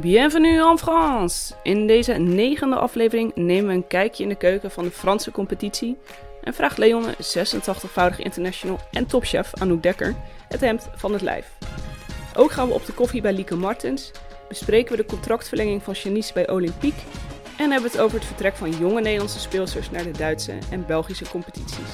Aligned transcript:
Bienvenue 0.00 0.70
en 0.70 0.78
France! 0.78 1.54
In 1.62 1.86
deze 1.86 2.12
negende 2.12 2.76
aflevering 2.76 3.32
nemen 3.34 3.66
we 3.66 3.74
een 3.74 3.86
kijkje 3.86 4.22
in 4.22 4.28
de 4.28 4.34
keuken 4.34 4.70
van 4.70 4.84
de 4.84 4.90
Franse 4.90 5.30
competitie 5.30 5.96
en 6.42 6.54
vraagt 6.54 6.78
Leon, 6.78 7.04
86-voudige 7.04 8.22
international 8.22 8.78
en 8.90 9.06
topchef 9.06 9.54
Anouk 9.54 9.82
Dekker, 9.82 10.14
het 10.48 10.60
hemd 10.60 10.88
van 10.94 11.12
het 11.12 11.22
lijf. 11.22 11.56
Ook 12.36 12.50
gaan 12.50 12.68
we 12.68 12.74
op 12.74 12.86
de 12.86 12.92
koffie 12.92 13.20
bij 13.20 13.32
Lieke 13.32 13.56
Martens, 13.56 14.10
bespreken 14.48 14.90
we 14.90 15.02
de 15.02 15.08
contractverlenging 15.08 15.82
van 15.82 15.94
Janice 15.94 16.32
bij 16.32 16.50
Olympique 16.50 17.02
en 17.58 17.70
hebben 17.70 17.90
het 17.90 18.00
over 18.00 18.18
het 18.18 18.26
vertrek 18.26 18.54
van 18.54 18.70
jonge 18.70 19.00
Nederlandse 19.00 19.40
speelsters 19.40 19.90
naar 19.90 20.04
de 20.04 20.10
Duitse 20.10 20.58
en 20.70 20.86
Belgische 20.86 21.28
competities. 21.28 21.90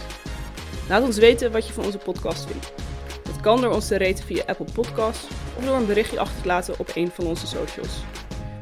Laat 0.89 1.03
ons 1.03 1.19
weten 1.19 1.53
wat 1.53 1.67
je 1.67 1.73
van 1.73 1.85
onze 1.85 1.99
podcast 1.99 2.47
vindt. 2.47 2.73
Kan 3.47 3.61
door 3.61 3.73
ons 3.73 3.87
te 3.87 3.99
raten 3.99 4.25
via 4.25 4.43
Apple 4.47 4.67
Podcasts 4.73 5.27
of 5.57 5.65
door 5.65 5.77
een 5.77 5.87
berichtje 5.87 6.21
achter 6.21 6.41
te 6.41 6.47
laten 6.47 6.75
op 6.79 6.91
een 6.95 7.11
van 7.15 7.27
onze 7.27 7.47
socials. 7.47 8.05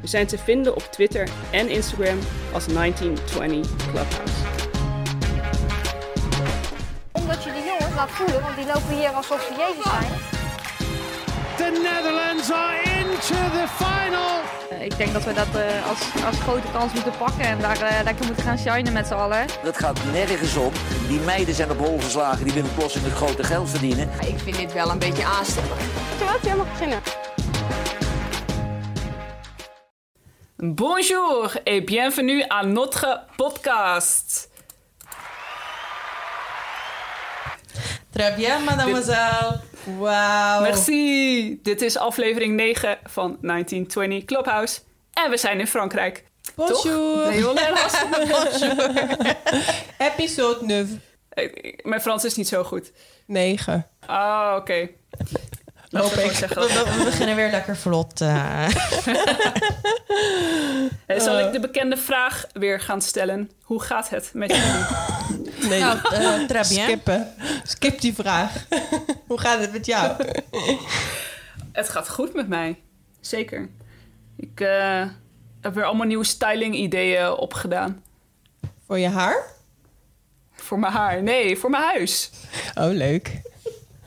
We 0.00 0.06
zijn 0.06 0.26
te 0.26 0.38
vinden 0.38 0.74
op 0.74 0.82
Twitter 0.82 1.28
en 1.50 1.68
Instagram 1.68 2.18
als 2.52 2.66
1920 2.66 3.76
Clubhouse. 3.76 4.32
Omdat 7.12 7.44
je 7.44 7.52
die 7.52 7.64
jongens 7.64 7.94
laat 7.96 8.10
voelen, 8.10 8.40
want 8.42 8.56
die 8.56 8.66
lopen 8.66 8.96
hier 8.96 9.10
alsof 9.10 9.42
ze 9.42 9.54
Jezus 9.58 9.92
zijn. 9.92 10.10
The 11.56 11.80
Netherlands 11.82 12.50
are 12.50 12.93
into 13.14 13.34
the 13.34 13.66
final. 13.84 14.40
Eh, 14.70 14.84
Ik 14.84 14.96
denk 14.96 15.12
dat 15.12 15.24
we 15.24 15.32
dat 15.32 15.46
eh, 15.54 15.88
als, 15.88 16.24
als 16.26 16.38
grote 16.40 16.66
kans 16.72 16.92
moeten 16.92 17.12
pakken 17.18 17.44
en 17.44 17.58
daar 17.60 17.80
eh, 17.80 18.04
lekker 18.04 18.26
moeten 18.26 18.44
gaan 18.44 18.58
shinen 18.58 18.92
met 18.92 19.06
z'n 19.06 19.14
allen. 19.14 19.46
Dat 19.62 19.78
gaat 19.78 19.98
nergens 20.12 20.56
om. 20.56 20.72
Die 21.08 21.20
meiden 21.20 21.54
zijn 21.54 21.70
op 21.70 21.78
hol 21.78 21.98
geslagen, 22.00 22.44
die 22.44 22.52
willen 22.54 22.74
plotseling 22.74 23.08
het 23.08 23.16
grote 23.16 23.44
geld 23.44 23.70
verdienen. 23.70 24.08
Ik 24.20 24.38
vind 24.38 24.56
dit 24.56 24.72
wel 24.72 24.90
een 24.90 24.98
beetje 24.98 25.24
aanstellig. 25.24 25.78
Terwijl 26.18 26.38
jij 26.42 26.54
mag 26.56 26.70
beginnen. 26.70 26.98
Bonjour 30.56 31.60
et 31.64 31.84
bienvenue 31.84 32.44
à 32.48 32.62
notre 32.62 33.20
podcast. 33.36 34.48
Très 38.14 38.34
bien, 38.36 38.64
mademoiselle. 38.64 39.60
Wauw. 39.98 40.60
Merci! 40.62 41.58
Dit 41.62 41.82
is 41.82 41.96
aflevering 41.98 42.54
9 42.56 42.98
van 43.04 43.38
1920 43.40 44.24
Clubhouse. 44.24 44.80
En 45.12 45.30
we 45.30 45.36
zijn 45.36 45.60
in 45.60 45.66
Frankrijk. 45.66 46.24
Bonjour. 46.54 47.54
Las. 47.70 48.02
Episode 50.12 50.58
9. 50.66 51.02
Eh, 51.28 51.52
Mijn 51.82 52.00
Frans 52.00 52.24
is 52.24 52.34
niet 52.34 52.48
zo 52.48 52.64
goed. 52.64 52.92
9. 53.26 53.86
Ah, 54.06 54.54
oké. 54.56 54.88
Zeggen 55.90 56.48
We, 56.48 56.54
dat- 56.74 56.84
we- 56.88 56.94
we 56.98 57.04
beginnen 57.04 57.36
weer 57.36 57.50
lekker 57.50 57.76
vlot. 57.76 58.20
eh. 58.20 58.66
Eh, 61.06 61.20
Zal 61.20 61.38
ik 61.38 61.52
de 61.52 61.60
bekende 61.60 61.96
vraag 61.96 62.44
weer 62.52 62.80
gaan 62.80 63.02
stellen? 63.02 63.50
Hoe 63.62 63.82
gaat 63.82 64.08
het 64.08 64.30
met 64.34 64.50
jullie? 64.50 64.84
Nee, 65.68 65.80
Nou, 65.80 65.98
eh, 65.98 66.46
très 66.48 66.68
bien. 66.68 66.84
skippen. 66.84 67.34
Skip 67.64 68.00
die 68.00 68.14
vraag. 68.14 68.64
Hoe 69.28 69.38
gaat 69.40 69.60
het 69.60 69.72
met 69.72 69.86
jou? 69.86 70.16
Het 71.72 71.88
gaat 71.88 72.08
goed 72.08 72.34
met 72.34 72.48
mij. 72.48 72.80
Zeker. 73.20 73.68
Ik 74.36 74.60
eh, 74.60 75.04
heb 75.60 75.74
weer 75.74 75.84
allemaal 75.84 76.06
nieuwe 76.06 76.24
styling-ideeën 76.24 77.30
opgedaan. 77.30 78.02
Voor 78.86 78.98
je 78.98 79.08
haar? 79.08 79.42
Voor 80.52 80.78
mijn 80.78 80.92
haar. 80.92 81.22
Nee, 81.22 81.56
voor 81.56 81.70
mijn 81.70 81.82
huis. 81.82 82.30
Oh, 82.74 82.90
leuk. 82.90 83.40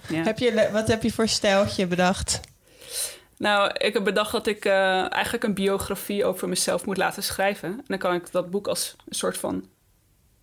Ja. 0.07 0.23
Heb 0.23 0.39
je, 0.39 0.69
wat 0.71 0.87
heb 0.87 1.03
je 1.03 1.11
voor 1.11 1.27
stijltje 1.27 1.87
bedacht? 1.87 2.39
Nou, 3.37 3.71
ik 3.77 3.93
heb 3.93 4.03
bedacht 4.03 4.31
dat 4.31 4.47
ik 4.47 4.65
eh, 4.65 5.11
eigenlijk 5.13 5.43
een 5.43 5.53
biografie 5.53 6.25
over 6.25 6.49
mezelf 6.49 6.85
moet 6.85 6.97
laten 6.97 7.23
schrijven. 7.23 7.69
En 7.69 7.83
dan 7.87 7.97
kan 7.97 8.13
ik 8.13 8.31
dat 8.31 8.49
boek 8.51 8.67
als 8.67 8.95
een 9.07 9.15
soort 9.15 9.37
van 9.37 9.65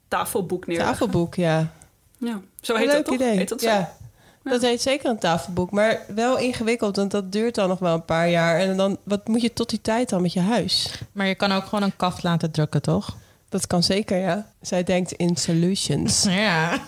tafelboek 0.09 0.67
neerleggen. 0.67 0.97
Tafelboek, 0.97 1.35
ja. 1.35 1.73
Ja. 2.19 2.41
Zo 2.61 2.75
heet 2.75 2.87
leuk 2.87 2.95
dat 2.95 3.05
toch? 3.05 3.15
idee. 3.15 3.37
Heet 3.37 3.49
dat 3.49 3.61
zo? 3.61 3.69
ja. 3.69 3.97
Dat 4.43 4.63
heet 4.63 4.83
zeker 4.83 5.11
een 5.11 5.19
tafelboek, 5.19 5.71
maar 5.71 6.01
wel 6.15 6.39
ingewikkeld, 6.39 6.97
want 6.97 7.11
dat 7.11 7.33
duurt 7.33 7.55
dan 7.55 7.69
nog 7.69 7.79
wel 7.79 7.95
een 7.95 8.05
paar 8.05 8.29
jaar. 8.29 8.59
En 8.59 8.77
dan, 8.77 8.99
wat 9.03 9.29
moet 9.29 9.43
je 9.43 9.53
tot 9.53 9.71
die 9.71 9.81
tijd 9.81 10.09
dan 10.09 10.23
met 10.23 10.33
je 10.33 10.41
huis? 10.41 10.91
Maar 11.13 11.27
je 11.27 11.35
kan 11.35 11.53
ook 11.53 11.65
gewoon 11.65 11.83
een 11.83 11.97
kaft 11.97 12.23
laten 12.23 12.51
drukken, 12.51 12.83
toch? 12.83 13.17
Dat 13.49 13.67
kan 13.67 13.83
zeker, 13.83 14.19
ja. 14.19 14.47
Zij 14.61 14.83
denkt 14.83 15.13
in 15.13 15.37
solutions. 15.37 16.25
Ja. 16.29 16.79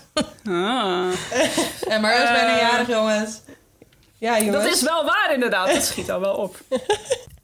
Ah. 0.45 1.13
En 1.93 2.01
maar 2.01 2.23
is 2.23 2.31
bijna 2.31 2.57
jarig, 2.59 2.89
jongens. 2.89 3.41
Ja, 4.19 4.39
jongens. 4.39 4.65
Dat 4.65 4.73
is 4.73 4.83
wel 4.83 5.05
waar 5.05 5.31
inderdaad. 5.35 5.73
Dat 5.73 5.83
schiet 5.85 6.11
al 6.11 6.21
wel 6.21 6.35
op. 6.35 6.57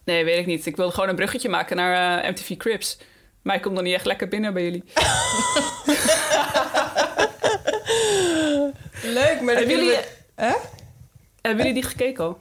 Nee, 0.05 0.25
weet 0.25 0.39
ik 0.39 0.47
niet. 0.47 0.67
Ik 0.67 0.77
wilde 0.77 0.93
gewoon 0.93 1.09
een 1.09 1.17
bruggetje 1.17 1.49
maken 1.49 1.77
naar 1.77 2.23
eh, 2.23 2.31
MTV 2.31 2.57
Cribs. 2.57 2.99
Maar 3.43 3.57
ik 3.57 3.63
kom 3.63 3.75
dan 3.75 3.85
niet 3.85 3.95
echt 3.95 4.05
lekker 4.07 4.29
binnen 4.29 4.53
bij 4.55 4.63
jullie. 4.63 4.85
Leuk, 9.03 9.41
maar 9.41 9.55
Hebben 9.55 9.75
jullie, 9.77 9.89
we... 9.91 10.05
Hè? 10.35 10.53
hebben 11.41 11.65
jullie 11.67 11.81
die 11.81 11.91
gekeken 11.91 12.25
al? 12.25 12.39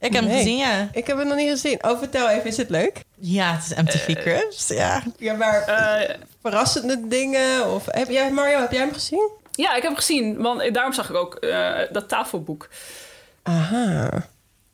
Ik 0.00 0.12
heb 0.12 0.24
hem 0.24 0.32
gezien, 0.32 0.56
ja. 0.56 0.88
Ik 0.92 1.06
heb 1.06 1.18
het 1.18 1.26
nog 1.26 1.36
niet 1.36 1.50
gezien. 1.50 1.84
Oh, 1.84 1.98
vertel 1.98 2.28
even, 2.28 2.44
is 2.46 2.56
het 2.56 2.70
leuk? 2.70 3.00
Ja, 3.14 3.52
het 3.54 3.64
is 3.70 3.74
MTV 3.82 4.14
Cribs, 4.14 4.68
ja. 4.68 5.02
Ja, 5.18 5.34
maar 5.34 5.62
Eh, 5.62 6.14
verrassende 6.42 7.08
dingen? 7.08 7.66
Of 7.74 7.84
heb 7.90 8.08
jij, 8.08 8.30
Mario, 8.30 8.60
heb 8.60 8.70
jij 8.72 8.80
hem 8.80 8.92
gezien? 8.92 9.30
ja, 9.50 9.68
ik 9.68 9.74
heb 9.74 9.82
hem 9.82 9.96
gezien. 9.96 10.42
Want 10.42 10.74
daarom 10.74 10.92
zag 10.92 11.10
ik 11.10 11.16
ook 11.16 11.34
eh, 11.34 11.72
dat 11.92 12.08
tafelboek. 12.08 12.68
Aha. 13.42 14.08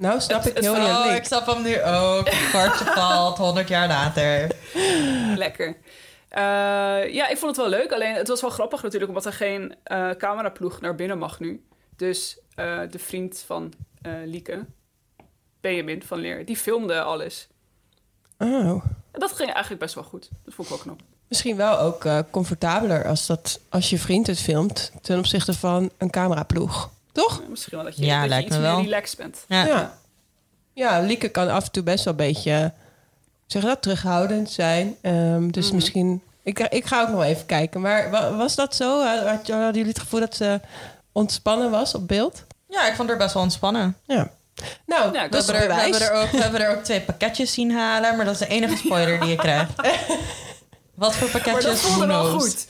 Nou, 0.02 0.20
snap 0.20 0.44
ik 0.44 0.58
heel 0.58 0.74
je 0.74 0.80
Oh, 0.80 1.14
ik 1.14 1.24
snap 1.24 1.46
hem 1.46 1.62
nu 1.62 1.82
ook. 1.82 2.24
Kwartje 2.50 2.84
valt, 2.84 3.38
100 3.38 3.68
jaar 3.68 3.88
later. 3.88 4.50
Lekker. 5.36 5.76
Eh, 6.28 6.42
ja, 7.14 7.28
ik 7.28 7.36
vond 7.36 7.56
het 7.56 7.66
wel 7.66 7.80
leuk. 7.80 7.92
Alleen 7.92 8.14
het 8.14 8.28
was 8.28 8.40
wel 8.40 8.50
grappig 8.50 8.82
natuurlijk, 8.82 9.10
omdat 9.10 9.26
er 9.26 9.32
geen 9.32 9.74
eh, 9.84 10.10
cameraploeg 10.10 10.80
naar 10.80 10.94
binnen 10.94 11.18
mag 11.18 11.40
nu. 11.40 11.64
Dus 11.96 12.38
eh, 12.54 12.80
de 12.90 12.98
vriend 12.98 13.42
van 13.46 13.72
eh, 14.02 14.12
Lieke, 14.24 14.64
Benjamin 15.60 16.02
van 16.02 16.18
Leer, 16.18 16.44
die 16.44 16.56
filmde 16.56 17.02
alles. 17.02 17.48
Oh. 18.38 18.84
En 19.10 19.20
dat 19.20 19.32
ging 19.32 19.50
eigenlijk 19.50 19.80
best 19.82 19.94
wel 19.94 20.04
goed. 20.04 20.28
Dat 20.44 20.54
vond 20.54 20.68
ik 20.68 20.74
wel 20.74 20.82
knap. 20.82 21.00
Misschien 21.28 21.56
wel 21.56 21.78
ook 21.78 22.04
eh, 22.04 22.18
comfortabeler 22.30 23.06
als, 23.06 23.26
dat, 23.26 23.60
als 23.68 23.90
je 23.90 23.98
vriend 23.98 24.26
het 24.26 24.40
filmt... 24.40 24.92
ten 25.02 25.18
opzichte 25.18 25.54
van 25.54 25.90
een 25.98 26.10
cameraploeg. 26.10 26.90
Toch? 27.12 27.40
Ja, 27.42 27.48
Misschien 27.48 27.76
wel 27.76 27.84
dat 27.86 27.96
je, 27.96 28.04
Ja, 28.04 28.26
dat 28.26 28.38
je 28.38 28.44
iets 28.44 28.56
me 28.56 28.62
meer 28.62 28.70
wel. 28.70 28.80
relaxed 28.82 29.18
bent. 29.18 29.44
Ja. 29.48 29.66
Ja. 29.66 29.98
Ja, 30.74 31.00
Lieke 31.00 31.28
kan 31.28 31.48
af 31.50 31.64
en 31.64 31.70
toe 31.70 31.82
best 31.82 32.04
wel 32.04 32.12
een 32.12 32.26
beetje... 32.26 32.72
zeg 33.46 33.62
dat? 33.62 33.82
Terughoudend 33.82 34.50
zijn. 34.50 34.96
Ehm, 35.00 35.48
dus 35.50 35.66
Mhm. 35.66 35.74
misschien... 35.74 36.22
Ik, 36.42 36.58
ik 36.58 36.84
ga 36.86 37.02
ook 37.02 37.08
nog 37.08 37.22
even 37.22 37.46
kijken. 37.46 37.80
Maar 37.80 38.10
wa- 38.10 38.32
was 38.34 38.54
dat 38.54 38.74
zo? 38.74 39.02
Had- 39.04 39.26
Hadden 39.48 39.72
jullie 39.72 39.88
het 39.88 39.98
gevoel 39.98 40.20
dat 40.20 40.36
ze 40.36 40.60
ontspannen 41.12 41.70
was 41.70 41.94
op 41.94 42.08
beeld? 42.08 42.44
Ja, 42.68 42.86
ik 42.88 42.94
vond 42.94 43.08
het 43.08 43.18
best 43.18 43.34
wel 43.34 43.42
ontspannen. 43.42 43.96
Ja. 44.06 44.30
Nou, 44.86 45.12
Ja, 45.12 45.28
dat 45.28 45.46
We 45.46 45.52
er, 45.52 45.60
we, 45.60 45.66
bewijs. 45.66 45.98
hebben 45.98 46.16
er 46.16 46.22
ook, 46.22 46.30
we 46.30 46.38
hebben 46.42 46.60
er 46.60 46.76
ook 46.76 46.82
twee 46.84 47.00
pakketjes 47.00 47.52
zien 47.52 47.70
halen, 47.72 48.16
maar 48.16 48.24
dat 48.24 48.34
is 48.34 48.40
de 48.40 48.46
enige 48.46 48.76
spoiler 48.76 49.20
die 49.20 49.28
je 49.28 49.36
krijgt. 49.36 49.72
Wat 50.94 51.14
voor 51.14 51.28
Maar 51.32 51.42
dat 51.42 51.52
pakketjes? 51.52 51.80
voelde 51.80 52.06
wel 52.06 52.24
knows? 52.24 52.42
goed. 52.44 52.66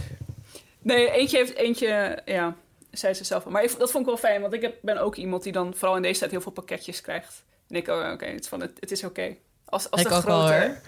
Nee, 0.82 1.10
eentje 1.10 1.36
heeft 1.36 1.54
eentje, 1.54 2.18
ja, 2.24 2.54
zei 2.92 3.14
ze 3.14 3.24
zelf 3.24 3.44
al. 3.44 3.50
Maar 3.50 3.62
ik, 3.62 3.78
dat 3.78 3.90
vond 3.90 4.04
ik 4.04 4.10
wel 4.10 4.30
fijn, 4.30 4.40
want 4.40 4.52
ik 4.52 4.62
heb, 4.62 4.74
ben 4.82 4.98
ook 5.00 5.16
iemand 5.16 5.42
die 5.42 5.52
dan 5.52 5.74
vooral 5.74 5.96
in 5.96 6.02
deze 6.02 6.18
tijd 6.18 6.30
heel 6.30 6.40
veel 6.40 6.52
pakketjes 6.52 7.00
krijgt. 7.00 7.44
En 7.68 7.76
ik, 7.76 7.88
oh, 7.88 8.10
oké, 8.12 8.26
het, 8.26 8.40
is 8.40 8.48
van 8.48 8.60
het, 8.60 8.72
het 8.80 8.90
is 8.90 9.04
oké. 9.04 9.36
Als, 9.64 9.90
als 9.90 10.00
Ik 10.00 10.08
de 10.08 10.14
ook 10.14 10.24
wel, 10.24 10.46
groter 10.46 10.80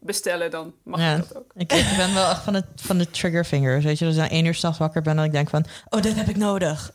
bestellen, 0.00 0.50
dan 0.50 0.74
mag 0.82 1.00
Ja. 1.00 1.14
ik 1.14 1.28
dat 1.28 1.36
ook. 1.36 1.52
Ik, 1.54 1.72
ik 1.72 1.96
ben 1.96 2.14
wel 2.14 2.30
echt 2.30 2.42
van 2.42 2.52
de, 2.52 2.64
van 2.76 2.98
de 2.98 3.10
trigger 3.10 3.44
fingers. 3.44 3.84
Weet 3.84 3.98
je, 3.98 4.06
ik 4.06 4.14
na 4.14 4.30
één 4.30 4.44
uur 4.44 4.54
s'nachts 4.54 4.78
wakker 4.78 5.02
ben, 5.02 5.16
dan 5.16 5.24
ik 5.24 5.32
denk 5.32 5.48
van... 5.48 5.64
Oh, 5.88 6.02
dit 6.02 6.14
heb 6.14 6.28
ik 6.28 6.36
nodig. 6.36 6.92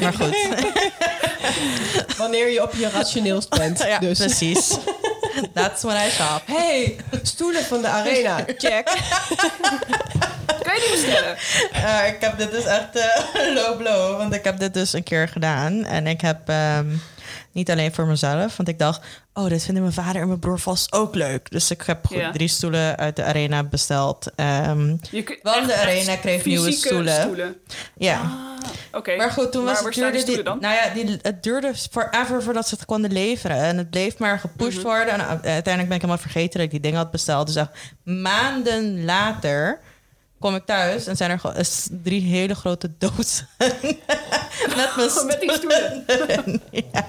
Maar 0.00 0.12
goed. 0.12 0.48
Wanneer 2.18 2.50
je 2.50 2.62
op 2.62 2.72
je 2.72 2.88
rationeelst 2.88 3.50
bent. 3.50 3.78
Ja, 3.78 3.98
dus. 3.98 4.18
precies. 4.18 4.78
That's 5.54 5.82
when 5.82 5.96
I 5.96 6.10
shop. 6.10 6.42
Hey, 6.46 6.96
stoelen 7.22 7.64
van 7.64 7.82
de 7.82 7.88
arena. 7.88 8.44
Check. 8.56 8.84
Kan 10.62 10.74
je 10.74 10.80
die 10.80 10.90
bestellen? 10.90 11.36
Ik 12.14 12.20
heb 12.20 12.38
dit 12.38 12.50
dus 12.50 12.64
echt 12.64 12.96
eh, 12.96 13.54
low 13.56 13.76
blow. 13.76 14.16
Want 14.16 14.34
ik 14.34 14.44
heb 14.44 14.58
dit 14.58 14.74
dus 14.74 14.92
een 14.92 15.02
keer 15.02 15.28
gedaan. 15.28 15.84
En 15.84 16.06
ik 16.06 16.20
heb 16.20 16.48
ehm, 16.48 16.86
niet 17.52 17.70
alleen 17.70 17.94
voor 17.94 18.06
mezelf. 18.06 18.56
Want 18.56 18.68
ik 18.68 18.78
dacht, 18.78 19.00
oh, 19.34 19.48
dit 19.48 19.64
vinden 19.64 19.82
mijn 19.82 19.94
vader 19.94 20.20
en 20.20 20.26
mijn 20.26 20.38
broer 20.40 20.58
vast 20.58 20.92
ook 20.92 21.14
leuk. 21.14 21.50
Dus 21.50 21.70
ik 21.70 21.82
heb 21.82 22.06
Ja. 22.08 22.30
drie 22.30 22.48
stoelen 22.48 22.96
uit 22.96 23.16
de 23.16 23.24
arena 23.24 23.62
besteld. 23.64 24.30
Ehm, 24.34 24.96
Je 25.10 25.22
kun- 25.22 25.38
Want 25.42 25.66
de 25.66 25.76
arena 25.76 26.16
kreeg 26.16 26.44
nieuwe 26.44 26.72
stoelen. 26.72 27.56
ja. 27.96 28.20
Ah, 28.20 28.50
Oké. 28.98 29.16
Maar 29.16 29.30
goed, 29.30 29.52
toen 29.52 29.64
Maar 29.64 29.74
was 29.74 29.84
het 29.84 29.94
duurde 29.94 30.24
die, 30.24 30.42
dan? 30.42 30.58
nou 30.60 30.74
ja, 30.74 30.88
die, 30.94 31.18
het 31.22 31.42
duurde 31.42 31.72
forever 31.90 32.42
voordat 32.42 32.68
ze 32.68 32.74
het 32.74 32.84
konden 32.84 33.12
leveren. 33.12 33.56
En 33.56 33.78
het 33.78 33.90
bleef 33.90 34.18
maar 34.18 34.38
gepusht 34.38 34.78
Mhm. 34.78 34.86
worden. 34.86 35.14
En 35.14 35.20
uh, 35.20 35.26
uiteindelijk 35.28 35.64
ben 35.64 35.80
ik 35.96 36.00
helemaal 36.02 36.18
vergeten 36.18 36.52
dat 36.52 36.60
ik 36.62 36.70
die 36.70 36.80
dingen 36.80 36.98
had 36.98 37.10
besteld. 37.10 37.46
Dus 37.46 37.56
echt 37.56 37.70
maanden 38.04 39.04
later 39.04 39.80
kom 40.42 40.54
ik 40.54 40.64
thuis 40.66 41.06
en 41.06 41.16
zijn 41.16 41.30
er 41.30 41.38
gewoon, 41.38 41.56
eh, 41.56 41.64
drie 42.02 42.22
hele 42.22 42.54
grote 42.54 42.90
dozen. 42.98 43.48
Met 44.76 44.96
mijn 44.96 45.26
Met 45.26 45.40
die 45.40 45.52
stoelen. 45.52 46.04
stoelen. 46.06 46.62
ja. 46.92 47.06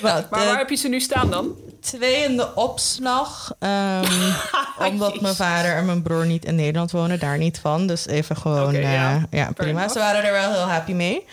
Maar 0.00 0.22
eh, 0.22 0.28
waar 0.30 0.58
heb 0.58 0.68
je 0.68 0.76
ze 0.76 0.88
nu 0.88 1.00
staan 1.00 1.30
dan? 1.30 1.56
Twee 1.80 2.24
in 2.24 2.36
de 2.36 2.54
opslag. 2.54 3.54
ehm, 3.58 4.32
omdat 4.90 5.20
mijn 5.20 5.34
vader 5.34 5.76
en 5.76 5.84
mijn 5.84 6.02
broer 6.02 6.26
niet 6.26 6.44
in 6.44 6.54
Nederland 6.54 6.90
wonen. 6.90 7.18
Daar 7.18 7.38
niet 7.38 7.58
van. 7.58 7.86
Dus 7.86 8.06
even 8.06 8.36
gewoon... 8.36 8.74
Eh, 8.74 8.92
ja. 8.92 9.26
ja. 9.30 9.50
prima. 9.52 9.78
enough. 9.78 9.92
Ze 9.92 9.98
waren 9.98 10.24
er 10.24 10.32
wel 10.32 10.52
heel 10.52 10.68
happy 10.68 10.92
mee. 10.92 11.26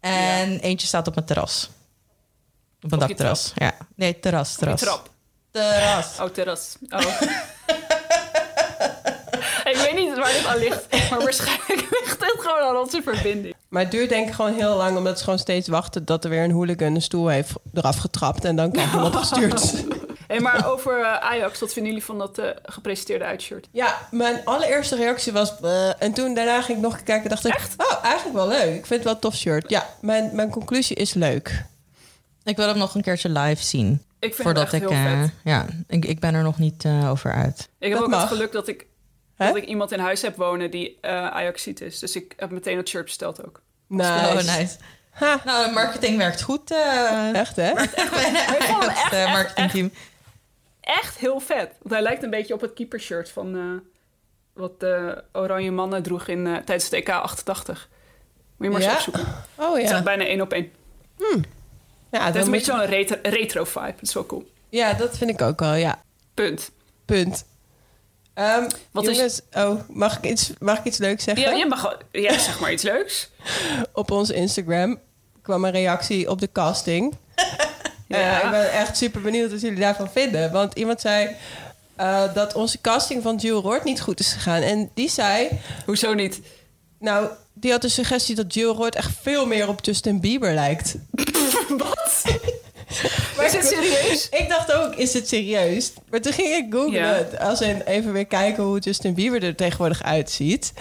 En 0.00 0.58
eentje 0.58 0.86
staat 0.86 1.06
op 1.06 1.14
mijn 1.14 1.26
terras. 1.26 1.70
Op 2.82 2.92
een 2.92 2.98
dakterras. 2.98 3.52
Ja. 3.54 3.74
Nee, 3.94 4.20
terras, 4.20 4.54
terras. 4.54 4.80
trap. 4.80 5.10
Terras. 5.50 6.06
Oh, 6.20 6.26
terras. 6.26 6.76
Oh. 6.88 7.20
Weet 9.94 10.08
niet 10.08 10.18
waar 10.18 10.32
dit 10.32 10.46
aan 10.46 10.58
ligt, 10.58 10.86
maar 11.10 11.22
waarschijnlijk 11.22 11.88
ligt 11.90 12.16
het 12.20 12.34
gewoon 12.40 12.68
aan 12.68 12.76
onze 12.76 13.02
verbinding. 13.02 13.54
Maar 13.68 13.82
het 13.82 13.90
duurt 13.90 14.08
denk 14.08 14.28
ik 14.28 14.34
gewoon 14.34 14.54
heel 14.54 14.76
lang, 14.76 14.96
omdat 14.96 15.18
ze 15.18 15.24
gewoon 15.24 15.38
steeds 15.38 15.68
wachten 15.68 16.04
dat 16.04 16.24
er 16.24 16.30
weer 16.30 16.44
een 16.44 16.50
hooligan 16.50 16.94
een 16.94 17.02
stoel 17.02 17.28
heeft 17.28 17.52
eraf 17.74 17.96
getrapt 17.96 18.44
en 18.44 18.56
dan 18.56 18.72
krijg 18.72 18.90
je 18.92 18.96
hem 18.96 19.06
opgestuurd. 19.06 19.84
Hey, 20.26 20.40
maar 20.40 20.70
over 20.72 21.00
eh, 21.00 21.16
Ajax, 21.16 21.60
wat 21.60 21.72
vinden 21.72 21.92
jullie 21.92 22.06
van 22.06 22.18
dat 22.18 22.38
eh, 22.38 22.48
gepresenteerde 22.62 23.24
uitshirt? 23.24 23.68
Ja, 23.70 23.98
mijn 24.10 24.40
allereerste 24.44 24.96
reactie 24.96 25.32
was... 25.32 25.56
"Bleh." 25.56 25.92
en 25.98 26.12
toen 26.12 26.34
daarna 26.34 26.62
ging 26.62 26.78
ik 26.78 26.84
nog 26.84 27.02
kijken 27.02 27.22
en 27.22 27.28
dacht 27.28 27.46
ik... 27.46 27.60
Oh, 27.76 28.04
eigenlijk 28.04 28.36
wel 28.36 28.48
leuk. 28.48 28.74
Ik 28.74 28.86
vind 28.86 28.88
het 28.88 29.04
wel 29.04 29.12
een 29.12 29.18
tof 29.20 29.34
shirt. 29.34 29.70
Ja, 29.70 29.86
mijn, 30.00 30.30
mijn 30.32 30.50
conclusie 30.50 30.96
is 30.96 31.14
leuk. 31.14 31.64
Ik 32.44 32.56
wil 32.56 32.66
hem 32.68 32.78
nog 32.78 32.94
een 32.94 33.02
keertje 33.02 33.28
live 33.28 33.62
zien. 33.62 34.02
Ik 34.18 34.34
vind 34.34 34.42
Voordat 34.42 34.70
het 34.70 34.82
ik... 34.82 34.90
echt 34.90 34.90
heel 34.90 35.12
eh, 35.12 35.20
vet. 35.20 35.30
ja, 35.44 35.66
ik, 35.86 36.04
ik 36.04 36.20
ben 36.20 36.34
er 36.34 36.42
nog 36.42 36.58
niet 36.58 36.84
eh, 36.84 37.10
over 37.10 37.32
uit. 37.32 37.68
Ik 37.78 37.88
heb 37.88 37.98
dat 37.98 38.02
ook 38.02 38.10
mag. 38.10 38.20
het 38.20 38.28
geluk 38.28 38.52
dat 38.52 38.68
ik, 38.68 38.86
Hè? 39.42 39.52
dat 39.52 39.56
ik 39.62 39.64
iemand 39.68 39.92
in 39.92 39.98
huis 39.98 40.22
heb 40.22 40.36
wonen 40.36 40.70
die 40.70 40.98
eh 41.00 41.26
Ajaxiet 41.26 41.80
is. 41.80 41.98
Dus 41.98 42.16
ik 42.16 42.32
heb 42.36 42.50
meteen 42.50 42.76
het 42.76 42.88
shirt 42.88 43.04
besteld 43.04 43.46
ook. 43.46 43.60
Nice. 43.86 44.08
Oh, 44.10 44.34
nice. 44.34 44.76
Ha. 45.10 45.40
Nou, 45.44 45.72
marketing 45.72 46.16
werkt 46.16 46.42
goed. 46.42 46.70
eh 46.70 47.34
Echt, 47.34 47.56
hè? 47.56 47.70
Echt, 47.72 47.94
eh, 49.12 49.22
echt, 49.22 49.28
marketingteam. 49.32 49.92
echt 50.80 51.16
heel 51.18 51.40
vet. 51.40 51.70
Want 51.78 51.94
hij 51.94 52.02
lijkt 52.02 52.22
een 52.22 52.30
beetje 52.30 52.54
op 52.54 52.60
het 52.60 52.72
keepershirt 52.72 53.30
van 53.30 53.56
eh, 53.56 53.62
wat 54.52 54.80
de 54.80 55.24
Oranje 55.32 55.70
Mannen 55.70 56.02
droeg 56.02 56.26
in, 56.28 56.46
eh, 56.46 56.52
tijdens 56.56 56.84
het 56.84 56.92
EK 56.92 57.08
88. 57.08 57.88
Moet 58.56 58.66
je 58.66 58.72
maar 58.72 58.80
eens 58.82 58.90
Ja? 58.90 58.96
opzoeken. 58.96 59.26
Oh 59.56 59.74
Het 59.74 59.82
is 59.84 59.90
ja. 59.90 60.02
bijna 60.02 60.24
één 60.24 60.40
op 60.40 60.52
één. 60.52 60.72
Ja, 62.10 62.24
Het 62.24 62.32
dan 62.32 62.40
is 62.40 62.44
een 62.46 62.50
beetje 62.52 62.72
zo'n 62.72 62.84
retro, 62.84 63.16
retro 63.22 63.64
vibe. 63.64 63.86
Dat 63.92 64.02
is 64.02 64.14
wel 64.14 64.26
cool. 64.26 64.50
ja, 64.68 64.92
dat 64.92 65.18
vind 65.18 65.30
ik 65.30 65.42
ook 65.42 65.60
wel, 65.60 65.74
ja. 65.74 66.02
Punt. 66.34 66.70
Punt. 67.04 67.44
Ehm, 68.34 68.68
Wat 68.90 69.06
is- 69.06 69.16
jongens, 69.16 69.40
oh, 69.52 69.80
mag 69.88 70.16
ik, 70.18 70.30
iets, 70.30 70.50
mag 70.58 70.78
ik 70.78 70.84
iets 70.84 70.98
leuks 70.98 71.24
zeggen? 71.24 71.44
Ja, 71.44 71.50
je 71.56 71.66
mag 71.66 71.98
ja, 72.12 72.38
zeg 72.38 72.60
maar 72.60 72.72
iets 72.72 72.82
leuks. 72.82 73.28
Op 73.92 74.10
ons 74.10 74.30
Instagram 74.30 74.98
kwam 75.42 75.64
een 75.64 75.70
reactie 75.70 76.30
op 76.30 76.40
de 76.40 76.48
casting. 76.52 77.14
Ja. 78.08 78.38
Eh, 78.40 78.44
ik 78.44 78.50
ben 78.50 78.72
echt 78.72 78.96
super 78.96 79.20
benieuwd 79.20 79.50
wat 79.50 79.60
jullie 79.60 79.78
daarvan 79.78 80.10
vinden. 80.10 80.52
Want 80.52 80.74
iemand 80.74 81.00
zei 81.00 81.36
eh, 81.96 82.34
dat 82.34 82.54
onze 82.54 82.80
casting 82.80 83.22
van 83.22 83.36
Jill 83.36 83.54
Roord 83.54 83.84
niet 83.84 84.00
goed 84.00 84.20
is 84.20 84.32
gegaan. 84.32 84.62
En 84.62 84.90
die 84.94 85.10
zei, 85.10 85.48
Hoezo 85.86 86.14
niet? 86.14 86.40
nou, 86.98 87.28
die 87.52 87.70
had 87.70 87.80
de 87.82 87.88
suggestie 87.88 88.34
dat 88.34 88.54
Jill 88.54 88.66
Roord 88.68 88.94
echt 88.94 89.10
veel 89.22 89.46
meer 89.46 89.68
op 89.68 89.84
Justin 89.84 90.20
Bieber 90.20 90.54
lijkt. 90.54 90.94
Wat? 91.78 92.22
Maar 93.36 93.46
Is 93.46 93.52
het 93.52 93.66
serieus? 93.66 94.28
Ik 94.28 94.48
dacht 94.48 94.72
ook, 94.72 94.94
is 94.94 95.12
het 95.12 95.28
serieus? 95.28 95.92
Maar 96.10 96.20
toen 96.20 96.32
ging 96.32 96.48
ik 96.48 96.66
googlen, 96.74 97.38
als 97.38 97.60
in 97.60 97.80
even 97.80 98.12
weer 98.12 98.26
kijken 98.26 98.62
hoe 98.62 98.78
Justin 98.78 99.14
Bieber 99.14 99.42
er 99.44 99.54
tegenwoordig 99.56 100.02
uitziet. 100.02 100.72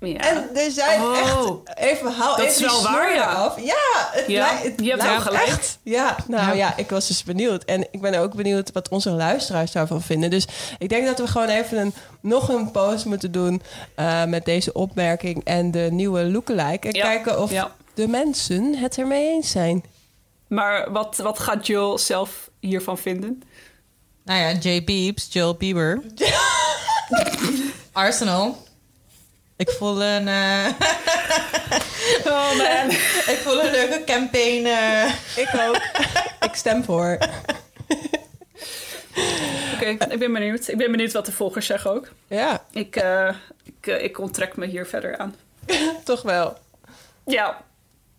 Ja. 0.00 0.16
En 0.20 0.48
er 0.54 0.70
zijn 0.70 1.00
Oh. 1.02 1.18
echt, 1.18 1.78
even 1.78 2.12
haal 2.12 2.36
Dat 2.36 2.46
even 2.46 2.64
is 2.64 2.72
wel 2.72 2.82
waar, 2.82 3.14
ja. 3.14 3.30
eraf. 3.32 3.60
Ja, 3.60 3.74
het, 4.12 4.24
Ja, 4.26 4.46
lijkt- 4.46 4.62
het 4.64 4.84
je 4.84 4.90
hebt 4.90 5.02
wel 5.02 5.20
gelijk. 5.20 5.46
echt. 5.46 5.78
Ja, 5.82 6.16
nou 6.28 6.56
ja. 6.56 6.76
ik 6.76 6.90
was 6.90 7.06
dus 7.06 7.22
benieuwd. 7.24 7.64
En 7.64 7.86
ik 7.90 8.00
ben 8.00 8.14
ook 8.18 8.34
benieuwd 8.34 8.72
wat 8.72 8.88
onze 8.88 9.10
luisteraars 9.10 9.72
daarvan 9.72 10.02
vinden. 10.02 10.30
Dus 10.30 10.46
ik 10.78 10.88
denk 10.88 11.06
dat 11.06 11.18
we 11.18 11.26
gewoon 11.26 11.48
even 11.48 11.78
een, 11.78 11.94
nog 12.20 12.48
een 12.48 12.70
post 12.70 13.04
moeten 13.04 13.32
doen 13.32 13.62
eh, 13.94 14.24
met 14.24 14.44
deze 14.44 14.72
opmerking 14.72 15.44
en 15.44 15.70
de 15.70 15.88
nieuwe 15.90 16.24
lookalike. 16.24 16.86
En 16.86 16.92
kijken 16.92 17.40
of 17.42 17.50
de 17.94 18.08
mensen 18.08 18.74
het 18.78 18.98
ermee 18.98 19.28
eens 19.28 19.50
zijn. 19.50 19.84
Maar 20.54 20.92
wat, 20.92 21.16
wat 21.16 21.38
gaat 21.38 21.66
Jill 21.66 21.98
zelf 21.98 22.50
hiervan 22.60 22.98
vinden? 22.98 23.42
Nou 24.24 24.40
ja, 24.40 24.50
J. 24.52 24.84
Beeps, 24.84 25.28
Jill 25.32 25.54
Bieber. 25.58 26.02
Arsenal. 27.92 28.62
Ik 29.56 29.70
voel 29.70 30.02
een, 30.02 30.28
eh, 30.28 30.66
Oh 32.26 32.56
man. 32.56 32.90
ik 33.34 33.38
voel 33.42 33.64
een 33.64 33.70
leuke 33.70 34.02
campaign. 34.06 34.66
eh. 34.66 35.12
Ik 35.36 35.48
ook. 35.68 35.80
ik 36.50 36.54
stem 36.54 36.84
voor. 36.84 37.18
Oké, 39.74 39.84
ik 39.86 40.18
ben 40.18 40.32
benieuwd. 40.32 40.68
Ik 40.68 40.76
ben 40.76 40.90
benieuwd 40.90 41.12
wat 41.12 41.26
de 41.26 41.32
volgers 41.32 41.66
zeggen 41.66 41.90
ook. 41.90 42.08
Ja, 42.28 42.64
Ik, 42.70 42.96
eh, 42.96 43.34
ik, 43.64 43.86
ik 43.86 44.18
onttrek 44.18 44.56
me 44.56 44.66
hier 44.66 44.86
verder 44.86 45.18
aan. 45.18 45.34
toch 46.04 46.22
wel. 46.22 46.58
Ja, 47.26 47.62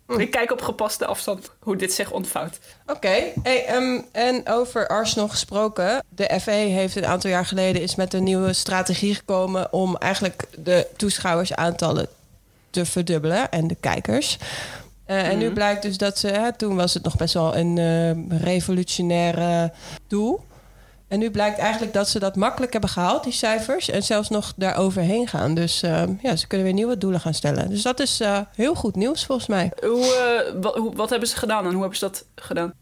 ik 0.08 0.30
kijk 0.30 0.52
op 0.52 0.62
gepaste 0.62 1.06
afstand 1.06 1.50
hoe 1.58 1.76
dit 1.76 1.92
zich 1.92 2.10
ontvouwt. 2.10 2.58
Oké, 2.86 3.32
hey, 3.42 3.64
ehm, 3.66 4.00
en 4.12 4.48
over 4.48 4.88
Arsenal 4.88 5.28
gesproken. 5.28 6.04
De 6.08 6.40
FA 6.40 6.52
heeft 6.52 6.96
een 6.96 7.06
aantal 7.06 7.30
jaar 7.30 7.46
geleden 7.46 7.82
is 7.82 7.94
met 7.94 8.14
een 8.14 8.24
nieuwe 8.24 8.52
strategie 8.52 9.14
gekomen 9.14 9.72
om 9.72 9.96
eigenlijk 9.96 10.46
de 10.58 10.86
toeschouwersaantallen 10.96 12.08
te 12.70 12.86
verdubbelen 12.86 13.50
en 13.50 13.66
de 13.66 13.76
kijkers. 13.80 14.38
Eh, 15.04 15.28
En 15.28 15.38
nu 15.38 15.50
blijkt 15.52 15.82
dus 15.82 15.98
dat 15.98 16.18
ze, 16.18 16.28
hè, 16.28 16.52
toen 16.52 16.76
was 16.76 16.94
het 16.94 17.02
nog 17.02 17.16
best 17.16 17.34
wel 17.34 17.56
een 17.56 17.78
eh, 17.78 18.40
revolutionaire 18.42 19.72
doel. 20.08 20.40
En 21.08 21.18
nu 21.18 21.30
blijkt 21.30 21.58
eigenlijk 21.58 21.92
dat 21.92 22.08
ze 22.08 22.18
dat 22.18 22.36
makkelijk 22.36 22.72
hebben 22.72 22.90
gehaald, 22.90 23.24
die 23.24 23.32
cijfers. 23.32 23.90
En 23.90 24.02
zelfs 24.02 24.28
nog 24.28 24.52
daar 24.56 24.76
overheen 24.76 25.28
gaan. 25.28 25.54
Dus 25.54 25.82
eh, 25.82 26.02
ja, 26.22 26.36
ze 26.36 26.46
kunnen 26.46 26.66
weer 26.66 26.76
nieuwe 26.76 26.98
doelen 26.98 27.20
gaan 27.20 27.34
stellen. 27.34 27.68
Dus 27.68 27.82
dat 27.82 28.00
is 28.00 28.20
eh, 28.20 28.40
heel 28.54 28.74
goed 28.74 28.96
nieuws 28.96 29.24
volgens 29.26 29.48
mij. 29.48 29.72
Hoe, 29.80 30.52
eh, 30.62 30.72
hoe, 30.74 30.94
wat 30.94 31.10
hebben 31.10 31.28
ze 31.28 31.36
gedaan 31.36 31.64
en 31.64 31.70
hoe 31.70 31.80
hebben 31.80 31.98
ze 31.98 32.04
dat 32.04 32.24
gedaan? 32.34 32.72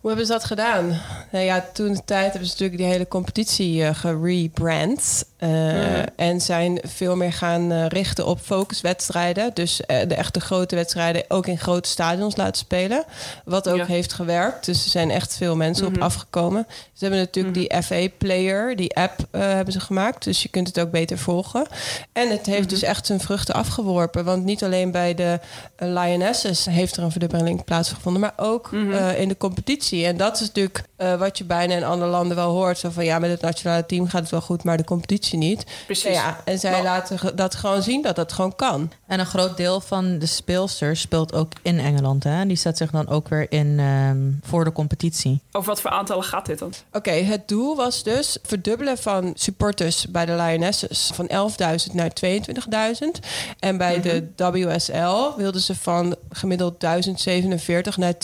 Hoe 0.00 0.12
hebben 0.12 0.26
ze 0.26 0.32
dat 0.32 0.44
gedaan? 0.44 1.00
Nou 1.30 1.44
ja, 1.44 1.64
toen 1.72 1.92
de 1.92 2.04
tijd 2.04 2.22
hebben 2.30 2.44
ze 2.48 2.52
natuurlijk 2.52 2.78
die 2.78 2.90
hele 2.90 3.08
competitie 3.08 3.84
eh 3.84 3.94
gerebrand. 3.94 5.24
Eh, 5.36 6.02
En 6.16 6.40
zijn 6.40 6.80
veel 6.82 7.16
meer 7.16 7.32
gaan 7.32 7.72
eh, 7.72 7.86
richten 7.86 8.26
op 8.26 8.40
focuswedstrijden. 8.40 9.50
Dus 9.54 9.80
de 9.86 10.14
echte 10.14 10.40
grote 10.40 10.74
wedstrijden 10.76 11.24
ook 11.28 11.46
in 11.46 11.58
grote 11.58 11.88
stadions 11.88 12.36
laten 12.36 12.54
spelen. 12.56 13.04
Wat 13.44 13.68
ook 13.68 13.76
Ja. 13.76 13.84
heeft 13.86 14.12
gewerkt. 14.12 14.64
Dus 14.64 14.84
er 14.84 14.90
zijn 14.90 15.10
echt 15.10 15.36
veel 15.36 15.56
mensen 15.56 15.86
op 15.86 15.98
afgekomen. 15.98 16.66
Ze 16.92 17.04
hebben 17.04 17.18
natuurlijk 17.18 17.54
die 17.54 17.82
FA-player, 17.82 18.76
die 18.76 18.96
app 18.96 19.18
hebben 19.30 19.72
ze 19.72 19.80
gemaakt. 19.80 20.24
Dus 20.24 20.42
je 20.42 20.48
kunt 20.48 20.66
het 20.66 20.80
ook 20.80 20.90
beter 20.90 21.18
volgen. 21.18 21.66
En 22.12 22.30
het 22.30 22.46
heeft 22.46 22.68
dus 22.68 22.82
echt 22.82 23.06
zijn 23.06 23.20
vruchten 23.20 23.54
afgeworpen. 23.54 24.24
Want 24.24 24.44
niet 24.44 24.64
alleen 24.64 24.90
bij 24.90 25.14
de 25.14 25.38
Lionesses 25.78 26.64
heeft 26.64 26.96
er 26.96 27.02
een 27.02 27.10
verdubbeling 27.10 27.64
plaatsgevonden, 27.64 28.20
maar 28.20 28.32
ook 28.36 28.72
eh, 28.72 29.20
in 29.24 29.30
de 29.30 29.36
competitie. 29.36 30.06
En 30.06 30.16
dat 30.16 30.34
is 30.34 30.40
natuurlijk 30.40 30.84
eh, 30.96 31.14
wat 31.18 31.38
je 31.38 31.44
bijna 31.44 31.74
in 31.74 31.84
andere 31.84 32.10
landen 32.10 32.36
wel 32.36 32.50
hoort. 32.50 32.78
Zo 32.78 32.90
van 32.90 33.04
ja, 33.04 33.18
met 33.18 33.30
het 33.30 33.40
nationale 33.40 33.86
team 33.86 34.08
gaat 34.08 34.20
het 34.20 34.30
wel 34.30 34.40
goed, 34.40 34.64
maar 34.64 34.76
de 34.76 34.84
competitie 34.84 35.38
niet. 35.38 35.64
Precies. 35.86 36.04
Nou 36.04 36.14
ja, 36.14 36.40
en 36.44 36.58
zij 36.58 36.70
Maar- 36.72 36.82
laten 36.82 37.36
dat 37.36 37.54
gewoon 37.54 37.82
zien 37.82 38.02
dat 38.02 38.16
dat 38.16 38.32
gewoon 38.32 38.56
kan. 38.56 38.92
En 39.06 39.20
een 39.20 39.26
groot 39.26 39.56
deel 39.56 39.80
van 39.80 40.18
de 40.18 40.26
speelsters 40.26 41.00
speelt 41.00 41.32
ook 41.34 41.52
in 41.62 41.78
Engeland. 41.78 42.24
Hè? 42.24 42.46
Die 42.46 42.56
zet 42.56 42.76
zich 42.76 42.90
dan 42.90 43.08
ook 43.08 43.28
weer 43.28 43.46
in 43.52 43.78
ehm, 43.78 44.48
voor 44.50 44.64
de 44.64 44.72
competitie. 44.72 45.40
Over 45.52 45.68
wat 45.68 45.80
voor 45.80 45.90
aantallen 45.90 46.24
gaat 46.24 46.46
dit 46.46 46.58
dan? 46.58 46.72
Oké, 46.92 47.10
het 47.10 47.48
doel 47.48 47.76
was 47.76 48.02
dus 48.02 48.38
verdubbelen 48.42 48.98
van 48.98 49.32
supporters 49.34 50.06
bij 50.08 50.26
de 50.26 50.32
Lionesses 50.34 51.10
van 51.14 51.28
11.000 51.28 51.92
naar 51.94 52.10
22.000. 52.10 53.20
En 53.58 53.76
bij 53.76 54.00
de 54.00 54.28
WSL 54.36 55.36
wilden 55.36 55.60
ze 55.60 55.74
van 55.74 56.16
gemiddeld 56.30 56.80
1047 56.80 57.96
naar 57.96 58.14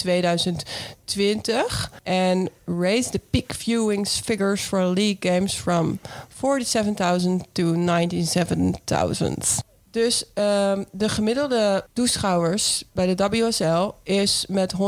2020. 1.04 1.90
En 2.02 2.49
raise 2.66 3.11
the 3.11 3.20
peak 3.30 3.54
viewings 3.54 4.20
figures 4.25 4.61
for 4.62 4.80
league 4.85 5.32
games 5.32 5.54
from 5.54 5.99
47.000 6.35 7.52
to 7.52 7.75
97.000. 7.75 9.68
Dus 9.90 10.25
ehm, 10.35 10.85
de 10.92 11.09
gemiddelde 11.09 11.87
toeschouwers 11.92 12.85
bij 12.92 13.14
de 13.14 13.28
WSL 13.28 13.90
is 14.02 14.44
met 14.49 14.75
174% 14.75 14.78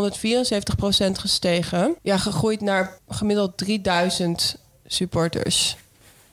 gestegen. 1.12 1.94
Ja, 2.02 2.18
gegroeid 2.18 2.60
naar 2.60 2.98
gemiddeld 3.08 3.56
3000 3.56 4.56
supporters. 4.86 5.76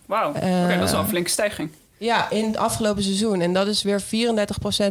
Wauw, 0.05 0.33
Eh, 0.33 0.63
oké, 0.63 0.75
dat 0.77 0.85
is 0.85 0.91
wel 0.91 0.99
een 1.01 1.07
flinke 1.07 1.29
stijging. 1.29 1.69
Ja, 1.99 2.29
in 2.29 2.45
het 2.45 2.57
afgelopen 2.57 3.03
seizoen. 3.03 3.41
En 3.41 3.53
dat 3.53 3.67
is 3.67 3.81
weer 3.83 4.01
34% 4.01 4.05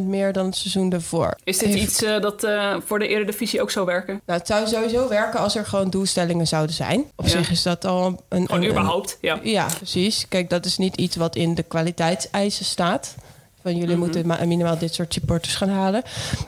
meer 0.02 0.32
dan 0.32 0.46
het 0.46 0.56
seizoen 0.56 0.88
daarvoor. 0.88 1.36
Is 1.44 1.58
dit 1.58 1.74
iets 1.74 2.02
eh, 2.02 2.20
dat 2.20 2.44
eh, 2.44 2.74
voor 2.86 2.98
de 2.98 3.08
Eredivisie 3.08 3.62
ook 3.62 3.70
zou 3.70 3.86
werken? 3.86 4.20
Nou, 4.26 4.38
het 4.38 4.48
zou 4.48 4.66
sowieso 4.66 5.08
werken 5.08 5.40
als 5.40 5.56
er 5.56 5.66
gewoon 5.66 5.90
doelstellingen 5.90 6.46
zouden 6.46 6.74
zijn. 6.74 7.04
Op 7.16 7.24
Ja. 7.24 7.30
zich 7.30 7.50
is 7.50 7.62
dat 7.62 7.84
al 7.84 8.22
een... 8.28 8.46
Gewoon 8.46 8.62
een- 8.62 8.68
überhaupt, 8.70 9.18
ja. 9.20 9.38
Ja, 9.42 9.66
precies. 9.76 10.26
Kijk, 10.28 10.50
dat 10.50 10.64
is 10.64 10.78
niet 10.78 10.96
iets 10.96 11.16
wat 11.16 11.36
in 11.36 11.54
de 11.54 11.62
kwaliteitseisen 11.62 12.64
staat. 12.64 13.14
Van 13.62 13.76
jullie 13.76 13.96
moeten 13.96 14.26
ma- 14.26 14.44
minimaal 14.44 14.78
dit 14.78 14.94
soort 14.94 15.12
supporters 15.12 15.54
gaan 15.56 15.68
halen. 15.68 16.02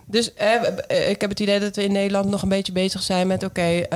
Dus 0.07 0.35
eh, 0.35 1.11
ik 1.11 1.21
heb 1.21 1.31
het 1.31 1.40
idee 1.40 1.61
dat 1.61 1.76
we 1.76 1.85
in 1.85 1.93
Nederland 1.93 2.29
nog 2.31 2.43
een 2.43 2.49
beetje 2.49 2.73
bezig 2.73 3.02
zijn 3.02 3.26
met... 3.26 3.45
oké, 3.45 3.87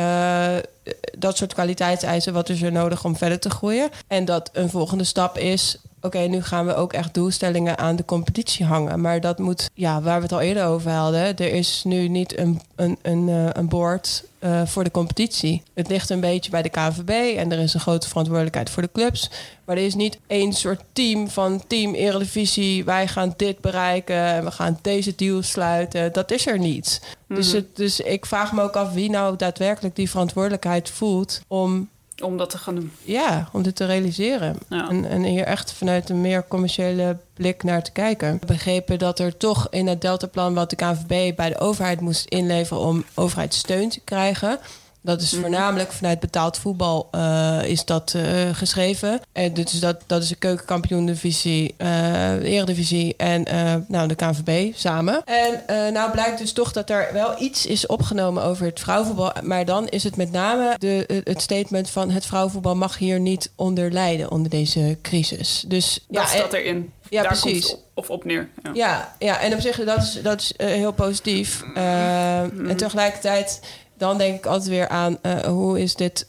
dat 1.19 1.37
soort 1.37 1.55
kwaliteitseisen, 1.55 2.33
wat 2.33 2.49
is 2.49 2.63
er 2.63 2.73
nodig 2.73 3.05
om 3.05 3.17
verder 3.17 3.39
te 3.39 3.51
groeien? 3.51 3.89
En 4.07 4.25
dat 4.25 4.51
een 4.53 4.71
volgende 4.71 5.05
stap 5.05 5.39
is... 5.39 5.77
oké, 6.05 6.19
nu 6.19 6.43
gaan 6.43 6.67
we 6.67 6.75
ook 6.75 6.93
echt 6.93 7.15
doelstellingen 7.15 7.79
aan 7.79 7.97
de 7.97 8.05
competitie 8.05 8.67
hangen. 8.67 9.01
Maar 9.01 9.21
dat 9.21 9.39
moet, 9.39 9.71
ja, 9.75 10.03
waar 10.03 10.17
we 10.17 10.23
het 10.23 10.33
al 10.33 10.41
eerder 10.41 10.67
over 10.67 10.91
hadden... 10.91 11.21
er 11.21 11.53
is 11.53 11.83
nu 11.85 12.09
niet 12.09 12.39
een, 12.39 12.61
een, 12.77 12.99
een, 13.03 13.29
eh, 13.29 13.49
een 13.53 13.69
board 13.69 14.25
eh, 14.39 14.67
voor 14.67 14.85
de 14.85 14.91
competitie. 14.91 15.63
Het 15.75 15.89
ligt 15.89 16.11
een 16.11 16.21
beetje 16.21 16.51
bij 16.51 16.63
de 16.63 16.69
KVB 16.69 17.37
en 17.37 17.53
er 17.53 17.59
is 17.59 17.75
een 17.75 17.81
grote 17.81 18.09
verantwoordelijkheid 18.09 18.71
voor 18.71 18.83
de 18.83 18.93
clubs. 18.93 19.31
Maar 19.65 19.77
er 19.77 19.85
is 19.85 19.95
niet 19.95 20.19
één 20.27 20.53
soort 20.53 20.81
team 20.93 21.29
van 21.29 21.63
team 21.67 21.95
Eredivisie. 21.95 22.85
Wij 22.85 23.09
gaan 23.09 23.35
dit 23.37 23.61
bereiken 23.61 24.17
en 24.17 24.45
we 24.45 24.51
gaan 24.51 24.79
deze 24.83 25.15
deal 25.17 25.43
sluiten. 25.43 26.13
Dat 26.13 26.31
is 26.31 26.47
er 26.47 26.59
niet. 26.59 27.01
dus, 27.29 27.53
het, 27.53 27.77
dus 27.77 28.01
ik 28.01 28.27
vraag 28.27 28.53
me 28.53 28.63
ook 28.63 28.77
af 28.77 28.93
wie 28.93 29.11
nou 29.11 29.37
daadwerkelijk 29.37 29.97
die 29.97 30.11
verantwoordelijkheid 30.11 30.91
voelt 30.91 31.41
om, 31.49 31.89
Om 32.23 32.37
dat 32.37 32.51
te 32.51 32.59
gaan 32.59 32.75
doen. 32.75 32.93
ja, 33.03 33.49
om 33.53 33.63
dit 33.63 33.77
te 33.77 33.85
realiseren. 33.85 34.57
Ja. 34.69 34.89
En, 34.89 35.05
en 35.05 35.23
hier 35.23 35.45
echt 35.45 35.73
vanuit 35.73 36.09
een 36.09 36.21
meer 36.21 36.45
commerciële 36.49 37.17
blik 37.35 37.63
naar 37.63 37.83
te 37.83 37.93
kijken. 37.93 38.39
We 38.41 38.47
begrepen 38.47 38.99
dat 38.99 39.19
er 39.19 39.37
toch 39.37 39.67
in 39.71 39.87
het 39.87 40.01
deltaplan 40.01 40.55
wat 40.55 40.71
de 40.71 40.77
KNVB 40.77 41.37
bij 41.37 41.49
de 41.49 41.59
overheid 41.59 42.01
moest 42.01 42.29
inleveren 42.29 42.83
om 42.83 43.05
overheidssteun 43.15 43.89
te 43.89 44.01
krijgen. 44.01 44.59
Dat 45.05 45.21
is 45.21 45.35
voornamelijk 45.35 45.93
vanuit 45.93 46.21
betaald 46.21 46.59
voetbal 46.59 47.09
eh, 47.11 47.61
is 47.65 47.85
dat 47.85 48.13
eh, 48.17 48.23
geschreven. 48.53 49.21
En 49.33 49.55
dus 49.55 49.73
dat, 49.73 50.03
dat 50.07 50.23
is 50.23 50.29
de 50.29 50.35
keukenkampioen-divisie, 50.35 51.75
eh, 51.77 51.89
de 52.31 52.45
eredivisie 52.45 53.15
en 53.17 53.43
nou, 53.89 54.09
de 54.09 54.15
KNVB 54.15 54.73
samen. 54.75 55.23
En 55.25 55.93
nou 55.93 56.11
blijkt 56.11 56.39
dus 56.39 56.53
toch 56.53 56.73
dat 56.73 56.91
er 56.91 57.09
wel 57.13 57.35
iets 57.39 57.67
is 57.67 57.87
opgenomen 57.87 58.43
over 58.43 58.67
het 58.67 58.81
vrouwenvoetbal. 58.81 59.33
Maar 59.43 59.65
dan 59.65 59.89
is 59.89 60.05
het 60.05 60.17
met 60.17 60.33
name 60.33 60.75
de, 60.79 61.23
het 61.25 61.43
statement 61.43 61.91
van 61.91 62.11
het 62.11 62.27
vrouwenvoetbal 62.27 62.77
mag 62.77 62.99
hier 62.99 63.21
niet 63.21 63.51
onder 63.57 63.93
lijden 63.93 64.31
onder 64.31 64.51
deze 64.51 64.99
crisis. 65.03 65.65
Dus 65.67 66.05
Dat 66.09 66.23
ja, 66.23 66.29
staat 66.29 66.53
erin. 66.53 66.93
Ja, 67.09 67.23
Daar 67.23 67.39
precies. 67.41 67.67
komt 67.67 67.83
of 67.95 68.11
op 68.11 68.25
neer. 68.25 68.49
Ja. 68.63 68.71
ja, 68.75 69.15
ja, 69.19 69.41
en 69.41 69.55
op 69.55 69.61
zich, 69.61 69.85
dat 69.85 69.99
is, 69.99 70.19
dat 70.23 70.41
is 70.41 70.53
heel 70.57 70.93
positief. 70.93 71.63
Eh, 71.75 72.41
En 72.41 72.77
tegelijkertijd, 72.77 73.61
dan 73.97 74.19
denk 74.19 74.37
ik 74.37 74.47
altijd 74.47 74.69
weer 74.69 74.89
aan 74.89 75.19
eh, 75.23 75.39
hoe 75.39 75.81
is 75.81 75.95
dit. 75.95 76.27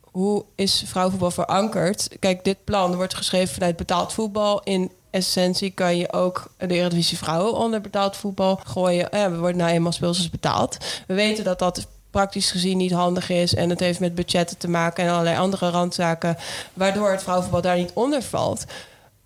Hoe 0.00 0.44
is 0.54 0.82
vrouwenvoetbal 0.86 1.30
verankerd? 1.30 2.08
Kijk, 2.18 2.44
dit 2.44 2.64
plan 2.64 2.96
wordt 2.96 3.14
geschreven 3.14 3.54
vanuit 3.54 3.76
betaald 3.76 4.12
voetbal. 4.12 4.62
In 4.62 4.90
essentie 5.10 5.70
kan 5.70 5.96
je 5.96 6.12
ook 6.12 6.50
de 6.58 6.74
Eredivisie 6.74 7.18
Vrouwen 7.18 7.54
onder 7.54 7.80
betaald 7.80 8.16
voetbal 8.16 8.60
gooien. 8.64 9.08
Ja, 9.10 9.30
we 9.30 9.38
worden 9.38 9.56
nou 9.56 9.70
eenmaal 9.70 9.92
speelsters 9.92 10.30
betaald. 10.30 10.76
We 11.06 11.14
weten 11.14 11.44
dat 11.44 11.58
dat 11.58 11.86
praktisch 12.10 12.50
gezien 12.50 12.76
niet 12.76 12.92
handig 12.92 13.30
is. 13.30 13.54
En 13.54 13.70
het 13.70 13.80
heeft 13.80 14.00
met 14.00 14.14
budgetten 14.14 14.58
te 14.58 14.68
maken 14.68 15.04
en 15.04 15.10
allerlei 15.10 15.38
andere 15.38 15.70
randzaken. 15.70 16.36
Waardoor 16.72 17.10
het 17.10 17.22
vrouwenvoetbal 17.22 17.62
daar 17.62 17.76
niet 17.76 17.92
onder 17.94 18.22
valt. 18.22 18.64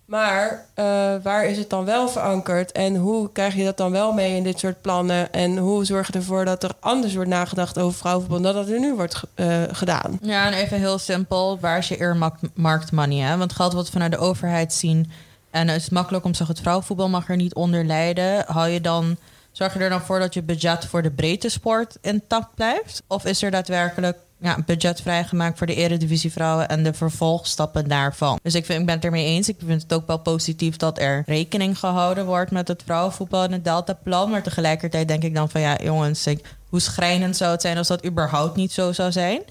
Maar 0.09 0.65
eh, 0.73 0.85
waar 1.23 1.45
is 1.45 1.57
het 1.57 1.69
dan 1.69 1.85
wel 1.85 2.07
verankerd? 2.07 2.71
En 2.71 2.95
hoe 2.95 3.31
krijg 3.31 3.55
je 3.55 3.63
dat 3.63 3.77
dan 3.77 3.91
wel 3.91 4.13
mee 4.13 4.35
in 4.35 4.43
dit 4.43 4.59
soort 4.59 4.81
plannen? 4.81 5.33
En 5.33 5.57
hoe 5.57 5.85
zorg 5.85 6.07
je 6.07 6.13
ervoor 6.13 6.45
dat 6.45 6.63
er 6.63 6.71
anders 6.79 7.13
wordt 7.13 7.29
nagedacht 7.29 7.79
over 7.79 7.97
vrouwenvoetbal... 7.97 8.41
dan 8.41 8.53
dat 8.53 8.69
er 8.69 8.79
nu 8.79 8.95
wordt 8.95 9.21
eh, 9.35 9.63
gedaan? 9.71 10.19
Ja, 10.21 10.45
en 10.45 10.53
even 10.53 10.77
heel 10.77 10.97
simpel. 10.97 11.59
Waar 11.59 11.77
is 11.77 11.87
je 11.87 11.97
earmarked 11.97 12.91
money? 12.91 13.17
Hè? 13.17 13.37
Want 13.37 13.53
geld 13.53 13.73
wat 13.73 13.85
we 13.85 13.91
vanuit 13.91 14.11
de 14.11 14.17
overheid 14.17 14.73
zien... 14.73 15.11
en 15.51 15.67
het 15.67 15.81
is 15.81 15.89
makkelijk 15.89 16.25
om 16.25 16.31
te 16.31 16.37
zeggen... 16.37 16.55
het 16.55 16.63
vrouwenvoetbal 16.63 17.09
mag 17.09 17.29
er 17.29 17.35
niet 17.35 17.55
onder 17.55 17.85
lijden. 17.85 18.45
Je 18.71 18.81
dan, 18.81 19.17
zorg 19.51 19.73
je 19.73 19.79
er 19.79 19.89
dan 19.89 20.01
voor 20.01 20.19
dat 20.19 20.33
je 20.33 20.41
budget 20.41 20.85
voor 20.85 21.01
de 21.01 21.11
breedte 21.11 21.49
sport 21.49 21.97
intact 22.01 22.55
blijft? 22.55 23.03
Of 23.07 23.25
is 23.25 23.43
er 23.43 23.51
daadwerkelijk 23.51 24.17
ja, 24.41 24.57
budget 24.65 25.01
vrijgemaakt 25.01 25.57
voor 25.57 25.67
de 25.67 25.75
eredivisie 25.75 26.31
vrouwen... 26.31 26.69
en 26.69 26.83
de 26.83 26.93
vervolgstappen 26.93 27.87
daarvan? 27.87 28.39
Dus 28.43 28.55
ik, 28.55 28.65
vind, 28.65 28.79
ik 28.79 28.85
ben 28.85 28.95
het 28.95 29.03
ermee 29.05 29.25
eens. 29.25 29.49
Ik 29.49 29.57
vind 29.65 29.81
het 29.81 29.93
ook 29.93 30.07
wel 30.07 30.17
positief 30.19 30.75
dat 30.77 30.99
er 30.99 31.23
rekening 31.25 31.79
gehouden 31.79 32.25
wordt... 32.25 32.51
met 32.51 32.67
het 32.67 32.81
vrouwenvoetbal 32.85 33.43
en 33.43 33.51
het 33.51 33.63
deltaplan. 33.63 34.29
Maar 34.29 34.43
tegelijkertijd 34.43 35.07
denk 35.07 35.23
ik 35.23 35.35
dan 35.35 35.49
van... 35.49 35.61
ja, 35.61 35.77
jongens, 35.83 36.27
ik- 36.27 36.55
hoe 36.69 36.79
schrijnend 36.79 37.37
zou 37.37 37.51
het 37.51 37.61
zijn... 37.61 37.77
als 37.77 37.87
dat 37.87 38.05
überhaupt 38.05 38.55
niet 38.55 38.71
zo 38.71 38.91
zou 38.91 39.11
zijn? 39.11 39.41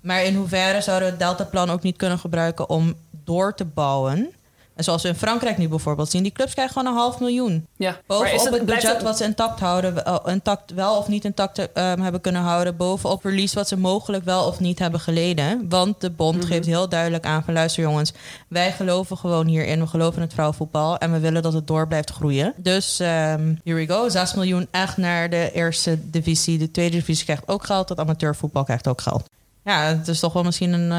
Maar 0.00 0.24
in 0.24 0.34
hoeverre 0.34 0.80
zouden 0.80 1.04
we 1.08 1.14
het 1.14 1.22
deltaplan 1.22 1.70
ook 1.70 1.82
niet 1.82 1.96
kunnen 1.96 2.18
gebruiken 2.18 2.68
om 2.68 2.94
door 3.24 3.54
te 3.54 3.64
bouwen? 3.64 4.30
En 4.76 4.84
zoals 4.84 5.02
we 5.02 5.08
in 5.08 5.14
Frankrijk 5.14 5.58
nu 5.58 5.68
bijvoorbeeld 5.68 6.10
zien, 6.10 6.22
die 6.22 6.32
clubs 6.32 6.52
krijgen 6.52 6.74
gewoon 6.76 6.92
een 6.92 6.98
half 6.98 7.20
miljoen. 7.20 7.66
Ja. 7.76 7.96
Bovenop 8.06 8.50
het, 8.52 8.64
budget 8.66 8.92
het- 8.92 9.02
wat 9.02 9.16
ze 9.16 9.24
intact 9.24 9.60
houden, 9.60 9.94
wel- 10.04 10.28
intact, 10.28 10.72
wel 10.72 10.96
of 10.96 11.08
niet 11.08 11.24
intact 11.24 11.72
ehm, 11.72 12.00
hebben 12.00 12.20
kunnen 12.20 12.42
houden. 12.42 12.76
Bovenop 12.76 13.20
verlies 13.20 13.54
wat 13.54 13.68
ze 13.68 13.76
mogelijk 13.78 14.24
wel 14.24 14.44
of 14.46 14.60
niet 14.60 14.78
hebben 14.78 15.00
geleden. 15.00 15.68
Want 15.68 16.00
de 16.00 16.10
bond 16.10 16.36
Mhm. 16.36 16.46
geeft 16.46 16.66
heel 16.66 16.88
duidelijk 16.88 17.24
aan 17.26 17.42
van 17.44 17.54
luister 17.54 17.82
jongens, 17.82 18.12
wij 18.48 18.72
geloven 18.72 19.16
gewoon 19.16 19.46
hierin. 19.46 19.80
We 19.80 19.86
geloven 19.86 20.16
in 20.16 20.22
het 20.22 20.32
vrouwenvoetbal 20.32 20.98
en 20.98 21.12
we 21.12 21.18
willen 21.18 21.42
dat 21.42 21.52
het 21.52 21.66
door 21.66 21.86
blijft 21.88 22.10
groeien. 22.10 22.52
Dus 22.56 23.00
ehm 23.00 23.54
here 23.64 23.76
we 23.76 23.86
go. 23.86 24.08
6 24.08 24.34
miljoen 24.34 24.66
echt 24.70 24.96
naar 24.96 25.30
de 25.30 25.50
eerste 25.52 26.10
divisie. 26.10 26.58
De 26.58 26.70
tweede 26.70 26.96
divisie 26.96 27.24
krijgt 27.24 27.48
ook 27.48 27.64
geld. 27.64 27.88
Het 27.88 27.98
amateurvoetbal 27.98 28.64
krijgt 28.64 28.88
ook 28.88 29.00
geld. 29.00 29.28
Ja, 29.66 29.82
het 29.82 30.08
is 30.08 30.20
toch 30.20 30.32
wel 30.32 30.42
misschien 30.42 30.72
een. 30.72 30.92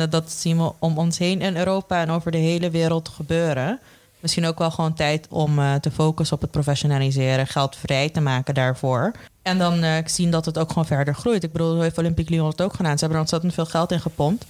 eh, 0.00 0.10
dat 0.10 0.32
zien 0.32 0.56
we 0.58 0.72
om 0.78 0.98
ons 0.98 1.18
heen 1.18 1.40
in 1.40 1.56
Europa 1.56 2.00
en 2.00 2.10
over 2.10 2.30
de 2.30 2.38
hele 2.38 2.70
wereld 2.70 3.08
gebeuren. 3.08 3.80
Misschien 4.20 4.46
ook 4.46 4.58
wel 4.58 4.70
gewoon 4.70 4.94
tijd 4.94 5.26
om 5.30 5.58
eh, 5.58 5.74
te 5.74 5.90
focussen 5.90 6.36
op 6.36 6.42
het 6.42 6.50
professionaliseren, 6.50 7.46
geld 7.46 7.76
vrij 7.76 8.08
te 8.10 8.20
maken 8.20 8.54
daarvoor. 8.54 9.12
En 9.42 9.58
dan 9.58 9.82
eh, 9.82 9.96
zien 10.04 10.30
dat 10.30 10.44
het 10.44 10.58
ook 10.58 10.68
gewoon 10.68 10.86
verder 10.86 11.14
groeit. 11.14 11.42
Ik 11.42 11.52
bedoel, 11.52 11.80
heeft 11.80 11.98
Olympique 11.98 12.34
Lyon 12.34 12.48
het 12.48 12.62
ook 12.62 12.74
gedaan? 12.74 12.92
Ze 12.92 12.98
hebben 12.98 13.16
er 13.16 13.22
ontzettend 13.22 13.54
veel 13.54 13.66
geld 13.66 13.92
in 13.92 14.00
gepompt. 14.00 14.44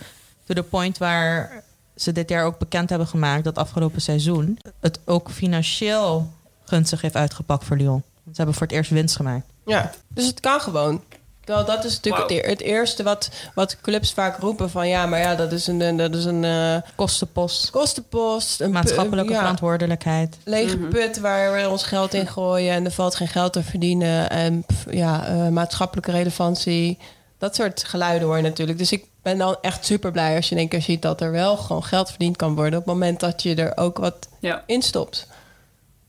To 0.46 0.54
the 0.54 0.62
point 0.62 0.98
waar 0.98 1.62
ze 1.96 2.12
dit 2.12 2.28
jaar 2.28 2.44
ook 2.44 2.58
bekend 2.58 2.88
hebben 2.90 3.08
gemaakt 3.08 3.44
dat 3.44 3.58
afgelopen 3.58 4.00
seizoen 4.00 4.58
het 4.80 5.00
ook 5.04 5.30
financieel 5.30 6.32
gunstig 6.64 7.00
heeft 7.00 7.16
uitgepakt 7.16 7.64
voor 7.64 7.76
Lyon. 7.76 8.02
Ze 8.24 8.32
hebben 8.36 8.54
voor 8.54 8.66
het 8.66 8.76
eerst 8.76 8.90
winst 8.90 9.16
gemaakt. 9.16 9.46
Ja, 9.66 9.90
dus 10.08 10.26
het 10.26 10.40
kan 10.40 10.60
gewoon. 10.60 11.02
Terwijl 11.44 11.66
dat 11.66 11.84
is 11.84 11.94
natuurlijk 11.94 12.28
Wauw. 12.28 12.36
het, 12.36 12.44
eer- 12.46 12.50
het 12.50 12.60
eerste 12.60 13.02
wat, 13.02 13.30
wat 13.54 13.76
clubs 13.80 14.12
vaak 14.12 14.38
roepen 14.38 14.70
van... 14.70 14.88
ja, 14.88 15.06
maar 15.06 15.20
ja, 15.20 15.34
dat 15.34 15.52
is 15.52 15.66
een, 15.66 15.96
dat 15.96 16.14
is 16.14 16.24
een 16.24 16.44
eh, 16.44 16.76
Kostenpost, 16.94 17.70
kostenpost. 17.70 18.60
Een 18.60 18.70
maatschappelijke 18.70 19.32
ja, 19.32 19.38
verantwoordelijkheid. 19.38 20.36
lege 20.44 20.76
put 20.76 21.18
waar 21.18 21.52
we 21.52 21.68
ons 21.68 21.82
geld 21.82 22.14
in 22.14 22.26
gooien... 22.26 22.72
en 22.74 22.84
er 22.84 22.90
valt 22.90 23.14
geen 23.14 23.28
geld 23.28 23.52
te 23.52 23.62
verdienen. 23.62 24.30
En 24.30 24.64
pff, 24.66 24.84
ja, 24.90 25.26
eh, 25.26 25.48
maatschappelijke 25.48 26.10
relevantie. 26.10 26.98
Dat 27.38 27.54
soort 27.54 27.84
geluiden 27.84 28.26
hoor 28.28 28.36
je 28.36 28.42
natuurlijk. 28.42 28.78
Dus 28.78 28.92
ik 28.92 29.04
ben 29.22 29.38
dan 29.38 29.56
echt 29.60 29.84
super 29.86 30.12
blij 30.12 30.36
als 30.36 30.46
je 30.48 30.52
in 30.54 30.60
één 30.60 30.68
keer 30.68 30.82
ziet... 30.82 31.02
dat 31.02 31.20
er 31.20 31.30
wel 31.30 31.56
gewoon 31.56 31.84
geld 31.84 32.08
verdiend 32.10 32.36
kan 32.36 32.54
worden... 32.54 32.78
op 32.78 32.84
het 32.84 32.94
moment 32.94 33.20
dat 33.20 33.42
je 33.42 33.54
er 33.54 33.76
ook 33.76 33.98
wat 33.98 34.28
Ja. 34.38 34.62
in 34.66 34.82
stopt. 34.82 35.26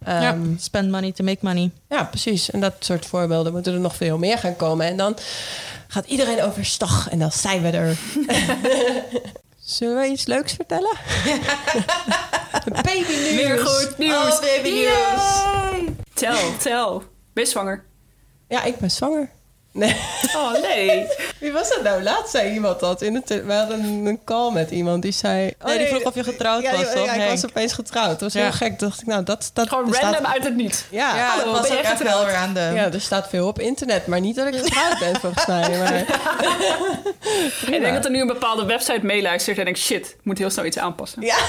Ja, 0.06 0.34
Ehm, 0.34 0.58
spend 0.58 0.92
money 0.92 1.12
to 1.12 1.24
make 1.24 1.38
money. 1.42 1.72
ja, 1.90 2.04
precies. 2.04 2.52
En 2.52 2.60
dat 2.60 2.74
soort 2.80 3.06
voorbeelden 3.06 3.52
moeten 3.54 3.74
er 3.74 3.80
nog 3.80 3.96
veel 3.96 4.18
meer 4.18 4.38
gaan 4.38 4.56
komen. 4.56 4.86
En 4.86 4.98
dan 4.98 5.18
gaat 5.88 6.06
iedereen 6.06 6.42
overstag 6.44 7.10
en 7.10 7.20
dan 7.20 7.32
zijn 7.32 7.62
we 7.62 7.70
er. 7.70 7.98
Zullen 9.66 10.00
we 10.00 10.08
iets 10.08 10.26
leuks 10.26 10.54
vertellen? 10.54 10.96
baby 12.84 13.12
nieuws. 13.12 13.36
Weer 13.36 13.60
goed 13.60 13.98
nieuws. 13.98 14.34
Oh, 14.34 14.42
baby 14.42 14.70
Yay! 14.70 15.96
Tel, 16.14 16.38
tel. 16.60 17.04
Ben 17.34 17.44
je 17.44 17.50
zwanger? 17.50 17.84
Ja, 18.48 18.64
ik 18.64 18.78
ben 18.78 18.92
zwanger. 18.92 19.30
Nee. 19.76 19.96
Oh, 20.36 20.52
nee. 20.62 21.08
Wie 21.40 21.52
was 21.52 21.70
dat 21.70 21.84
nou? 21.84 22.04
Laatst 22.04 22.32
zei 22.32 22.54
iemand 22.54 22.80
dat. 22.80 23.02
In 23.02 23.16
het, 23.16 23.44
we 23.46 23.54
hadden 23.54 23.84
een, 23.84 24.20
call 24.26 24.52
met 24.52 24.72
iemand 24.72 25.02
die 25.02 25.12
zei... 25.12 25.54
Oh, 25.62 25.68
Nee, 25.68 25.78
die 25.78 25.88
vroeg 25.88 26.04
of 26.04 26.16
je 26.16 26.24
getrouwd 26.24 26.62
ja, 26.62 26.72
was, 26.72 26.80
ja, 26.82 26.94
toch, 26.94 27.06
ja, 27.06 27.14
ik 27.14 27.20
Henk? 27.20 27.30
was 27.32 27.46
opeens 27.46 27.74
getrouwd. 27.74 28.10
Dat 28.10 28.22
was 28.22 28.34
Ja. 28.34 28.42
heel 28.42 28.52
gek. 28.52 28.80
dacht 28.80 29.02
ik, 29.02 29.08
nou, 29.08 29.24
dat, 29.24 29.50
dat 29.54 29.68
Gewoon 29.70 29.94
staat- 29.94 30.02
random 30.04 30.26
uit 30.26 30.44
het 30.44 30.56
niet. 30.56 30.86
Ja, 30.90 31.16
Ja, 31.16 31.28
Hallo, 31.28 31.44
dat 31.52 31.60
was 31.60 31.70
ben 31.70 31.84
echt 31.84 32.04
wel 32.04 32.30
random. 32.30 32.76
ja, 32.76 32.92
er 32.92 33.02
staat 33.02 33.30
veel 33.30 33.48
op 33.48 33.60
internet. 33.60 34.08
Maar 34.08 34.20
niet 34.20 34.36
dat 34.36 34.48
ik 34.48 34.56
getrouwd 34.56 35.00
ben, 35.00 35.20
volgens 35.20 35.46
mij. 35.46 35.70
Maar, 35.78 35.94
Ik 37.72 37.82
denk 37.82 37.94
dat 37.94 38.06
er 38.06 38.12
nu 38.12 38.22
een 38.22 38.28
bepaalde 38.28 38.66
website 38.66 39.00
meeluistert 39.06 39.58
en 39.58 39.64
denkt... 39.64 39.80
shit, 39.80 40.08
ik 40.08 40.18
moet 40.24 40.38
heel 40.38 40.50
snel 40.50 40.66
iets 40.66 40.78
aanpassen. 40.78 41.22
ja. 41.22 41.38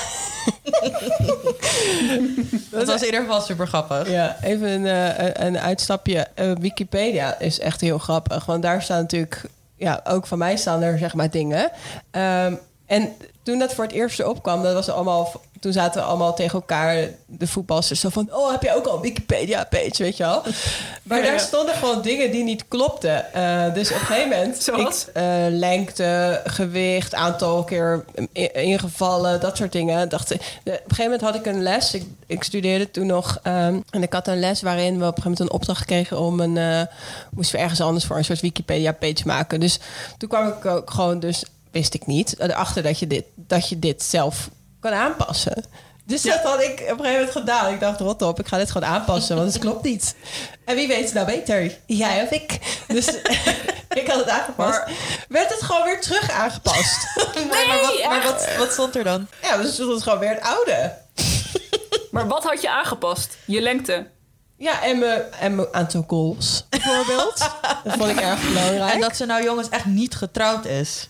Dat 2.70 2.86
was 2.86 3.00
in 3.00 3.06
ieder 3.06 3.20
geval 3.20 3.40
super 3.40 3.66
grappig. 3.66 4.10
Ja, 4.10 4.36
even 4.42 4.68
een, 4.68 4.86
eh, 4.86 5.24
een- 5.26 5.46
een 5.46 5.58
uitstapje. 5.58 6.26
Eh, 6.34 6.50
Wikipedia 6.60 7.38
is 7.38 7.58
echt 7.60 7.80
heel 7.80 7.98
grappig. 7.98 8.14
Want 8.46 8.62
daar 8.62 8.82
staan 8.82 9.00
natuurlijk... 9.00 9.42
Ja, 9.76 10.00
ook 10.04 10.26
van 10.26 10.38
mij 10.38 10.56
staan 10.56 10.82
er 10.82 10.98
zeg 10.98 11.14
maar 11.14 11.30
dingen. 11.30 11.70
Ehm, 12.10 12.54
En 12.86 13.12
toen 13.42 13.58
dat 13.58 13.74
voor 13.74 13.84
het 13.84 13.92
eerst 13.92 14.20
erop 14.20 14.42
kwam, 14.42 14.62
dat 14.62 14.74
was 14.74 14.88
allemaal, 14.88 15.32
toen 15.60 15.72
zaten 15.72 16.00
we 16.00 16.06
allemaal 16.06 16.34
tegen 16.34 16.54
elkaar, 16.54 17.08
de 17.26 17.46
voetbalsters, 17.46 18.00
zo 18.00 18.08
van, 18.08 18.28
oh, 18.32 18.50
heb 18.50 18.62
je 18.62 18.74
ook 18.74 18.86
al 18.86 18.94
een 18.96 19.02
Wikipedia-page, 19.02 20.02
weet 20.02 20.16
je 20.16 20.22
wel? 20.22 20.42
Maar 21.02 21.22
daar 21.22 21.40
stonden 21.40 21.74
gewoon 21.74 22.02
dingen 22.02 22.30
die 22.30 22.44
niet 22.44 22.64
klopten. 22.68 23.32
Eh, 23.32 23.74
dus 23.74 23.90
op 23.90 24.00
een 24.00 24.06
gegeven 24.06 24.28
moment, 24.28 24.62
Zoals? 24.62 25.06
ik, 25.06 25.14
eh, 25.14 25.24
lengte, 25.48 26.40
gewicht, 26.44 27.14
aantal 27.14 27.64
keer 27.64 28.04
ingevallen, 28.52 29.40
dat 29.40 29.56
soort 29.56 29.72
dingen. 29.72 30.08
Dacht, 30.08 30.32
op 30.32 30.40
een 30.64 30.72
gegeven 30.72 31.04
moment 31.04 31.20
had 31.20 31.34
ik 31.34 31.46
een 31.46 31.62
les, 31.62 31.94
ik, 31.94 32.04
ik 32.26 32.42
studeerde 32.42 32.90
toen 32.90 33.06
nog, 33.06 33.38
ehm, 33.42 33.80
en 33.90 34.02
ik 34.02 34.12
had 34.12 34.28
een 34.28 34.40
les 34.40 34.62
waarin 34.62 34.98
we 34.98 35.06
op 35.06 35.16
een 35.16 35.22
gegeven 35.22 35.30
moment 35.30 35.40
een 35.40 35.50
opdracht 35.50 35.84
kregen 35.84 36.18
om 36.18 36.40
een, 36.40 36.56
eh, 36.56 36.82
moesten 37.30 37.56
we 37.56 37.62
ergens 37.62 37.80
anders 37.80 38.04
voor 38.04 38.16
een 38.16 38.24
soort 38.24 38.40
Wikipedia-page 38.40 39.22
maken. 39.24 39.60
Dus 39.60 39.78
toen 40.18 40.28
kwam 40.28 40.48
ik 40.48 40.64
ook 40.64 40.90
gewoon 40.90 41.20
dus 41.20 41.44
wist 41.70 41.94
ik 41.94 42.06
niet. 42.06 42.34
Erachter 42.38 42.82
dat 42.82 42.98
je 42.98 43.06
dit, 43.06 43.24
dat 43.34 43.68
je 43.68 43.78
dit 43.78 44.02
zelf 44.02 44.50
kan 44.88 44.98
aanpassen. 44.98 45.64
Dus 46.04 46.22
dat 46.22 46.40
had 46.40 46.62
ik 46.62 46.70
op 46.70 46.78
een 46.78 46.86
gegeven 46.86 47.12
moment 47.12 47.30
gedaan. 47.30 47.72
Ik 47.72 47.80
dacht, 47.80 48.00
rot 48.00 48.22
op, 48.22 48.40
ik 48.40 48.46
ga 48.46 48.58
dit 48.58 48.70
gewoon 48.70 48.88
aanpassen, 48.88 49.36
want 49.36 49.52
het 49.52 49.62
klopt 49.62 49.84
niet. 49.84 50.14
En 50.64 50.74
wie 50.74 50.88
weet 50.88 51.04
het 51.04 51.14
nou 51.14 51.26
beter? 51.26 51.76
Jij 51.86 52.22
of 52.22 52.30
ik? 52.30 52.58
Dus 52.88 53.06
ik 54.00 54.06
had 54.06 54.18
het 54.18 54.28
aangepast. 54.28 54.82
werd 55.28 55.50
het 55.50 55.62
gewoon 55.62 55.84
weer 55.84 56.00
terug 56.00 56.30
aangepast. 56.30 57.06
Nee, 57.34 57.66
maar 57.66 57.80
wat, 57.80 58.04
maar 58.08 58.22
wat, 58.22 58.56
wat 58.58 58.72
stond 58.72 58.96
er 58.96 59.04
dan? 59.04 59.26
ja, 59.42 59.56
dus 59.56 59.78
het 59.78 59.86
was 59.86 60.02
gewoon 60.02 60.18
weer 60.18 60.28
het 60.30 60.40
oude. 60.40 60.92
Maar 62.10 62.28
wat 62.28 62.44
had 62.44 62.62
je 62.62 62.70
aangepast? 62.70 63.36
Je 63.44 63.60
lengte. 63.60 64.06
Ja, 64.56 64.82
en 64.82 64.98
mijn, 64.98 65.22
en 65.40 65.54
mijn 65.54 65.68
aantal 65.72 66.04
goals, 66.06 66.64
bijvoorbeeld. 66.68 67.38
dat 67.84 67.96
vond 67.96 68.10
ik 68.10 68.20
erg 68.20 68.48
belangrijk. 68.48 68.92
En 68.92 69.00
dat 69.00 69.16
ze 69.16 69.24
nou 69.24 69.42
jongens 69.44 69.68
echt 69.68 69.84
niet 69.84 70.14
getrouwd 70.14 70.64
is. 70.64 71.08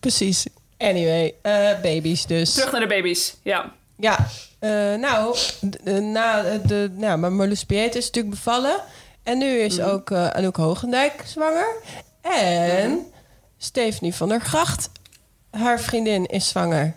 Precies. 0.00 0.46
Anyway, 0.78 1.34
eh, 1.42 1.80
baby's 1.82 2.26
dus. 2.26 2.52
Terug 2.52 2.72
naar 2.72 2.80
de 2.80 2.86
baby's. 2.86 3.36
Ja. 3.42 3.72
Ja, 3.98 4.26
eh, 4.58 4.94
nou, 4.94 5.36
eh, 5.84 5.94
na 5.98 6.42
de, 6.58 6.90
nou, 6.92 7.18
maar 7.18 7.32
Marloes 7.32 7.64
Piet 7.64 7.94
is 7.94 8.06
natuurlijk 8.06 8.34
bevallen. 8.34 8.80
En 9.22 9.38
nu 9.38 9.58
is 9.58 9.80
ook 9.80 10.10
eh, 10.10 10.26
Anouk 10.26 10.56
Hogendijk 10.56 11.22
zwanger. 11.26 11.76
En 12.20 13.06
Stephanie 13.58 14.14
van 14.14 14.28
der 14.28 14.40
Gracht, 14.40 14.90
haar 15.50 15.80
vriendin, 15.80 16.26
is 16.26 16.48
zwanger. 16.48 16.96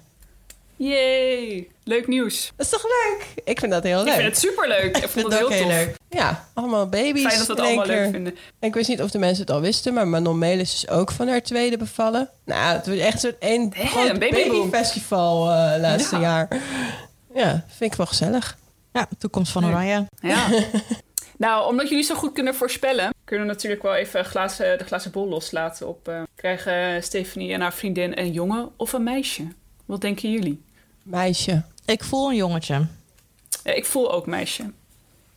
Yay. 0.79 1.67
Leuk 1.83 2.07
nieuws. 2.07 2.51
Dat 2.55 2.65
is 2.65 2.71
toch 2.71 2.83
leuk? 2.83 3.25
Ik 3.43 3.59
vind 3.59 3.71
dat 3.71 3.83
heel 3.83 3.99
Ik 3.99 4.05
leuk. 4.05 4.13
vind 4.13 4.27
het 4.27 4.37
superleuk. 4.39 4.83
Ik, 4.83 4.97
Ik 4.97 5.09
vond 5.09 5.11
vind 5.11 5.25
het 5.25 5.33
heel 5.37 5.45
ook 5.45 5.51
heel 5.51 5.61
tof. 5.61 5.71
leuk. 5.71 5.95
Ja, 6.09 6.47
allemaal 6.53 6.87
baby's. 6.89 7.25
Fijn 7.25 7.37
dat 7.37 7.47
we 7.47 7.53
het 7.53 7.61
allemaal 7.61 7.85
leuk 7.85 8.11
vinden. 8.11 8.35
En 8.59 8.67
ik 8.67 8.73
wist 8.73 8.89
niet 8.89 9.01
of 9.01 9.11
de 9.11 9.17
mensen 9.19 9.41
het 9.45 9.51
al 9.51 9.61
wisten, 9.61 9.93
maar 9.93 10.07
Manon 10.07 10.37
Melis 10.37 10.73
is 10.73 10.89
ook 10.89 11.11
van 11.11 11.27
haar 11.27 11.41
tweede 11.41 11.77
bevallen. 11.77 12.29
Nou, 12.45 12.75
het 12.75 12.85
wordt 12.85 13.01
echt 13.01 13.13
een 13.13 13.19
soort 13.19 13.37
één 13.39 13.71
Hè, 13.75 13.85
groot 13.85 14.09
een 14.09 14.19
babyboom. 14.19 14.57
babyfestival 14.69 15.49
eh 15.51 15.79
laatste 15.81 16.15
Ja. 16.15 16.21
jaar. 16.21 16.47
Ja, 17.33 17.65
vind 17.67 17.91
ik 17.91 17.97
wel 17.97 18.05
gezellig. 18.07 18.57
Ja, 18.93 19.07
toekomst 19.17 19.51
van 19.51 19.65
Oranje. 19.65 20.05
Ja. 20.21 20.47
nou, 21.37 21.67
omdat 21.69 21.89
jullie 21.89 22.03
zo 22.03 22.15
goed 22.15 22.33
kunnen 22.33 22.55
voorspellen, 22.55 23.13
kunnen 23.23 23.47
we 23.47 23.51
natuurlijk 23.53 23.81
wel 23.83 23.95
even 23.95 24.25
glazen, 24.25 24.77
de 24.77 24.83
glazen 24.83 25.11
bol 25.11 25.27
loslaten 25.27 25.87
op... 25.87 26.07
eh, 26.07 26.21
krijgen 26.35 27.03
Stephanie 27.03 27.53
en 27.53 27.61
haar 27.61 27.73
vriendin 27.73 28.17
een 28.19 28.31
jongen 28.31 28.69
of 28.77 28.93
een 28.93 29.03
meisje? 29.03 29.47
Wat 29.85 30.01
denken 30.01 30.31
jullie? 30.31 30.61
Meisje. 31.03 31.63
Ik 31.85 32.03
voel 32.03 32.29
een 32.29 32.35
jongetje. 32.35 32.85
Ja, 33.63 33.71
ik 33.73 33.85
voel 33.85 34.11
ook 34.11 34.25
meisje. 34.25 34.61
Nou, 34.63 34.73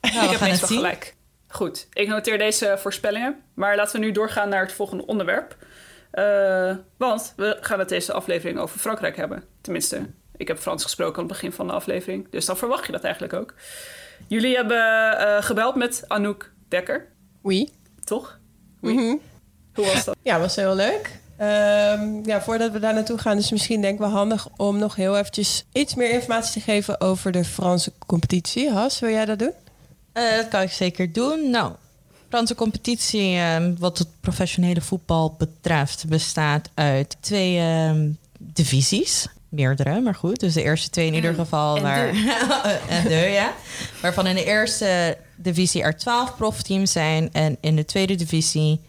ik 0.00 0.12
we 0.12 0.18
heb 0.18 0.28
gaan 0.28 0.30
het 0.30 0.40
meestal 0.48 0.68
zien. 0.68 0.76
gelijk. 0.76 1.14
Goed, 1.48 1.86
ik 1.92 2.08
noteer 2.08 2.38
deze 2.38 2.76
voorspellingen. 2.78 3.40
Maar 3.54 3.76
laten 3.76 4.00
we 4.00 4.06
nu 4.06 4.12
doorgaan 4.12 4.48
naar 4.48 4.62
het 4.62 4.72
volgende 4.72 5.06
onderwerp. 5.06 5.56
Eh, 6.10 6.76
want 6.96 7.32
we 7.36 7.58
gaan 7.60 7.78
het 7.78 7.88
deze 7.88 8.12
aflevering 8.12 8.58
over 8.58 8.78
Frankrijk 8.78 9.16
hebben. 9.16 9.44
Tenminste, 9.60 10.06
ik 10.36 10.48
heb 10.48 10.58
Frans 10.58 10.82
gesproken 10.82 11.14
aan 11.14 11.24
het 11.24 11.32
begin 11.32 11.52
van 11.52 11.66
de 11.66 11.72
aflevering. 11.72 12.30
Dus 12.30 12.44
dan 12.44 12.56
verwacht 12.56 12.86
je 12.86 12.92
dat 12.92 13.02
eigenlijk 13.04 13.34
ook. 13.34 13.54
Jullie 14.28 14.56
hebben 14.56 15.18
eh, 15.18 15.42
gebeld 15.42 15.74
met 15.74 16.04
Anouk 16.08 16.50
Dekker, 16.68 17.06
Oui. 17.42 17.68
toch? 18.04 18.38
Oui. 18.80 18.94
Mhm. 18.94 19.16
Hoe 19.74 19.86
was 19.86 20.04
dat? 20.04 20.16
Ja, 20.22 20.38
was 20.40 20.56
heel 20.56 20.74
leuk. 20.74 21.20
Ehm, 21.42 22.24
ja, 22.24 22.42
voordat 22.42 22.72
we 22.72 22.78
daar 22.78 22.94
naartoe 22.94 23.18
gaan, 23.18 23.36
is 23.36 23.42
het 23.42 23.52
misschien 23.52 23.80
denk 23.80 23.94
ik 23.94 24.00
wel 24.00 24.08
handig 24.08 24.48
om 24.56 24.78
nog 24.78 24.94
heel 24.94 25.16
eventjes 25.16 25.64
iets 25.72 25.94
meer 25.94 26.10
informatie 26.10 26.52
te 26.52 26.60
geven 26.60 27.00
over 27.00 27.32
de 27.32 27.44
Franse 27.44 27.92
competitie. 28.06 28.70
Has, 28.70 28.98
wil 28.98 29.10
jij 29.10 29.24
dat 29.24 29.38
doen? 29.38 29.52
Eh, 30.12 30.36
dat 30.36 30.48
kan 30.48 30.62
ik 30.62 30.70
zeker 30.70 31.12
doen. 31.12 31.50
Nou, 31.50 31.72
Franse 32.28 32.54
competitie, 32.54 33.36
ehm, 33.36 33.74
wat 33.78 33.98
het 33.98 34.08
professionele 34.20 34.80
voetbal 34.80 35.34
betreft, 35.38 36.08
bestaat 36.08 36.70
uit 36.74 37.16
twee 37.20 37.58
ehm, 37.58 38.10
divisies. 38.38 39.26
Meerdere, 39.48 40.00
maar 40.00 40.14
goed. 40.14 40.40
Dus 40.40 40.54
de 40.54 40.62
eerste 40.62 40.90
twee 40.90 41.06
in 41.06 41.14
ieder 41.14 41.34
geval. 41.34 41.76
en 41.76 41.82
waar, 41.82 42.08
en 42.88 43.08
de, 43.08 43.14
ja. 43.32 43.52
Waarvan 44.02 44.26
in 44.26 44.34
de 44.34 44.44
eerste 44.44 45.18
divisie 45.36 45.82
er 45.82 45.96
12 45.96 46.36
profteams 46.36 46.92
zijn. 46.92 47.28
En 47.32 47.56
in 47.60 47.76
de 47.76 47.84
tweede 47.84 48.14
divisie 48.14 48.80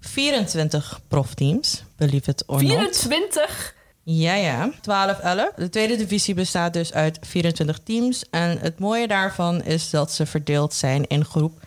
24 0.00 1.00
profteams. 1.08 1.84
Believe 1.96 2.30
it 2.30 2.44
or 2.46 2.62
not. 2.62 2.96
24? 2.96 3.74
Ja, 4.02 4.34
ja. 4.34 4.70
12, 4.80 5.18
11. 5.18 5.50
De 5.56 5.68
tweede 5.68 5.96
divisie 5.96 6.34
bestaat 6.34 6.72
dus 6.72 6.92
uit 6.92 7.18
24 7.20 7.78
teams. 7.78 8.24
En 8.30 8.58
het 8.58 8.78
mooie 8.78 9.08
daarvan 9.08 9.62
is 9.64 9.90
dat 9.90 10.12
ze 10.12 10.26
verdeeld 10.26 10.74
zijn 10.74 11.06
in 11.06 11.24
groep 11.24 11.66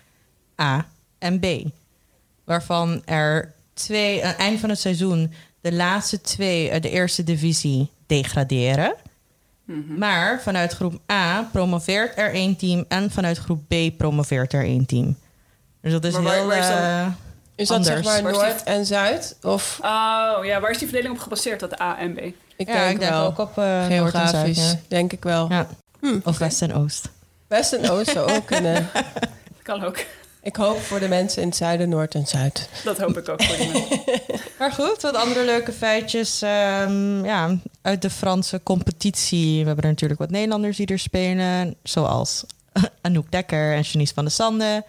A 0.62 0.86
en 1.20 1.40
B. 1.40 1.46
Waarvan 2.44 3.02
er 3.06 3.54
twee, 3.74 4.24
aan 4.24 4.30
het 4.30 4.38
eind 4.38 4.60
van 4.60 4.70
het 4.70 4.80
seizoen, 4.80 5.34
de 5.62 5.74
laatste 5.74 6.22
twee 6.22 6.72
uit 6.72 6.84
de 6.84 6.90
eerste 6.90 7.24
divisie 7.24 7.90
degraderen. 8.06 8.96
Maar 9.98 10.42
vanuit 10.42 10.74
groep 10.74 11.02
A 11.12 11.50
promoveert 11.52 12.18
er 12.18 12.34
één 12.34 12.56
team 12.56 12.86
en 12.88 13.12
vanuit 13.12 13.38
groep 13.38 13.62
B 13.68 13.98
promoveert 13.98 14.54
er 14.54 14.64
één 14.64 14.86
team. 14.86 15.18
Dus 15.82 15.92
dat 15.92 16.04
is 16.06 16.20
Maar 16.20 16.34
heel... 16.34 16.46
waar 16.46 16.58
is 16.58 16.70
eh, 16.70 17.08
Is 17.62 17.68
dat 17.68 17.78
Anders. 17.78 18.08
zeg 18.08 18.22
maar 18.24 18.32
Noord 18.32 18.64
en 18.64 18.86
Zuid? 18.86 19.36
Of 19.42 19.78
Oh 19.82 20.40
ja, 20.46 20.60
waar 20.60 20.70
is 20.72 20.78
die 20.78 20.88
verdeling 20.88 21.14
op 21.16 21.22
gebaseerd, 21.22 21.60
dat 21.60 21.82
A 21.82 21.98
en 22.00 22.14
B? 22.14 22.18
ik 22.20 22.34
ja, 22.58 22.66
denk 22.66 22.92
ik 22.92 23.00
denk 23.00 23.12
wel 23.12 23.26
ook 23.26 23.38
op 23.38 23.56
Noord 23.56 23.68
en 23.68 23.88
Zuid. 23.90 24.12
geografisch, 24.14 24.58
Ja. 24.72 24.80
denk 24.88 25.12
ik 25.14 25.24
wel. 25.24 25.48
Ja. 25.50 25.68
Hm, 26.00 26.20
Of 26.24 26.38
West 26.38 26.62
en 26.62 26.74
Oost. 26.74 27.10
West 27.48 27.74
en 27.74 27.90
Oost 27.90 28.10
zou 28.12 28.32
ook 28.32 28.46
kunnen. 28.46 28.90
Kan 29.64 29.84
ook. 29.84 30.06
Ik 30.44 30.56
hoop 30.56 30.80
voor 30.82 31.00
de 31.00 31.08
mensen 31.08 31.42
in 31.42 31.48
het 31.48 31.58
zuiden, 31.58 31.90
Noord 31.90 32.16
en 32.16 32.28
Zuid. 32.28 32.70
Dat 32.84 32.98
hoop 32.98 33.18
ik 33.18 33.30
ook 33.30 33.44
voor 33.44 33.58
die 33.58 33.72
mensen. 33.72 34.00
Maar 34.60 34.72
goed, 34.72 35.02
wat 35.02 35.16
andere 35.16 35.46
leuke 35.46 35.72
feitjes. 35.72 36.42
ehm, 36.42 37.26
ja, 37.26 37.56
uit 37.82 38.02
de 38.02 38.10
Franse 38.10 38.60
competitie. 38.64 39.60
We 39.62 39.66
hebben 39.66 39.84
er 39.84 39.90
natuurlijk 39.90 40.20
wat 40.20 40.30
Nederlanders 40.30 40.78
die 40.78 40.86
er 40.88 41.00
spelen. 41.00 41.76
Zoals 41.84 42.44
Anouk 43.02 43.32
Dekker 43.32 43.74
en 43.74 43.82
Janice 43.82 44.14
van 44.14 44.24
der 44.24 44.34
Sande. 44.34 44.84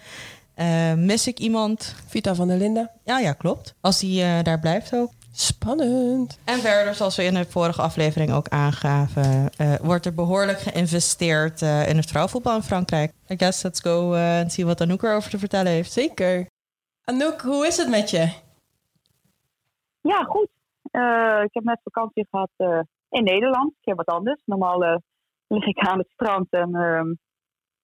Eh, 0.55 0.95
mis 0.95 1.27
ik 1.27 1.39
iemand? 1.39 1.95
Vita 2.07 2.35
van 2.35 2.49
der 2.49 2.57
Linden. 2.57 2.91
Ja, 3.05 3.19
ja, 3.19 3.33
klopt. 3.33 3.75
Als 3.81 4.01
die 4.01 4.23
eh, 4.23 4.43
daar 4.43 4.61
blijft 4.61 4.95
ook. 4.95 5.11
Spannend. 5.35 6.39
En 6.45 6.59
verder, 6.59 6.95
zoals 6.95 7.17
we 7.17 7.25
in 7.25 7.35
de 7.35 7.45
vorige 7.45 7.83
aflevering 7.83 8.33
ook 8.33 8.49
aangaven... 8.49 9.51
eh, 9.57 9.75
wordt 9.75 10.07
er 10.07 10.15
behoorlijk 10.15 10.59
geïnvesteerd 10.59 11.63
eh, 11.63 11.89
in 11.89 11.97
het 11.97 12.07
vrouwenvoetbal 12.07 12.57
in 12.57 12.63
Frankrijk. 12.63 13.13
I 13.29 13.37
guess 13.37 13.63
let's 13.63 13.81
go 13.81 14.15
en 14.15 14.51
zien 14.51 14.67
wat 14.67 14.81
Anouk 14.81 15.03
erover 15.03 15.31
te 15.31 15.39
vertellen 15.39 15.73
heeft. 15.73 15.93
Zeker. 15.93 16.47
Anouk, 17.05 17.41
hoe 17.41 17.67
is 17.67 17.77
het 17.77 17.89
met 17.89 18.11
je? 18.11 18.33
Ja, 20.01 20.23
goed. 20.23 20.49
Eh, 20.91 21.41
ik 21.45 21.55
heb 21.55 21.65
net 21.65 21.81
vakantie 21.83 22.27
gehad 22.31 22.51
eh, 22.57 22.81
in 23.09 23.25
Nederland. 23.25 23.71
Ik 23.81 23.87
heb 23.89 23.97
wat 23.97 24.07
anders. 24.07 24.43
Normaal 24.45 24.85
eh, 24.85 24.97
lig 25.47 25.67
ik 25.67 25.79
aan 25.79 25.99
het 25.99 26.09
strand 26.09 26.47
en 26.51 26.75
ehm, 26.75 27.15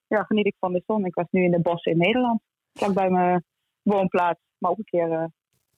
ja, 0.07 0.23
geniet 0.23 0.45
ik 0.45 0.55
van 0.59 0.73
de 0.73 0.83
zon. 0.85 1.05
Ik 1.05 1.15
was 1.15 1.27
nu 1.31 1.43
in 1.43 1.51
de 1.51 1.61
bossen 1.61 1.91
in 1.91 1.97
Nederland. 1.97 2.41
Vlak 2.73 2.93
bij 2.93 3.09
mijn 3.09 3.43
woonplaats. 3.81 4.39
Maar 4.57 4.71
ook 4.71 4.77
een 4.77 4.83
keer, 4.83 5.11
eh, 5.11 5.19
een 5.19 5.33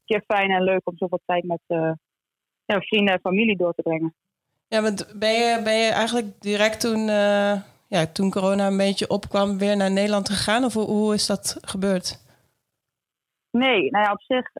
keer 0.05 0.23
fijn 0.27 0.49
en 0.49 0.63
leuk 0.63 0.81
om 0.83 0.97
zoveel 0.97 1.21
tijd 1.25 1.43
met 1.43 1.61
eh, 1.67 1.91
ja, 2.65 2.79
vrienden 2.79 3.13
en 3.13 3.19
familie 3.19 3.57
door 3.57 3.73
te 3.73 3.81
brengen. 3.81 4.15
Ja, 4.67 4.81
want 4.81 5.13
ben 5.19 5.33
je, 5.33 5.61
ben 5.63 5.77
je 5.77 5.91
eigenlijk 5.91 6.41
direct 6.41 6.79
toen, 6.79 7.09
eh, 7.09 7.61
ja, 7.87 8.05
toen 8.13 8.31
corona 8.31 8.67
een 8.67 8.77
beetje 8.77 9.09
opkwam 9.09 9.57
weer 9.57 9.77
naar 9.77 9.91
Nederland 9.91 10.29
gegaan? 10.29 10.63
Of 10.63 10.73
hoe, 10.73 10.85
hoe 10.85 11.13
is 11.13 11.25
dat 11.25 11.57
gebeurd? 11.61 12.29
Nee, 13.51 13.89
nou 13.91 14.05
ja, 14.05 14.11
op 14.11 14.21
zich 14.21 14.51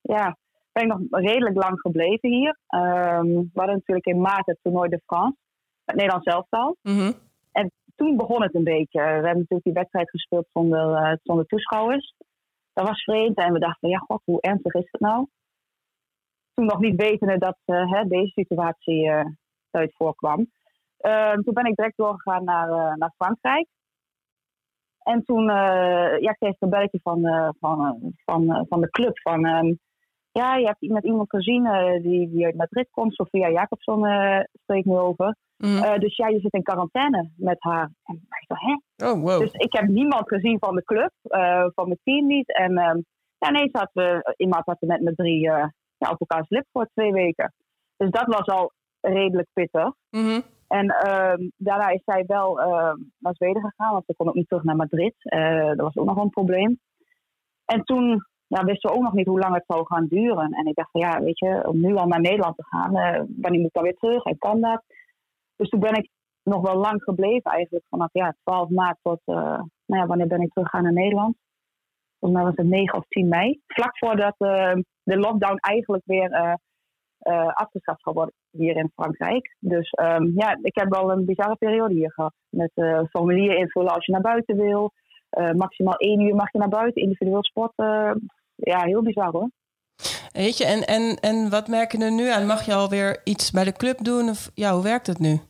ja, 0.00 0.36
ben 0.72 0.82
ik 0.82 0.88
nog 0.88 1.20
redelijk 1.20 1.56
lang 1.56 1.80
gebleven 1.80 2.30
hier. 2.30 2.58
Ehm, 2.66 3.26
we 3.26 3.50
hadden 3.54 3.74
natuurlijk 3.74 4.06
in 4.06 4.20
maart 4.20 4.46
het 4.46 4.58
toernooi 4.62 4.88
de 4.88 5.00
France. 5.06 5.36
Het 5.84 5.96
Nederlands 5.96 6.26
elftal. 6.26 6.76
Mhm. 6.82 7.12
Toen 7.96 8.16
begon 8.16 8.42
het 8.42 8.54
een 8.54 8.64
beetje. 8.64 9.00
We 9.00 9.06
hebben 9.06 9.22
natuurlijk 9.22 9.64
die 9.64 9.72
wedstrijd 9.72 10.10
gespeeld 10.10 10.46
zonder, 10.52 10.94
eh, 10.94 11.12
zonder 11.22 11.46
toeschouwers. 11.46 12.14
Dat 12.72 12.88
was 12.88 13.02
vreemd 13.02 13.36
en 13.36 13.52
we 13.52 13.58
dachten, 13.58 13.88
ja 13.88 13.98
god, 13.98 14.22
hoe 14.24 14.40
ernstig 14.40 14.74
is 14.74 14.88
het 14.90 15.00
nou? 15.00 15.26
Toen 16.54 16.64
nog 16.66 16.78
niet 16.78 16.96
wetende 16.96 17.38
dat 17.38 17.58
eh, 17.64 17.90
hè, 17.92 18.04
deze 18.04 18.32
situatie 18.32 19.08
eh 19.10 19.24
uit 19.76 19.94
voorkwam. 19.96 20.50
Ehm, 20.98 21.42
toen 21.42 21.54
ben 21.54 21.64
ik 21.64 21.76
direct 21.76 21.96
doorgegaan 21.96 22.44
naar, 22.44 22.68
eh, 22.70 22.94
naar 22.94 23.12
Frankrijk. 23.16 23.68
En 25.02 25.24
toen 25.24 25.50
eh, 25.50 26.18
ja, 26.20 26.32
kreeg 26.32 26.52
ik 26.52 26.60
een 26.60 26.68
belletje 26.68 27.00
van, 27.02 27.26
eh, 27.26 27.48
van, 27.60 27.86
eh, 27.86 28.10
van, 28.24 28.50
eh, 28.50 28.62
van 28.68 28.80
de 28.80 28.90
club 28.90 29.20
van... 29.20 29.44
ehm, 29.44 29.74
ja, 30.32 30.54
je 30.56 30.66
hebt 30.66 30.80
met 30.80 31.04
iemand 31.04 31.30
gezien 31.30 31.66
eh, 31.66 32.02
die, 32.02 32.30
die 32.30 32.44
uit 32.44 32.54
Madrid 32.56 32.90
komt. 32.90 33.14
Sofia 33.14 33.50
Jacobson 33.50 34.04
uh, 34.04 34.40
spreekt 34.62 34.86
nu 34.86 34.96
over. 34.96 35.36
Mhm. 35.56 35.76
Uh, 35.76 35.98
dus 35.98 36.16
ja, 36.16 36.28
je 36.28 36.40
zit 36.40 36.52
in 36.52 36.62
quarantaine 36.62 37.30
met 37.36 37.56
haar. 37.58 37.90
En 38.04 38.14
ik 38.14 38.44
dacht, 38.46 38.62
hè? 38.62 39.08
Oh, 39.10 39.22
wow. 39.22 39.40
Dus 39.40 39.52
ik 39.52 39.72
heb 39.72 39.88
niemand 39.88 40.28
gezien 40.28 40.58
van 40.58 40.74
de 40.74 40.84
club, 40.84 41.10
uh, 41.22 41.66
van 41.74 41.86
mijn 41.86 42.00
team 42.02 42.26
niet. 42.26 42.56
En 42.56 42.70
um, 42.70 43.04
ja, 43.38 43.48
ineens 43.48 43.70
zaten 43.70 43.90
we 43.92 44.34
in 44.36 44.48
mijn 44.48 44.60
appartement 44.60 45.02
met 45.02 45.16
drie 45.16 45.40
ja, 45.40 45.72
op 45.98 46.20
elkaars 46.20 46.48
lip 46.48 46.66
voor 46.72 46.88
twee 46.94 47.12
weken. 47.12 47.54
Dus 47.96 48.10
dat 48.10 48.26
was 48.26 48.46
al 48.46 48.72
redelijk 49.00 49.48
pittig. 49.52 49.92
Mhm. 50.10 50.40
En 50.68 51.10
um, 51.10 51.52
daarna 51.56 51.88
is 51.88 52.02
zij 52.04 52.24
wel 52.26 52.60
uh, 52.60 52.92
naar 53.18 53.34
Zweden 53.34 53.62
gegaan, 53.62 53.92
want 53.92 54.04
ze 54.06 54.14
kon 54.16 54.28
ook 54.28 54.34
niet 54.34 54.48
terug 54.48 54.64
naar 54.64 54.76
Madrid. 54.76 55.14
Uh, 55.22 55.66
dat 55.66 55.76
was 55.80 55.96
ook 55.96 56.06
nog 56.06 56.16
een 56.16 56.30
probleem. 56.30 56.80
En 57.64 57.82
toen 57.84 58.24
ja, 58.46 58.64
wisten 58.64 58.90
we 58.90 58.96
ook 58.96 59.02
nog 59.02 59.12
niet 59.12 59.26
hoe 59.26 59.38
lang 59.38 59.54
het 59.54 59.64
zou 59.66 59.86
gaan 59.86 60.06
duren. 60.06 60.52
En 60.52 60.66
ik 60.66 60.74
dacht 60.74 60.90
van 60.90 61.00
ja, 61.00 61.20
weet 61.20 61.38
je, 61.38 61.68
om 61.68 61.80
nu 61.80 61.94
al 61.94 62.06
naar 62.06 62.20
Nederland 62.20 62.56
te 62.56 62.64
gaan, 62.64 62.96
uh, 62.96 63.22
wanneer 63.36 63.60
moet 63.60 63.68
ik 63.68 63.72
dan 63.72 63.82
weer 63.82 63.96
terug 63.96 64.24
en 64.24 64.38
kan 64.38 64.60
dat? 64.60 64.82
Dus 65.56 65.68
toen 65.68 65.80
ben 65.80 65.94
ik 65.94 66.08
nog 66.42 66.60
wel 66.60 66.76
lang 66.76 67.02
gebleven 67.02 67.50
eigenlijk, 67.50 67.84
vanaf 67.88 68.08
ja, 68.12 68.34
12 68.44 68.68
maart 68.70 68.98
tot, 69.02 69.20
uh, 69.26 69.36
nou 69.86 70.02
ja, 70.02 70.06
wanneer 70.06 70.26
ben 70.26 70.40
ik 70.40 70.52
teruggegaan 70.52 70.82
naar 70.82 70.92
Nederland? 70.92 71.36
Volgens 72.18 72.42
was 72.42 72.56
het 72.56 72.66
9 72.66 72.98
of 72.98 73.04
10 73.08 73.28
mei. 73.28 73.60
Vlak 73.66 73.98
voordat 73.98 74.34
uh, 74.38 74.72
de 75.02 75.16
lockdown 75.18 75.56
eigenlijk 75.56 76.02
weer 76.06 76.30
uh, 77.22 77.48
afgeschaft 77.48 78.02
gaat 78.02 78.14
worden 78.14 78.34
hier 78.50 78.76
in 78.76 78.92
Frankrijk. 78.94 79.56
Dus 79.58 79.92
um, 80.00 80.32
ja, 80.34 80.58
ik 80.62 80.74
heb 80.76 80.88
wel 80.88 81.10
een 81.10 81.24
bizarre 81.24 81.56
periode 81.56 81.94
hier 81.94 82.12
gehad. 82.12 82.34
Met 82.48 82.70
formulieren 83.10 83.58
invullen 83.58 83.94
als 83.94 84.06
je 84.06 84.12
naar 84.12 84.20
buiten 84.20 84.56
wil. 84.56 84.92
Maximaal 85.52 85.96
één 85.96 86.20
uur 86.20 86.34
mag 86.34 86.52
je 86.52 86.58
naar 86.58 86.68
buiten, 86.68 87.02
individueel 87.02 87.44
sporten. 87.44 88.20
ja, 88.54 88.84
heel 88.84 89.02
bizar 89.02 89.30
hoor. 89.30 89.50
Weet 90.32 90.58
je, 90.58 90.64
en, 90.64 90.80
en, 90.86 91.16
en 91.16 91.50
wat 91.50 91.68
merk 91.68 91.92
je 91.92 92.04
er 92.04 92.12
nu 92.12 92.28
aan? 92.28 92.46
Mag 92.46 92.66
je 92.66 92.74
alweer 92.74 93.20
iets 93.24 93.50
bij 93.50 93.64
de 93.64 93.72
club 93.72 93.98
doen? 93.98 94.28
Of 94.28 94.50
ja, 94.54 94.72
hoe 94.72 94.82
werkt 94.82 95.06
het 95.06 95.18
nu? 95.18 95.40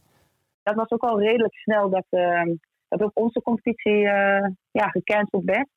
Dat 0.63 0.75
was 0.75 0.91
ook 0.91 1.03
al 1.03 1.21
redelijk 1.21 1.55
snel 1.55 1.91
dat, 1.91 2.07
uh, 2.11 2.43
dat 2.89 3.03
ook 3.03 3.11
onze 3.15 3.43
competitie 3.43 4.01
uh, 4.03 4.47
ja, 4.71 4.89
gecanceld 4.89 5.45
werd. 5.45 5.69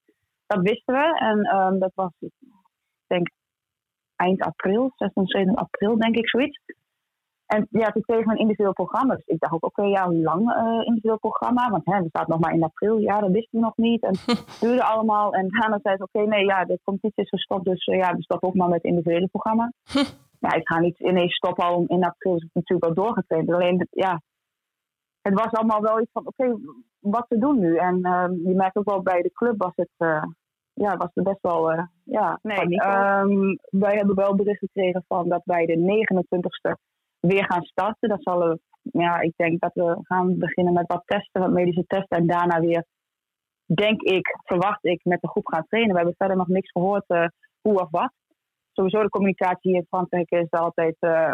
Dat 0.47 0.61
wisten 0.61 0.93
we 0.93 1.17
en 1.19 1.55
um, 1.55 1.79
dat 1.79 1.91
was, 1.95 2.11
ik 2.19 2.31
denk, 3.07 3.29
eind 4.15 4.41
april, 4.41 4.91
16, 4.95 5.27
7 5.27 5.55
april, 5.55 5.97
denk 5.97 6.15
ik, 6.15 6.29
zoiets. 6.29 6.59
En 7.55 7.67
ja, 7.69 7.91
toen 7.91 8.01
kregen 8.01 8.25
we 8.25 8.31
een 8.31 8.37
individueel 8.37 8.73
programma. 8.73 9.15
Dus 9.15 9.25
ik 9.25 9.39
dacht 9.39 9.53
ook, 9.53 9.65
oké, 9.65 9.79
okay, 9.79 9.91
ja, 9.91 10.05
hoe 10.05 10.21
lang 10.21 10.49
uh, 10.49 10.85
individueel 10.85 11.19
programma? 11.19 11.69
Want 11.69 11.85
hè, 11.85 12.01
we 12.01 12.07
staat 12.07 12.27
nog 12.27 12.39
maar 12.39 12.53
in 12.53 12.63
april. 12.63 12.97
Ja, 12.97 13.19
dat 13.19 13.31
wisten 13.31 13.59
we 13.59 13.65
nog 13.65 13.77
niet. 13.77 14.03
En 14.03 14.15
het 14.25 14.57
duurde 14.59 14.83
allemaal. 14.83 15.33
En 15.33 15.49
daarna 15.49 15.79
zei 15.81 15.95
ze, 15.95 16.03
oké, 16.03 16.17
okay, 16.17 16.29
nee, 16.29 16.45
ja, 16.45 16.65
de 16.65 16.79
competitie 16.83 17.23
is 17.23 17.29
gestopt. 17.29 17.65
Dus 17.65 17.87
uh, 17.87 17.97
ja, 17.97 18.15
we 18.15 18.21
stoppen 18.21 18.47
ook 18.47 18.55
maar 18.55 18.67
met 18.67 18.81
het 18.81 18.91
individuele 18.91 19.27
programma. 19.27 19.71
ja, 20.39 20.53
ik 20.53 20.67
ga 20.67 20.79
niet 20.79 20.99
ineens 20.99 21.35
stoppen 21.35 21.65
al 21.65 21.83
in 21.87 22.03
april. 22.03 22.33
Dus 22.33 22.43
ik 22.43 22.49
natuurlijk 22.53 22.93
wel 22.93 23.05
doorgetraind. 23.05 23.51
Alleen, 23.51 23.87
ja, 23.89 24.21
het 25.21 25.33
was 25.33 25.51
allemaal 25.51 25.81
wel 25.81 26.01
iets 26.01 26.11
van, 26.11 26.27
oké, 26.27 26.43
okay, 26.43 26.59
wat 26.99 27.25
te 27.27 27.37
doen 27.37 27.59
nu? 27.59 27.75
En 27.75 27.97
uh, 28.01 28.25
je 28.43 28.55
merkt 28.55 28.75
ook 28.75 28.89
wel 28.89 29.01
bij 29.01 29.21
de 29.21 29.31
club 29.31 29.57
was 29.57 29.73
het... 29.75 29.91
uh, 29.97 30.23
ja, 30.73 30.97
was 30.97 31.09
er 31.13 31.23
best 31.23 31.41
wel, 31.41 31.87
ja, 32.03 32.39
nee, 32.41 32.61
um, 32.61 33.59
wij 33.69 33.95
hebben 33.95 34.15
wel 34.15 34.35
bericht 34.35 34.59
gekregen 34.59 35.03
van 35.07 35.29
dat 35.29 35.41
wij 35.45 35.65
de 35.65 35.77
29ste 35.77 36.88
weer 37.19 37.45
gaan 37.45 37.63
starten. 37.63 38.09
Dat 38.09 38.23
zal, 38.23 38.59
ja, 38.81 39.19
ik 39.19 39.33
denk 39.35 39.59
dat 39.59 39.73
we 39.73 39.97
gaan 40.01 40.37
beginnen 40.37 40.73
met 40.73 40.87
wat 40.87 41.03
testen, 41.05 41.41
wat 41.41 41.51
medische 41.51 41.85
testen. 41.87 42.17
En 42.17 42.27
daarna 42.27 42.59
weer, 42.59 42.85
denk 43.65 44.01
ik, 44.01 44.37
verwacht 44.43 44.85
ik, 44.85 44.99
met 45.03 45.21
de 45.21 45.27
groep 45.27 45.47
gaan 45.47 45.65
trainen. 45.67 45.91
We 45.91 45.97
hebben 45.97 46.15
verder 46.17 46.37
nog 46.37 46.47
niks 46.47 46.71
gehoord 46.71 47.03
uh, 47.07 47.25
hoe 47.61 47.81
of 47.81 47.89
wat. 47.89 48.11
Sowieso 48.71 49.01
de 49.01 49.09
communicatie 49.09 49.75
in 49.75 49.85
Frankrijk 49.89 50.29
is 50.31 50.51
altijd 50.51 50.95
uh, 50.99 51.33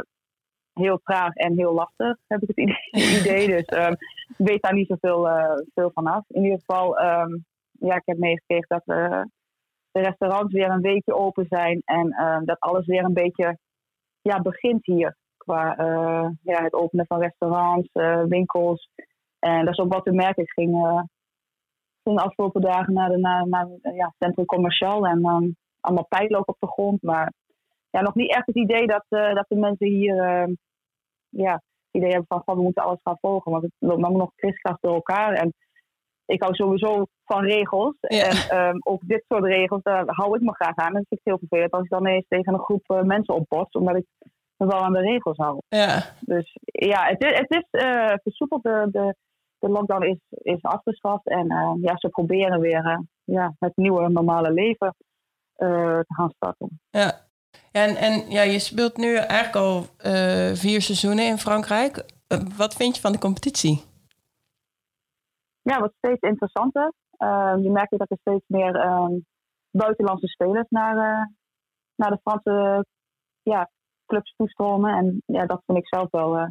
heel 0.74 1.00
traag 1.04 1.34
en 1.34 1.58
heel 1.58 1.74
lastig, 1.74 2.18
heb 2.28 2.42
ik 2.42 2.48
het 2.48 2.58
idee. 3.20 3.48
dus 3.48 3.78
um, 3.78 3.92
ik 4.38 4.46
weet 4.48 4.62
daar 4.62 4.74
niet 4.74 4.88
zoveel 4.88 5.28
uh, 5.28 5.54
veel 5.74 5.92
van 5.94 6.08
af. 6.08 6.24
In 6.28 6.44
ieder 6.44 6.60
geval, 6.60 7.02
um, 7.02 7.46
ja, 7.72 7.96
ik 7.96 8.06
heb 8.06 8.18
meegekregen 8.18 8.66
dat 8.68 8.84
de 9.92 10.02
restaurants 10.02 10.54
weer 10.54 10.70
een 10.70 10.82
weekje 10.82 11.16
open 11.16 11.46
zijn. 11.50 11.82
En 11.86 12.26
um, 12.26 12.46
dat 12.46 12.60
alles 12.60 12.86
weer 12.86 13.04
een 13.04 13.14
beetje 13.14 13.58
ja, 14.22 14.42
begint 14.42 14.86
hier 14.86 15.16
qua 15.46 15.80
uh, 15.80 16.30
ja, 16.44 16.64
het 16.64 16.74
openen 16.74 17.06
van 17.06 17.20
restaurants, 17.20 17.90
uh, 17.94 18.24
winkels. 18.24 18.90
En 19.40 19.66
dat 19.66 19.74
is 19.74 19.80
ook 19.80 19.94
wat 19.94 20.04
te 20.04 20.12
merken. 20.12 20.44
Ik 20.44 20.52
ging, 20.52 20.76
uh, 20.76 21.02
ging 22.04 22.18
de 22.18 22.24
afgelopen 22.24 22.62
dagen 22.62 22.94
naar, 22.94 23.10
de, 23.10 23.18
naar, 23.18 23.48
naar 23.48 23.68
ja, 23.82 24.14
Centrum 24.20 24.46
Commercial 24.46 25.08
en 25.08 25.26
um, 25.26 25.56
allemaal 25.80 26.08
pijloop 26.08 26.50
op 26.50 26.58
de 26.60 26.68
grond. 26.68 27.02
Maar 27.02 27.34
ja, 27.90 28.02
nog 28.02 28.16
niet 28.16 28.36
echt 28.36 28.46
het 28.46 28.56
idee 28.56 28.88
dat, 28.88 29.06
dat 29.10 29.46
de 29.48 29.56
mensen 29.56 29.88
hier 29.88 30.16
ja, 31.30 31.54
het 31.54 31.64
idee 31.92 32.10
hebben 32.10 32.28
van, 32.28 32.42
van 32.46 32.56
we 32.56 32.62
moeten 32.62 32.84
alles 32.84 33.00
gaan 33.04 33.18
volgen. 33.22 33.52
Want 33.52 33.64
het 33.64 33.72
loopt 33.80 34.02
nog 34.02 34.12
nog 34.12 34.32
kriskras 34.36 34.78
door 34.80 34.94
elkaar. 34.94 35.34
En 35.34 35.54
ik 36.26 36.42
hou 36.42 36.56
sowieso 36.56 37.06
van 37.26 37.44
regels. 37.44 37.96
Ja. 38.00 38.28
En 38.28 38.68
um, 38.68 38.80
ook 38.84 39.02
dit 39.06 39.24
soort 39.28 39.44
regels, 39.44 39.82
daar 39.84 40.04
hou 40.06 40.36
ik 40.36 40.42
me 40.42 40.54
graag 40.54 40.76
aan. 40.76 40.88
En 40.88 40.94
dat 40.94 41.08
vind 41.08 41.22
ik 41.22 41.28
heel 41.28 41.38
vervelend 41.38 41.72
als 41.72 41.84
ik 41.84 41.90
dan 41.90 42.06
eens 42.06 42.26
tegen 42.28 42.54
een 42.54 42.60
groep 42.60 43.02
mensen 43.04 43.36
opbots. 43.36 43.72
Omdat 43.72 43.96
ik 43.96 44.06
wel 44.58 44.84
aan 44.84 44.94
de 44.94 45.00
regels 45.00 45.38
hou. 45.38 45.62
Ja. 45.68 46.04
Dus 46.20 46.58
ja, 46.64 47.06
het 47.06 47.24
is, 47.24 47.38
het 47.38 47.52
is 47.52 47.82
uh, 47.82 48.14
versoepeld. 48.24 48.64
De, 48.64 48.88
de, 48.92 49.16
de 49.60 49.70
lockdown 49.70 50.04
is, 50.04 50.18
is 50.30 50.62
afgeschaft. 50.62 51.28
En 51.28 51.52
uh, 51.52 51.72
ja, 51.82 51.98
ze 51.98 52.10
proberen 52.10 52.60
weer 52.60 52.86
uh, 52.86 53.00
ja, 53.24 53.56
het 53.60 53.76
nieuwe 53.76 54.10
normale 54.10 54.52
leven 54.52 54.96
te 55.58 56.06
gaan 56.08 56.32
starten. 56.36 56.80
Ja. 56.90 57.24
En, 57.72 57.96
en 57.96 58.30
ja, 58.30 58.42
je 58.42 58.60
speelt 58.60 58.98
nu 58.98 59.16
eigenlijk 59.16 59.56
al 59.56 59.82
vier 60.56 60.82
seizoenen 60.82 61.28
in 61.28 61.38
Frankrijk. 61.38 62.06
wat 62.58 62.76
vind 62.76 62.96
je 62.96 63.02
van 63.02 63.12
de 63.12 63.20
competitie? 63.20 63.84
Ja, 65.62 65.80
wordt 65.80 65.96
steeds 65.98 66.22
interessanter. 66.22 66.94
je 67.62 67.70
merkt 67.72 67.98
dat 67.98 68.12
er 68.12 68.18
steeds 68.22 68.44
meer 68.48 68.72
buitenlandse 69.72 70.28
spelers 70.28 70.70
naar, 70.70 70.96
naar 71.96 72.10
de 72.10 72.20
Franse 72.24 72.86
ja, 73.44 73.70
clubs 74.06 74.34
toestromen. 74.36 74.94
En 74.94 75.22
ja, 75.26 75.46
dat 75.46 75.62
vind 75.66 75.78
ik 75.78 75.88
zelf 75.88 76.12
wel, 76.12 76.38
uh, 76.38 76.48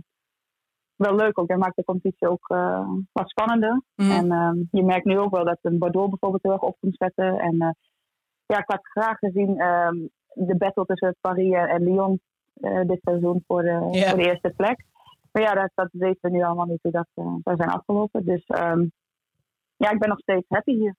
wel 0.97 1.15
leuk 1.15 1.39
ook. 1.39 1.49
Dat 1.49 1.59
maakt 1.59 1.77
de 1.77 1.85
competitie 1.85 2.29
ook 2.29 2.49
uh, 2.49 2.89
wat 3.13 3.29
spannender. 3.29 3.83
Mhm. 3.95 4.11
En 4.11 4.33
um, 4.33 4.69
je 4.71 4.85
merkt 4.85 5.05
nu 5.05 5.19
ook 5.19 5.35
wel 5.35 5.45
dat 5.45 5.59
een 5.63 5.79
Bordeaux 5.79 6.09
bijvoorbeeld 6.09 6.43
heel 6.43 6.53
erg 6.53 6.63
op 6.63 6.77
komt 6.81 6.97
zetten. 6.97 7.39
En 7.39 7.55
uh, 7.55 7.71
ja, 8.47 8.59
ik 8.59 8.71
had 8.71 8.89
graag 8.89 9.19
gezien 9.19 9.61
um, 9.61 10.11
de 10.33 10.57
battle 10.57 10.85
tussen 10.85 11.17
Paris 11.21 11.53
en 11.53 11.83
Lyon 11.83 12.21
dit 12.87 12.99
seizoen 13.03 13.43
voor 13.47 13.63
de, 13.63 13.79
voor 13.81 14.19
de 14.19 14.29
eerste 14.29 14.53
plek. 14.57 14.85
Maar 15.33 15.43
ja, 15.43 15.55
dat, 15.55 15.71
dat 15.75 15.89
weten 15.93 16.19
we 16.21 16.31
nu 16.31 16.43
allemaal 16.43 16.67
niet 16.67 16.83
hoe 16.83 16.93
dat 16.93 17.09
zou 17.15 17.57
zijn 17.57 17.71
afgelopen. 17.71 18.25
Dus 18.25 18.45
um, 18.49 18.93
ja, 19.77 19.91
ik 19.91 19.99
ben 19.99 20.09
nog 20.09 20.19
steeds 20.19 20.49
happy 20.49 20.73
hier. 20.73 20.95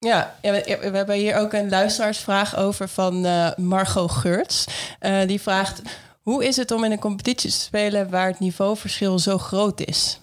Ja, 0.00 0.34
we, 0.42 0.90
hebben 0.92 1.14
hier 1.14 1.36
ook 1.36 1.52
een 1.52 1.68
luisteraarsvraag 1.68 2.56
over 2.56 2.88
van 2.88 3.24
uh, 3.24 3.54
Margot 3.56 4.10
Geurts. 4.10 4.66
Uh, 5.02 5.26
die 5.26 5.40
vraagt: 5.40 5.82
Hoe 6.22 6.44
is 6.44 6.56
het 6.56 6.70
om 6.70 6.84
in 6.84 6.92
een 6.92 6.98
competitie 6.98 7.50
te 7.50 7.56
spelen 7.56 8.10
waar 8.10 8.26
het 8.26 8.38
niveauverschil 8.38 9.18
zo 9.18 9.38
groot 9.38 9.80
is? 9.80 10.20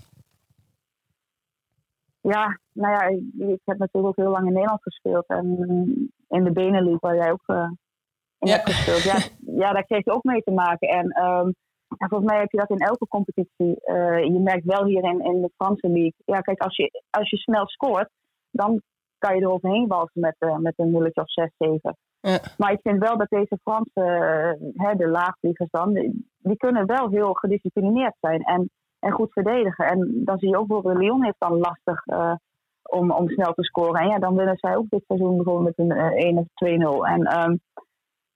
Ja, 2.22 2.60
nou 2.72 2.94
ja, 2.94 3.02
ik, 3.02 3.24
ik 3.50 3.62
heb 3.66 3.78
natuurlijk 3.78 4.08
ook 4.08 4.26
heel 4.26 4.32
lang 4.32 4.48
in 4.48 4.54
Nederland 4.54 4.82
gespeeld. 4.82 5.26
En 5.28 5.46
in 6.30 6.44
de 6.44 6.52
Benelux, 6.52 7.00
waar 7.00 7.16
jij 7.16 7.32
ook 7.32 7.44
uh, 7.48 7.70
in 8.40 8.48
Ja. 8.48 8.54
hebt 8.54 8.70
gespeeld. 8.70 9.04
Ja, 9.04 9.18
ja, 9.64 9.72
daar 9.72 9.86
kreeg 9.86 10.06
je 10.06 10.12
ook 10.12 10.24
mee 10.24 10.42
te 10.42 10.52
maken. 10.52 10.88
En 10.88 11.24
um, 11.26 11.56
en 11.98 12.10
volgens 12.10 12.30
mij 12.32 12.40
heb 12.40 12.52
je 12.52 12.58
dat 12.58 12.70
in 12.70 12.88
elke 12.88 13.08
competitie. 13.08 13.78
Je 14.32 14.40
merkt 14.44 14.66
wel 14.66 14.86
hier 14.86 15.04
in, 15.04 15.22
in 15.22 15.42
de 15.42 15.52
Franse 15.56 15.88
League. 15.88 16.14
Ja, 16.26 16.42
kijk, 16.42 16.62
als 16.62 16.76
je, 16.76 17.04
als 17.10 17.30
je 17.30 17.38
snel 17.38 17.68
scoort, 17.68 18.10
dan 18.52 18.82
kan 19.18 19.36
je 19.36 19.42
er 19.42 19.52
overheen 19.52 19.88
walsen 19.88 20.22
met, 20.22 20.36
uh, 20.40 20.58
met 20.58 20.74
een 20.78 20.92
nulletje 20.92 21.22
of 21.22 21.32
6, 21.32 21.52
7. 21.58 21.98
Ja. 22.20 22.40
Maar 22.58 22.72
ik 22.72 22.80
vind 22.82 23.00
wel 23.00 23.18
dat 23.18 23.30
deze 23.30 23.58
Franse, 23.62 24.02
hè, 24.74 24.96
de 24.96 25.08
laagvliegers 25.08 25.70
dan, 25.72 25.94
die, 25.94 26.30
die 26.38 26.58
kunnen 26.58 26.86
wel 26.86 27.10
heel 27.10 27.34
gedisciplineerd 27.34 28.16
zijn 28.20 28.42
en, 28.42 28.70
en 29.00 29.12
goed 29.12 29.32
verdedigen. 29.32 29.86
En 29.86 30.22
dan 30.26 30.38
zie 30.38 30.50
je 30.50 30.58
ook 30.58 30.68
bijvoorbeeld, 30.68 31.04
Lyon 31.04 31.24
heeft 31.24 31.40
dan 31.40 31.58
lastig 31.58 32.06
uh, 32.06 32.34
om, 32.90 33.12
om 33.12 33.30
snel 33.30 33.54
te 33.54 33.64
scoren. 33.64 34.02
En 34.02 34.08
ja, 34.08 34.20
dan 34.20 34.36
winnen 34.36 34.58
zij 34.58 34.76
ook 34.76 34.90
dit 34.90 35.04
seizoen 35.08 35.36
bijvoorbeeld 35.36 35.78
met 35.78 35.90
een 35.90 35.98
1 35.98 36.38
of 36.38 36.48
2-0. 36.48 37.10
En 37.10 37.42
um, 37.42 37.60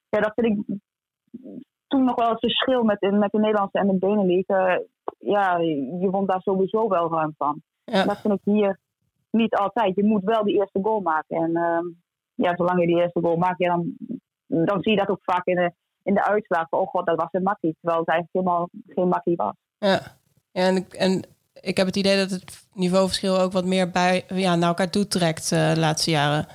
ja, 0.10 0.20
dat 0.20 0.32
vind 0.36 0.48
ik 0.48 0.78
toen 1.88 2.04
nog 2.04 2.16
wel 2.16 2.30
het 2.30 2.40
verschil 2.40 2.84
met, 2.84 3.02
met 3.02 3.32
de 3.32 3.40
Nederlandse 3.40 3.80
en 3.80 3.88
de 3.88 3.98
Benelux. 3.98 4.48
Uh, 4.48 4.76
ja, 5.20 5.58
je 6.00 6.08
won 6.12 6.26
daar 6.26 6.42
sowieso 6.42 6.88
wel 6.88 7.12
ruim 7.12 7.34
van. 7.38 7.62
Ja. 7.84 8.04
Dat 8.04 8.22
vind 8.22 8.34
ik 8.34 8.42
hier 8.44 8.80
niet 9.32 9.56
altijd. 9.56 9.96
Je 9.96 10.04
moet 10.04 10.24
wel 10.24 10.44
die 10.44 10.56
eerste 10.56 10.80
goal 10.82 11.00
maken. 11.00 11.38
En 11.38 11.50
uh, 11.50 11.94
ja, 12.36 12.56
zolang 12.56 12.80
je 12.80 12.88
die 12.88 13.02
eerste 13.02 13.20
goal 13.20 13.38
maakt, 13.38 13.60
ja, 13.60 13.68
dan, 13.68 13.96
dan 14.66 14.82
zie 14.82 14.92
je 14.92 14.98
dat 14.98 15.10
ook 15.10 15.24
vaak 15.24 15.46
in 15.46 15.56
de, 15.56 15.72
in 16.04 16.14
de 16.14 16.24
uitslag. 16.24 16.70
Oh 16.70 16.88
god, 16.88 17.06
dat 17.06 17.16
was 17.16 17.30
een 17.32 17.44
makkie. 17.44 17.76
Terwijl 17.80 18.00
het 18.00 18.10
eigenlijk 18.10 18.46
helemaal 18.46 18.70
geen 18.88 19.08
makkie 19.08 19.36
was. 19.36 19.54
Ja, 19.78 20.00
ja 20.52 20.68
en, 20.68 20.86
en 20.90 21.24
ik 21.62 21.78
heb 21.78 21.86
het 21.86 21.96
idee 21.96 22.18
dat 22.18 22.30
het 22.30 22.68
niveauverschil 22.74 23.40
ook 23.40 23.52
wat 23.52 23.66
meer 23.66 23.90
bij, 23.92 24.26
ja, 24.28 24.56
naar 24.56 24.68
elkaar 24.68 24.90
toe 24.90 25.08
trekt 25.08 25.52
uh, 25.52 25.74
de 25.74 25.80
laatste 25.80 26.12
jaren. 26.12 26.48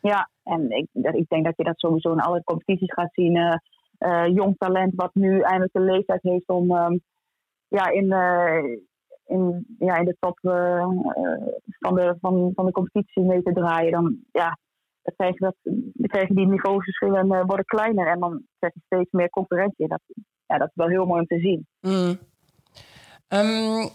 Ja, 0.00 0.30
en 0.42 0.70
ik, 0.70 0.86
ik 0.92 1.28
denk 1.28 1.44
dat 1.44 1.56
je 1.56 1.64
dat 1.64 1.78
sowieso 1.78 2.12
in 2.12 2.20
alle 2.20 2.44
competities 2.44 2.92
gaat 2.92 3.10
zien. 3.12 3.36
Uh, 3.36 3.54
eh, 3.98 4.26
jong 4.34 4.56
talent 4.58 4.92
wat 4.96 5.14
nu 5.14 5.40
eindelijk 5.40 5.72
de 5.72 5.80
leeftijd 5.80 6.22
heeft 6.22 6.48
om 6.48 6.76
ehm, 6.76 6.96
ja, 7.68 7.90
in, 7.90 8.12
eh, 8.12 8.62
in, 9.30 9.66
ja, 9.78 9.96
in 9.96 10.04
de 10.04 10.16
top 10.20 10.38
eh, 10.42 10.80
eh, 10.80 10.88
van, 11.78 11.94
de, 11.94 12.16
van, 12.20 12.52
van 12.54 12.66
de 12.66 12.72
competitie 12.72 13.22
mee 13.22 13.42
te 13.42 13.52
draaien. 13.52 13.92
Dan, 13.92 14.16
ja, 14.32 14.58
dan 15.02 15.14
krijg 15.16 15.32
je, 15.32 15.44
dat, 15.44 15.54
dan 15.94 16.08
krijg 16.08 16.28
je 16.28 16.34
die 16.34 16.46
niveauverschillen 16.46 17.32
eh, 17.32 17.44
worden 17.46 17.64
kleiner 17.64 18.06
en 18.06 18.20
dan 18.20 18.42
krijg 18.58 18.74
je 18.74 18.80
steeds 18.84 19.10
meer 19.10 19.30
concurrentie. 19.30 19.88
Dat, 19.88 20.00
ja, 20.46 20.58
dat 20.58 20.68
is 20.68 20.74
wel 20.74 20.88
heel 20.88 21.06
mooi 21.06 21.20
om 21.20 21.26
te 21.26 21.38
zien. 21.38 21.66
Mm. 21.80 22.18
Ehm, 23.28 23.88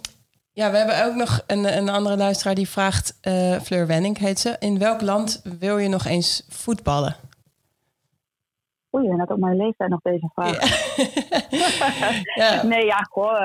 ja, 0.54 0.71
we 0.71 0.78
hebben 0.78 1.06
ook 1.06 1.15
nog 1.15 1.43
een, 1.48 1.78
een 1.78 1.89
andere 1.89 2.17
luisteraar 2.17 2.56
die 2.56 2.69
vraagt, 2.69 3.17
eh, 3.21 3.60
Fleur 3.60 3.88
Wenning 3.88 4.17
heet 4.17 4.39
ze. 4.39 4.56
In 4.60 4.80
welk 4.80 5.02
land 5.02 5.41
wil 5.60 5.78
je 5.78 5.89
nog 5.89 6.06
eens 6.06 6.45
voetballen? 6.50 7.15
Oei, 8.95 9.08
net 9.08 9.32
op 9.32 9.39
mijn 9.39 9.56
leeftijd 9.56 9.89
nog 9.89 10.02
deze 10.02 10.30
vraag. 10.34 10.58
Ja. 12.36 12.63
Nee, 12.71 12.86
ja, 12.86 12.98
goh. 12.98 13.39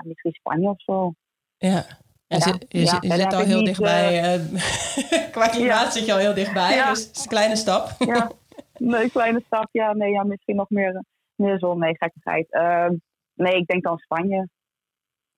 Eh, 0.00 0.04
ja, 0.04 0.08
misschien 0.08 0.32
Spanje 0.32 0.68
of 0.68 0.80
zo. 0.82 1.12
Ja. 1.56 1.84
Je, 2.26 2.36
je, 2.68 2.80
ja, 2.84 2.98
je 3.00 3.08
verder 3.08 3.16
zit 3.16 3.32
al 3.34 3.44
heel 3.44 3.56
niet, 3.56 3.66
dichtbij. 3.66 4.34
eh, 4.34 5.30
qua 5.36 5.46
klimaat 5.48 5.92
zit 5.92 6.06
je 6.06 6.12
al 6.12 6.18
heel 6.18 6.34
dichtbij, 6.34 6.88
dus 6.88 7.06
het 7.06 7.16
is 7.16 7.22
een 7.22 7.28
kleine 7.28 7.56
stap. 7.56 7.88
Ja, 7.98 8.30
nee, 8.92 9.10
kleine 9.10 9.42
stap. 9.46 9.68
Ja, 9.72 9.92
nee, 9.92 10.10
ja, 10.10 10.22
misschien 10.24 10.56
nog 10.56 10.70
meer, 10.70 11.04
meer 11.34 11.58
zon. 11.58 11.78
Nee, 11.78 11.96
gekkigheid. 11.96 12.52
Ehm, 12.52 12.94
nee, 13.34 13.54
ik 13.56 13.66
denk 13.66 13.82
dan 13.84 13.98
Spanje. 13.98 14.48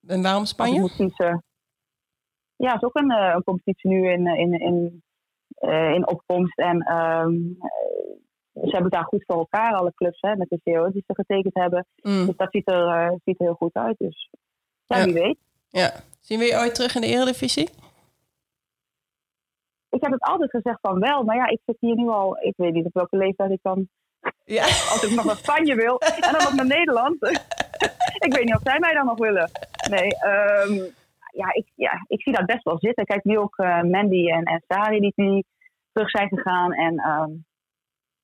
En 0.07 0.21
waarom 0.21 0.45
Spanje? 0.45 0.79
moet 0.79 0.95
kiezen. 0.95 1.43
Ja, 2.55 2.71
het 2.73 2.81
is 2.81 2.87
ook 2.87 2.95
een, 2.95 3.11
eh, 3.11 3.33
een 3.35 3.43
competitie 3.43 3.89
nu 3.89 4.11
in, 4.11 4.27
eh, 4.27 4.39
in, 4.39 4.53
in, 4.59 5.03
eh, 5.55 5.91
in 5.93 6.07
opkomst. 6.07 6.57
En 6.59 6.79
ehm, 6.81 7.33
eh, 7.59 8.63
ze 8.63 8.69
hebben 8.69 8.91
daar 8.91 9.05
goed 9.05 9.23
voor 9.25 9.37
elkaar, 9.37 9.73
alle 9.73 9.93
clubs, 9.93 10.21
hè, 10.21 10.35
met 10.35 10.49
de 10.49 10.59
CEO's 10.63 10.93
die 10.93 11.03
ze 11.07 11.13
getekend 11.15 11.53
hebben. 11.53 11.85
Mm, 12.01 12.25
Dus 12.25 12.35
dat 12.35 12.51
ziet 12.51 12.71
er, 12.71 12.87
eh, 12.87 13.15
ziet 13.23 13.39
er 13.39 13.45
heel 13.45 13.55
goed 13.55 13.73
uit. 13.73 13.97
Dus 13.97 14.29
ja, 14.87 14.97
Ja. 14.97 15.05
wie 15.05 15.13
weet. 15.13 15.37
ja. 15.69 15.91
Zien 16.19 16.39
we 16.39 16.45
je 16.45 16.57
ooit 16.57 16.75
terug 16.75 16.95
in 16.95 17.01
de 17.01 17.07
Eredivisie? 17.07 17.69
Ik 19.89 20.01
heb 20.01 20.11
het 20.11 20.21
altijd 20.21 20.49
gezegd 20.49 20.77
van 20.81 20.99
wel, 20.99 21.23
maar 21.23 21.35
ja, 21.35 21.47
ik 21.47 21.59
zit 21.65 21.75
hier 21.79 21.95
nu 21.95 22.07
al, 22.07 22.37
ik 22.39 22.53
weet 22.57 22.73
niet 22.73 22.85
op 22.85 22.93
welke 22.93 23.17
leeftijd 23.17 23.51
ik 23.51 23.59
dan, 23.61 23.87
Ja. 24.45 24.63
als 24.63 25.03
ik 25.03 25.15
nog 25.15 25.25
naar 25.25 25.35
Spanje 25.35 25.75
wil 25.75 25.99
en 25.99 26.21
dan 26.21 26.31
nog 26.43 26.53
naar 26.53 26.65
Nederland. 26.65 27.15
ik 28.27 28.33
weet 28.35 28.43
niet 28.43 28.55
of 28.55 28.61
zij 28.63 28.79
mij 28.79 28.93
dan 28.93 29.05
nog 29.05 29.17
willen. 29.17 29.49
Nee, 29.89 30.07
ehm, 30.15 30.73
ja, 31.33 31.53
ik, 31.53 31.67
ja, 31.75 32.05
ik 32.07 32.21
zie 32.21 32.33
dat 32.33 32.45
best 32.45 32.63
wel 32.63 32.77
zitten. 32.79 33.05
Kijk, 33.05 33.23
nu 33.23 33.37
ook 33.37 33.57
eh, 33.57 33.81
Mandy 33.81 34.29
en, 34.29 34.43
en 34.43 34.63
Sari 34.67 34.99
die, 34.99 35.13
die 35.15 35.45
terug 35.91 36.09
zijn 36.09 36.27
gegaan. 36.27 36.73
En 36.73 36.97
ehm, 36.97 37.31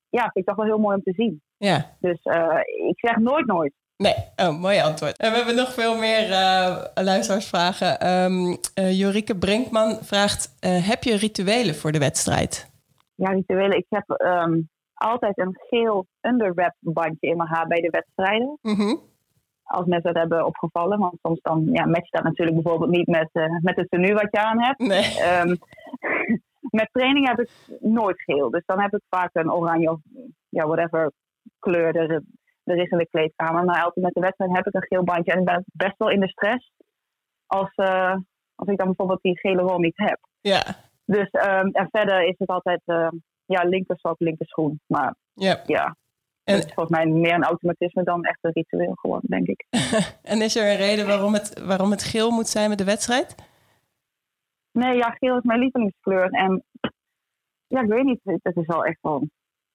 ja, 0.08 0.20
vind 0.22 0.36
ik 0.36 0.46
toch 0.46 0.56
wel 0.56 0.64
heel 0.66 0.78
mooi 0.78 0.96
om 0.96 1.02
te 1.02 1.12
zien. 1.12 1.42
Ja. 1.56 1.96
Dus 2.00 2.22
eh, 2.22 2.58
ik 2.88 2.98
zeg 2.98 3.16
nooit 3.16 3.46
nooit. 3.46 3.72
Nee, 4.06 4.14
oh, 4.36 4.60
mooi 4.60 4.80
antwoord. 4.80 5.16
En 5.16 5.30
we 5.30 5.36
hebben 5.36 5.54
nog 5.54 5.72
veel 5.74 5.98
meer 5.98 6.30
eh 6.30 6.76
luisteraarsvragen. 6.94 8.00
Ehm 8.00 8.56
eh, 8.74 8.98
Jorike 8.98 9.36
Brinkman 9.36 9.98
vraagt: 10.02 10.56
eh, 10.60 10.88
Heb 10.88 11.02
je 11.02 11.16
rituelen 11.16 11.74
voor 11.74 11.92
de 11.92 11.98
wedstrijd? 11.98 12.70
Ja, 13.14 13.30
rituelen. 13.30 13.76
Ik 13.76 13.86
heb 13.88 14.10
ehm, 14.10 14.60
altijd 14.94 15.38
een 15.38 15.56
geel 15.68 16.06
underwrap 16.20 16.74
bandje 16.78 17.28
in 17.28 17.36
mijn 17.36 17.48
haar 17.48 17.66
bij 17.66 17.80
de 17.80 17.90
wedstrijden. 17.90 18.58
Mhm. 18.62 18.94
als 19.62 19.86
mensen 19.86 20.12
dat 20.12 20.22
hebben 20.22 20.46
opgevallen. 20.46 20.98
Want 20.98 21.18
soms 21.22 21.40
dan 21.40 21.68
ja, 21.72 21.86
matcht 21.86 22.12
dat 22.12 22.22
natuurlijk 22.24 22.62
bijvoorbeeld 22.62 22.90
niet 22.90 23.06
met, 23.06 23.30
met 23.62 23.76
het 23.76 23.90
tenue 23.90 24.14
wat 24.14 24.28
je 24.30 24.38
aan 24.38 24.62
hebt. 24.62 24.78
Nee. 24.78 25.18
Ehm, 25.18 25.56
met 26.80 26.88
training 26.92 27.28
heb 27.28 27.40
ik 27.40 27.50
nooit 27.80 28.22
geel. 28.22 28.50
Dus 28.50 28.62
dan 28.66 28.80
heb 28.80 28.94
ik 28.94 29.02
vaak 29.08 29.30
een 29.32 29.52
oranje 29.52 29.90
of 29.90 30.00
ja, 30.48 30.66
whatever 30.66 31.12
kleur 31.58 31.96
er, 31.96 32.22
er 32.70 32.82
is 32.82 32.90
in 32.90 32.98
de 32.98 33.08
kleedkamer. 33.08 33.64
Maar 33.64 33.82
altijd 33.82 34.04
met 34.04 34.14
de 34.14 34.20
wedstrijd 34.20 34.56
heb 34.56 34.66
ik 34.66 34.74
een 34.74 34.86
geel 34.88 35.04
bandje. 35.04 35.32
En 35.32 35.38
ik 35.38 35.44
ben 35.44 35.64
best 35.72 35.98
wel 35.98 36.10
in 36.10 36.20
de 36.20 36.28
stress 36.28 36.72
als, 37.46 37.74
eh, 37.74 38.16
als 38.54 38.68
ik 38.68 38.78
dan 38.78 38.86
bijvoorbeeld 38.86 39.22
die 39.22 39.38
gele 39.38 39.62
rol 39.62 39.78
niet 39.78 39.96
heb. 39.96 40.18
Ja. 40.40 40.62
Dus 41.04 41.30
en 41.30 41.88
verder 41.90 42.22
is 42.22 42.34
het 42.38 42.48
altijd 42.48 42.80
uh, 42.86 43.08
ja, 43.44 43.62
linkersok, 43.62 44.18
linkerschoen. 44.18 44.80
Maar 44.86 45.14
ja. 45.34 45.62
ja, 45.66 45.96
en, 46.44 46.54
het 46.54 46.64
is 46.64 46.74
volgens 46.74 46.96
mij 46.96 47.06
meer 47.06 47.34
een 47.34 47.44
automatisme 47.44 48.02
dan 48.02 48.24
echt 48.24 48.38
een 48.40 48.52
ritueel 48.52 48.94
geworden, 48.94 49.30
denk 49.30 49.46
ik. 49.46 49.66
en 50.32 50.42
is 50.42 50.56
er 50.56 50.70
een 50.70 50.76
reden 50.76 51.06
waarom 51.06 51.34
het, 51.34 51.62
waarom 51.64 51.90
het 51.90 52.02
geel 52.02 52.30
moet 52.30 52.48
zijn 52.48 52.68
met 52.68 52.78
de 52.78 52.84
wedstrijd? 52.84 53.34
Nee, 54.72 54.96
ja, 54.96 55.10
geel 55.10 55.36
is 55.36 55.42
mijn 55.42 55.60
lievelingskleur. 55.60 56.30
En 56.30 56.64
ja, 57.66 57.80
ik 57.80 57.88
weet 57.88 58.04
niet, 58.04 58.20
het 58.22 58.56
is 58.56 58.68
al 58.68 58.84
echt 58.84 58.98
al, 59.00 59.28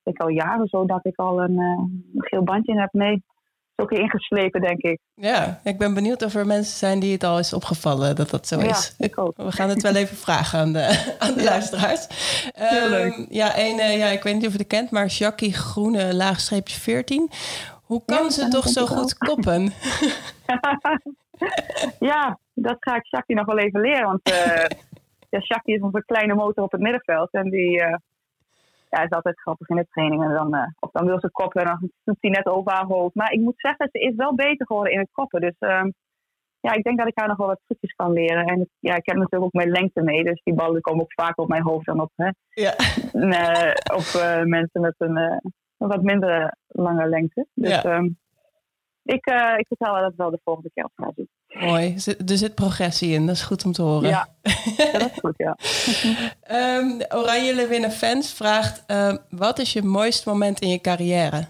ik 0.08 0.22
al 0.22 0.30
jaren 0.30 0.68
zo 0.68 0.86
dat 0.86 1.06
ik 1.06 1.16
al 1.16 1.44
een, 1.44 1.58
een 1.58 2.04
geel 2.16 2.44
bandje 2.44 2.72
in 2.72 2.80
heb. 2.80 2.94
Is 2.94 3.84
ook 3.84 3.92
ingeslepen, 3.92 4.62
denk 4.62 4.82
ik. 4.82 5.00
Ja, 5.14 5.60
ik 5.64 5.78
ben 5.78 5.94
benieuwd 5.94 6.24
of 6.24 6.36
er 6.36 6.46
mensen 6.46 6.78
zijn 6.78 7.00
die 7.00 7.12
het 7.12 7.24
al 7.24 7.40
is 7.40 7.54
opgevallen 7.54 8.16
dat 8.16 8.30
dat 8.30 8.48
zo 8.48 8.60
ja, 8.60 8.70
is. 8.70 8.96
Ik 8.98 9.18
ook. 9.18 9.38
We 9.38 9.52
gaan 9.52 9.70
het 9.70 9.82
wel 9.82 9.96
even 9.96 10.18
vragen 10.18 10.60
aan 10.60 10.74
de, 10.74 10.86
aan 11.20 11.34
de 11.34 11.42
ja. 11.42 11.50
luisteraars. 11.50 12.08
Heel 12.54 12.90
leuk. 12.90 13.18
Um, 13.18 13.26
ja, 13.30 13.58
een, 13.58 13.76
uh, 13.76 13.98
ja, 13.98 14.08
ik 14.08 14.24
weet 14.24 14.34
niet 14.34 14.46
of 14.46 14.52
je 14.52 14.58
het 14.58 14.68
kent, 14.68 14.92
maar 14.92 15.06
Jackie 15.06 15.54
Groene, 15.54 16.14
laagstreepje 16.14 16.80
14. 16.80 17.30
Hoe 17.84 18.02
kan 18.06 18.24
ja, 18.24 18.30
ze 18.30 18.48
toch 18.48 18.68
zo 18.68 18.86
goed 18.86 19.16
ook. 19.16 19.28
koppen? 19.30 19.74
ja, 22.10 22.40
dat 22.54 22.78
ga 22.80 22.96
ik 22.96 23.06
Jackie 23.06 23.36
nog 23.36 23.46
wel 23.46 23.58
even 23.58 23.82
leren. 23.82 24.06
Want 24.06 24.30
uh, 24.30 24.66
ja, 25.30 25.40
Jackie 25.40 25.76
is 25.76 25.82
onze 25.82 26.04
kleine 26.06 26.34
motor 26.34 26.64
op 26.64 26.72
het 26.72 26.82
middenveld. 26.82 27.32
En 27.32 27.50
die 27.50 27.80
uh, 27.80 27.96
ja, 28.96 29.04
is 29.04 29.10
altijd 29.10 29.40
grappig 29.40 29.70
in 29.70 29.76
de 29.76 29.88
training. 29.90 30.24
En 30.24 30.34
dan, 30.34 30.56
uh, 30.56 30.68
of 30.80 30.92
dan 30.92 31.06
wil 31.06 31.20
ze 31.20 31.32
koppen 31.32 31.62
en 31.62 31.68
dan 31.68 31.90
doet 32.04 32.18
hij 32.20 32.30
net 32.30 32.46
over 32.46 32.72
haar 32.72 32.86
hoofd. 32.86 33.16
Maar 33.16 33.32
ik 33.32 33.40
moet 33.40 33.60
zeggen, 33.60 33.90
ze 33.92 34.00
is 34.00 34.16
wel 34.16 34.36
beter 34.36 34.66
geworden 34.66 34.94
in 34.94 35.00
het 35.00 35.10
koppen. 35.12 35.42
Dus 35.42 35.56
ja, 36.60 36.74
ik 36.74 36.84
denk 36.84 36.98
dat 36.98 37.08
ik 37.08 37.18
haar 37.20 37.28
nog 37.28 37.38
wel 37.38 37.48
wat 37.48 37.62
trucjes 37.68 37.94
kan 37.96 38.12
leren. 38.12 38.46
En 38.46 38.70
ja, 38.80 38.96
ik 38.96 39.06
heb 39.06 39.16
natuurlijk 39.16 39.44
ook 39.44 39.54
mijn 39.64 39.70
lengte 39.70 40.02
mee. 40.02 40.24
Dus 40.24 40.42
die 40.44 40.54
ballen 40.54 40.82
komen 40.82 41.02
ook 41.02 41.14
vaker 41.14 41.44
op 41.44 41.50
mijn 41.50 41.64
hoofd 41.64 41.86
dan 41.86 42.00
op, 42.00 42.12
hè, 42.16 42.30
ja. 42.50 42.74
op 43.96 44.08
mensen 44.46 44.82
met 44.82 44.96
een, 44.98 45.42
wat 45.78 46.02
minder 46.02 46.58
lange 46.68 47.08
lengte. 47.08 47.46
Dus 47.54 47.82
ja. 47.82 47.98
um, 47.98 48.18
ik, 49.06 49.30
uh, 49.30 49.54
ik 49.58 49.68
vertel 49.68 49.94
dat 49.94 50.16
wel 50.16 50.30
de 50.30 50.40
volgende 50.44 50.70
keer 50.74 50.84
op 50.84 50.92
ga 50.96 51.12
zien. 51.16 51.30
Mooi, 51.60 51.94
er 52.28 52.38
zit 52.38 52.56
progressie 52.56 53.14
in, 53.14 53.26
dat 53.26 53.36
is 53.36 53.44
goed 53.44 53.66
om 53.66 53.72
te 53.72 53.82
horen. 53.82 54.10
Ja, 54.10 54.28
dat 55.00 55.12
is 55.12 55.20
goed, 55.20 55.38
ja. 55.38 55.58
um, 56.80 57.02
Oranje 57.10 57.56
Lewinnen 57.56 57.92
Fans 57.92 58.34
vraagt, 58.34 58.84
uh, 58.92 59.16
wat 59.30 59.60
is 59.60 59.74
je 59.74 59.84
mooiste 59.84 60.30
moment 60.30 60.60
in 60.60 60.70
je 60.70 60.82
carrière? 60.82 61.48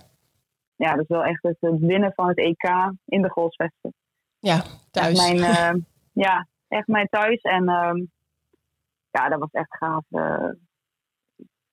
Ja, 0.75 0.91
dat 0.91 1.01
is 1.01 1.07
wel 1.07 1.23
echt 1.23 1.43
het 1.43 1.57
winnen 1.59 2.11
van 2.15 2.27
het 2.27 2.37
EK 2.37 2.93
in 3.05 3.21
de 3.21 3.29
Golfsvesten. 3.29 3.93
Ja, 4.39 4.63
thuis. 4.91 5.19
Echt 5.19 5.39
mijn, 5.39 5.51
uh, 5.51 5.83
ja, 6.25 6.47
echt 6.67 6.87
mijn 6.87 7.07
thuis. 7.07 7.41
En 7.41 7.69
um, 7.69 8.11
ja, 9.11 9.29
dat 9.29 9.39
was 9.39 9.51
echt 9.51 9.77
gaaf. 9.77 10.03
Uh, 10.09 10.51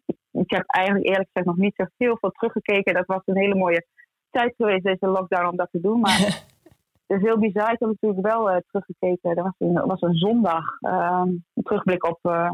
ik, 0.07 0.17
ik 0.31 0.51
heb 0.51 0.63
eigenlijk 0.67 1.07
eerlijk 1.07 1.29
gezegd 1.33 1.47
nog 1.47 1.57
niet 1.57 1.75
zo 1.77 1.85
heel 1.97 2.17
veel 2.21 2.31
teruggekeken. 2.31 2.95
Dat 2.95 3.07
was 3.07 3.23
een 3.25 3.37
hele 3.37 3.55
mooie 3.55 3.87
tijd 4.31 4.55
geweest, 4.57 4.85
deze 4.85 5.07
lockdown, 5.07 5.49
om 5.49 5.57
dat 5.57 5.69
te 5.71 5.81
doen. 5.81 6.01
Maar 6.01 6.19
het 7.13 7.23
is 7.23 7.29
heel 7.29 7.39
bizar. 7.39 7.73
Ik 7.73 7.79
heb 7.79 7.89
natuurlijk 7.89 8.27
wel 8.27 8.51
uh, 8.51 8.57
teruggekeken. 8.71 9.35
Dat 9.35 9.45
was 9.45 9.55
een, 9.59 9.73
was 9.73 10.01
een 10.01 10.15
zondag. 10.15 10.65
Uh, 10.81 11.23
een 11.25 11.63
terugblik 11.63 12.05
op, 12.07 12.19
uh, 12.23 12.51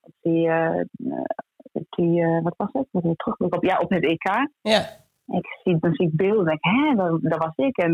op 0.00 0.12
die, 0.20 0.48
uh, 0.48 0.80
die 1.72 2.40
wat 2.42 2.54
was 2.56 2.68
het? 2.72 2.86
Een 2.92 3.16
terugblik 3.16 3.54
op, 3.54 3.64
ja, 3.64 3.78
op 3.78 3.90
het 3.90 4.04
EK. 4.04 4.48
Ja. 4.60 4.80
Ik 5.26 5.58
zie, 5.62 5.78
dan 5.78 5.94
zie 5.94 6.06
ik 6.06 6.16
beelden 6.16 6.46
en 6.46 6.58
denk 6.60 6.64
hé, 6.64 6.94
dat, 6.94 7.22
dat 7.22 7.38
was 7.38 7.66
ik. 7.66 7.76
En 7.76 7.92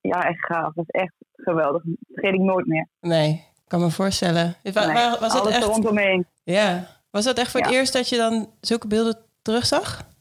ja, 0.00 0.28
echt 0.28 0.44
gaaf. 0.46 0.72
Dat 0.74 0.84
is 0.88 1.00
echt 1.00 1.14
geweldig. 1.32 1.82
Dat 1.82 1.94
vergeet 2.12 2.34
ik 2.34 2.40
nooit 2.40 2.66
meer. 2.66 2.88
Nee, 3.00 3.30
ik 3.32 3.68
kan 3.68 3.80
me 3.80 3.90
voorstellen. 3.90 4.54
Was, 4.62 4.86
nee, 4.86 4.94
was 4.94 5.40
alles 5.40 5.54
het 5.54 5.64
echt... 5.64 5.64
rondomheen. 5.64 6.26
Ja. 6.44 6.86
Was 7.10 7.24
dat 7.24 7.38
echt 7.38 7.50
voor 7.50 7.60
ja. 7.60 7.66
het 7.66 7.74
eerst 7.74 7.92
dat 7.92 8.08
je 8.08 8.16
dan 8.16 8.46
zulke 8.60 8.86
beelden 8.86 9.16
terugzag? 9.42 10.14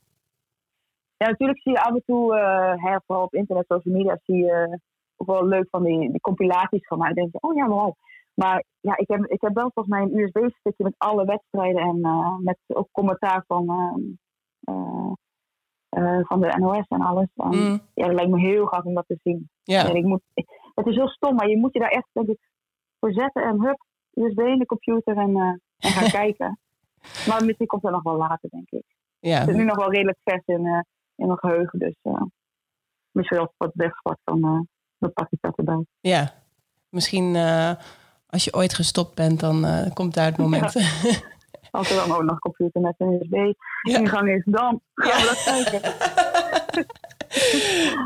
Ja, 1.17 1.27
natuurlijk 1.29 1.61
zie 1.61 1.71
je 1.71 1.81
af 1.81 1.93
en 1.93 2.03
toe, 2.05 2.35
uh, 2.35 2.83
hè, 2.83 2.97
vooral 3.05 3.25
op 3.25 3.33
internet, 3.33 3.65
social 3.67 3.95
media, 3.95 4.19
zie 4.23 4.35
je 4.35 4.79
ook 5.17 5.27
wel 5.27 5.45
leuk 5.45 5.67
van 5.69 5.83
die, 5.83 6.11
die 6.11 6.21
compilaties 6.21 6.87
gemaakt. 6.87 7.15
Dan 7.15 7.29
denk 7.29 7.31
je, 7.31 7.47
oh 7.47 7.55
ja? 7.55 7.93
Maar 8.35 8.63
ja, 8.79 8.97
ik 8.97 9.07
heb, 9.07 9.25
ik 9.25 9.41
heb 9.41 9.53
wel 9.53 9.71
volgens 9.73 9.95
mij 9.95 10.01
een 10.01 10.17
USB-stukje 10.17 10.83
met 10.83 10.95
alle 10.97 11.25
wedstrijden 11.25 11.81
en 11.81 11.97
uh, 11.97 12.37
met 12.37 12.57
ook 12.67 12.87
commentaar 12.91 13.43
van, 13.47 13.63
uh, 14.69 16.19
van 16.21 16.41
de 16.41 16.57
NOS 16.57 16.87
en 16.87 17.01
alles. 17.01 17.27
En, 17.35 17.47
mm. 17.47 17.81
Ja, 17.93 18.05
dat 18.05 18.15
lijkt 18.15 18.31
me 18.31 18.39
heel 18.39 18.65
gaaf 18.65 18.83
om 18.83 18.93
dat 18.93 19.07
te 19.07 19.19
zien. 19.23 19.49
Ja. 19.63 19.89
En 19.89 19.95
ik 19.95 20.03
moet, 20.03 20.21
het 20.73 20.85
is 20.85 20.95
heel 20.95 21.07
stom, 21.07 21.35
maar 21.35 21.49
je 21.49 21.57
moet 21.57 21.73
je 21.73 21.79
daar 21.79 21.89
echt 21.89 22.09
denk 22.11 22.27
ik, 22.27 22.49
voor 22.99 23.13
zetten 23.13 23.43
en 23.43 23.61
hup, 23.61 23.85
USB 24.13 24.39
in 24.39 24.59
de 24.59 24.65
computer 24.65 25.17
en, 25.17 25.35
en 25.77 25.89
gaan 25.89 26.09
kijken. 26.21 26.59
Maar 27.27 27.45
misschien 27.45 27.67
komt 27.67 27.81
dat 27.81 27.91
nog 27.91 28.03
wel 28.03 28.17
later, 28.17 28.49
denk 28.49 28.69
ik. 28.69 28.83
Het 29.19 29.47
is 29.47 29.55
nu 29.55 29.63
nog 29.63 29.77
wel 29.77 29.91
redelijk 29.91 30.17
vers 30.23 30.45
in, 30.45 30.65
in 31.15 31.25
mijn 31.27 31.39
geheugen. 31.39 31.79
Dus 31.79 31.95
misschien 33.11 33.39
als 33.39 33.53
wat 33.57 34.17
dan, 34.23 34.37
uh, 34.37 34.59
dan 34.99 35.13
pak 35.13 35.27
ik 35.29 35.37
dat 35.41 35.57
erbij. 35.57 35.85
Ja, 35.99 36.33
misschien 36.89 37.35
als 38.29 38.43
je 38.43 38.53
ooit 38.53 38.73
gestopt 38.73 39.15
bent, 39.15 39.39
dan 39.39 39.65
komt 39.93 40.13
daar 40.13 40.25
het 40.25 40.37
moment. 40.37 40.73
Ja. 40.73 40.89
Als 41.71 41.89
er 41.89 41.95
dan 41.95 42.17
ook 42.17 42.23
nog 42.23 42.39
computer 42.39 42.81
met 42.81 42.95
een 42.97 43.19
USB-ingang 43.21 44.29
is, 44.29 44.41
dan 44.45 44.81
gaan 44.93 45.21
we 45.21 45.25
dat 45.25 45.43
kijken. 45.43 45.81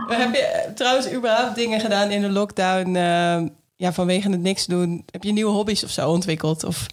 Heb 0.18 0.34
je 0.34 0.72
trouwens 0.76 1.14
überhaupt 1.14 1.56
dingen 1.56 1.80
gedaan 1.80 2.12
in 2.12 2.22
de 2.22 2.30
lockdown 2.30 2.96
eh, 2.96 3.46
ja, 3.76 3.92
vanwege 3.94 4.30
het 4.30 4.42
niks 4.42 4.66
doen? 4.66 5.06
Heb 5.12 5.24
je 5.24 5.32
nieuwe 5.32 5.52
hobby's 5.52 5.84
of 5.84 5.90
zo 5.90 6.10
ontwikkeld? 6.10 6.64
Of... 6.64 6.86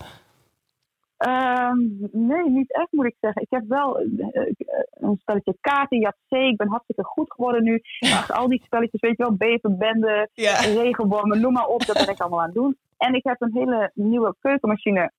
Ehm, 1.27 1.79
nee, 2.13 2.51
niet 2.51 2.73
echt 2.73 2.89
moet 2.93 3.07
ik 3.07 3.17
zeggen. 3.21 3.43
Ik 3.43 3.51
heb 3.51 3.63
wel 3.69 3.99
eh, 3.99 4.07
eh, 4.37 4.55
een 4.91 5.17
spelletje 5.21 5.57
kaarten, 5.61 5.99
Jatzee. 5.99 6.49
Ik 6.51 6.57
ben 6.57 6.69
hartstikke 6.69 7.05
goed 7.05 7.33
geworden 7.33 7.63
nu. 7.65 7.83
Achter 8.01 8.35
al 8.35 8.49
die 8.49 8.63
spelletjes, 8.65 9.01
weet 9.01 9.17
je 9.17 9.23
wel, 9.23 9.35
beverbende, 9.37 10.29
Ja. 10.33 10.55
regenwormen, 10.61 11.41
noem 11.41 11.53
maar 11.53 11.67
op. 11.67 11.85
Dat 11.87 11.97
ben 11.97 12.09
ik 12.15 12.21
allemaal 12.21 12.41
aan 12.41 12.47
het 12.47 12.55
doen. 12.55 12.77
En 12.97 13.15
ik 13.15 13.25
heb 13.25 13.41
een 13.41 13.53
hele 13.55 13.91
nieuwe 13.95 14.35
keukenmachine 14.41 15.11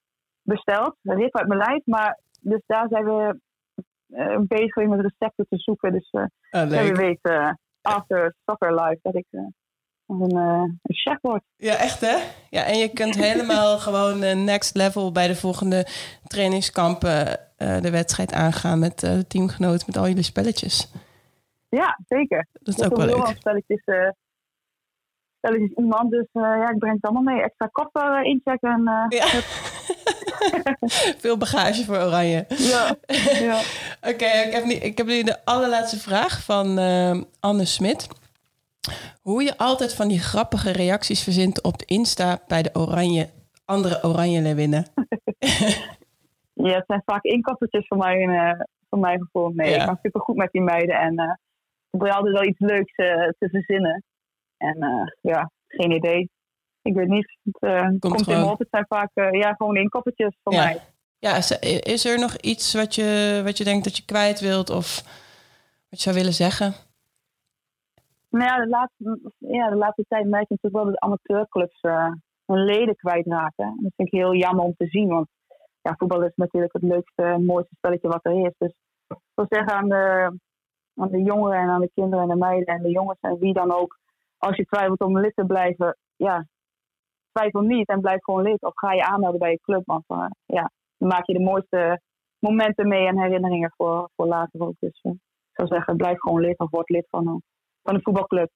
besteld. 0.42 0.96
Een 1.04 1.16
rip 1.18 1.38
uit 1.38 1.48
mijn 1.48 1.60
lijf. 1.60 1.82
Maar 1.86 2.20
dus 2.42 2.62
daar 2.66 2.88
zijn 2.90 3.06
we 3.06 3.40
eh, 4.10 4.38
bezig 4.40 4.76
met 4.76 5.00
recepten 5.02 5.46
te 5.50 5.58
zoeken. 5.58 5.92
Dus 5.92 6.10
ja, 6.52 6.64
leuk. 6.64 6.96
weet, 6.96 7.20
eh, 7.22 7.52
after 7.82 8.36
soccer 8.46 8.76
life, 8.82 9.00
dat 9.02 9.16
ik 9.16 9.26
een, 10.08 10.32
eh, 10.38 10.64
een 10.82 10.96
chef 10.96 11.18
word. 11.22 11.44
Ja, 11.58 11.76
echt 11.76 12.02
hè? 12.02 12.16
Ja, 12.50 12.64
en 12.64 12.78
je 12.78 12.88
kunt 12.90 13.16
helemaal 13.16 13.78
gewoon 13.88 14.24
eh, 14.24 14.36
next 14.36 14.76
level 14.76 15.12
bij 15.12 15.28
de 15.28 15.36
volgende 15.36 15.88
trainingskampen 16.24 17.40
eh, 17.58 17.82
de 17.82 17.92
wedstrijd 17.92 18.34
aangaan 18.34 18.80
met 18.80 19.24
teamgenoten, 19.28 19.84
met 19.88 19.98
al 19.98 20.08
jullie 20.08 20.24
spelletjes. 20.24 20.92
Ja, 21.70 22.00
zeker. 22.08 22.48
Dat 22.54 22.68
is 22.68 22.76
Dus 22.76 22.86
ook 22.86 22.98
wel 22.98 23.06
leuk. 23.06 23.36
spelletjes, 23.38 23.82
eh, 23.86 24.10
spelletjes 25.38 25.72
iemand. 25.78 26.12
Dus 26.12 26.28
eh, 26.34 26.42
ja, 26.42 26.70
ik 26.70 26.78
breng 26.78 26.94
het 26.96 27.04
allemaal 27.04 27.34
mee. 27.34 27.44
Extra 27.44 27.68
koffer 27.72 28.18
eh, 28.20 28.26
inchecken. 28.26 28.70
En, 28.72 29.06
Ja. 29.10 29.26
Veel 31.24 31.38
bagage 31.38 31.84
voor 31.86 31.96
Oranje. 31.98 32.46
ja. 32.48 32.96
ja. 33.48 33.60
Oké, 34.02 34.26
ik, 34.26 34.52
heb 34.54 34.64
nu, 34.66 34.74
ik 34.74 34.98
heb 34.98 35.08
nu 35.08 35.24
de 35.24 35.46
allerlaatste 35.46 36.00
vraag 36.00 36.44
van 36.44 36.78
Anne 37.40 37.66
Smit. 37.66 38.08
Hoe 39.22 39.44
je 39.44 39.58
altijd 39.58 39.94
van 39.94 40.08
die 40.08 40.20
grappige 40.20 40.72
reacties 40.72 41.24
verzint 41.24 41.64
op 41.64 41.78
de 41.78 41.86
Insta 41.86 42.40
bij 42.48 42.62
de 42.62 42.70
oranje, 42.74 43.30
andere 43.66 44.04
oranje 44.04 44.42
leeuwinnen. 44.42 44.86
ja, 46.54 46.74
het 46.76 46.84
zijn 46.88 47.02
vaak 47.06 47.24
inkoppertjes 47.24 47.88
voor 47.88 47.98
mij, 47.98 48.28
eh 48.28 48.60
voor 48.90 49.00
mijn 49.00 49.20
gevoel. 49.22 49.50
Nee, 49.50 49.70
Ja. 49.70 49.80
ik 49.80 49.86
kan 49.86 50.00
super 50.02 50.22
goed 50.22 50.36
met 50.36 50.52
die 50.52 50.62
meiden. 50.62 50.96
En 50.96 51.18
eh 51.18 51.32
ik 51.90 52.00
probeer 52.00 52.14
altijd 52.16 52.34
wel 52.34 52.46
iets 52.48 52.60
leuks 52.60 52.96
eh, 52.96 53.08
te 53.40 53.50
verzinnen. 53.50 54.04
En 54.58 54.78
ja, 55.22 55.52
geen 55.68 55.92
idee. 55.92 56.30
Ik 56.82 56.96
weet 56.96 57.08
niet. 57.08 57.38
Het 57.44 57.58
eh, 57.60 57.88
komt, 58.00 58.28
in 58.28 58.40
me 58.40 58.52
op. 58.52 58.60
Het 58.60 58.68
zijn 58.72 58.86
vaak 58.88 59.10
ja, 59.14 59.54
gewoon 59.54 59.76
inkoppertjes 59.78 60.36
voor 60.44 60.54
Ja. 60.54 60.64
mij. 60.64 60.80
Ja, 61.20 61.36
is, 61.38 61.52
is 61.80 62.06
er 62.06 62.20
nog 62.20 62.36
iets 62.38 62.74
wat 62.74 62.96
je, 62.96 63.42
wat 63.44 63.58
je 63.58 63.64
denkt 63.64 63.84
dat 63.84 63.98
je 63.98 64.06
kwijt 64.06 64.40
wilt 64.40 64.70
of 64.70 64.96
wat 65.90 66.00
je 66.02 66.10
zou 66.10 66.16
willen 66.16 66.34
zeggen? 66.34 66.74
Nou 68.38 68.50
ja, 69.40 69.70
de 69.70 69.76
laatste, 69.76 70.06
tijd 70.08 70.26
merk 70.28 70.48
je 70.48 70.56
natuurlijk 70.60 70.76
wel 70.76 70.86
dat 70.86 71.00
amateurclubs 71.00 71.80
eh, 71.82 72.12
hun 72.46 72.64
leden 72.64 72.96
kwijtraken. 72.96 73.66
En 73.66 73.80
dat 73.82 73.92
vind 73.96 74.14
ik 74.14 74.20
heel 74.20 74.34
jammer 74.36 74.66
om 74.66 74.74
te 74.78 74.88
zien, 74.88 75.08
want 75.08 75.28
ja, 75.82 75.96
voetbal 75.98 76.24
is 76.24 76.32
natuurlijk 76.36 76.74
het 76.74 76.82
leukste 76.82 77.38
mooiste 77.46 77.76
spelletje 77.76 78.08
wat 78.08 78.26
er 78.26 78.46
is. 78.46 78.54
Dus 78.58 78.74
ik 79.08 79.18
wil 79.34 79.46
zeggen 79.50 79.74
aan 79.74 79.90
de, 79.90 80.38
aan 80.96 81.12
de 81.12 81.22
jongeren 81.22 81.60
en 81.60 81.70
aan 81.70 81.82
de 81.82 81.92
kinderen 81.94 82.24
en 82.24 82.30
de 82.30 82.36
meiden 82.46 82.76
en 82.76 82.82
de 82.82 82.90
jongens 82.92 83.20
en 83.20 83.38
wie 83.40 83.54
dan 83.54 83.72
ook, 83.72 83.98
als 84.38 84.56
je 84.56 84.66
twijfelt 84.66 85.02
om 85.02 85.20
lid 85.20 85.36
te 85.36 85.46
blijven, 85.46 85.98
ja, 86.16 86.46
twijfel 87.32 87.62
niet 87.62 87.88
en 87.88 88.02
blijf 88.02 88.24
gewoon 88.24 88.42
lid. 88.44 88.62
Of 88.64 88.72
ga 88.76 88.94
je 88.94 89.06
aanmelden 89.06 89.40
bij 89.40 89.52
je 89.52 89.60
club, 89.62 89.82
want 89.86 90.04
eh, 90.08 90.26
ja, 90.46 90.72
dan 90.98 91.08
maak 91.10 91.26
je 91.26 91.34
de 91.34 91.44
mooiste 91.44 92.02
momenten 92.40 92.88
mee 92.88 93.08
en 93.08 93.20
herinneringen 93.20 93.74
voor, 93.78 94.10
voor 94.16 94.26
later 94.28 94.62
ook. 94.62 94.76
Dus 94.80 95.00
eh, 95.02 95.12
ik 95.12 95.54
zou 95.54 95.68
zeggen, 95.68 95.98
blijf 95.98 96.20
gewoon 96.20 96.42
lid 96.42 96.60
of 96.60 96.70
word 96.70 96.90
lid 96.90 97.08
van, 97.10 97.28
een- 97.28 97.44
van 97.88 97.96
een 97.96 98.02
voetbalclub. 98.04 98.50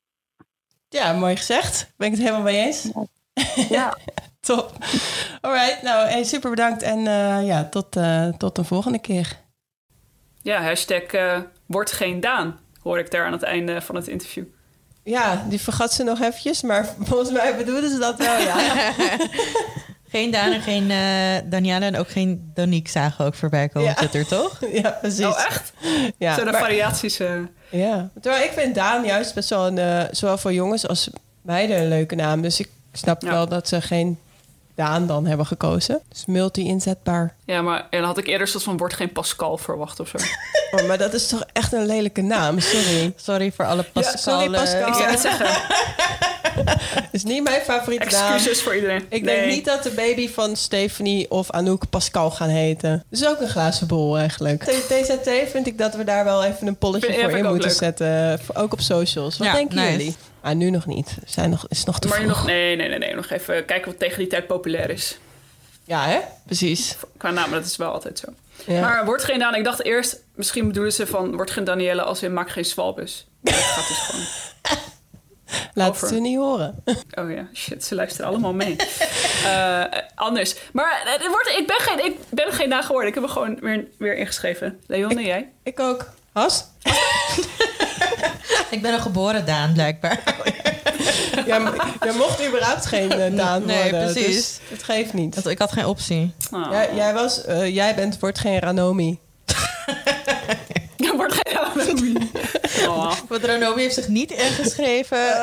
Ja, 0.90 1.14
mooi 1.14 1.36
gezegd. 1.36 1.94
Ben 1.98 2.08
ik 2.08 2.14
het 2.14 2.22
helemaal 2.22 2.44
mee 2.44 2.58
eens. 2.58 2.90
Ja, 3.70 3.98
Top. 4.42 4.72
Alright, 5.42 5.82
nou 5.82 6.08
hey, 6.08 6.24
super 6.24 6.50
bedankt 6.50 6.82
en 6.82 6.98
eh, 7.08 7.46
ja, 7.46 7.66
tot, 7.70 7.96
eh, 7.96 8.28
tot 8.28 8.58
een 8.58 8.66
volgende 8.66 9.00
keer. 9.00 9.40
Ja, 10.42 10.62
hashtag 10.62 11.02
eh, 11.02 11.40
wordt 11.66 11.92
geen 11.92 12.20
Daan, 12.20 12.60
hoor 12.80 13.00
ik 13.00 13.12
daar 13.12 13.26
aan 13.26 13.32
het 13.32 13.44
einde 13.44 13.82
van 13.82 13.96
het 13.96 14.08
interview. 14.08 14.46
Ja, 15.04 15.46
die 15.50 15.62
vergat 15.62 15.94
ze 15.94 16.04
nog 16.04 16.22
eventjes, 16.22 16.62
maar 16.62 16.86
volgens 17.10 17.32
mij 17.32 17.58
bedoelden 17.58 17.90
ze 17.90 17.98
dat 18.00 18.18
wel, 18.18 18.40
ja. 18.40 18.56
Geen 20.12 20.32
Daan 20.32 20.52
en 20.52 20.62
geen 20.62 20.92
eh 20.92 21.50
Daniela 21.50 21.86
en 21.86 21.98
ook 21.98 22.10
geen 22.10 22.52
Danique 22.54 22.90
zagen 22.92 23.26
ook 23.26 23.36
voorbij 23.36 23.70
komen 23.70 23.90
Ja. 23.90 24.02
op 24.04 24.10
Twitter, 24.10 24.28
toch? 24.28 24.60
ja, 24.82 24.90
precies. 25.02 25.26
Oh, 25.26 25.46
echt? 25.48 25.72
Ja, 26.18 26.36
Zo 26.38 26.44
de 26.46 26.52
maar- 26.52 26.60
variaties. 26.62 27.20
eh, 27.20 27.30
Ja, 27.70 28.10
terwijl 28.22 28.44
ik 28.44 28.52
vind 28.52 28.76
Daan 28.76 29.06
juist 29.06 29.34
best 29.34 29.50
wel 29.50 29.68
een, 29.68 29.78
eh, 29.78 30.04
zowel 30.12 30.38
voor 30.38 30.54
jongens 30.54 30.88
als 30.88 31.10
meiden 31.42 31.82
een 31.82 31.88
leuke 31.88 32.16
naam. 32.16 32.42
Dus 32.42 32.60
ik 32.60 32.70
snap 32.94 33.22
Ja. 33.22 33.30
wel 33.32 33.48
dat 33.48 33.68
ze 33.68 33.82
geen 33.82 34.20
Daan 34.76 35.08
dan 35.08 35.26
hebben 35.26 35.46
gekozen. 35.46 36.00
Dus 36.10 36.26
multi-inzetbaar. 36.26 37.36
ja, 37.46 37.62
maar 37.62 37.80
en 37.90 38.00
dan 38.00 38.08
had 38.08 38.18
ik 38.18 38.28
eerder 38.28 38.48
soort 38.48 38.64
van 38.64 38.78
wordt 38.78 38.94
geen 38.94 39.12
Pascal 39.12 39.58
verwacht 39.58 40.00
of 40.00 40.08
zo. 40.08 40.18
Oh, 40.72 40.88
maar 40.88 40.98
dat 40.98 41.14
is 41.14 41.28
toch 41.28 41.44
echt 41.54 41.74
een 41.74 41.86
lelijke 41.86 42.22
naam, 42.22 42.60
sorry. 42.60 43.14
Sorry 43.16 43.52
voor 43.52 43.66
alle 43.66 43.84
Pascal. 43.84 44.18
sorry, 44.18 44.50
Pascal. 44.58 44.88
Ik 44.88 44.94
zou 44.94 45.10
het 45.10 45.20
zeggen, 45.20 45.48
is 47.12 47.24
niet 47.24 47.44
mijn 47.44 47.62
favoriete 47.62 48.08
naam. 48.16 48.34
excuses 48.34 48.62
voor 48.64 48.76
iedereen. 48.76 49.06
Ik 49.10 49.24
Nee. 49.24 49.36
denk 49.36 49.52
niet 49.52 49.66
dat 49.66 49.84
de 49.84 49.90
baby 49.90 50.30
van 50.30 50.56
Stephanie 50.56 51.32
of 51.32 51.52
Anouk 51.52 51.90
Pascal 51.90 52.32
gaan 52.32 52.50
heten. 52.50 53.04
Dus 53.10 53.28
ook 53.28 53.40
een 53.42 53.50
glazen 53.50 53.88
bol 53.88 54.18
eigenlijk. 54.18 54.64
TZT 54.64 55.30
vind 55.52 55.68
ik 55.68 55.78
dat 55.78 55.96
we 55.96 56.04
daar 56.04 56.24
wel 56.24 56.44
even 56.44 56.68
een 56.68 56.76
polletje 56.78 57.14
voor 57.14 57.38
in 57.38 57.46
moeten 57.46 57.68
leuk. 57.70 57.78
zetten. 57.78 58.40
Ook 58.54 58.74
op 58.74 58.82
socials. 58.82 59.38
Wat 59.38 59.48
Ja, 59.48 59.54
denken 59.54 59.76
nice. 59.76 59.92
jullie? 59.92 60.16
Ah, 60.42 60.56
nu 60.56 60.70
nog 60.70 60.86
niet. 60.86 61.18
Zijn 61.26 61.50
nog, 61.50 61.66
is 61.70 61.84
nog 61.84 62.00
te 62.00 62.08
Maar 62.08 62.18
vroeg. 62.18 62.30
nog, 62.30 62.46
nee, 62.46 62.76
nee, 62.76 62.88
nee, 62.90 62.98
nee, 62.98 63.16
nog 63.16 63.30
even 63.30 63.66
kijken 63.66 63.90
wat 63.92 64.00
tegen 64.00 64.18
die 64.18 64.28
tijd 64.28 64.48
populair 64.48 64.90
is. 64.90 65.18
Ja, 65.84 66.06
hè? 66.08 66.20
Precies. 66.46 66.96
Qua 67.18 67.30
naam, 67.32 67.52
dat 67.52 67.66
is 67.66 67.76
wel 67.78 67.92
altijd 67.92 68.20
zo. 68.20 68.28
Ja. 68.72 68.82
Maar 68.82 69.06
wordt 69.06 69.24
geen 69.24 69.40
Daan, 69.40 69.56
ik 69.56 69.64
dacht 69.64 69.84
eerst, 69.84 70.20
misschien 70.36 70.68
bedoelen 70.68 70.94
ze 70.94 71.08
van 71.08 71.36
wordt 71.36 71.52
geen 71.52 71.64
Danielle 71.64 72.02
als 72.02 72.24
in 72.24 72.34
maak 72.34 72.50
geen 72.50 72.66
zwalbus. 72.66 73.26
Dat 73.42 73.54
gaat 73.54 73.88
dus 73.88 73.98
gewoon. 73.98 74.26
Laat 75.74 75.90
over. 75.90 76.08
ze 76.08 76.14
niet 76.20 76.38
horen. 76.38 76.84
Oh 77.22 77.32
ja, 77.32 77.48
shit, 77.54 77.86
ze 77.86 77.96
luisteren 77.96 78.30
allemaal 78.30 78.54
mee. 78.54 78.76
Eh, 79.46 79.84
anders. 80.16 80.56
Maar 80.74 81.02
eh, 81.06 81.12
het 81.14 81.28
wordt, 81.28 81.56
ik, 81.58 81.68
ben 81.68 81.80
geen, 81.80 82.06
ik 82.06 82.18
ben 82.30 82.54
geen 82.54 82.70
Daan 82.70 82.84
geworden. 82.84 83.10
Ik 83.10 83.16
heb 83.16 83.24
er 83.24 83.30
gewoon 83.30 83.58
weer, 83.62 83.86
weer 83.98 84.16
ingeschreven. 84.16 84.80
Leon 84.88 85.12
en 85.18 85.24
jij? 85.26 85.50
Ik 85.64 85.80
ook. 85.80 86.10
Has? 86.34 86.66
Ik 88.70 88.82
ben 88.82 88.94
een 88.94 89.02
geboren 89.02 89.46
Daan, 89.46 89.74
blijkbaar. 89.74 90.20
Jij, 91.46 91.62
jij 92.02 92.14
mocht 92.18 92.48
überhaupt 92.48 92.86
geen 92.86 93.12
eh, 93.12 93.36
Daan 93.36 93.66
Nee, 93.66 93.82
worden. 93.92 94.12
precies. 94.14 94.36
Dus 94.36 94.60
het 94.70 94.84
geeft 94.84 95.14
niet. 95.14 95.36
Dat- 95.36 95.46
Ik 95.48 95.58
had 95.60 95.72
geen 95.72 95.86
optie. 95.86 96.34
Oh. 96.52 96.68
Jij, 96.72 96.96
jij, 96.96 97.14
was, 97.14 97.46
eh, 97.46 97.76
jij 97.76 97.96
bent, 97.96 98.20
wordt 98.20 98.40
geen 98.40 98.60
Ranomi. 98.60 99.20
Wordt 101.16 101.34
geen 101.34 101.54
Daan. 101.54 102.30
Oh. 102.88 103.12
Want 103.30 103.44
Ranomi 103.44 103.82
heeft 103.82 103.96
zich 103.96 104.08
niet 104.08 104.32
ingeschreven. 104.32 105.20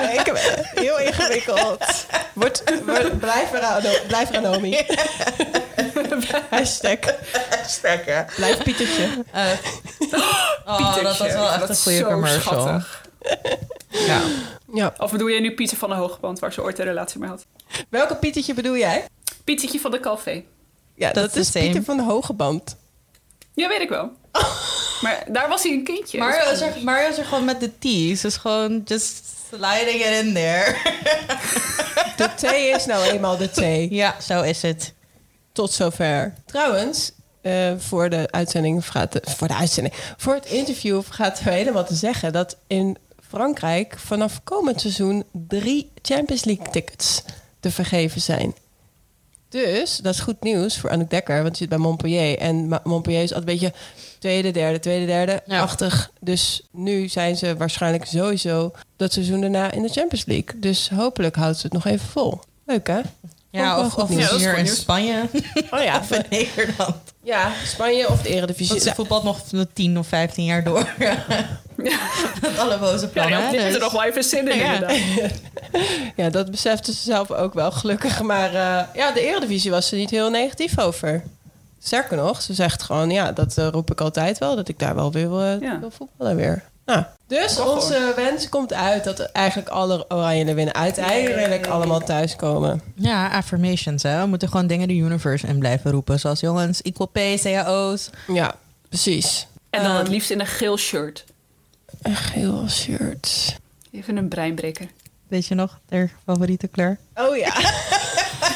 Nee, 0.00 0.18
ik 0.18 0.26
heb, 0.26 0.38
heel 0.74 0.98
ingewikkeld. 0.98 2.06
Blijf, 3.18 3.52
Rano, 3.52 3.88
blijf 4.06 4.30
Ranomi. 4.30 4.76
Hashtag. 6.50 6.98
Sterker. 7.66 8.32
Blijf 8.36 8.62
Pietertje. 8.62 9.08
oh, 10.66 10.94
dat 11.02 11.18
was 11.18 11.32
wel 11.32 11.48
echt 11.48 11.58
Dat 11.60 11.68
een 11.68 11.74
is 11.74 11.82
goede 11.82 11.98
zo 11.98 12.04
commercial. 12.04 12.60
schattig. 12.60 13.04
Ja. 13.88 14.20
Ja. 14.74 14.94
Of 14.98 15.10
bedoel 15.10 15.30
jij 15.30 15.40
nu 15.40 15.54
Pieter 15.54 15.76
van 15.76 15.88
de 15.88 15.94
Hogeband, 15.94 16.38
waar 16.38 16.52
ze 16.52 16.62
ooit 16.62 16.78
een 16.78 16.84
relatie 16.84 17.20
mee 17.20 17.28
had? 17.28 17.46
Welke 17.88 18.16
Pietertje 18.16 18.54
bedoel 18.54 18.76
jij? 18.76 19.04
Pietertje 19.44 19.80
van 19.80 19.90
de 19.90 20.00
Calvé. 20.00 20.44
Ja, 20.94 21.12
dat, 21.12 21.36
is 21.36 21.54
is. 21.54 21.62
Pieter 21.62 21.84
van 21.84 21.96
de 21.96 22.02
Hoge 22.02 22.32
Band. 22.32 22.76
Ja, 23.54 23.68
weet 23.68 23.80
ik 23.80 23.88
wel. 23.88 24.12
Maar 25.00 25.24
daar 25.28 25.48
was 25.48 25.62
hij 25.62 25.72
een 25.72 25.84
kindje. 25.84 26.18
Mario 26.18 26.50
is, 26.50 26.60
er, 26.60 26.72
Mario 26.84 27.08
is 27.08 27.18
er 27.18 27.24
gewoon 27.24 27.44
met 27.44 27.60
de 27.60 27.70
T's. 27.78 28.20
Dus 28.20 28.36
gewoon 28.36 28.82
just 28.84 29.24
sliding 29.52 30.00
it 30.04 30.24
in 30.24 30.34
there. 30.34 30.76
De 32.16 32.28
T 32.36 32.42
is 32.76 32.86
nou 32.86 33.04
eenmaal 33.04 33.36
de 33.36 33.50
T. 33.50 33.90
ja, 33.92 34.14
zo 34.20 34.42
is 34.42 34.62
het. 34.62 34.94
Tot 35.52 35.72
zover. 35.72 36.34
Trouwens, 36.46 37.12
eh, 37.40 37.72
voor 37.78 38.10
de 38.10 38.28
uitzending 38.30 38.86
gaat 38.90 39.20
voor 39.22 39.48
de 39.48 39.54
uitzending, 39.54 39.94
voor 40.16 40.34
het 40.34 40.46
interview 40.46 41.02
gaat 41.10 41.42
we 41.42 41.50
helemaal 41.50 41.84
te 41.84 41.94
zeggen 41.94 42.32
dat 42.32 42.56
in 42.66 42.96
Frankrijk 43.28 43.98
vanaf 43.98 44.40
komend 44.44 44.80
seizoen 44.80 45.24
drie 45.32 45.90
Champions 46.02 46.44
League 46.44 46.70
tickets 46.70 47.22
te 47.60 47.70
vergeven 47.70 48.20
zijn. 48.20 48.54
Dus 49.48 49.96
dat 49.96 50.14
is 50.14 50.20
goed 50.20 50.42
nieuws 50.42 50.78
voor 50.78 50.90
Anouk 50.90 51.10
Dekker, 51.10 51.42
want 51.42 51.56
ze 51.56 51.62
zit 51.62 51.68
bij 51.68 51.78
Montpellier. 51.78 52.38
En 52.38 52.80
Montpellier 52.84 53.22
is 53.22 53.34
altijd 53.34 53.48
een 53.48 53.58
beetje 53.58 53.78
tweede, 54.18 54.50
derde, 54.50 54.78
tweede, 54.80 55.06
derde 55.06 55.42
Ja. 55.46 55.60
achtig. 55.60 56.10
Dus 56.20 56.62
nu 56.72 57.08
zijn 57.08 57.36
ze 57.36 57.56
waarschijnlijk 57.56 58.04
sowieso 58.04 58.72
dat 58.96 59.12
seizoen 59.12 59.40
daarna 59.40 59.70
in 59.70 59.82
de 59.82 59.88
Champions 59.88 60.24
League. 60.26 60.60
Dus 60.60 60.88
hopelijk 60.94 61.36
houdt 61.36 61.56
ze 61.56 61.62
het 61.62 61.72
nog 61.72 61.84
even 61.86 62.08
vol. 62.08 62.40
Leuk 62.66 62.86
hè? 62.86 63.00
Ja, 63.50 63.80
of, 63.80 63.92
goed 63.92 64.02
of. 64.02 64.10
Ja, 64.18 64.28
dat 64.28 64.38
hier 64.38 64.58
in. 64.58 64.66
Spanje. 64.66 65.22
Oh 65.70 65.82
ja, 65.82 65.98
of 66.00 66.10
in 66.10 66.24
Nederland. 66.30 66.94
ja, 67.22 67.50
Spanje 67.64 68.08
of 68.08 68.22
de 68.22 68.28
Eredivisie. 68.28 68.68
Want 68.72 68.82
ze 68.82 68.94
voetbalt 68.94 69.22
nog 69.22 69.40
10 69.72 69.98
of 69.98 70.06
15 70.06 70.44
jaar 70.44 70.64
door. 70.64 70.94
Met 71.76 72.58
alle 72.58 72.78
boze 72.78 73.04
Ja, 73.04 73.10
plannen. 73.12 73.38
ja, 73.40 73.50
dit 73.50 73.60
dus- 73.60 73.68
is 73.68 73.74
er 73.74 73.80
nog 73.80 73.92
wel 73.92 74.04
even 74.04 74.24
zin 74.24 74.48
in, 74.52 74.58
Ja. 74.58 74.72
inderdaad. 74.74 74.98
Ja, 76.16 76.30
dat 76.30 76.50
beseften 76.50 76.92
ze 76.94 77.02
zelf 77.02 77.30
ook 77.30 77.54
wel, 77.54 77.70
gelukkig. 77.72 78.22
Maar 78.22 78.48
eh, 78.48 78.82
ja, 78.94 79.12
de 79.12 79.20
Eredivisie 79.20 79.70
was 79.70 79.90
er 79.92 79.98
niet 79.98 80.10
heel 80.10 80.30
negatief 80.30 80.78
over. 80.78 81.22
Sterker 81.86 82.16
nog, 82.16 82.42
ze 82.42 82.54
zegt 82.54 82.82
gewoon, 82.82 83.10
ja, 83.10 83.32
dat 83.32 83.58
eh, 83.58 83.68
roep 83.68 83.90
ik 83.90 84.00
altijd 84.00 84.38
wel, 84.38 84.56
dat 84.56 84.68
ik 84.68 84.78
daar 84.78 84.94
wel 84.94 85.12
weer 85.12 85.28
wil, 85.28 85.40
eh, 85.42 85.60
Ja. 85.60 85.80
wil 85.80 85.90
voetballen 85.90 86.36
weer. 86.36 86.62
Nou, 86.86 87.04
dus 87.26 87.54
Toch 87.54 87.74
onze 87.74 88.12
wens 88.16 88.48
komt 88.48 88.72
uit 88.72 89.04
dat 89.04 89.20
eigenlijk 89.20 89.68
alle 89.68 90.04
Oranje 90.08 90.54
winnen 90.54 90.74
uiteindelijk 90.74 91.66
allemaal 91.66 92.00
thuiskomen. 92.00 92.82
Ja, 92.94 93.28
affirmations. 93.30 94.02
Hè. 94.02 94.20
We 94.20 94.26
moeten 94.26 94.48
gewoon 94.48 94.66
dingen 94.66 94.88
de 94.88 94.94
universe 94.94 95.46
in 95.46 95.58
blijven 95.58 95.90
roepen. 95.90 96.20
Zoals 96.20 96.40
jongens, 96.40 96.82
equal 96.82 97.06
pay, 97.06 97.38
cao's. 97.38 98.10
Ja, 98.26 98.54
precies. 98.88 99.46
En 99.70 99.82
dan 99.82 99.92
het 99.92 100.02
Ehm, 100.04 100.10
liefst 100.12 100.30
in 100.30 100.40
een 100.40 100.46
geel 100.46 100.76
shirt. 100.76 101.24
Een 102.02 102.16
geel 102.16 102.68
shirt. 102.68 103.56
Even 103.92 104.16
een 104.16 104.28
breinbreker. 104.28 104.86
Weet 105.28 105.46
je 105.46 105.54
nog, 105.54 105.78
haar 105.88 106.10
favoriete 106.24 106.66
kleur? 106.66 106.98
Oh 107.14 107.36
ja. 107.36 107.54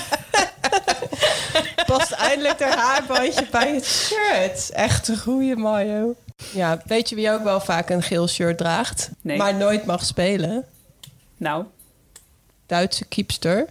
Eindelijk 2.31 2.61
haar 2.61 2.79
haarbandje 2.79 3.47
bij 3.51 3.75
het 3.75 3.87
shirt. 3.87 4.71
Echt 4.71 5.09
een 5.09 5.19
goede 5.19 5.57
Mayo. 5.57 6.15
Ja, 6.53 6.81
weet 6.85 7.09
je 7.09 7.15
wie 7.15 7.31
ook 7.31 7.43
wel 7.43 7.61
vaak 7.61 7.91
een 7.91 8.03
geel 8.03 8.29
shirt 8.29 8.59
draagt? 8.59 9.11
Nee. 9.21 9.37
Maar 9.37 9.55
nooit 9.55 9.85
mag 9.85 10.05
spelen? 10.05 10.65
Nou, 11.37 11.65
Duitse 12.67 13.05
kiepster. 13.05 13.67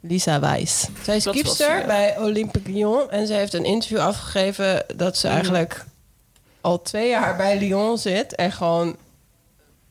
Lisa 0.00 0.40
Wijs. 0.40 0.86
Zij 1.02 1.16
is 1.16 1.24
kiepster 1.24 1.86
bij 1.86 2.18
Olympique 2.18 2.72
Lyon. 2.72 3.10
En 3.10 3.26
ze 3.26 3.32
heeft 3.32 3.54
een 3.54 3.64
interview 3.64 3.98
afgegeven 3.98 4.84
dat 4.96 5.16
ze 5.16 5.26
Mm. 5.26 5.32
eigenlijk 5.34 5.84
al 6.60 6.82
twee 6.82 7.08
jaar 7.08 7.36
bij 7.36 7.58
Lyon 7.58 7.98
zit. 7.98 8.34
En 8.34 8.52
gewoon, 8.52 8.96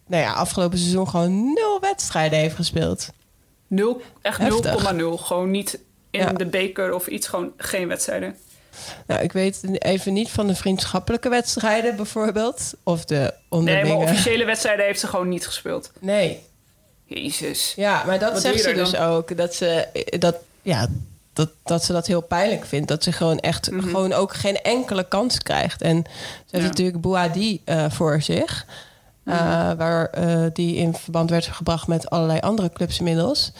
nou 0.07 0.23
ja, 0.23 0.33
afgelopen 0.33 0.77
seizoen 0.77 1.09
gewoon 1.09 1.53
nul 1.53 1.79
wedstrijden 1.79 2.39
heeft 2.39 2.55
gespeeld. 2.55 3.07
nul, 3.67 4.01
echt 4.21 4.37
Heftig. 4.37 4.93
0,0. 4.93 5.17
Gewoon 5.17 5.51
niet 5.51 5.79
in 6.11 6.19
Ja. 6.19 6.31
de 6.33 6.45
beker 6.45 6.93
of 6.93 7.07
iets, 7.07 7.27
gewoon 7.27 7.51
geen 7.57 7.87
wedstrijden. 7.87 8.35
Nou, 9.07 9.21
ik 9.21 9.31
weet 9.31 9.59
even 9.79 10.13
niet 10.13 10.29
van 10.29 10.47
de 10.47 10.55
vriendschappelijke 10.55 11.29
wedstrijden 11.29 11.95
bijvoorbeeld. 11.95 12.73
Of 12.83 13.05
de 13.05 13.15
Nee, 13.15 13.31
onderlinge. 13.49 13.87
maar 13.87 13.97
officiële 13.97 14.45
wedstrijden 14.45 14.85
heeft 14.85 14.99
ze 14.99 15.07
gewoon 15.07 15.29
niet 15.29 15.45
gespeeld. 15.45 15.91
Nee. 15.99 16.39
Jezus. 17.05 17.73
Ja, 17.75 18.03
maar 18.05 18.19
dat 18.19 18.31
Wat 18.33 18.41
zegt 18.41 18.61
ze 18.61 18.73
dus 18.73 18.91
dan? 18.91 19.01
ook. 19.07 19.37
Dat 19.37 19.53
ze 19.53 19.87
dat, 20.19 20.35
ja, 20.61 20.87
dat, 21.33 21.49
dat 21.63 21.83
ze 21.83 21.93
dat 21.93 22.07
heel 22.07 22.21
pijnlijk 22.21 22.65
vindt. 22.65 22.87
Dat 22.87 23.03
ze 23.03 23.11
gewoon 23.11 23.39
echt 23.39 23.71
Mhm. 23.71 23.81
gewoon 23.87 24.13
ook 24.13 24.33
geen 24.33 24.61
enkele 24.61 25.07
kans 25.07 25.37
krijgt. 25.37 25.81
En 25.81 26.03
ze 26.05 26.11
heeft 26.51 26.63
Ja. 26.63 26.69
natuurlijk 26.69 27.01
Bouadi 27.01 27.61
eh 27.65 27.85
voor 27.89 28.21
zich. 28.21 28.65
Mhm. 29.23 29.35
eh, 29.37 29.71
waar 29.77 30.05
eh, 30.09 30.43
die 30.53 30.75
in 30.75 30.93
verband 30.95 31.29
werd 31.29 31.45
gebracht 31.45 31.87
met 31.87 32.09
allerlei 32.09 32.39
andere 32.39 32.69
clubs 32.73 32.97
inmiddels. 32.97 33.51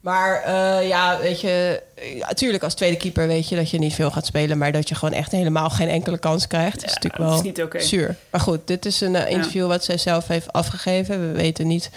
Maar 0.00 0.42
eh, 0.42 0.88
ja, 0.88 1.18
weet 1.18 1.40
je, 1.40 1.82
ja, 2.14 2.26
natuurlijk 2.26 2.62
als 2.62 2.74
tweede 2.74 2.96
keeper 2.96 3.26
weet 3.26 3.48
je 3.48 3.56
dat 3.56 3.70
je 3.70 3.78
niet 3.78 3.94
veel 3.94 4.10
gaat 4.10 4.26
spelen, 4.26 4.58
maar 4.58 4.72
dat 4.72 4.88
je 4.88 4.94
gewoon 4.94 5.14
echt 5.14 5.32
helemaal 5.32 5.70
geen 5.70 5.88
enkele 5.88 6.18
kans 6.18 6.46
krijgt, 6.46 6.76
is 6.76 6.82
Ja, 6.82 6.86
natuurlijk 6.88 7.16
dat 7.16 7.26
wel 7.28 7.36
is 7.36 7.42
niet 7.42 7.62
oké. 7.62 7.80
zuur. 7.80 8.16
Maar 8.30 8.40
goed, 8.40 8.60
dit 8.64 8.86
is 8.86 9.00
een 9.00 9.16
eh, 9.16 9.30
interview 9.30 9.66
wat 9.66 9.84
zij 9.84 9.98
zelf 9.98 10.26
heeft 10.26 10.52
afgegeven. 10.52 11.20
We 11.20 11.32
weten 11.38 11.66
niet 11.66 11.90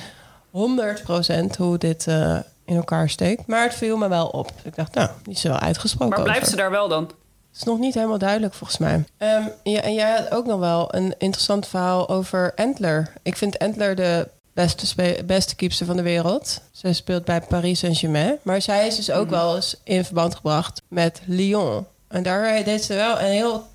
100% 0.52 1.58
hoe 1.58 1.78
dit 1.78 2.08
eh, 2.08 2.38
in 2.66 2.76
elkaar 2.76 3.10
steekt, 3.10 3.48
maar 3.48 3.64
het 3.64 3.74
viel 3.76 3.98
me 3.98 4.08
wel 4.08 4.28
op. 4.28 4.52
Ik 4.64 4.76
dacht, 4.76 4.94
nou, 4.94 5.10
die 5.24 5.34
is 5.34 5.44
wel 5.44 5.60
uitgesproken. 5.60 6.10
Maar 6.16 6.24
blijft 6.24 6.40
over. 6.42 6.52
ze 6.52 6.56
daar 6.62 6.72
wel 6.72 6.88
dan? 6.88 7.04
Het 7.04 7.62
is 7.62 7.64
nog 7.64 7.80
niet 7.80 7.94
helemaal 7.94 8.18
duidelijk 8.18 8.54
volgens 8.54 8.80
mij. 8.80 9.04
Ehm, 9.18 9.44
ja, 9.64 9.82
en 9.82 9.94
jij 9.94 10.12
had 10.16 10.32
ook 10.32 10.46
nog 10.46 10.60
wel 10.60 10.96
een 10.96 11.16
interessant 11.18 11.68
verhaal 11.68 12.10
over 12.10 12.52
Entler. 12.56 13.14
Ik 13.24 13.38
vind 13.38 13.58
Entler 13.58 13.96
de 13.96 14.28
beste, 14.54 15.24
beste 15.26 15.56
keepster 15.56 15.86
van 15.86 15.96
de 15.96 16.02
wereld. 16.02 16.62
Ze 16.72 16.94
speelt 16.94 17.26
bij 17.26 17.42
Paris 17.42 17.80
Saint-Germain. 17.80 18.38
Maar 18.42 18.62
zij 18.62 18.88
is 18.88 18.96
dus 18.96 19.12
ook 19.12 19.30
wel 19.30 19.56
eens 19.56 19.76
in 19.84 20.06
verband 20.06 20.36
gebracht 20.36 20.82
met 20.88 21.22
Lyon. 21.26 21.86
En 22.08 22.24
daar 22.24 22.64
deed 22.64 22.84
ze 22.84 22.94
wel 22.94 23.20
een 23.20 23.32
heel 23.32 23.68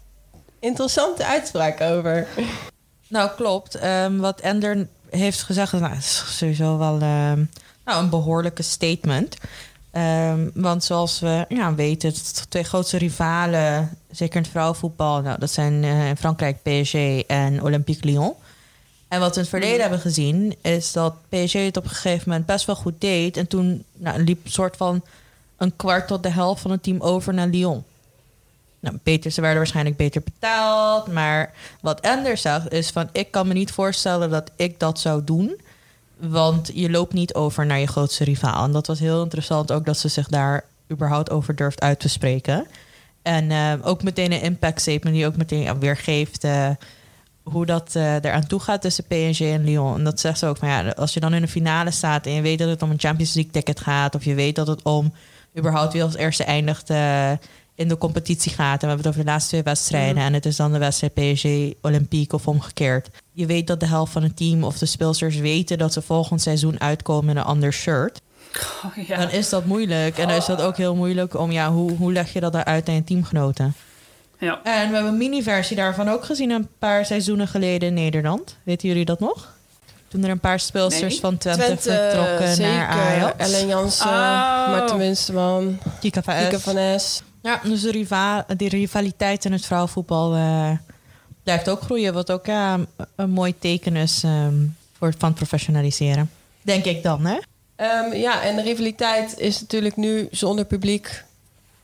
interessante 0.58 1.26
uitspraak 1.26 1.80
over. 1.80 2.26
Nou, 3.10 3.30
klopt. 3.36 3.74
Ehm, 3.74 4.16
wat 4.16 4.40
Ender 4.40 4.86
heeft 5.10 5.42
gezegd, 5.42 5.72
nou, 5.72 5.96
is 5.96 6.36
sowieso 6.36 6.78
wel 6.78 6.94
ehm, 7.00 7.44
nou, 7.84 8.02
een 8.02 8.08
behoorlijke 8.08 8.62
statement. 8.62 9.36
Ehm, 9.90 10.48
want 10.54 10.84
zoals 10.84 11.20
we 11.20 11.44
ja, 11.48 11.74
weten, 11.74 12.12
de 12.12 12.48
twee 12.48 12.62
grootste 12.62 12.98
rivalen, 12.98 13.98
zeker 14.10 14.36
in 14.36 14.42
het 14.42 14.50
vrouwenvoetbal, 14.50 15.20
nou, 15.20 15.38
dat 15.38 15.50
zijn 15.50 15.84
eh, 15.84 16.08
in 16.08 16.16
Frankrijk 16.16 16.62
PSG 16.62 16.94
en 17.26 17.62
Olympique 17.62 18.08
Lyon. 18.08 18.34
En 19.08 19.20
wat 19.20 19.28
we 19.28 19.34
in 19.34 19.40
het 19.40 19.48
verleden 19.48 19.80
hebben 19.80 20.00
gezien, 20.00 20.56
is 20.62 20.92
dat 20.92 21.14
PSG 21.28 21.52
het 21.52 21.76
op 21.76 21.84
een 21.84 21.90
gegeven 21.90 22.28
moment 22.28 22.46
best 22.46 22.66
wel 22.66 22.76
goed 22.76 23.00
deed. 23.00 23.36
En 23.36 23.46
toen 23.46 23.84
nou, 23.92 24.22
liep 24.22 24.44
een 24.44 24.50
soort 24.50 24.76
van 24.76 25.02
een 25.56 25.76
kwart 25.76 26.06
tot 26.06 26.22
de 26.22 26.30
helft 26.30 26.62
van 26.62 26.70
het 26.70 26.82
team 26.82 27.00
over 27.00 27.34
naar 27.34 27.46
Lyon. 27.46 27.84
Nou, 28.80 28.98
beter, 29.02 29.30
ze 29.30 29.40
werden 29.40 29.58
waarschijnlijk 29.58 29.96
beter 29.96 30.22
betaald. 30.22 31.06
Maar 31.06 31.52
wat 31.80 32.02
Anders 32.02 32.42
zegt 32.42 32.72
is 32.72 32.90
van... 32.90 33.08
ik 33.12 33.30
kan 33.30 33.48
me 33.48 33.54
niet 33.54 33.72
voorstellen 33.72 34.30
dat 34.30 34.50
ik 34.56 34.80
dat 34.80 35.00
zou 35.00 35.24
doen. 35.24 35.60
Want 36.16 36.70
je 36.74 36.90
loopt 36.90 37.12
niet 37.12 37.34
over 37.34 37.66
naar 37.66 37.78
je 37.78 37.86
grootste 37.86 38.24
rivaal. 38.24 38.64
En 38.64 38.72
dat 38.72 38.86
was 38.86 38.98
heel 38.98 39.22
interessant 39.22 39.72
ook 39.72 39.84
dat 39.84 39.98
ze 39.98 40.08
zich 40.08 40.28
daar 40.28 40.64
überhaupt 40.90 41.30
over 41.30 41.54
durft 41.54 41.80
uit 41.80 42.00
te 42.00 42.08
spreken. 42.08 42.66
En 43.22 43.50
eh, 43.50 43.72
ook 43.82 44.02
meteen 44.02 44.32
een 44.32 44.42
impact 44.42 44.80
statement 44.80 45.16
die 45.16 45.26
ook 45.26 45.36
meteen 45.36 45.62
ja, 45.62 45.78
weergeeft... 45.78 46.44
eh, 46.44 46.70
hoe 47.50 47.66
dat 47.66 47.96
eh 47.96 48.14
eraan 48.14 48.46
toe 48.46 48.60
gaat 48.60 48.80
tussen 48.80 49.04
PSG 49.04 49.40
en 49.40 49.64
Lyon. 49.64 49.94
En 49.94 50.04
dat 50.04 50.20
zegt 50.20 50.38
ze 50.38 50.46
ook 50.46 50.56
van 50.56 50.68
ja, 50.68 50.88
als 50.90 51.14
je 51.14 51.20
dan 51.20 51.34
in 51.34 51.42
de 51.42 51.48
finale 51.48 51.90
staat... 51.90 52.26
en 52.26 52.32
je 52.32 52.42
weet 52.42 52.58
dat 52.58 52.68
het 52.68 52.82
om 52.82 52.90
een 52.90 53.00
Champions 53.00 53.34
League 53.34 53.52
ticket 53.52 53.80
gaat... 53.80 54.14
of 54.14 54.24
je 54.24 54.34
weet 54.34 54.56
dat 54.56 54.66
het 54.66 54.82
om 54.82 55.12
überhaupt 55.58 55.92
wie 55.92 56.02
als 56.02 56.16
eerste 56.16 56.44
eindigt... 56.44 56.90
eh, 56.90 57.32
in 57.78 57.88
de 57.88 57.98
competitie 57.98 58.52
gaat. 58.52 58.72
En 58.72 58.78
we 58.80 58.86
hebben 58.86 58.96
het 58.96 59.06
over 59.06 59.20
de 59.20 59.30
laatste 59.30 59.50
twee 59.50 59.62
wedstrijden. 59.62 60.22
En 60.22 60.32
het 60.32 60.46
is 60.46 60.56
dan 60.56 60.72
de 60.72 60.78
wedstrijd 60.78 61.14
PSG 61.14 61.44
Olympique 61.82 62.36
of 62.36 62.48
omgekeerd. 62.48 63.08
Je 63.32 63.46
weet 63.46 63.66
dat 63.66 63.80
de 63.80 63.86
helft 63.86 64.12
van 64.12 64.22
het 64.22 64.36
team 64.36 64.64
of 64.64 64.78
de 64.78 64.86
speelsters 64.86 65.36
weten 65.36 65.78
dat 65.78 65.92
ze 65.92 66.02
volgend 66.02 66.42
seizoen 66.42 66.80
uitkomen 66.80 67.30
in 67.30 67.36
een 67.36 67.44
ander 67.44 67.72
shirt. 67.72 68.20
Oh, 68.84 69.06
ja. 69.06 69.16
Dan 69.16 69.30
is 69.30 69.48
dat 69.48 69.64
moeilijk. 69.64 70.18
En 70.18 70.28
dan 70.28 70.36
is 70.36 70.46
dat 70.46 70.60
ook 70.60 70.76
heel 70.76 70.94
moeilijk 70.94 71.38
om, 71.38 71.50
ja, 71.50 71.72
hoe, 71.72 71.92
hoe 71.92 72.12
leg 72.12 72.32
je 72.32 72.40
dat 72.40 72.54
uit 72.54 72.88
aan 72.88 72.94
je 72.94 73.04
teamgenoten? 73.04 73.74
Ja. 74.38 74.60
En 74.62 74.88
we 74.88 74.94
hebben 74.94 75.12
een 75.12 75.16
mini-versie 75.18 75.76
daarvan 75.76 76.08
ook 76.08 76.24
gezien 76.24 76.50
een 76.50 76.68
paar 76.78 77.06
seizoenen 77.06 77.48
geleden 77.48 77.88
in 77.88 77.94
Nederland. 77.94 78.56
Weten 78.62 78.88
jullie 78.88 79.04
dat 79.04 79.20
nog? 79.20 79.56
Toen 80.08 80.24
er 80.24 80.30
een 80.30 80.40
paar 80.40 80.60
speelsters 80.60 81.12
Nee. 81.12 81.20
van 81.20 81.38
Twente, 81.38 81.76
vertrokken 81.80 82.54
zeker. 82.54 82.72
naar 82.72 82.86
Ajax. 82.86 83.34
Ellen 83.36 83.66
Jansen, 83.66 84.06
Oh. 84.06 84.68
Marten 84.70 84.98
Winsterman, 84.98 85.78
Kika 86.00 86.22
van 86.22 86.34
Kieke 86.36 86.58
S. 86.58 86.62
van 86.62 86.76
Es. 86.76 87.22
Ja, 87.42 87.60
dus 87.64 87.80
de, 87.82 87.90
riva 87.90 88.46
de 88.56 88.68
rivaliteit 88.68 89.44
in 89.44 89.52
het 89.52 89.66
vrouwenvoetbal 89.66 90.34
eh, 90.34 90.70
blijft 91.42 91.68
ook 91.68 91.80
groeien. 91.80 92.12
Wat 92.14 92.30
ook 92.30 92.46
ja, 92.46 92.78
een 93.16 93.30
mooi 93.30 93.54
teken 93.58 93.96
is 93.96 94.22
ehm, 94.24 94.54
voor, 94.98 95.14
van 95.18 95.28
het 95.28 95.38
professionaliseren. 95.38 96.30
Denk 96.62 96.84
ik 96.84 97.02
dan, 97.02 97.26
hè? 97.26 97.38
Ehm, 97.76 98.14
ja, 98.16 98.42
en 98.42 98.56
de 98.56 98.62
rivaliteit 98.62 99.38
is 99.38 99.60
natuurlijk 99.60 99.96
nu 99.96 100.28
zonder 100.30 100.64
publiek 100.64 101.24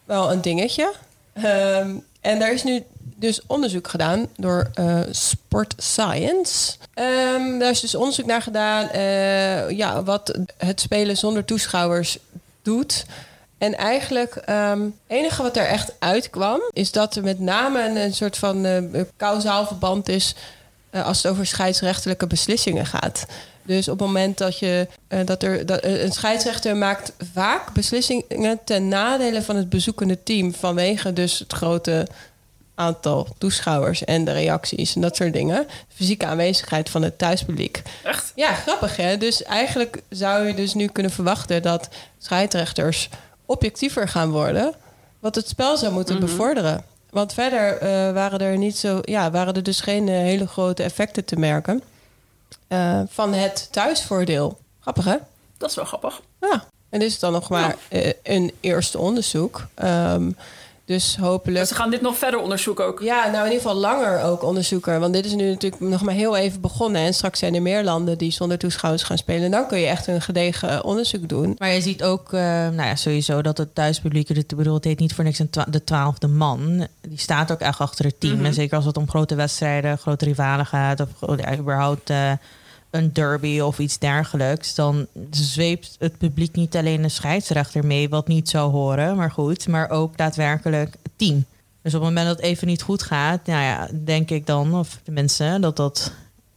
wel 0.05 0.32
een 0.32 0.40
dingetje. 0.40 0.92
Ehm, 1.32 1.90
en 2.25 2.39
daar 2.39 2.53
is 2.53 2.62
nu 2.62 2.83
dus 3.16 3.41
onderzoek 3.47 3.89
gedaan 3.89 4.27
door 4.37 4.70
eh, 4.75 5.01
Sport 5.11 5.75
Science. 5.77 6.77
Ehm, 6.95 7.59
daar 7.59 7.70
is 7.70 7.81
dus 7.81 7.95
onderzoek 7.95 8.27
naar 8.27 8.43
gedaan 8.43 8.89
eh, 8.89 9.70
ja, 9.70 10.03
wat 10.03 10.39
het 10.57 10.81
spelen 10.81 11.16
zonder 11.16 11.45
toeschouwers 11.45 12.18
doet. 12.62 13.05
En 13.59 13.77
eigenlijk, 13.77 14.35
ehm, 14.35 14.81
het 14.81 14.93
enige 15.07 15.43
wat 15.43 15.57
er 15.57 15.66
echt 15.66 15.93
uitkwam, 15.99 16.61
is 16.72 16.93
dat 16.93 17.16
er 17.16 17.22
met 17.22 17.41
name 17.41 18.01
een, 18.01 18.14
soort 18.14 18.39
van 18.39 18.64
eh 18.64 19.03
kausaal 19.16 19.66
verband 19.66 20.09
is 20.09 20.35
als 20.91 21.22
het 21.22 21.33
over 21.33 21.47
scheidsrechtelijke 21.47 22.27
beslissingen 22.27 22.87
gaat. 22.87 23.27
Dus 23.65 23.89
op 23.89 23.99
het 23.99 24.07
moment 24.07 24.39
dat 24.39 24.59
je 24.59 24.89
eh, 25.09 25.21
dat 25.25 25.43
er 25.43 25.67
dat, 25.67 25.81
eh, 25.81 26.03
een 26.03 26.12
scheidsrechter 26.12 26.77
maakt 26.77 27.12
vaak 27.33 27.73
beslissingen 27.73 28.59
ten 28.65 28.89
nadele 28.89 29.43
van 29.43 29.57
het 29.57 29.69
bezoekende 29.69 30.23
team 30.23 30.55
vanwege 30.55 31.12
dus 31.12 31.39
het 31.39 31.53
grote 31.53 32.07
aantal 32.75 33.29
toeschouwers 33.39 34.05
en 34.05 34.25
de 34.25 34.33
reacties 34.33 34.95
en 34.95 35.01
dat 35.01 35.17
soort 35.17 35.33
dingen. 35.33 35.67
Fysieke 35.89 36.27
aanwezigheid 36.27 36.91
van 36.91 37.03
het 37.03 37.19
thuispubliek. 37.19 37.83
Echt? 38.05 38.33
Ja, 38.35 38.53
grappig 38.53 38.97
hè. 38.97 39.17
Dus 39.17 39.43
eigenlijk 39.43 40.03
zou 40.09 40.47
je 40.47 40.55
dus 40.55 40.75
nu 40.75 40.87
kunnen 40.87 41.12
verwachten 41.12 41.62
dat 41.62 41.89
scheidsrechters 42.19 43.09
objectiever 43.47 44.09
gaan 44.09 44.31
worden, 44.31 44.75
wat 45.19 45.35
het 45.35 45.49
spel 45.49 45.77
zou 45.77 45.93
moeten 45.93 46.21
bevorderen. 46.21 46.85
Want 47.11 47.35
verder 47.35 47.79
eh, 47.79 47.89
waren 48.12 48.39
er 48.39 48.59
niet 48.59 48.77
zo, 48.77 48.99
ja, 49.03 49.31
waren 49.31 49.55
er 49.55 49.62
dus 49.62 49.81
geen 49.81 50.09
hele 50.09 50.47
grote 50.47 50.83
effecten 50.83 51.25
te 51.25 51.37
merken 51.37 51.83
eh, 52.68 53.00
van 53.09 53.32
het 53.32 53.68
thuisvoordeel. 53.70 54.59
Grappig 54.80 55.05
hè? 55.05 55.16
Dat 55.59 55.70
is 55.70 55.76
wel 55.76 55.84
grappig. 55.84 56.20
Ja. 56.40 56.64
En 56.88 57.00
dit 57.00 57.09
is 57.09 57.18
dan 57.18 57.32
nog 57.32 57.48
maar 57.48 57.76
eh, 57.88 58.12
een 58.22 58.52
eerste 58.61 58.98
onderzoek. 58.98 59.66
Ehm, 59.74 60.30
dus 60.85 61.16
hopelijk... 61.16 61.66
Ze 61.66 61.74
gaan 61.74 61.91
dit 61.91 62.01
nog 62.01 62.18
verder 62.18 62.41
onderzoeken 62.41 62.85
ook. 62.85 63.01
Ja, 63.01 63.22
nou 63.30 63.47
in 63.47 63.53
ieder 63.53 63.61
geval 63.68 63.74
langer 63.74 64.22
ook 64.22 64.43
onderzoeken. 64.43 65.01
Want 65.01 65.12
dit 65.12 65.24
is 65.24 65.35
nu 65.35 65.49
natuurlijk 65.49 65.82
nog 65.82 66.03
maar 66.03 66.14
heel 66.14 66.37
even 66.37 66.61
begonnen. 66.61 67.03
En 67.03 67.14
straks 67.14 67.39
zijn 67.39 67.55
er 67.55 67.62
meer 67.62 67.85
landen 67.85 68.18
die 68.18 68.32
zonder 68.32 68.59
toeschouwers 68.59 69.03
gaan 69.03 69.18
spelen. 69.18 69.45
En 69.45 69.51
dan 69.51 69.66
kun 69.66 69.78
je 69.78 69.87
echt 69.87 70.07
een 70.07 70.22
gedegen 70.22 70.85
onderzoek 70.85 71.28
doen. 71.28 71.55
Maar 71.59 71.72
je 71.72 71.80
ziet 71.80 72.03
ook, 72.03 72.32
eh, 72.32 72.41
nou 72.41 72.82
ja, 72.82 72.97
sowieso 72.97 73.43
dat 73.43 73.59
het 73.59 73.74
thuispubliek, 73.74 74.28
ik 74.28 74.57
bedoel, 74.57 74.74
het 74.74 74.85
heet 74.85 74.99
niet 74.99 75.14
voor 75.14 75.24
niks 75.24 75.39
een 75.39 75.51
twa- 75.51 75.66
de 75.70 75.85
twaalfde 75.85 76.28
man. 76.28 76.87
Die 77.09 77.18
staat 77.18 77.53
ook 77.53 77.61
echt 77.61 77.78
achter 77.78 78.05
het 78.05 78.20
team. 78.20 78.37
Mhm. 78.37 78.45
En 78.45 78.55
zeker 78.55 78.76
als 78.76 78.85
het 78.85 78.97
om 78.97 79.09
grote 79.09 79.35
wedstrijden, 79.35 79.99
grote 79.99 80.24
rivalen 80.24 80.66
gaat, 80.66 81.01
of 81.01 81.39
ja, 81.39 81.57
überhaupt 81.57 82.11
eh, 82.11 82.32
een 82.95 83.12
derby 83.12 83.61
of 83.61 83.78
iets 83.78 83.99
dergelijks, 83.99 84.74
dan 84.74 85.07
zweept 85.30 85.97
het 85.99 86.18
publiek 86.18 86.57
niet 86.57 86.76
alleen 86.76 87.03
de 87.03 87.09
scheidsrechter 87.09 87.86
mee, 87.86 88.09
wat 88.09 88.28
niet 88.28 88.49
zou 88.49 88.70
horen, 88.70 89.16
maar 89.16 89.30
goed, 89.30 89.68
maar 89.68 89.90
ook 89.90 90.16
daadwerkelijk 90.16 90.97
het 91.03 91.12
team. 91.16 91.45
Dus 91.82 91.95
op 91.95 92.01
het 92.01 92.09
moment 92.09 92.26
dat 92.26 92.36
het 92.36 92.45
even 92.45 92.66
niet 92.66 92.82
goed 92.82 93.03
gaat, 93.03 93.47
nou 93.47 93.62
ja, 93.62 93.88
denk 94.05 94.30
ik 94.30 94.47
dan, 94.47 94.74
of 94.74 95.01
de 95.05 95.12
mensen, 95.12 95.61
dat 95.61 95.76
dat 95.76 96.12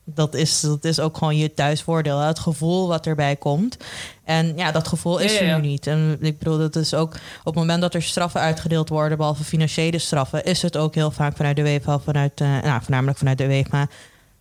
dat 0.10 0.34
is, 0.36 0.62
dat 0.62 0.84
is 0.84 1.00
ook 1.00 1.18
gewoon 1.18 1.38
je 1.38 1.54
thuisvoordeel. 1.54 2.20
Het 2.20 2.40
gevoel 2.40 2.88
wat 2.88 3.06
erbij 3.06 3.36
komt. 3.36 3.78
En 4.24 4.54
ja, 4.58 4.72
dat 4.72 4.88
gevoel 4.88 5.18
is 5.18 5.34
Ja, 5.34 5.40
ja, 5.40 5.46
ja. 5.46 5.56
er 5.56 5.62
nu 5.62 5.68
niet. 5.68 5.88
En 5.88 6.18
ik 6.22 6.38
bedoel, 6.38 6.58
dat 6.58 6.76
is 6.76 6.94
ook 6.94 7.14
op 7.40 7.46
het 7.46 7.56
moment 7.56 7.82
dat 7.82 7.94
er 7.94 8.02
straffen 8.02 8.42
uitgedeeld 8.42 8.90
worden, 8.90 9.18
behalve 9.18 9.44
financiële 9.44 10.00
straffen, 10.00 10.44
is 10.44 10.62
het 10.62 10.78
ook 10.78 10.96
heel 10.96 11.12
vaak 11.12 11.36
vanuit 11.36 11.56
de 11.56 11.62
UEFA, 11.62 12.00
vanuit, 12.00 12.42
eh, 12.42 12.62
nou, 12.62 12.82
voornamelijk 12.82 13.18
vanuit 13.18 13.38
de 13.38 13.44
UEFA, 13.44 13.88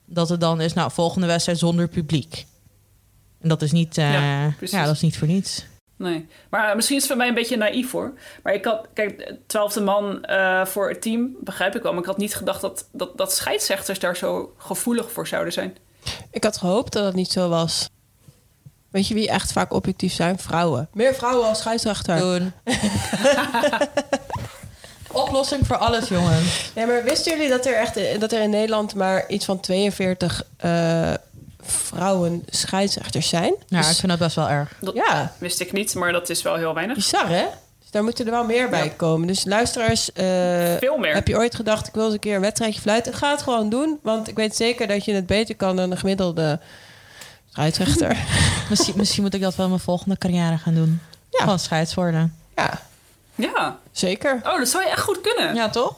dat 0.07 0.29
het 0.29 0.41
dan 0.41 0.61
is, 0.61 0.73
nou, 0.73 0.91
volgende 0.91 1.27
wedstrijd 1.27 1.59
zonder 1.59 1.89
publiek. 1.89 2.47
En 3.41 3.49
dat 3.49 3.63
is 3.63 3.73
niet, 3.73 3.99
eh, 3.99 4.61
Ja, 4.61 4.85
dat 4.85 4.95
is 4.95 5.01
niet 5.01 5.19
voor 5.19 5.29
niets. 5.29 5.65
Nee. 5.97 6.27
Maar 6.51 6.69
eh, 6.69 6.75
misschien 6.75 6.97
is 6.97 7.03
het 7.03 7.11
voor 7.11 7.21
mij 7.21 7.29
een 7.29 7.35
beetje 7.35 7.57
naïef 7.57 7.91
hoor. 7.91 8.13
Maar 8.43 8.55
ik 8.55 8.65
had, 8.65 8.87
kijk, 8.95 9.35
twaalfde 9.47 9.81
man 9.81 10.25
eh, 10.25 10.65
voor 10.65 10.89
het 10.89 11.03
team, 11.03 11.37
begrijp 11.41 11.77
ik 11.77 11.83
wel. 11.83 11.93
Maar 11.93 12.01
ik 12.01 12.07
had 12.07 12.19
niet 12.19 12.35
gedacht 12.35 12.61
dat, 12.61 12.89
dat, 12.93 13.17
dat 13.17 13.33
scheidsrechters 13.33 13.99
daar 13.99 14.17
zo 14.17 14.55
gevoelig 14.57 15.13
voor 15.13 15.27
zouden 15.27 15.53
zijn. 15.53 15.77
Ik 16.31 16.45
had 16.45 16.57
gehoopt 16.57 16.93
dat 16.93 17.05
het 17.05 17.15
niet 17.15 17.31
zo 17.31 17.49
was. 17.49 17.89
Weet 18.91 19.09
je 19.09 19.15
wie 19.15 19.29
echt 19.29 19.53
vaak 19.53 19.73
objectief 19.73 20.13
zijn? 20.13 20.39
Vrouwen. 20.39 20.89
Meer 20.93 21.15
vrouwen 21.15 21.49
als 21.49 21.59
scheidsrechter. 21.59 22.19
Doen. 22.19 22.53
Oplossing 25.17 25.67
voor 25.67 25.77
alles, 25.77 26.09
jongens. 26.09 26.71
Nee, 26.75 26.87
maar 26.87 27.05
wisten 27.05 27.33
jullie 27.33 27.49
dat 27.49 27.67
er, 27.67 27.75
echt, 27.75 28.21
dat 28.21 28.33
er 28.33 28.43
in 28.43 28.51
Nederland 28.51 28.95
maar 28.95 29.25
iets 29.29 29.45
van 29.45 29.61
42 29.61 30.43
eh, 30.57 31.13
vrouwen 31.63 32.43
scheidsrechters 32.51 33.29
zijn? 33.29 33.55
Ja, 33.69 33.79
Dus- 33.79 33.91
ik 33.91 33.97
vind 33.97 34.09
dat 34.09 34.19
best 34.21 34.37
wel 34.37 34.49
erg. 34.49 34.73
Dat 34.81 34.95
ja, 34.95 35.33
wist 35.39 35.61
ik 35.61 35.73
niet, 35.73 35.95
maar 35.95 36.13
dat 36.13 36.29
is 36.29 36.43
wel 36.43 36.55
heel 36.57 36.75
weinig. 36.75 36.97
bizar 36.97 37.29
hè? 37.29 37.45
Dus 37.81 37.91
daar 37.91 38.03
moeten 38.05 38.25
er 38.25 38.31
wel 38.31 38.45
meer 38.45 38.69
bij 38.69 38.85
Ja. 38.85 38.91
komen. 38.97 39.27
Dus 39.27 39.45
luisteraars, 39.45 40.13
eh, 40.13 40.25
Veel 40.79 40.97
meer. 40.99 41.15
heb 41.15 41.29
je 41.29 41.37
ooit 41.37 41.55
gedacht... 41.55 41.87
ik 41.87 41.95
wil 41.95 42.05
eens 42.05 42.13
een 42.15 42.19
keer 42.21 42.35
een 42.35 42.41
wedstrijdje 42.41 42.81
fluiten? 42.81 43.15
Ga 43.15 43.31
het 43.31 43.43
gewoon 43.43 43.69
doen. 43.71 43.99
Want 44.03 44.29
ik 44.29 44.37
weet 44.37 44.57
zeker 44.57 44.87
dat 44.87 45.05
je 45.05 45.13
het 45.15 45.27
beter 45.27 45.57
kan 45.57 45.77
dan 45.77 45.91
een 45.91 45.99
gemiddelde 45.99 46.61
scheidsrechter. 47.53 48.17
Misschien, 48.71 48.95
misschien 48.97 49.23
moet 49.23 49.35
ik 49.35 49.41
dat 49.41 49.55
wel 49.57 49.65
in 49.67 49.71
mijn 49.73 49.85
volgende 49.85 50.19
carrière 50.19 50.59
gaan 50.59 50.75
doen. 50.75 51.01
Ja. 51.31 51.39
Gewoon 51.39 51.59
scheids 51.59 51.95
worden. 51.95 52.35
ja, 52.57 52.81
Ja. 53.37 53.79
zeker. 53.93 54.41
Oh, 54.45 54.59
dat 54.59 54.69
zou 54.69 54.85
je 54.85 54.91
echt 54.91 55.01
goed 55.03 55.21
kunnen. 55.21 55.55
Ja, 55.55 55.63
Ja, 55.63 55.69
toch? 55.71 55.95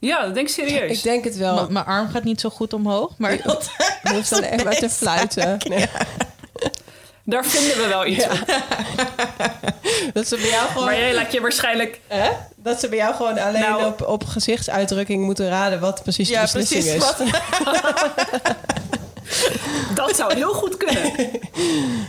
dat 0.00 0.34
denk 0.34 0.48
ik 0.48 0.54
serieus. 0.54 0.96
Ik 0.98 1.02
denk 1.02 1.24
het 1.24 1.36
wel. 1.36 1.66
M- 1.68 1.72
mijn 1.72 1.84
arm 1.84 2.08
gaat 2.08 2.24
niet 2.24 2.40
zo 2.40 2.50
goed 2.50 2.72
omhoog, 2.72 3.10
maar 3.18 3.42
dat... 3.44 3.70
Je 4.02 4.12
hoeft 4.14 4.30
dan 4.30 4.42
echt 4.42 4.64
maar 4.64 4.74
te 4.76 4.90
fluiten. 4.90 5.56
Nee. 5.68 5.86
Daar 7.24 7.44
vinden 7.44 7.76
we 7.82 7.86
wel 7.88 8.06
iets 8.06 8.24
op. 8.24 8.44
Dat 10.14 10.28
ze 10.28 10.36
bij 10.36 10.48
jou 10.48 10.68
gewoon... 10.68 10.84
Maar 10.84 10.98
jij 10.98 11.14
laat 11.14 11.32
je 11.32 11.40
waarschijnlijk... 11.40 12.00
Hè? 12.06 12.30
Dat 12.56 12.80
ze 12.80 12.88
bij 12.88 12.98
jou 12.98 13.14
gewoon 13.14 13.38
alleen 13.38 13.60
Nou- 13.60 13.84
op, 13.86 14.06
op 14.06 14.24
gezichtsuitdrukking 14.24 15.24
moeten 15.24 15.48
raden 15.48 15.80
wat 15.80 16.02
precies 16.02 16.28
de 16.28 16.34
Ja, 16.34 16.40
beslissing 16.40 16.82
precies. 16.84 17.02
is. 17.02 17.04
Wat? 17.04 17.22
Dat 19.94 20.16
zou 20.16 20.34
heel 20.34 20.52
goed 20.52 20.76
kunnen. 20.76 21.12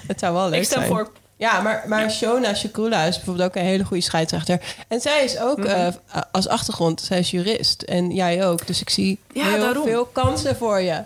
Het 0.08 0.20
zou 0.20 0.34
wel 0.34 0.50
leuk 0.50 0.60
Ik 0.60 0.66
stem 0.66 0.78
zijn. 0.80 0.92
voor... 0.92 1.12
Ja, 1.38 1.62
maar, 1.62 1.84
maar 1.88 2.12
Shona 2.12 2.54
Shakrula 2.54 3.04
is 3.04 3.16
bijvoorbeeld 3.16 3.48
ook 3.50 3.56
een 3.56 3.62
hele 3.68 3.84
goede 3.84 4.04
scheidsrechter. 4.04 4.62
En 4.88 5.02
zij 5.02 5.24
is 5.24 5.40
ook 5.40 5.58
Mhm. 5.58 5.68
eh, 5.68 5.88
als 6.32 6.48
achtergrond, 6.48 7.02
zij 7.02 7.20
is 7.20 7.32
jurist. 7.32 7.82
En 7.82 8.12
jij 8.12 8.46
ook. 8.48 8.68
Dus 8.68 8.82
ik 8.82 8.90
zie 8.90 9.20
Ja, 9.34 9.44
heel 9.46 9.60
daarom. 9.60 9.84
veel 9.88 10.06
kansen 10.06 10.56
voor 10.56 10.80
je. 10.82 11.02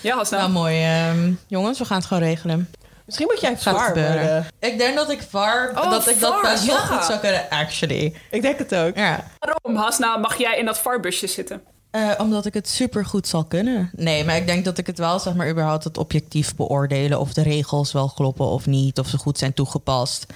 Ja, 0.00 0.14
als 0.16 0.30
Nou, 0.30 0.42
nou... 0.42 0.52
mooi. 0.54 0.82
ehm, 0.84 1.32
jongens, 1.46 1.78
we 1.78 1.84
gaan 1.84 1.96
het 1.98 2.06
gewoon 2.06 2.22
regelen. 2.22 2.70
Misschien 3.04 3.26
moet 3.30 3.40
jij 3.40 3.58
VAR 3.58 3.94
worden. 3.94 4.46
Ik 4.60 4.78
denk 4.78 4.96
dat 4.96 5.10
ik 5.10 5.22
VAR... 5.30 5.70
Oh, 5.76 5.90
dat 5.90 6.08
ik 6.08 6.20
dat 6.20 6.42
best 6.42 6.64
wel 6.66 6.74
ja. 6.76 6.80
goed 6.80 7.04
zou 7.04 7.18
kunnen, 7.18 7.46
actually. 7.50 8.14
Ik 8.30 8.42
denk 8.42 8.58
het 8.58 8.74
ook. 8.74 8.96
Ja. 8.96 9.24
Waarom, 9.38 9.82
Hasna, 9.84 10.16
mag 10.16 10.38
jij 10.38 10.58
in 10.58 10.64
dat 10.64 10.78
varbusje 10.78 11.26
zitten? 11.26 11.62
Eh, 11.96 12.10
omdat 12.18 12.46
ik 12.46 12.54
het 12.54 12.68
super 12.68 13.04
goed 13.04 13.28
zal 13.28 13.44
kunnen. 13.44 13.90
Nee, 13.96 14.24
maar 14.24 14.36
ik 14.36 14.46
denk 14.46 14.64
dat 14.64 14.78
ik 14.78 14.86
het 14.86 14.98
wel, 14.98 15.18
zeg 15.18 15.34
maar, 15.34 15.48
überhaupt 15.50 15.84
het 15.84 15.98
objectief 15.98 16.54
beoordelen 16.54 17.20
of 17.20 17.32
de 17.32 17.42
regels 17.42 17.92
wel 17.92 18.12
kloppen 18.14 18.46
of 18.46 18.66
niet, 18.66 18.98
of 18.98 19.08
ze 19.08 19.18
goed 19.18 19.38
zijn 19.38 19.52
toegepast. 19.54 20.26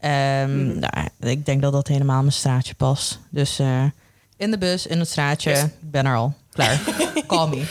Ehm, 0.00 0.78
nou, 0.78 0.92
ik 1.20 1.46
denk 1.46 1.62
dat 1.62 1.72
dat 1.72 1.88
helemaal 1.88 2.20
mijn 2.20 2.32
straatje 2.32 2.74
past. 2.74 3.18
Dus 3.30 3.58
eh, 3.58 3.84
in 4.36 4.50
de 4.50 4.58
bus, 4.58 4.86
in 4.86 4.98
het 4.98 5.08
straatje, 5.08 5.50
Yes. 5.50 5.62
ik 5.62 5.70
ben 5.80 6.06
er 6.06 6.16
al. 6.16 6.34
Klaar. 6.52 6.80
Call 7.26 7.48
me. 7.48 7.62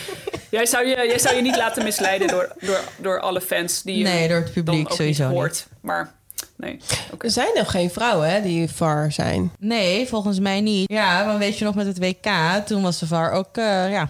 Jij 0.51 0.65
zou 0.65 0.87
je, 0.87 0.95
jij 0.95 1.19
zou 1.19 1.35
je 1.35 1.41
niet 1.41 1.57
laten 1.57 1.83
misleiden 1.83 2.27
door, 2.27 2.53
door, 2.59 2.79
door 3.01 3.19
alle 3.19 3.41
fans 3.41 3.81
die 3.83 3.97
je 3.97 4.03
Nee, 4.03 4.27
door 4.27 4.37
het 4.37 4.45
dan 4.45 4.63
publiek 4.63 4.89
ook 4.91 4.95
sowieso 4.97 5.23
niet 5.23 5.31
niet. 5.31 5.39
hoort. 5.41 5.67
Maar 5.81 6.13
nee, 6.55 6.79
oké. 7.11 7.25
Er 7.25 7.31
zijn 7.31 7.51
nog 7.55 7.71
geen 7.71 7.89
vrouwen 7.91 8.29
hè, 8.29 8.41
die 8.41 8.69
VAR 8.69 9.11
zijn. 9.11 9.51
Nee, 9.59 10.07
volgens 10.07 10.39
mij 10.39 10.61
niet. 10.61 10.89
Ja, 10.91 11.23
maar 11.23 11.37
weet 11.37 11.57
je 11.57 11.65
nog 11.65 11.75
met 11.75 11.85
het 11.85 11.99
WK, 11.99 12.27
toen 12.65 12.81
was 12.81 12.99
de 12.99 13.07
VAR 13.07 13.31
ook, 13.31 13.57
eh, 13.57 13.91
ja, 13.91 14.09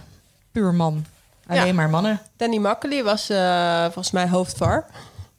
puur 0.52 0.74
man. 0.74 1.04
Alleen 1.46 1.66
Ja. 1.66 1.72
maar 1.72 1.90
mannen. 1.90 2.20
Danny 2.36 2.56
Makkely 2.58 3.02
was 3.02 3.28
eh, 3.30 3.82
volgens 3.82 4.10
mij 4.10 4.28
hoofdvar. 4.28 4.84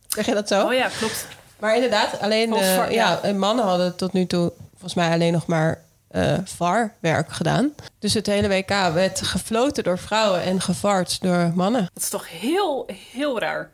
Zeg 0.07 0.25
je 0.25 0.33
dat 0.33 0.47
zo? 0.47 0.65
Oh 0.65 0.73
ja, 0.73 0.89
klopt. 0.97 1.27
Maar 1.59 1.75
inderdaad, 1.75 2.19
alleen 2.19 2.53
eh, 2.53 2.91
ja. 2.91 3.19
ja. 3.23 3.33
mannen 3.33 3.65
hadden 3.65 3.95
tot 3.95 4.13
nu 4.13 4.25
toe 4.25 4.51
volgens 4.71 4.93
mij 4.93 5.11
alleen 5.11 5.33
nog 5.33 5.45
maar 5.45 5.81
eh 6.07 6.33
VAR-werk 6.43 7.31
gedaan. 7.31 7.73
Dus 7.99 8.13
het 8.13 8.25
hele 8.25 8.47
WK 8.47 8.69
werd 8.93 9.21
gefloten 9.21 9.83
door 9.83 9.97
vrouwen 9.99 10.41
en 10.41 10.61
gevard 10.61 11.21
door 11.21 11.51
mannen. 11.55 11.89
Dat 11.93 12.03
is 12.03 12.09
toch 12.09 12.29
heel, 12.29 12.85
heel 13.13 13.39
raar. 13.39 13.69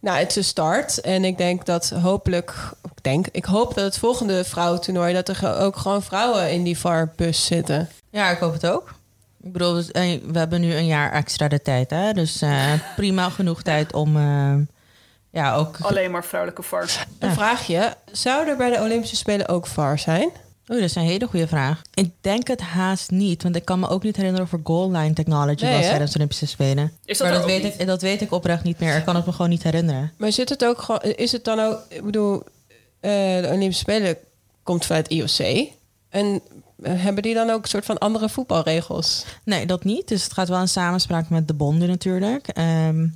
Nou, 0.00 0.18
het 0.18 0.30
is 0.30 0.36
een 0.36 0.44
start. 0.44 1.00
En 1.00 1.24
ik 1.24 1.38
denk 1.38 1.66
dat 1.66 1.90
hopelijk, 1.90 2.54
ik 2.82 3.02
denk, 3.02 3.26
ik 3.32 3.44
hoop 3.44 3.74
dat 3.74 3.84
het 3.84 3.98
volgende 3.98 4.44
vrouwentoernooi 4.44 5.14
dat 5.14 5.28
er 5.28 5.58
ook 5.58 5.76
gewoon 5.76 6.02
vrouwen 6.02 6.50
in 6.52 6.62
die 6.62 6.78
VAR-bus 6.78 7.46
zitten. 7.46 7.88
Ja, 8.10 8.30
ik 8.30 8.38
hoop 8.38 8.52
het 8.52 8.66
ook. 8.66 8.94
Ik 9.42 9.52
bedoel, 9.52 9.74
we 9.74 10.38
hebben 10.38 10.60
nu 10.60 10.74
een 10.74 10.86
jaar 10.86 11.12
extra 11.12 11.48
de 11.48 11.62
tijd, 11.62 11.90
hè? 11.90 12.12
Dus 12.12 12.42
eh, 12.42 12.72
prima 12.96 13.30
genoeg 13.30 13.62
tijd 13.62 13.92
om, 13.92 14.16
eh, 14.16 14.54
ja, 15.30 15.54
ook... 15.54 15.76
Alleen 15.80 16.10
maar 16.10 16.24
vrouwelijke 16.24 16.62
VAR. 16.62 17.06
Een 17.18 17.32
vraagje, 17.32 17.94
zou 18.12 18.48
er 18.48 18.56
bij 18.56 18.70
de 18.70 18.80
Olympische 18.80 19.16
Spelen 19.16 19.48
ook 19.48 19.66
VAR 19.66 19.98
zijn? 19.98 20.30
Oeh, 20.68 20.80
dat 20.80 20.88
is 20.88 20.94
een 20.94 21.02
hele 21.02 21.26
goede 21.26 21.46
vraag. 21.48 21.82
Ik 21.94 22.10
denk 22.20 22.48
het 22.48 22.60
haast 22.60 23.10
niet, 23.10 23.42
want 23.42 23.56
ik 23.56 23.64
kan 23.64 23.80
me 23.80 23.88
ook 23.88 24.02
niet 24.02 24.16
herinneren 24.16 24.46
of 24.46 24.52
er 24.52 24.60
goal 24.64 24.90
line 24.90 25.12
technology 25.12 25.64
Nee, 25.64 25.72
was 25.72 25.82
hè? 25.82 25.88
tijdens 25.88 26.10
de 26.10 26.16
Olympische 26.16 26.46
Spelen. 26.46 26.92
Is 27.04 27.18
dat 27.18 27.26
maar 27.28 27.36
dat 27.36 27.46
weet, 27.46 27.62
niet? 27.62 27.80
ik, 27.80 27.86
dat 27.86 28.02
weet 28.02 28.20
ik 28.20 28.32
oprecht 28.32 28.64
niet 28.64 28.78
meer. 28.78 28.96
Ik 28.96 29.04
kan 29.04 29.16
het 29.16 29.26
me 29.26 29.32
gewoon 29.32 29.50
niet 29.50 29.62
herinneren. 29.62 30.12
Maar 30.16 30.32
zit 30.32 30.48
het 30.48 30.64
ook 30.64 30.82
gewoon, 30.82 31.00
is 31.02 31.32
het 31.32 31.44
dan 31.44 31.60
ook, 31.60 31.78
ik 31.88 32.04
bedoel, 32.04 32.42
eh, 33.00 33.10
de 33.40 33.48
Olympische 33.52 33.82
Spelen 33.82 34.16
komt 34.62 34.86
vanuit 34.86 35.08
IOC. 35.08 35.68
En 36.08 36.40
eh, 36.82 36.92
hebben 37.02 37.22
die 37.22 37.34
dan 37.34 37.50
ook 37.50 37.62
een 37.62 37.68
soort 37.68 37.84
van 37.84 37.98
andere 37.98 38.28
voetbalregels? 38.28 39.24
Nee, 39.44 39.66
dat 39.66 39.84
niet. 39.84 40.08
Dus 40.08 40.24
het 40.24 40.32
gaat 40.32 40.48
wel 40.48 40.60
in 40.60 40.68
samenspraak 40.68 41.28
met 41.28 41.48
de 41.48 41.54
bonden 41.54 41.88
natuurlijk. 41.88 42.48
Ehm, 42.48 43.06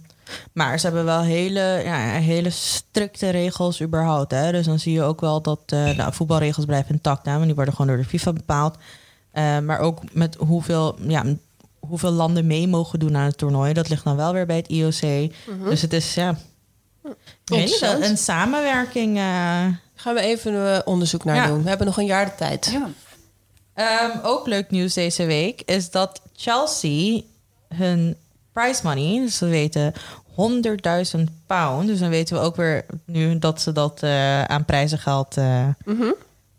maar 0.53 0.79
ze 0.79 0.87
hebben 0.87 1.05
wel 1.05 1.21
hele, 1.23 1.81
ja, 1.85 1.97
hele 2.11 2.51
strikte 2.51 3.31
regels 3.31 3.83
überhaupt. 3.83 4.31
Hè? 4.31 4.53
Dus 4.53 4.67
dan 4.67 4.79
zie 4.79 4.93
je 4.93 5.03
ook 5.03 5.21
wel 5.21 5.41
dat 5.43 5.61
eh 5.67 5.97
nou, 5.97 6.13
voetbalregels 6.13 6.65
blijven 6.65 6.95
intact. 6.95 7.27
Hè? 7.27 7.33
Want 7.33 7.45
die 7.45 7.55
worden 7.55 7.75
gewoon 7.75 7.87
door 7.87 8.03
de 8.03 8.09
FIFA 8.09 8.33
bepaald. 8.33 8.77
Eh, 9.31 9.59
maar 9.59 9.79
ook 9.79 10.13
met 10.13 10.35
hoeveel, 10.39 10.97
ja, 11.07 11.25
hoeveel 11.79 12.11
landen 12.11 12.47
mee 12.47 12.69
mogen 12.69 12.99
doen 12.99 13.17
aan 13.17 13.25
het 13.27 13.39
toernooi. 13.39 13.73
Dat 13.73 13.89
ligt 13.89 14.05
dan 14.05 14.17
wel 14.17 14.33
weer 14.33 14.47
bij 14.47 14.57
het 14.57 14.69
IOC. 14.69 15.33
Dus 15.65 15.83
het 15.83 15.93
is 15.93 16.15
ja, 16.15 16.29
een, 16.29 16.37
hele, 17.45 17.61
Interessant. 17.63 18.05
een 18.05 18.17
samenwerking. 18.19 19.17
eh. 19.17 19.67
Gaan 19.95 20.15
we 20.15 20.21
even 20.21 20.87
onderzoek 20.87 21.25
naar 21.25 21.37
Ja. 21.37 21.47
doen. 21.47 21.63
We 21.63 21.69
hebben 21.69 21.87
nog 21.87 21.97
een 21.99 22.07
jaar 22.07 22.25
de 22.25 22.35
tijd. 22.35 22.67
Ja. 22.73 22.89
Ehm, 23.75 24.19
ook 24.23 24.47
leuk 24.47 24.71
nieuws 24.71 24.95
deze 24.95 25.25
week 25.27 25.63
is 25.63 25.91
dat 25.91 26.21
Chelsea 26.37 27.21
hun 27.75 28.17
prize 28.59 28.81
money, 28.83 29.21
dus 29.21 29.39
we 29.39 29.47
weten 29.47 29.93
100.000 31.17 31.21
pound. 31.47 31.87
Dus 31.87 31.99
dan 31.99 32.09
weten 32.09 32.37
we 32.37 32.43
ook 32.43 32.57
weer 32.57 32.85
nu 33.05 33.39
dat 33.39 33.61
ze 33.61 33.73
dat 33.73 34.03
eh, 34.03 34.45
aan 34.45 34.65
prijzengeld 34.65 35.37
eh, 35.37 35.69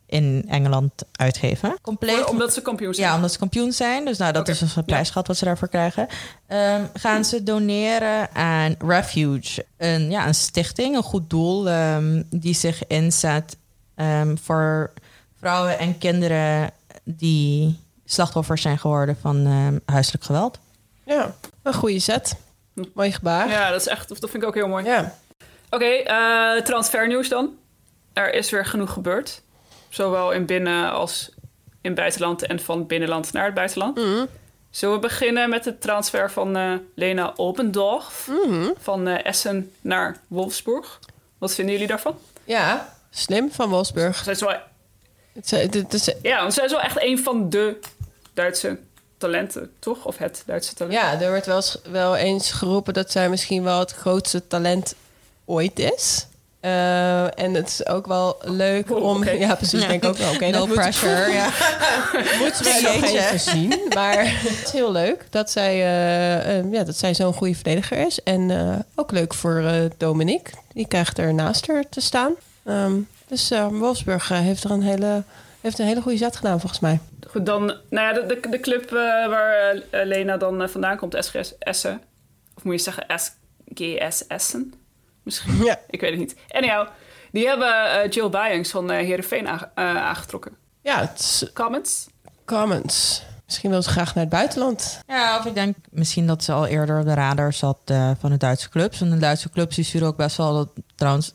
in 0.05 0.45
Engeland 0.47 0.91
uitgeven. 1.11 1.77
Compleet. 1.81 2.25
Omdat 2.25 2.53
ze 2.53 2.61
kampioen 2.61 2.93
zijn. 2.93 3.07
Ja, 3.07 3.15
omdat 3.15 3.31
ze 3.31 3.37
kampioen 3.37 3.71
zijn. 3.71 4.05
Dus 4.05 4.17
nou, 4.17 4.33
dat 4.33 4.47
is 4.47 4.59
dus 4.59 4.75
een 4.75 4.85
prijsgeld 4.85 5.27
wat 5.27 5.37
ze 5.37 5.45
daarvoor 5.45 5.67
krijgen. 5.67 6.07
Ehm, 6.47 6.83
gaan 6.93 7.25
ze 7.25 7.43
doneren 7.43 8.35
aan 8.35 8.75
Refuge. 8.79 9.65
Een, 9.77 10.09
ja, 10.09 10.27
een 10.27 10.35
stichting, 10.35 10.95
een 10.95 11.03
goed 11.03 11.29
doel... 11.29 11.69
ehm, 11.69 12.23
die 12.29 12.53
zich 12.53 12.87
inzet 12.87 13.57
ehm, 13.95 14.35
voor 14.35 14.93
vrouwen 15.39 15.79
en 15.79 15.97
kinderen... 15.97 16.71
die 17.03 17.79
slachtoffers 18.05 18.61
zijn 18.61 18.79
geworden 18.79 19.17
van 19.21 19.45
ehm, 19.45 19.77
huiselijk 19.85 20.23
geweld. 20.23 20.59
Ja, 21.05 21.35
een 21.73 21.79
goede 21.79 21.99
zet. 21.99 22.35
Mooi 22.93 23.11
gebaar. 23.11 23.49
Ja, 23.49 23.69
dat 23.71 23.79
is 23.81 23.87
echt, 23.87 24.09
dat 24.09 24.29
vind 24.29 24.43
ik 24.43 24.49
ook 24.49 24.55
heel 24.55 24.67
mooi. 24.67 24.85
Ja. 24.85 25.15
Oké, 25.69 25.85
eh, 25.85 26.61
transfernieuws 26.61 27.29
dan. 27.29 27.57
Er 28.13 28.33
is 28.33 28.49
weer 28.49 28.65
genoeg 28.65 28.93
gebeurd. 28.93 29.41
Zowel 29.89 30.31
in 30.31 30.45
binnen- 30.45 30.91
als 30.91 31.29
in 31.81 31.93
buitenland 31.95 32.45
en 32.45 32.59
van 32.59 32.87
binnenland 32.87 33.33
naar 33.33 33.45
het 33.45 33.53
buitenland. 33.53 33.97
Mhm. 33.97 34.25
Zullen 34.69 34.95
we 34.95 35.01
beginnen 35.01 35.49
met 35.49 35.63
de 35.63 35.77
transfer 35.77 36.31
van 36.31 36.55
eh, 36.57 36.73
Lena 36.95 37.33
Opendorf 37.35 38.27
Mhm. 38.45 38.69
van 38.79 39.07
eh, 39.07 39.25
Essen 39.25 39.71
naar 39.81 40.17
Wolfsburg? 40.27 40.99
Wat 41.37 41.53
vinden 41.55 41.73
jullie 41.73 41.87
daarvan? 41.89 42.17
ja, 42.43 42.93
slim 43.09 43.51
van 43.51 43.69
Wolfsburg. 43.69 44.23
Zij 44.23 44.33
is 44.33 44.39
wel, 44.39 44.55
Het 45.33 45.51
is- 45.51 45.73
het 45.81 45.93
is- 45.93 46.13
ja, 46.21 46.41
want 46.41 46.53
zij 46.53 46.65
is 46.65 46.71
wel 46.71 46.81
echt 46.81 47.01
een 47.01 47.19
van 47.19 47.49
de 47.49 47.79
Duitse 48.33 48.79
talenten, 49.19 49.71
toch? 49.79 50.05
Of 50.05 50.17
het 50.17 50.43
Duitse 50.45 50.73
talent. 50.73 50.95
Ja, 50.97 51.21
er 51.21 51.29
wordt 51.29 51.45
wel 51.45 51.55
eens, 51.55 51.77
wel 51.91 52.15
eens 52.15 52.51
geroepen 52.51 52.93
dat 52.93 53.11
zij 53.11 53.29
misschien 53.29 53.63
wel 53.63 53.79
het 53.79 53.91
grootste 53.91 54.47
talent 54.47 54.95
ooit 55.45 55.79
is. 55.79 56.27
Eh, 56.59 57.39
en 57.39 57.53
het 57.53 57.67
is 57.67 57.85
ook 57.85 58.07
wel 58.07 58.37
leuk 58.41 58.91
Oh, 58.95 59.03
om... 59.03 59.23
Ja, 59.23 59.55
precies. 59.55 59.87
Denk 59.87 60.03
ik 60.03 60.09
ook 60.09 60.17
wel. 60.17 60.33
Oké, 60.33 60.45
no 60.45 60.51
dat 60.51 60.67
moet- 60.67 60.75
pressure. 60.75 61.31
ja. 61.31 61.49
moeten 62.39 62.63
wij 62.63 62.81
nog 62.81 63.03
even 63.03 63.39
zien. 63.39 63.81
Maar 63.93 64.17
het 64.47 64.61
is 64.65 64.71
heel 64.71 64.91
leuk 64.91 65.25
dat 65.29 65.51
zij, 65.51 65.73
eh, 65.73 66.57
eh, 66.57 66.71
ja, 66.71 66.83
dat 66.83 66.97
zij 66.97 67.13
zo'n 67.13 67.33
goede 67.33 67.55
verdediger 67.55 67.97
is. 67.97 68.23
En 68.23 68.51
eh, 68.51 68.75
ook 68.95 69.11
leuk 69.11 69.33
voor 69.33 69.57
eh 69.59 69.73
Dominique. 69.97 70.53
Die 70.73 70.87
krijgt 70.87 71.17
er 71.17 71.33
naast 71.33 71.67
haar 71.67 71.83
te 71.89 72.01
staan. 72.01 72.33
Ehm, 72.65 72.93
dus 73.27 73.51
Wolfsburg 73.71 74.27
heeft 74.29 74.63
er 74.63 74.71
een 74.71 74.83
hele, 74.83 75.23
heeft 75.61 75.79
een 75.79 75.85
hele 75.85 76.01
goede 76.01 76.17
zet 76.17 76.35
gedaan 76.35 76.59
volgens 76.59 76.79
mij. 76.81 76.99
Goed, 77.31 77.45
dan, 77.45 77.65
nou 77.65 77.79
ja, 78.07 78.13
de, 78.13 78.25
de, 78.25 78.49
de 78.49 78.59
club 78.59 78.85
eh, 78.85 78.91
waar 79.27 79.71
eh, 79.89 80.05
Lena 80.05 80.37
dan 80.37 80.61
eh, 80.61 80.67
vandaan 80.67 80.97
komt, 80.97 81.15
SGS 81.19 81.57
Essen. 81.57 82.01
Of 82.55 82.63
moet 82.63 82.73
je 82.73 82.91
zeggen 82.91 83.05
SGS 83.19 84.27
Essen? 84.27 84.73
Misschien. 85.23 85.63
Ja. 85.63 85.79
Ik 85.89 86.01
weet 86.01 86.09
het 86.09 86.19
niet. 86.19 86.35
Anyhow, 86.49 86.87
die 87.31 87.47
hebben 87.47 88.09
Jill 88.09 88.29
Byings 88.29 88.69
van 88.71 88.89
Heerenveen 88.91 89.47
aange- 89.47 89.69
eh, 89.75 89.95
aangetrokken. 89.95 90.51
Ja, 90.81 90.99
het 90.99 91.19
is 91.19 91.45
Comments? 91.53 92.07
comments. 92.45 93.23
Misschien 93.45 93.69
wil 93.69 93.81
ze 93.81 93.89
graag 93.89 94.13
naar 94.15 94.23
het 94.23 94.33
buitenland. 94.33 94.99
Ja, 95.07 95.37
of 95.37 95.45
ik 95.45 95.53
denk 95.53 95.75
misschien 95.89 96.27
dat 96.27 96.43
ze 96.43 96.51
al 96.51 96.65
eerder 96.65 96.99
op 96.99 97.05
de 97.05 97.13
radar 97.13 97.53
zat 97.53 97.77
eh, 97.85 98.11
van 98.19 98.29
de 98.29 98.37
Duitse 98.37 98.69
clubs. 98.69 99.01
En 99.01 99.09
de 99.09 99.17
Duitse 99.17 99.49
clubs 99.49 99.75
die 99.75 99.85
sturen 99.85 100.07
ook 100.07 100.17
best 100.17 100.37
wel, 100.37 100.53
dat, 100.53 100.69
trouwens, 100.95 101.33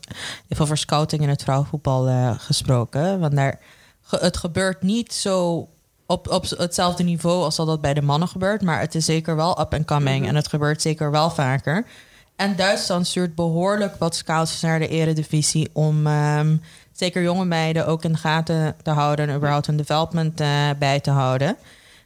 even 0.49 0.63
over 0.63 0.77
scouting 0.77 1.21
in 1.21 1.29
het 1.29 1.43
vrouwenvoetbal 1.43 2.07
eh, 2.07 2.31
gesproken. 2.39 3.19
Want 3.19 3.35
daar, 3.35 3.59
ge- 4.01 4.17
het 4.21 4.37
gebeurt 4.37 4.81
niet 4.81 5.13
zo 5.13 5.69
op, 6.05 6.29
op 6.29 6.49
hetzelfde 6.49 7.03
niveau 7.03 7.43
als 7.43 7.55
dat 7.55 7.67
dat 7.67 7.81
bij 7.81 7.93
de 7.93 8.01
mannen 8.01 8.27
gebeurt. 8.27 8.61
Maar 8.61 8.79
het 8.79 8.95
is 8.95 9.05
zeker 9.05 9.35
wel 9.35 9.59
up 9.59 9.73
and 9.73 9.85
coming 9.85 10.27
en 10.27 10.35
het 10.35 10.47
gebeurt 10.47 10.81
zeker 10.81 11.11
wel 11.11 11.29
vaker. 11.29 11.85
En 12.35 12.55
Duitsland 12.55 13.07
stuurt 13.07 13.35
behoorlijk 13.35 13.95
wat 13.99 14.15
scouts 14.15 14.61
naar 14.61 14.79
de 14.79 14.87
eredivisie 14.87 15.69
om 15.73 16.07
ehm, 16.07 16.57
zeker 16.91 17.21
jonge 17.21 17.45
meiden 17.45 17.87
ook 17.87 18.03
in 18.03 18.11
de 18.11 18.17
gaten 18.17 18.75
te 18.83 18.89
houden 18.89 19.29
en 19.29 19.35
überhaupt 19.35 19.67
een 19.67 19.77
development 19.77 20.41
eh, 20.41 20.69
bij 20.79 20.99
te 20.99 21.11
houden. 21.11 21.57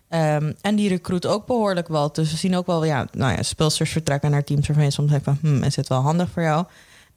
Ehm, 0.10 0.54
en 0.62 0.76
die 0.76 0.90
recruit 0.90 1.26
ook 1.26 1.46
behoorlijk 1.46 1.88
wel. 1.88 2.12
Dus 2.12 2.32
we 2.32 2.38
zien 2.38 2.56
ook 2.56 2.66
wel, 2.66 2.84
ja, 2.84 3.08
nou 3.12 3.36
ja, 3.36 3.44
speelsters 3.44 3.92
vertrekken 3.92 4.32
naar 4.32 4.44
teams 4.44 4.68
waarvan 4.68 4.86
je 4.86 4.92
soms 4.92 5.10
denkt 5.10 5.26
van, 5.26 5.38
hmm, 5.42 5.64
is 5.64 5.76
dit 5.76 5.88
wel 5.88 6.02
handig 6.02 6.30
voor 6.30 6.44
jou? 6.44 6.66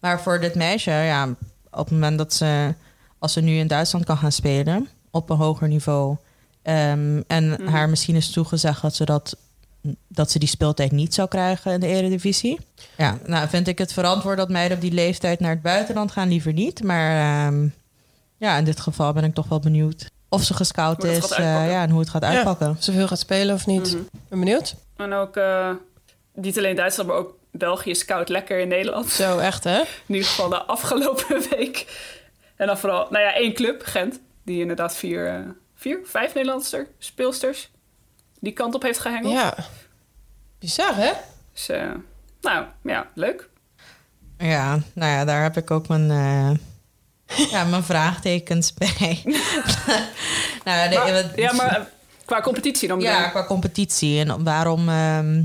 Maar 0.01 0.21
voor 0.21 0.41
dit 0.41 0.55
meisje, 0.55 0.91
ja, 0.91 1.29
op 1.71 1.85
het 1.85 1.91
moment 1.91 2.19
dat 2.19 2.35
ze, 2.35 2.75
als 3.19 3.33
ze 3.33 3.41
nu 3.41 3.57
in 3.57 3.67
Duitsland 3.67 4.05
kan 4.05 4.17
gaan 4.17 4.33
spelen, 4.33 4.89
op 5.11 5.31
een 5.31 5.37
hoger 5.37 5.69
niveau, 5.69 6.17
ehm, 6.63 7.21
en 7.27 7.67
haar 7.67 7.89
misschien 7.89 8.17
is 8.17 8.31
toegezegd 8.31 8.83
dat 8.83 8.95
ze 8.95 9.05
dat 9.05 9.37
dat 10.09 10.31
ze 10.31 10.39
die 10.39 10.49
speeltijd 10.49 10.93
niet 10.93 11.15
zou 11.15 11.29
krijgen 11.29 11.73
in 11.73 11.81
de 11.81 11.87
Eredivisie. 11.87 12.59
Ja, 12.97 13.19
nou 13.27 13.49
vind 13.49 13.69
ik 13.69 13.79
het 13.79 13.93
verantwoord 13.93 14.37
dat 14.37 14.49
meiden 14.49 14.77
op 14.77 14.83
die 14.83 14.93
leeftijd 14.93 15.41
naar 15.41 15.51
het 15.51 15.63
buitenland 15.63 16.13
gaan, 16.13 16.29
liever 16.29 16.53
niet. 16.53 16.83
Maar 16.83 17.47
ehm, 17.47 17.67
ja, 18.37 18.57
in 18.57 18.65
dit 18.65 18.81
geval 18.81 19.13
ben 19.13 19.25
ik 19.25 19.35
toch 19.35 19.49
wel 19.49 19.61
benieuwd 19.61 20.11
of 20.33 20.43
ze 20.43 20.55
gescout 20.55 21.05
is 21.05 21.31
eh, 21.31 21.71
ja, 21.71 21.83
en 21.83 21.91
hoe 21.91 22.01
het 22.01 22.11
gaat 22.11 22.25
uitpakken. 22.25 22.71
Of 22.71 22.83
ze 22.83 22.93
veel 22.93 23.07
gaat 23.07 23.19
spelen 23.19 23.55
of 23.55 23.67
niet. 23.67 23.95
Mhm. 23.95 24.03
Ben 24.29 24.39
benieuwd. 24.39 24.75
En 24.97 25.13
ook 25.13 25.37
eh, 25.37 25.71
niet 26.35 26.59
alleen 26.59 26.77
Duitsland, 26.77 27.09
maar 27.09 27.19
ook 27.19 27.37
België 27.51 27.95
scout 27.95 28.29
lekker 28.29 28.59
in 28.59 28.69
Nederland. 28.69 29.09
Zo, 29.09 29.39
echt 29.39 29.65
hè? 29.65 29.79
In 30.07 30.15
ieder 30.15 30.29
geval 30.29 30.49
de 30.49 30.63
afgelopen 30.63 31.43
week. 31.51 31.87
En 32.57 32.67
dan 32.67 32.79
vooral, 32.79 33.07
nou 33.11 33.25
ja, 33.25 33.35
één 33.35 33.53
club, 33.53 33.83
Gent, 33.85 34.21
die 34.45 34.61
inderdaad 34.61 34.97
vier, 34.97 35.29
eh, 35.29 35.41
vier 35.83 36.01
vijf 36.05 36.35
Nederlandse 36.35 36.87
speelsters 36.99 37.71
die 38.41 38.53
kant 38.53 38.75
op 38.75 38.83
heeft 38.83 38.99
gehengeld. 38.99 39.33
Ja. 39.33 39.55
Bizar 40.59 40.97
hè? 40.97 41.13
Dus, 41.53 41.69
eh, 41.69 41.91
nou 42.41 42.67
ja, 42.83 43.07
leuk. 43.15 43.49
Ja, 44.39 44.79
nou 44.95 45.13
ja, 45.13 45.25
daar 45.25 45.43
heb 45.43 45.57
ik 45.57 45.71
ook 45.71 45.89
mijn, 45.89 46.11
eh, 46.11 46.51
ja, 47.51 47.65
mijn 47.65 47.83
vraagtekens 47.83 48.75
bij. 48.75 49.21
nou, 50.65 50.79
ja, 50.79 50.89
de- 50.89 50.97
Maar- 50.97 51.13
wat- 51.13 51.33
ja, 51.37 51.53
maar 51.53 51.77
eh, 51.77 51.85
qua 52.25 52.41
competitie 52.41 52.89
dan 52.89 53.01
Ja, 53.01 53.29
qua 53.29 53.45
competitie. 53.47 54.21
En 54.25 54.45
waarom 54.45 54.89
ehm, 54.89 55.37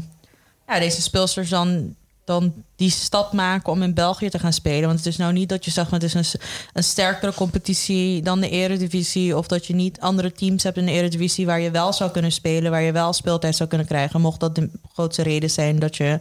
ja, 0.67 0.79
deze 0.79 1.01
speelsters 1.01 1.49
dan, 1.49 1.95
dan 2.27 2.53
die 2.75 2.89
stap 2.89 3.33
maken 3.33 3.71
om 3.71 3.81
in 3.83 3.93
België 3.93 4.29
te 4.29 4.39
gaan 4.39 4.53
spelen. 4.53 4.87
Want 4.87 4.97
het 4.97 5.07
is 5.07 5.17
nou 5.17 5.33
niet 5.33 5.49
dat 5.49 5.65
je 5.65 5.71
zegt, 5.71 5.89
van, 5.89 5.99
het 5.99 6.15
is 6.15 6.39
een, 6.73 6.83
sterkere 6.83 7.33
competitie 7.33 8.21
dan 8.21 8.39
de 8.39 8.49
Eredivisie. 8.49 9.37
Of 9.37 9.47
dat 9.47 9.65
je 9.65 9.75
niet 9.75 9.99
andere 9.99 10.31
teams 10.31 10.63
hebt 10.63 10.77
in 10.77 10.85
de 10.85 10.91
Eredivisie 10.91 11.45
waar 11.45 11.59
je 11.59 11.71
wel 11.71 11.93
zou 11.93 12.11
kunnen 12.11 12.31
spelen. 12.31 12.71
Waar 12.71 12.81
je 12.81 12.91
wel 12.91 13.13
speeltijd 13.13 13.55
zou 13.55 13.69
kunnen 13.69 13.87
krijgen. 13.87 14.21
Mocht 14.21 14.39
dat 14.39 14.55
de 14.55 14.69
grootste 14.93 15.23
reden 15.23 15.49
zijn 15.49 15.79
dat 15.79 15.97
je 15.97 16.19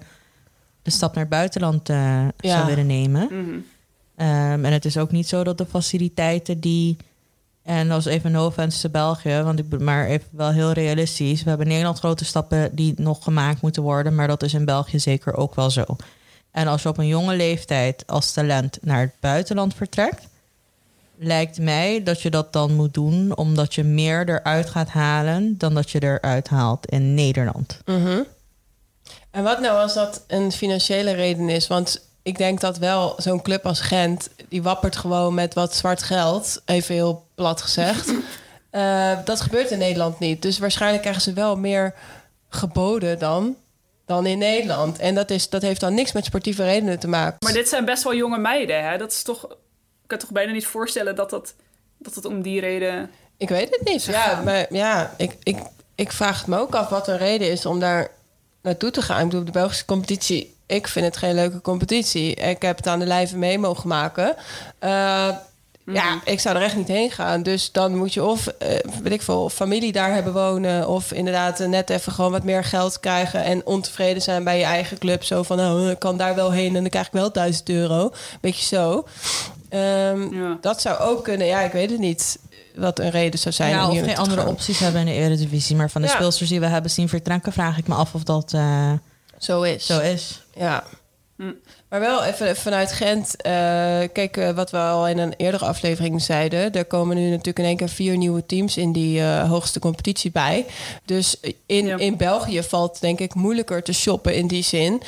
de 0.83 0.91
stap 0.91 1.15
naar 1.15 1.25
het 1.25 1.33
buitenland 1.33 1.89
eh, 1.89 1.97
Ja. 1.97 2.57
zou 2.57 2.67
willen 2.67 2.87
nemen. 2.87 3.29
Mhm. 3.31 3.59
Ehm, 4.17 4.65
en 4.65 4.73
het 4.73 4.85
is 4.85 4.97
ook 4.97 5.11
niet 5.11 5.29
zo 5.29 5.45
dat 5.45 5.59
de 5.59 5.67
faciliteiten 5.67 6.61
die. 6.61 6.97
En 7.67 7.89
dat 7.89 7.99
is 7.99 8.05
even 8.05 8.33
no 8.33 8.47
offense 8.47 8.81
te 8.81 8.91
België, 8.91 9.43
want 9.43 9.59
ik 9.59 9.69
ben 9.69 9.85
maar 9.85 10.07
even 10.07 10.29
wel 10.31 10.51
heel 10.51 10.73
realistisch. 10.73 11.43
We 11.43 11.49
hebben 11.49 11.67
in 11.67 11.73
Nederland 11.73 11.99
grote 11.99 12.25
stappen 12.25 12.75
die 12.75 12.95
nog 12.97 13.25
gemaakt 13.25 13.61
moeten 13.61 13.83
worden, 13.83 14.15
maar 14.15 14.27
dat 14.27 14.43
is 14.43 14.55
in 14.55 14.65
België 14.65 14.99
zeker 14.99 15.37
ook 15.37 15.55
wel 15.55 15.71
zo. 15.71 15.85
En 16.51 16.67
als 16.67 16.83
je 16.83 16.89
op 16.89 16.99
een 16.99 17.07
jonge 17.07 17.37
leeftijd 17.37 18.07
als 18.07 18.33
talent 18.33 18.79
naar 18.81 19.01
het 19.01 19.15
buitenland 19.21 19.75
vertrekt, 19.75 20.27
lijkt 21.19 21.59
mij 21.59 22.03
dat 22.03 22.23
je 22.23 22.31
dat 22.31 22.53
dan 22.53 22.75
moet 22.75 22.95
doen 22.95 23.37
omdat 23.37 23.75
je 23.75 23.85
meer 23.85 24.29
eruit 24.29 24.71
gaat 24.71 24.89
halen 24.89 25.59
dan 25.59 25.75
dat 25.75 25.91
je 25.91 26.03
eruit 26.03 26.49
haalt 26.49 26.87
in 26.87 27.15
Nederland. 27.15 27.81
Mhm. 27.85 28.23
En 29.31 29.43
wat 29.43 29.61
nou 29.61 29.79
als 29.79 29.95
dat 29.95 30.25
een 30.27 30.53
financiële 30.53 31.13
reden 31.13 31.49
is? 31.49 31.67
Want 31.67 32.09
ik 32.27 32.39
denk 32.39 32.61
dat 32.61 32.79
wel 32.79 33.15
zo'n 33.17 33.43
club 33.43 33.67
als 33.67 33.81
Gent... 33.81 34.29
die 34.49 34.63
wappert 34.63 34.97
gewoon 34.97 35.35
met 35.35 35.55
wat 35.55 35.75
zwart 35.75 36.03
geld. 36.03 36.63
Even 36.65 36.95
heel 36.95 37.27
plat 37.35 37.63
gezegd. 37.63 38.13
Eh, 38.71 39.19
dat 39.25 39.41
gebeurt 39.41 39.71
in 39.71 39.79
Nederland 39.79 40.19
niet. 40.19 40.43
Dus 40.43 40.59
waarschijnlijk 40.59 41.03
krijgen 41.03 41.23
ze 41.23 41.33
wel 41.33 41.57
meer 41.57 41.95
geboden 42.49 43.19
dan, 43.19 43.57
dan 44.07 44.27
in 44.27 44.39
Nederland. 44.39 44.99
En 44.99 45.15
dat, 45.15 45.31
is, 45.31 45.49
dat 45.49 45.63
heeft 45.63 45.81
dan 45.81 45.95
niks 45.95 46.13
met 46.13 46.25
sportieve 46.25 46.65
redenen 46.65 46.99
te 46.99 47.09
maken. 47.09 47.37
Maar 47.41 47.53
dit 47.53 47.69
zijn 47.69 47.85
best 47.85 48.03
wel 48.03 48.15
jonge 48.15 48.39
meiden, 48.39 48.85
hè? 48.85 48.99
Dat 48.99 49.13
is 49.13 49.23
toch... 49.23 49.45
Ik 49.45 50.07
kan 50.07 50.19
toch 50.19 50.31
bijna 50.31 50.53
niet 50.53 50.67
voorstellen 50.67 51.15
dat, 51.15 51.31
dat, 51.31 51.55
dat 51.99 52.15
het 52.15 52.25
om 52.25 52.43
die 52.43 52.61
reden... 52.61 53.11
Ik 53.37 53.49
weet 53.49 53.71
het 53.71 53.89
niet. 53.89 54.05
Ja, 54.05 54.43
maar 54.45 54.67
ja, 54.71 55.15
ik, 55.17 55.37
ik, 55.43 55.59
ik 55.95 56.13
vraag 56.13 56.39
het 56.39 56.47
me 56.47 56.59
ook 56.59 56.75
af 56.75 56.89
wat 56.89 57.09
een 57.09 57.19
reden 57.19 57.51
is 57.51 57.67
om 57.67 57.81
daar 57.81 58.11
naartoe 58.63 58.91
te 58.91 59.03
gaan. 59.03 59.21
Ik 59.21 59.29
bedoel, 59.29 59.45
de 59.45 59.51
Belgische 59.51 59.85
competitie, 59.85 60.56
ik 60.67 60.89
vind 60.89 61.05
het 61.07 61.17
geen 61.17 61.35
leuke 61.35 61.61
competitie. 61.61 62.35
Ik 62.35 62.63
heb 62.63 62.77
het 62.77 62.87
aan 62.87 62.99
de 62.99 63.07
lijve 63.07 63.37
mee 63.37 63.59
mogen 63.59 63.89
maken. 63.89 64.35
Eh, 64.79 65.29
Ja, 65.93 66.21
ik 66.25 66.41
zou 66.41 66.57
er 66.57 66.63
echt 66.63 66.77
niet 66.77 66.89
heen 66.89 67.11
gaan. 67.11 67.43
Dus 67.43 67.73
dan 67.73 67.97
moet 67.97 68.15
je 68.15 68.25
of, 68.25 68.47
eh, 68.47 68.69
weet 69.03 69.13
ik 69.13 69.23
veel, 69.23 69.43
of 69.45 69.53
familie 69.53 69.93
daar 69.93 70.13
hebben 70.15 70.33
wonen... 70.33 70.89
of 70.89 71.13
inderdaad 71.13 71.59
net 71.59 71.91
even 71.91 72.13
gewoon 72.13 72.31
wat 72.31 72.43
meer 72.45 72.65
geld 72.65 73.01
krijgen... 73.01 73.45
en 73.45 73.67
ontevreden 73.67 74.23
zijn 74.23 74.45
bij 74.45 74.59
je 74.59 74.65
eigen 74.65 74.99
club. 74.99 75.25
Zo 75.25 75.43
van, 75.43 75.57
nou, 75.57 75.91
ik 75.91 75.99
kan 75.99 76.17
daar 76.17 76.35
wel 76.35 76.51
heen 76.51 76.77
en 76.77 76.81
dan 76.81 76.91
krijg 76.91 77.07
ik 77.07 77.13
wel 77.13 77.33
1000 77.33 77.69
euro. 77.69 78.13
Beetje 78.41 78.65
zo. 78.77 79.07
Ehm, 79.69 80.35
Ja. 80.35 80.59
Dat 80.61 80.81
zou 80.81 80.99
ook 80.99 81.25
kunnen. 81.25 81.47
Ja, 81.47 81.61
ik 81.61 81.73
weet 81.73 81.91
het 81.91 81.99
niet 81.99 82.39
wat 82.75 82.99
een 82.99 83.11
reden 83.11 83.39
zou 83.39 83.55
zijn. 83.55 83.71
Ja, 83.71 83.89
om 83.91 83.99
of 83.99 84.05
geen 84.05 84.17
andere 84.17 84.41
gaan. 84.41 84.51
opties 84.51 84.79
hebben 84.79 85.01
in 85.01 85.07
de 85.07 85.13
Eredivisie. 85.13 85.77
Maar 85.77 85.91
van 85.91 86.01
de 86.03 86.09
Ja. 86.09 86.15
speelsters 86.15 86.49
die 86.51 86.61
we 86.61 86.67
hebben 86.67 86.91
zien 86.91 87.09
vertrekken, 87.09 87.53
vraag 87.53 87.79
ik 87.79 87.87
me 87.89 87.95
af 87.95 88.15
of 88.15 88.23
dat 88.23 88.53
eh, 88.53 88.93
Zo 89.39 89.63
is. 89.63 89.87
zo 89.87 90.01
is. 90.01 90.41
Ja. 90.57 90.85
Maar 91.89 92.01
wel 92.01 92.25
even 92.25 92.57
vanuit 92.57 92.93
Gent. 92.93 93.37
eh, 93.43 93.53
kijk, 94.13 94.37
eh, 94.37 94.51
wat 94.51 94.71
we 94.71 94.77
al 94.79 95.09
in 95.09 95.19
een 95.19 95.35
eerdere 95.37 95.65
aflevering 95.65 96.23
zeiden. 96.23 96.73
Er 96.73 96.85
komen 96.85 97.17
nu 97.17 97.29
natuurlijk 97.31 97.59
in 97.59 97.65
één 97.65 97.77
keer 97.77 97.89
vier 97.89 98.17
nieuwe 98.17 98.47
teams 98.47 98.77
in 98.77 98.93
die 98.93 99.21
eh, 99.21 99.49
hoogste 99.51 99.79
competitie 99.79 100.31
bij. 100.31 100.67
Dus 101.05 101.41
in, 101.67 101.87
Ja. 101.87 101.97
in 101.99 102.17
België 102.17 102.63
valt 102.63 103.01
denk 103.01 103.21
ik 103.21 103.35
moeilijker 103.35 103.83
te 103.83 103.93
shoppen 103.93 104.35
in 104.35 104.47
die 104.47 104.63
zin. 104.63 105.03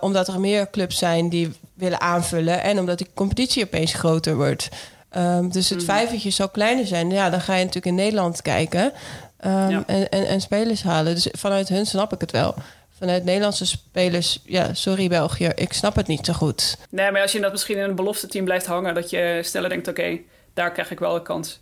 Omdat 0.00 0.28
er 0.28 0.40
meer 0.40 0.70
clubs 0.70 0.98
zijn 0.98 1.28
die 1.28 1.52
willen 1.74 2.00
aanvullen. 2.00 2.62
En 2.62 2.78
omdat 2.78 2.98
die 2.98 3.08
competitie 3.14 3.64
opeens 3.64 3.94
groter 3.94 4.36
wordt. 4.36 4.68
Ehm, 5.10 5.48
dus 5.48 5.70
het 5.70 5.84
vijvertje 5.84 6.30
zal 6.30 6.48
kleiner 6.48 6.86
zijn. 6.86 7.10
Ja, 7.10 7.30
dan 7.30 7.40
ga 7.40 7.52
je 7.54 7.58
natuurlijk 7.64 7.86
in 7.86 7.94
Nederland 8.04 8.42
kijken. 8.42 8.92
ehm, 9.38 9.70
Ja. 9.70 9.82
en, 9.86 10.08
en, 10.10 10.26
en 10.26 10.40
spelers 10.40 10.82
halen. 10.82 11.14
Dus 11.14 11.28
vanuit 11.32 11.68
hun 11.68 11.86
snap 11.86 12.12
ik 12.12 12.20
het 12.20 12.30
wel. 12.30 12.54
Vanuit 12.98 13.24
Nederlandse 13.24 13.66
spelers, 13.66 14.40
ja, 14.44 14.74
sorry 14.74 15.08
België, 15.08 15.50
ik 15.54 15.72
snap 15.72 15.96
het 15.96 16.06
niet 16.06 16.26
zo 16.26 16.32
goed. 16.32 16.76
Nee, 16.90 17.10
maar 17.10 17.22
als 17.22 17.32
je 17.32 17.40
dat 17.40 17.52
misschien 17.52 17.76
in 17.76 17.82
een 17.82 17.94
belofte 17.94 18.26
team 18.26 18.44
blijft 18.44 18.66
hangen, 18.66 18.94
dat 18.94 19.10
je 19.10 19.40
sneller 19.44 19.68
denkt, 19.68 19.88
oké, 19.88 20.18
daar 20.54 20.72
krijg 20.72 20.90
ik 20.90 20.98
wel 20.98 21.14
een 21.14 21.22
kans. 21.22 21.60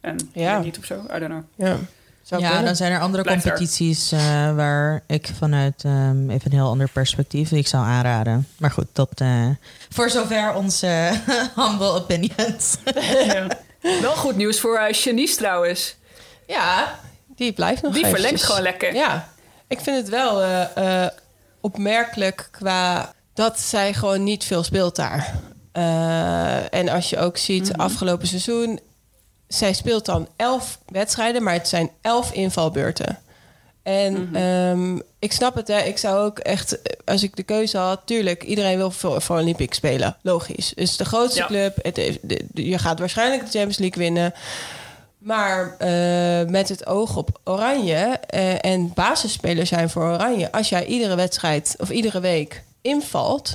En 0.00 0.16
Ja. 0.32 0.58
niet 0.58 0.78
of 0.78 0.84
zo, 0.84 0.94
I 0.94 1.18
don't 1.18 1.24
know. 1.26 1.42
Ja, 1.68 1.76
zou 2.22 2.40
Ja, 2.42 2.48
kunnen. 2.48 2.64
dan 2.66 2.76
zijn 2.76 2.92
er 2.92 3.00
andere 3.00 3.22
er. 3.22 3.30
competities 3.32 4.12
eh, 4.12 4.20
waar 4.54 5.02
ik 5.06 5.30
vanuit 5.38 5.84
ehm, 5.84 6.30
even 6.30 6.50
een 6.52 6.58
heel 6.58 6.68
ander 6.68 6.88
perspectief 6.88 7.48
die 7.48 7.58
ik 7.58 7.66
zou 7.66 7.84
aanraden. 7.84 8.48
Maar 8.58 8.70
goed, 8.70 8.86
dat 8.92 9.10
eh, 9.14 9.48
voor 9.88 10.10
zover 10.10 10.54
onze 10.54 10.86
humble 11.56 11.92
opinions. 11.92 12.76
Ja. 13.26 13.46
Wel 14.00 14.16
goed 14.16 14.36
nieuws 14.36 14.60
voor 14.60 14.80
uh, 14.80 14.90
Janice 14.92 15.36
trouwens. 15.36 15.96
Ja, 16.46 16.98
die 17.36 17.52
blijft 17.52 17.82
nog 17.82 17.92
Die 17.92 18.00
eventjes. 18.04 18.22
verlengt 18.24 18.46
gewoon 18.46 18.62
lekker. 18.62 18.94
Ja, 18.94 19.28
ik 19.68 19.80
vind 19.80 19.96
het 19.96 20.08
wel 20.08 20.42
eh, 20.42 21.02
eh, 21.04 21.10
opmerkelijk 21.60 22.48
qua 22.50 23.12
dat 23.34 23.60
zij 23.60 23.94
gewoon 23.94 24.24
niet 24.24 24.44
veel 24.44 24.62
speelt 24.62 24.96
daar. 24.96 25.34
Eh, 25.72 26.74
en 26.74 26.88
als 26.88 27.10
je 27.10 27.18
ook 27.18 27.36
ziet, 27.36 27.68
Mhm. 27.72 27.80
afgelopen 27.80 28.26
seizoen... 28.26 28.80
zij 29.48 29.72
speelt 29.72 30.04
dan 30.04 30.28
elf 30.36 30.78
wedstrijden, 30.86 31.42
maar 31.42 31.52
het 31.54 31.68
zijn 31.68 31.90
elf 32.00 32.32
invalbeurten. 32.32 33.18
En 33.82 34.12
Mhm. 34.22 34.36
ehm, 34.36 34.98
ik 35.18 35.32
snap 35.32 35.54
het, 35.54 35.68
hè. 35.68 35.78
Ik 35.78 35.98
zou 35.98 36.24
ook 36.24 36.38
echt, 36.38 36.78
als 37.04 37.22
ik 37.22 37.36
de 37.36 37.42
keuze 37.42 37.78
had... 37.78 38.00
tuurlijk, 38.04 38.42
iedereen 38.42 38.76
wil 38.76 38.90
voor, 38.90 39.22
voor 39.22 39.38
Olympic 39.38 39.74
spelen. 39.74 40.16
Logisch. 40.22 40.68
Het 40.68 40.78
is 40.78 40.96
de 40.96 41.04
grootste 41.04 41.40
Ja. 41.40 41.46
club. 41.46 41.76
Het, 41.82 41.96
heeft- 41.96 42.18
de- 42.28 42.44
de- 42.52 42.66
je 42.68 42.78
gaat 42.78 42.98
waarschijnlijk 42.98 43.40
de 43.42 43.50
Champions 43.50 43.78
League 43.78 44.02
winnen. 44.02 44.34
Maar 45.24 45.76
eh, 45.78 46.48
met 46.50 46.68
het 46.68 46.86
oog 46.86 47.16
op 47.16 47.40
Oranje 47.44 48.18
eh, 48.26 48.64
en 48.64 48.92
basisspeler 48.94 49.66
zijn 49.66 49.90
voor 49.90 50.02
Oranje... 50.02 50.52
als 50.52 50.68
jij 50.68 50.86
iedere 50.86 51.14
wedstrijd 51.14 51.74
of 51.78 51.90
iedere 51.90 52.20
week 52.20 52.62
invalt... 52.82 53.54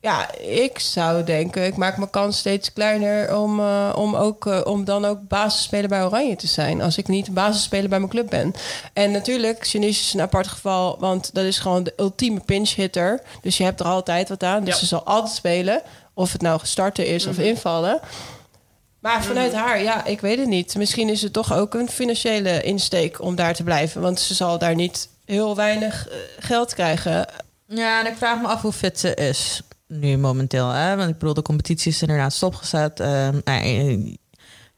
Ja, 0.00 0.34
ik 0.38 0.78
zou 0.78 1.24
denken, 1.24 1.66
ik 1.66 1.76
maak 1.76 1.96
mijn 1.96 2.10
kans 2.10 2.38
steeds 2.38 2.72
kleiner 2.72 3.36
om, 3.36 3.60
eh, 3.60 3.92
om, 3.96 4.14
ook, 4.16 4.66
om 4.66 4.84
dan 4.84 5.04
ook 5.04 5.28
basisspeler 5.28 5.88
bij 5.88 6.04
Oranje 6.04 6.36
te 6.36 6.46
zijn. 6.46 6.82
Als 6.82 6.98
ik 6.98 7.08
niet 7.08 7.34
basisspeler 7.34 7.88
bij 7.88 7.98
mijn 7.98 8.10
club 8.10 8.30
ben. 8.30 8.52
En 8.92 9.10
natuurlijk, 9.10 9.64
Janice 9.64 10.00
is 10.00 10.14
een 10.14 10.20
apart 10.20 10.46
geval, 10.46 10.96
want 10.98 11.34
dat 11.34 11.44
is 11.44 11.58
gewoon 11.58 11.82
de 11.82 11.92
ultieme 11.96 12.40
pinch 12.40 12.74
hitter. 12.74 13.20
Dus 13.42 13.56
je 13.56 13.64
hebt 13.64 13.80
er 13.80 13.86
altijd 13.86 14.28
wat 14.28 14.42
aan. 14.42 14.64
Dus 14.64 14.74
Ja. 14.74 14.80
ze 14.80 14.86
zal 14.86 15.02
altijd 15.02 15.34
spelen. 15.34 15.82
Of 16.14 16.32
het 16.32 16.42
nou 16.42 16.60
starten 16.62 17.06
is 17.06 17.26
of 17.26 17.38
invallen. 17.38 18.00
Maar 19.00 19.24
vanuit 19.24 19.52
haar, 19.52 19.82
ja, 19.82 20.04
ik 20.04 20.20
weet 20.20 20.38
het 20.38 20.48
niet. 20.48 20.76
Misschien 20.76 21.08
is 21.08 21.22
het 21.22 21.32
toch 21.32 21.52
ook 21.52 21.74
een 21.74 21.88
financiële 21.88 22.62
insteek 22.62 23.22
om 23.22 23.34
daar 23.34 23.54
te 23.54 23.62
blijven. 23.62 24.00
Want 24.00 24.20
ze 24.20 24.34
zal 24.34 24.58
daar 24.58 24.74
niet 24.74 25.08
heel 25.24 25.56
weinig 25.56 26.08
eh, 26.08 26.16
geld 26.38 26.74
krijgen. 26.74 27.28
Ja, 27.66 28.00
en 28.00 28.10
ik 28.10 28.16
vraag 28.16 28.40
me 28.40 28.46
af 28.46 28.62
hoe 28.62 28.72
fit 28.72 28.98
ze 28.98 29.14
is 29.14 29.62
nu 29.86 30.16
momenteel. 30.16 30.68
Hè? 30.68 30.96
Want 30.96 31.10
ik 31.10 31.18
bedoel, 31.18 31.34
de 31.34 31.42
competitie 31.42 31.92
is 31.92 32.02
inderdaad 32.02 32.32
stopgezet. 32.32 32.98
Nou, 33.44 33.62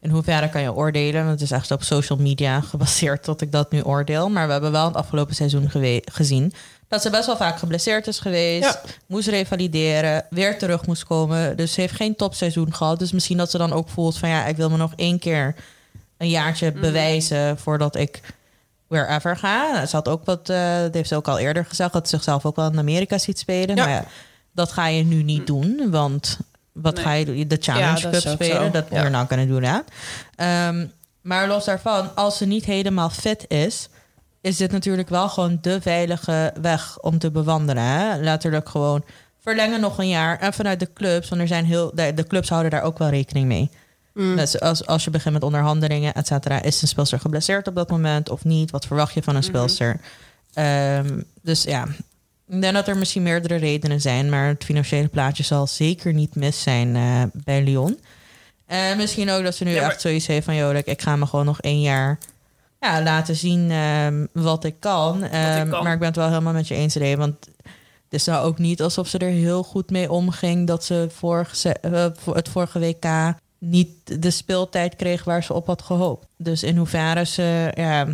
in 0.01 0.11
hoeverre 0.11 0.49
kan 0.49 0.63
je 0.63 0.75
oordelen? 0.75 1.25
Want 1.25 1.41
het 1.41 1.51
is 1.51 1.57
echt 1.57 1.71
op 1.71 1.83
social 1.83 2.19
media 2.19 2.61
gebaseerd 2.71 3.25
dat 3.25 3.41
ik 3.41 3.53
dat 3.53 3.71
nu 3.71 3.83
oordeel. 3.83 4.31
Maar 4.31 4.47
we 4.47 4.53
hebben 4.53 4.73
wel 4.73 4.85
het 4.85 4.97
afgelopen 4.97 5.35
seizoen 5.35 5.71
gezien... 6.05 6.53
dat 6.91 7.03
ze 7.03 7.11
best 7.11 7.27
wel 7.27 7.37
vaak 7.37 7.59
geblesseerd 7.59 8.07
is 8.07 8.19
geweest. 8.19 8.65
Ja. 8.65 8.81
Moest 9.07 9.29
revalideren, 9.29 10.27
weer 10.31 10.59
terug 10.59 10.87
moest 10.87 11.05
komen. 11.05 11.57
Dus 11.57 11.73
ze 11.73 11.81
heeft 11.81 11.95
geen 11.95 12.17
topseizoen 12.17 12.75
gehad. 12.75 12.99
Dus 12.99 13.13
misschien 13.13 13.37
dat 13.37 13.51
ze 13.51 13.59
dan 13.59 13.73
ook 13.73 13.89
voelt 13.89 14.19
van... 14.19 14.29
ja, 14.29 14.47
ik 14.47 14.57
wil 14.57 14.71
me 14.71 14.77
nog 14.77 14.93
één 14.97 15.19
keer 15.19 15.55
een 16.17 16.29
jaartje 16.29 16.73
bewijzen... 16.73 17.59
voordat 17.59 17.97
ik 17.97 18.21
wherever 18.87 19.37
ga. 19.37 19.87
Ze 19.87 19.97
had 19.97 20.09
ook 20.09 20.25
wat, 20.25 20.49
eh, 20.49 20.81
dat 20.81 20.95
heeft 20.95 21.09
ze 21.09 21.17
ook 21.17 21.29
al 21.29 21.39
eerder 21.39 21.65
gezegd, 21.65 21.93
dat 21.93 22.09
ze 22.09 22.17
zichzelf 22.17 22.45
ook 22.45 22.57
wel 22.57 22.71
in 22.71 22.79
Amerika 22.79 23.19
ziet 23.19 23.39
spelen. 23.39 23.77
Ja. 23.77 23.85
Maar 23.85 23.95
ja, 23.95 24.05
dat 24.53 24.73
ga 24.73 24.87
je 24.87 25.05
nu 25.05 25.23
niet 25.23 25.47
doen, 25.47 25.91
want 25.91 26.39
wat 26.73 26.95
Nee. 26.95 27.05
ga 27.05 27.13
je 27.13 27.25
doen? 27.25 27.49
De 27.49 27.57
Challenge 27.61 28.11
dat 28.11 28.23
Cup 28.23 28.33
spelen, 28.33 28.73
dat 28.73 28.85
Ja. 28.91 28.97
we're 29.03 29.11
not 29.11 29.29
gonna 29.29 29.45
do 29.45 29.61
that. 29.61 29.83
Ehm, 30.37 30.87
maar 31.21 31.49
los 31.49 31.65
daarvan, 31.65 32.15
als 32.15 32.37
ze 32.37 32.47
niet 32.47 32.65
helemaal 32.65 33.11
fit 33.11 33.45
is, 33.49 33.89
is 34.41 34.57
dit 34.57 34.73
natuurlijk 34.73 35.09
wel 35.09 35.29
gewoon 35.29 35.59
de 35.61 35.81
veilige 35.81 36.55
weg 36.61 36.99
om 37.01 37.19
te 37.19 37.31
bewandelen. 37.31 37.83
Hè? 37.83 38.17
Letterlijk 38.17 38.69
gewoon 38.69 39.05
verlengen 39.43 39.81
nog 39.81 39.99
een 39.99 40.09
jaar. 40.09 40.39
En 40.39 40.53
vanuit 40.53 40.81
de 40.81 40.93
clubs, 40.95 41.29
want 41.29 41.41
er 41.41 41.49
zijn 41.49 41.65
heel, 41.65 41.91
de, 41.95 42.15
de 42.15 42.27
clubs 42.27 42.49
houden 42.49 42.71
daar 42.71 42.83
ook 42.83 42.99
wel 42.99 43.09
rekening 43.09 43.47
mee. 43.47 43.71
Dus 44.15 44.61
als, 44.61 44.87
als 44.87 45.05
je 45.05 45.11
begint 45.11 45.35
met 45.35 45.43
onderhandelingen, 45.43 46.15
et 46.15 46.27
cetera, 46.27 46.63
is 46.63 46.83
een 46.83 46.89
speelster 46.89 47.21
geblesseerd 47.21 47.69
op 47.69 47.75
dat 47.75 47.91
moment 47.91 48.29
of 48.29 48.45
niet? 48.45 48.71
Wat 48.71 48.87
verwacht 48.87 49.15
je 49.15 49.23
van 49.23 49.37
een 49.37 49.43
speelster? 49.43 50.01
Ehm, 50.55 51.21
dus 51.43 51.63
ja, 51.63 51.87
ik 52.49 52.61
denk 52.61 52.75
dat 52.75 52.89
er 52.89 52.97
misschien 52.97 53.23
meerdere 53.23 53.57
redenen 53.57 54.01
zijn, 54.01 54.29
maar 54.29 54.47
het 54.47 54.65
financiële 54.65 55.09
plaatje 55.09 55.43
zal 55.43 55.67
zeker 55.67 56.13
niet 56.13 56.35
mis 56.35 56.63
zijn 56.63 56.97
eh, 56.97 57.23
bij 57.45 57.63
Lyon. 57.63 57.99
En 58.67 58.97
misschien 58.97 59.31
ook 59.31 59.43
dat 59.45 59.55
ze 59.55 59.65
nu 59.65 59.71
Ja, 59.71 59.81
maar- 59.81 59.91
echt 59.91 60.01
zoiets 60.01 60.27
heeft 60.27 60.45
van, 60.45 60.57
joh, 60.57 60.77
ik 60.85 61.03
ga 61.03 61.17
me 61.17 61.27
gewoon 61.27 61.45
nog 61.45 61.61
één 61.61 61.81
jaar 61.81 62.19
ja, 62.81 63.03
laten 63.03 63.37
zien 63.37 63.71
ehm, 63.71 64.27
wat 64.33 64.65
ik 64.65 64.75
kan. 64.79 65.23
Ehm, 65.23 65.69
kan. 65.69 65.83
Maar 65.83 65.93
ik 65.93 65.99
ben 65.99 66.09
het 66.09 66.17
wel 66.17 66.29
helemaal 66.29 66.53
met 66.53 66.69
je 66.69 66.75
eens, 66.75 66.95
Ray, 66.95 67.17
want 67.17 67.37
het 68.05 68.21
is 68.21 68.25
nou 68.25 68.45
ook 68.45 68.59
niet 68.59 68.83
alsof 68.83 69.09
ze 69.09 69.19
er 69.19 69.31
heel 69.31 69.63
goed 69.63 69.91
mee 69.91 70.11
omging 70.11 70.67
dat 70.67 70.85
ze 70.85 71.07
vorige, 71.11 71.73
eh, 71.73 72.07
voor 72.15 72.37
het 72.37 72.49
vorige 72.49 72.79
WK 72.79 73.35
niet 73.59 74.23
de 74.23 74.31
speeltijd 74.31 74.97
kreeg 74.97 75.25
waar 75.25 75.43
ze 75.43 75.53
op 75.53 75.67
had 75.67 75.83
gehoopt. 75.83 76.27
Dus 76.37 76.63
in 76.63 76.77
hoeverre 76.77 77.25
ze, 77.25 77.73
ja, 77.75 78.07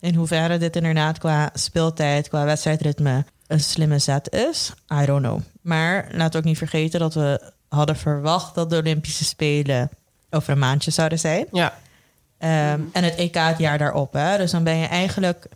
in 0.00 0.14
hoeverre 0.14 0.58
dit 0.58 0.76
inderdaad 0.76 1.18
qua 1.18 1.50
speeltijd, 1.54 2.28
qua 2.28 2.44
wedstrijdritme 2.44 3.24
een 3.46 3.60
slimme 3.60 3.98
zet 3.98 4.32
is, 4.32 4.72
I 5.02 5.06
don't 5.06 5.22
know. 5.22 5.40
Maar 5.62 6.08
we 6.16 6.36
ook 6.36 6.44
niet 6.44 6.58
vergeten 6.58 7.00
dat 7.00 7.14
we 7.14 7.52
hadden 7.68 7.96
verwacht 7.96 8.54
dat 8.54 8.70
de 8.70 8.76
Olympische 8.76 9.24
Spelen 9.24 9.90
over 10.30 10.52
een 10.52 10.58
maandje 10.58 10.90
zouden 10.90 11.18
zijn. 11.18 11.46
Ja, 11.52 11.78
Ehm, 12.38 12.80
En 12.92 13.04
het 13.04 13.14
EK 13.14 13.34
het 13.34 13.58
jaar 13.58 13.78
daarop. 13.78 14.12
Hè? 14.12 14.36
Dus 14.36 14.50
dan 14.50 14.64
ben 14.64 14.76
je 14.76 14.86
eigenlijk 14.86 15.46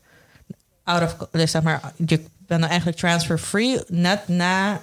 out 0.85 1.03
of, 1.03 1.17
dus 1.31 1.51
zeg 1.51 1.63
maar, 1.63 1.93
je 1.97 2.17
bent 2.39 2.61
dan 2.61 2.65
eigenlijk 2.71 2.99
transfer 2.99 3.39
free 3.39 3.81
net 3.87 4.29
na, 4.29 4.81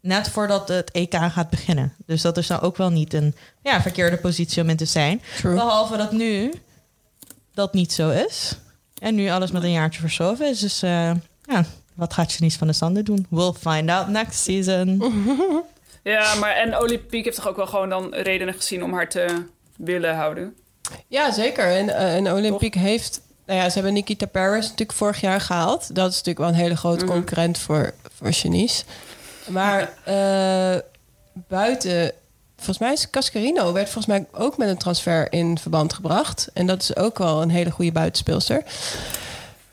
net 0.00 0.28
voordat 0.28 0.68
het 0.68 0.90
EK 0.90 1.14
gaat 1.14 1.50
beginnen. 1.50 1.94
Dus 2.06 2.22
dat 2.22 2.36
is 2.36 2.46
dan 2.46 2.60
ook 2.60 2.76
wel 2.76 2.90
niet 2.90 3.14
een 3.14 3.34
ja, 3.62 3.82
verkeerde 3.82 4.16
positie 4.16 4.62
om 4.62 4.68
in 4.68 4.76
te 4.76 4.84
zijn. 4.84 5.22
True. 5.36 5.54
Behalve 5.54 5.96
dat 5.96 6.12
nu 6.12 6.52
dat 7.54 7.72
niet 7.72 7.92
zo 7.92 8.10
is. 8.10 8.56
En 8.98 9.14
nu 9.14 9.30
alles 9.30 9.50
met 9.50 9.62
een 9.62 9.72
jaartje 9.72 10.00
verschoven 10.00 10.48
is. 10.48 10.58
Dus 10.60 10.82
eh, 10.82 11.12
ja, 11.42 11.64
wat 11.94 12.14
gaat 12.14 12.32
Janice 12.32 12.58
van 12.58 12.66
de 12.66 12.72
Sande 12.72 13.02
doen? 13.02 13.26
We'll 13.30 13.52
find 13.60 13.90
out 13.90 14.08
next 14.08 14.40
season. 14.42 15.02
Ja, 16.02 16.34
maar 16.34 16.50
en 16.50 16.78
Olympiek 16.78 17.24
heeft 17.24 17.36
toch 17.36 17.48
ook 17.48 17.56
wel 17.56 17.66
gewoon 17.66 17.88
dan 17.88 18.14
redenen 18.14 18.54
gezien 18.54 18.84
om 18.84 18.92
haar 18.92 19.08
te 19.08 19.44
willen 19.76 20.14
houden. 20.14 20.56
Ja 21.08 21.32
zeker. 21.32 21.64
En, 21.76 21.88
eh, 21.96 22.14
en 22.14 22.32
Olympiek 22.32 22.74
heeft... 22.74 23.20
Nou 23.46 23.58
ja, 23.62 23.68
ze 23.68 23.74
hebben 23.74 23.92
Nikita 23.92 24.26
Paris 24.26 24.62
natuurlijk 24.64 24.92
vorig 24.98 25.20
jaar 25.20 25.40
gehaald. 25.40 25.94
Dat 25.94 26.08
is 26.10 26.16
natuurlijk 26.16 26.38
wel 26.38 26.48
een 26.48 26.54
hele 26.54 26.76
grote 26.76 27.04
Mhm. 27.04 27.12
concurrent 27.14 27.58
voor, 27.58 27.94
voor 28.16 28.30
Janice. 28.30 28.84
Maar 29.48 29.92
eh, 30.04 30.80
buiten... 31.48 32.12
Volgens 32.56 32.78
mij 32.78 32.92
is 32.92 33.10
Cascarino 33.10 33.72
werd 33.72 33.88
volgens 33.88 34.06
mij 34.06 34.26
ook 34.32 34.56
met 34.56 34.68
een 34.68 34.78
transfer 34.78 35.32
in 35.32 35.58
verband 35.58 35.92
gebracht. 35.92 36.48
En 36.54 36.66
dat 36.66 36.82
is 36.82 36.96
ook 36.96 37.18
wel 37.18 37.42
een 37.42 37.50
hele 37.50 37.70
goede 37.70 37.92
buitenspeelster. 37.92 38.62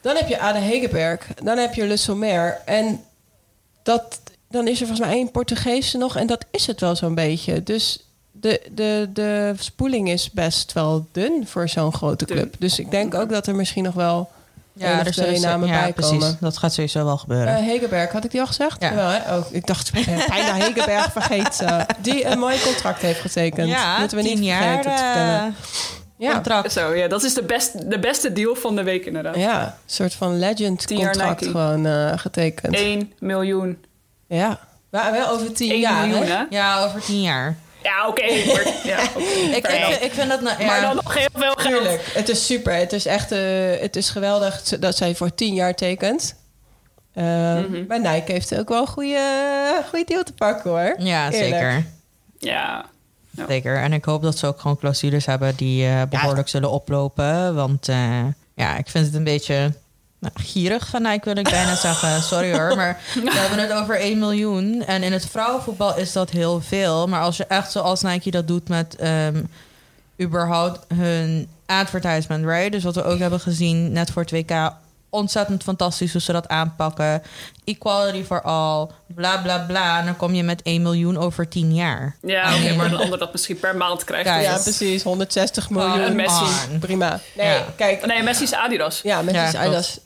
Dan 0.01 0.15
heb 0.15 0.27
je 0.27 0.39
Ade 0.39 0.59
Hegeberg. 0.59 1.27
Dan 1.43 1.57
heb 1.57 1.73
je 1.73 1.85
Le 1.85 1.97
Sommer. 1.97 2.61
En 2.65 3.03
dat, 3.83 4.21
dan 4.49 4.67
is 4.67 4.79
er 4.81 4.87
volgens 4.87 5.07
mij 5.07 5.17
één 5.17 5.31
Portugese 5.31 5.97
nog. 5.97 6.15
En 6.15 6.27
dat 6.27 6.45
is 6.51 6.67
het 6.67 6.79
wel 6.79 6.95
zo'n 6.95 7.15
beetje. 7.15 7.63
Dus 7.63 8.06
de, 8.39 8.61
de, 8.71 9.09
de 9.13 9.53
spoeling 9.59 10.09
is 10.09 10.31
best 10.31 10.73
wel 10.73 11.07
dun 11.11 11.47
voor 11.47 11.69
zo'n 11.69 11.93
grote 11.93 12.25
Dun. 12.25 12.35
club. 12.37 12.55
Dus 12.59 12.79
ik 12.79 12.91
denk 12.91 13.13
ook 13.13 13.29
dat 13.29 13.47
er 13.47 13.55
misschien 13.55 13.83
nog 13.83 13.93
wel 13.93 14.29
of 14.79 14.83
er 14.83 15.11
twee 15.11 15.25
zullen- 15.35 15.41
namen 15.41 15.67
ja, 15.67 15.81
bij 15.81 15.93
precies. 15.93 16.11
komen. 16.19 16.37
Dat 16.39 16.57
gaat 16.57 16.73
sowieso 16.73 17.05
wel 17.05 17.17
gebeuren. 17.17 17.55
Eh, 17.55 17.63
Hegeberg, 17.63 18.11
had 18.11 18.23
ik 18.23 18.31
die 18.31 18.39
al 18.39 18.47
gezegd? 18.47 18.81
Ja. 18.81 18.89
Jawel, 18.89 19.07
hè? 19.09 19.37
Oh, 19.37 19.45
ik 19.51 19.67
dacht 19.67 19.91
eh, 19.93 20.05
bijna 20.27 20.53
Hegeberg 20.53 21.11
vergeten. 21.11 21.85
Die 22.01 22.25
een 22.25 22.39
mooi 22.39 22.59
contract 22.63 23.01
heeft 23.01 23.19
getekend. 23.19 23.69
ja, 23.69 23.99
Moeten 23.99 24.17
we 24.17 24.23
niet 24.23 24.35
tien 24.35 24.43
jaar 24.43 24.61
vergeten 24.61 24.91
te 24.95 24.97
vertellen. 25.03 25.39
eh, 25.41 25.53
Ja. 26.17 26.31
contract. 26.33 26.71
Zo, 26.71 26.93
ja, 26.95 27.07
dat 27.07 27.23
is 27.23 27.33
de, 27.33 27.43
best, 27.43 27.89
de 27.89 27.99
beste 27.99 28.33
deal 28.33 28.55
van 28.55 28.75
de 28.75 28.83
week 28.83 29.05
inderdaad. 29.05 29.35
ja, 29.35 29.63
een 29.65 29.71
soort 29.85 30.13
van 30.13 30.39
legend 30.39 30.85
contract 30.85 31.45
gewoon 31.45 31.85
eh, 31.85 32.11
getekend. 32.15 32.75
1 32.75 33.13
miljoen. 33.19 33.77
Ja, 34.27 34.59
Maar 34.89 35.11
wel 35.11 35.29
over 35.29 35.51
tien 35.53 35.71
1 35.71 35.79
jaar. 35.79 36.07
miljoen, 36.07 36.25
hè? 36.27 36.33
hè? 36.35 36.43
Ja, 36.49 36.83
over 36.83 37.01
tien 37.01 37.21
jaar. 37.21 37.55
Ja, 37.87 38.07
oké. 38.07 38.25
ja, 38.83 38.99
Ik, 39.57 39.67
ik, 40.01 40.11
vind 40.13 40.29
dat... 40.29 40.41
Nou, 40.41 40.59
ja. 40.59 40.65
Maar 40.65 40.81
dan 40.81 40.95
nog 40.95 41.13
heel 41.13 41.27
veel 41.33 41.53
geld. 41.53 41.67
Tuurlijk, 41.83 42.11
het 42.13 42.29
is 42.29 42.45
super. 42.45 42.73
Het 42.73 42.93
is 42.93 43.05
echt 43.05 43.31
eh, 43.31 43.39
het 43.79 43.95
is 43.95 44.09
geweldig 44.09 44.61
dat 44.61 44.97
zij 44.97 45.15
voor 45.15 45.35
tien 45.35 45.53
jaar 45.53 45.73
tekent. 45.75 46.35
Eh, 47.13 47.23
Mhm. 47.23 47.85
Maar 47.87 47.99
Nike 48.01 48.31
heeft 48.31 48.57
ook 48.57 48.69
wel 48.69 48.81
een 48.81 48.87
goede, 48.87 49.83
goede 49.89 50.05
deal 50.05 50.23
te 50.23 50.33
pakken 50.33 50.69
hoor. 50.69 50.95
Ja, 50.97 51.31
Eerlijk. 51.31 51.53
zeker. 51.53 51.85
Ja. 52.37 52.85
Zeker. 53.47 53.77
En 53.77 53.93
ik 53.93 54.05
hoop 54.05 54.21
dat 54.21 54.37
ze 54.37 54.47
ook 54.47 54.59
gewoon 54.59 54.77
clausules 54.77 55.25
hebben 55.25 55.55
die 55.55 55.85
eh, 55.87 56.01
behoorlijk 56.09 56.47
zullen 56.47 56.71
oplopen. 56.71 57.55
Want 57.55 57.89
eh, 57.89 58.25
ja, 58.55 58.77
ik 58.77 58.87
vind 58.89 59.05
het 59.05 59.15
een 59.15 59.23
beetje 59.23 59.73
nou, 60.19 60.33
gierig 60.35 60.87
van 60.87 61.01
Nike, 61.01 61.25
wil 61.25 61.37
ik 61.37 61.49
bijna 61.49 61.75
zeggen. 61.75 62.21
Sorry 62.21 62.51
hoor, 62.57 62.75
maar 62.75 62.99
we 63.13 63.31
hebben 63.39 63.59
het 63.59 63.71
over 63.71 63.99
1 63.99 64.19
miljoen. 64.19 64.83
En 64.85 65.03
in 65.03 65.11
het 65.13 65.25
vrouwenvoetbal 65.29 65.95
is 65.97 66.11
dat 66.11 66.29
heel 66.29 66.61
veel. 66.61 67.07
Maar 67.07 67.21
als 67.21 67.37
je 67.37 67.45
echt 67.45 67.71
zoals 67.71 68.01
Nike 68.01 68.31
dat 68.31 68.47
doet 68.47 68.69
met 68.69 68.95
ehm, 68.95 69.43
überhaupt 70.21 70.79
hun 70.95 71.47
advertisement, 71.65 72.45
right? 72.45 72.71
Dus 72.71 72.83
wat 72.83 72.95
we 72.95 73.03
ook 73.03 73.19
hebben 73.19 73.39
gezien 73.39 73.91
net 73.91 74.11
voor 74.11 74.21
het 74.21 74.31
WK. 74.31 74.71
Ontzettend 75.09 75.63
fantastisch 75.63 76.11
hoe 76.11 76.21
ze 76.21 76.31
dat 76.31 76.47
aanpakken. 76.47 77.21
Equality 77.65 78.23
for 78.23 78.41
all, 78.41 78.87
bla 79.15 79.37
bla 79.41 79.57
bla. 79.59 79.99
En 79.99 80.05
dan 80.05 80.15
kom 80.17 80.33
je 80.33 80.43
met 80.43 80.61
1 80.61 80.81
miljoen 80.81 81.17
over 81.17 81.47
10 81.49 81.73
jaar. 81.75 82.15
Ja, 82.21 82.55
oké, 82.55 82.75
maar 82.75 82.85
een 82.85 82.95
ander 82.97 83.19
dat 83.19 83.31
misschien 83.31 83.59
per 83.59 83.75
maand 83.75 84.03
krijgt. 84.03 84.25
Ja, 84.29 84.37
dus- 84.37 84.45
Ja, 84.47 84.57
precies. 84.57 85.03
160 85.03 85.69
miljoen. 85.69 86.01
en 86.01 86.15
Messi. 86.15 86.43
on. 86.71 86.79
Prima. 86.79 87.19
Nee, 87.35 87.47
Ja. 87.47 87.65
kijk. 87.75 88.05
Nee, 88.05 88.23
Messi 88.23 88.43
is 88.43 88.53
Adidas. 88.53 89.01
Ja, 89.03 89.21
Messi 89.21 89.37
Ja, 89.37 89.43
is 89.45 89.49
klopt. 89.51 89.65
Adidas. 89.65 89.99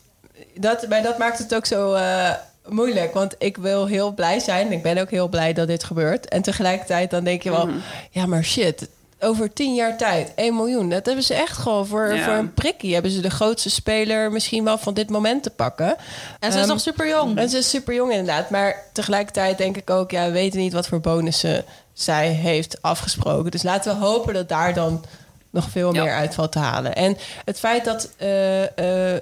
Dat, 0.61 0.87
maar 0.89 1.01
dat 1.03 1.17
maakt 1.17 1.37
het 1.37 1.55
ook 1.55 1.65
zo 1.65 1.93
eh, 1.93 2.29
moeilijk. 2.67 3.13
Want 3.13 3.35
ik 3.37 3.57
wil 3.57 3.85
heel 3.85 4.11
blij 4.13 4.39
zijn. 4.39 4.71
Ik 4.71 4.83
ben 4.83 4.97
ook 4.97 5.09
heel 5.09 5.27
blij 5.27 5.53
dat 5.53 5.67
dit 5.67 5.83
gebeurt. 5.83 6.27
En 6.27 6.41
tegelijkertijd 6.41 7.09
dan 7.11 7.23
denk 7.23 7.41
je 7.43 7.49
wel... 7.51 7.65
Mhm. 7.67 7.77
Ja, 8.11 8.25
maar 8.25 8.43
shit. 8.43 8.87
Over 9.23 9.53
tien 9.53 9.75
jaar 9.75 9.97
tijd, 9.97 10.31
1 10.35 10.55
miljoen. 10.55 10.89
Dat 10.89 11.05
hebben 11.05 11.23
ze 11.23 11.33
echt 11.33 11.57
gewoon 11.57 11.87
voor, 11.87 12.15
Ja. 12.15 12.23
voor 12.23 12.33
een 12.33 12.53
prikkie. 12.53 12.93
Hebben 12.93 13.11
ze 13.11 13.21
de 13.21 13.29
grootste 13.29 13.69
speler 13.69 14.31
misschien 14.31 14.63
wel 14.63 14.77
van 14.77 14.93
dit 14.93 15.09
moment 15.09 15.43
te 15.43 15.49
pakken. 15.49 15.95
En 16.39 16.51
ze 16.51 16.57
is 16.57 16.63
Ehm, 16.63 16.67
nog 16.67 16.79
super 16.81 17.07
jong. 17.07 17.37
En 17.37 17.49
ze 17.49 17.57
is 17.57 17.69
super 17.69 17.93
jong 17.93 18.11
inderdaad. 18.11 18.49
Maar 18.49 18.75
tegelijkertijd 18.93 19.57
denk 19.57 19.77
ik 19.77 19.89
ook... 19.89 20.11
Ja, 20.11 20.25
we 20.25 20.31
weten 20.31 20.59
niet 20.59 20.73
wat 20.73 20.87
voor 20.87 20.99
bonussen 21.01 21.65
zij 21.93 22.27
heeft 22.27 22.81
afgesproken. 22.81 23.51
Dus 23.51 23.63
laten 23.63 23.99
we 23.99 24.05
hopen 24.05 24.33
dat 24.33 24.49
daar 24.49 24.73
dan 24.73 25.03
nog 25.49 25.69
veel 25.69 25.93
Ja. 25.93 26.03
meer 26.03 26.13
uit 26.13 26.33
valt 26.33 26.51
te 26.51 26.59
halen. 26.59 26.95
En 26.95 27.17
het 27.45 27.59
feit 27.59 27.85
dat 27.85 28.09
eh, 28.17 29.13
eh, 29.13 29.21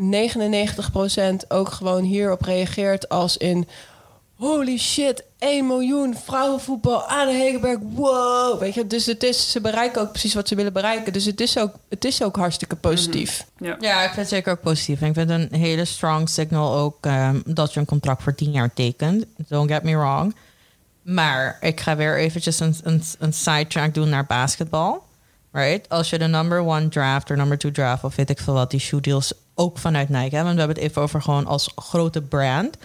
99% 0.00 1.46
ook 1.48 1.68
gewoon 1.68 2.02
hierop 2.02 2.42
reageert 2.42 3.08
als 3.08 3.36
in... 3.36 3.68
Holy 4.34 4.78
shit, 4.78 5.24
1 5.38 5.66
miljoen 5.66 6.14
vrouwenvoetbal 6.24 7.06
aan 7.06 7.26
de 7.26 7.32
Hegenberg. 7.32 7.78
Wow. 7.82 8.60
Weet 8.60 8.74
je, 8.74 8.86
dus 8.86 9.06
het 9.06 9.22
is, 9.22 9.50
ze 9.50 9.60
bereiken 9.60 10.00
ook 10.00 10.10
precies 10.10 10.34
wat 10.34 10.48
ze 10.48 10.54
willen 10.54 10.72
bereiken. 10.72 11.12
Dus 11.12 11.24
het 11.24 11.40
is 11.40 11.58
ook, 11.58 11.74
het 11.88 12.04
is 12.04 12.22
ook 12.22 12.36
hartstikke 12.36 12.76
positief. 12.76 13.46
Ja. 13.58 13.76
Ja, 13.80 13.98
ik 13.98 14.04
vind 14.04 14.16
het 14.16 14.28
zeker 14.28 14.52
ook 14.52 14.60
positief. 14.60 15.00
En 15.00 15.06
ik 15.06 15.14
vind 15.14 15.30
een 15.30 15.48
hele 15.50 15.84
strong 15.84 16.28
signal 16.28 16.74
ook 16.74 16.96
ehm, 17.00 17.40
dat 17.44 17.74
je 17.74 17.80
een 17.80 17.86
contract 17.86 18.22
voor 18.22 18.34
10 18.34 18.50
jaar 18.50 18.72
tekent. 18.74 19.24
Don't 19.48 19.70
get 19.70 19.82
me 19.82 19.96
wrong. 19.96 20.34
Maar 21.02 21.56
ik 21.60 21.80
ga 21.80 21.96
weer 21.96 22.18
eventjes 22.18 22.60
een, 22.60 22.74
een, 22.82 23.02
een 23.18 23.32
sidetrack 23.32 23.94
doen 23.94 24.08
naar 24.08 24.26
basketbal. 24.26 25.02
Right? 25.52 25.88
Als 25.88 26.10
je 26.10 26.18
de 26.18 26.26
number 26.26 26.58
one 26.58 26.88
draft 26.88 27.30
of 27.30 27.36
number 27.36 27.58
two 27.58 27.70
draft 27.70 28.04
of 28.04 28.16
weet 28.16 28.30
ik 28.30 28.38
veel 28.38 28.54
wat, 28.54 28.70
die 28.70 28.80
shoe 28.80 29.00
deals 29.00 29.32
ook 29.60 29.78
vanuit 29.78 30.08
Nike 30.08 30.20
hebben. 30.20 30.42
Want 30.42 30.54
we 30.54 30.58
hebben 30.60 30.76
het 30.76 30.86
even 30.90 31.02
over 31.02 31.22
gewoon 31.22 31.46
als 31.46 31.72
grote 31.76 32.22
brand. 32.22 32.76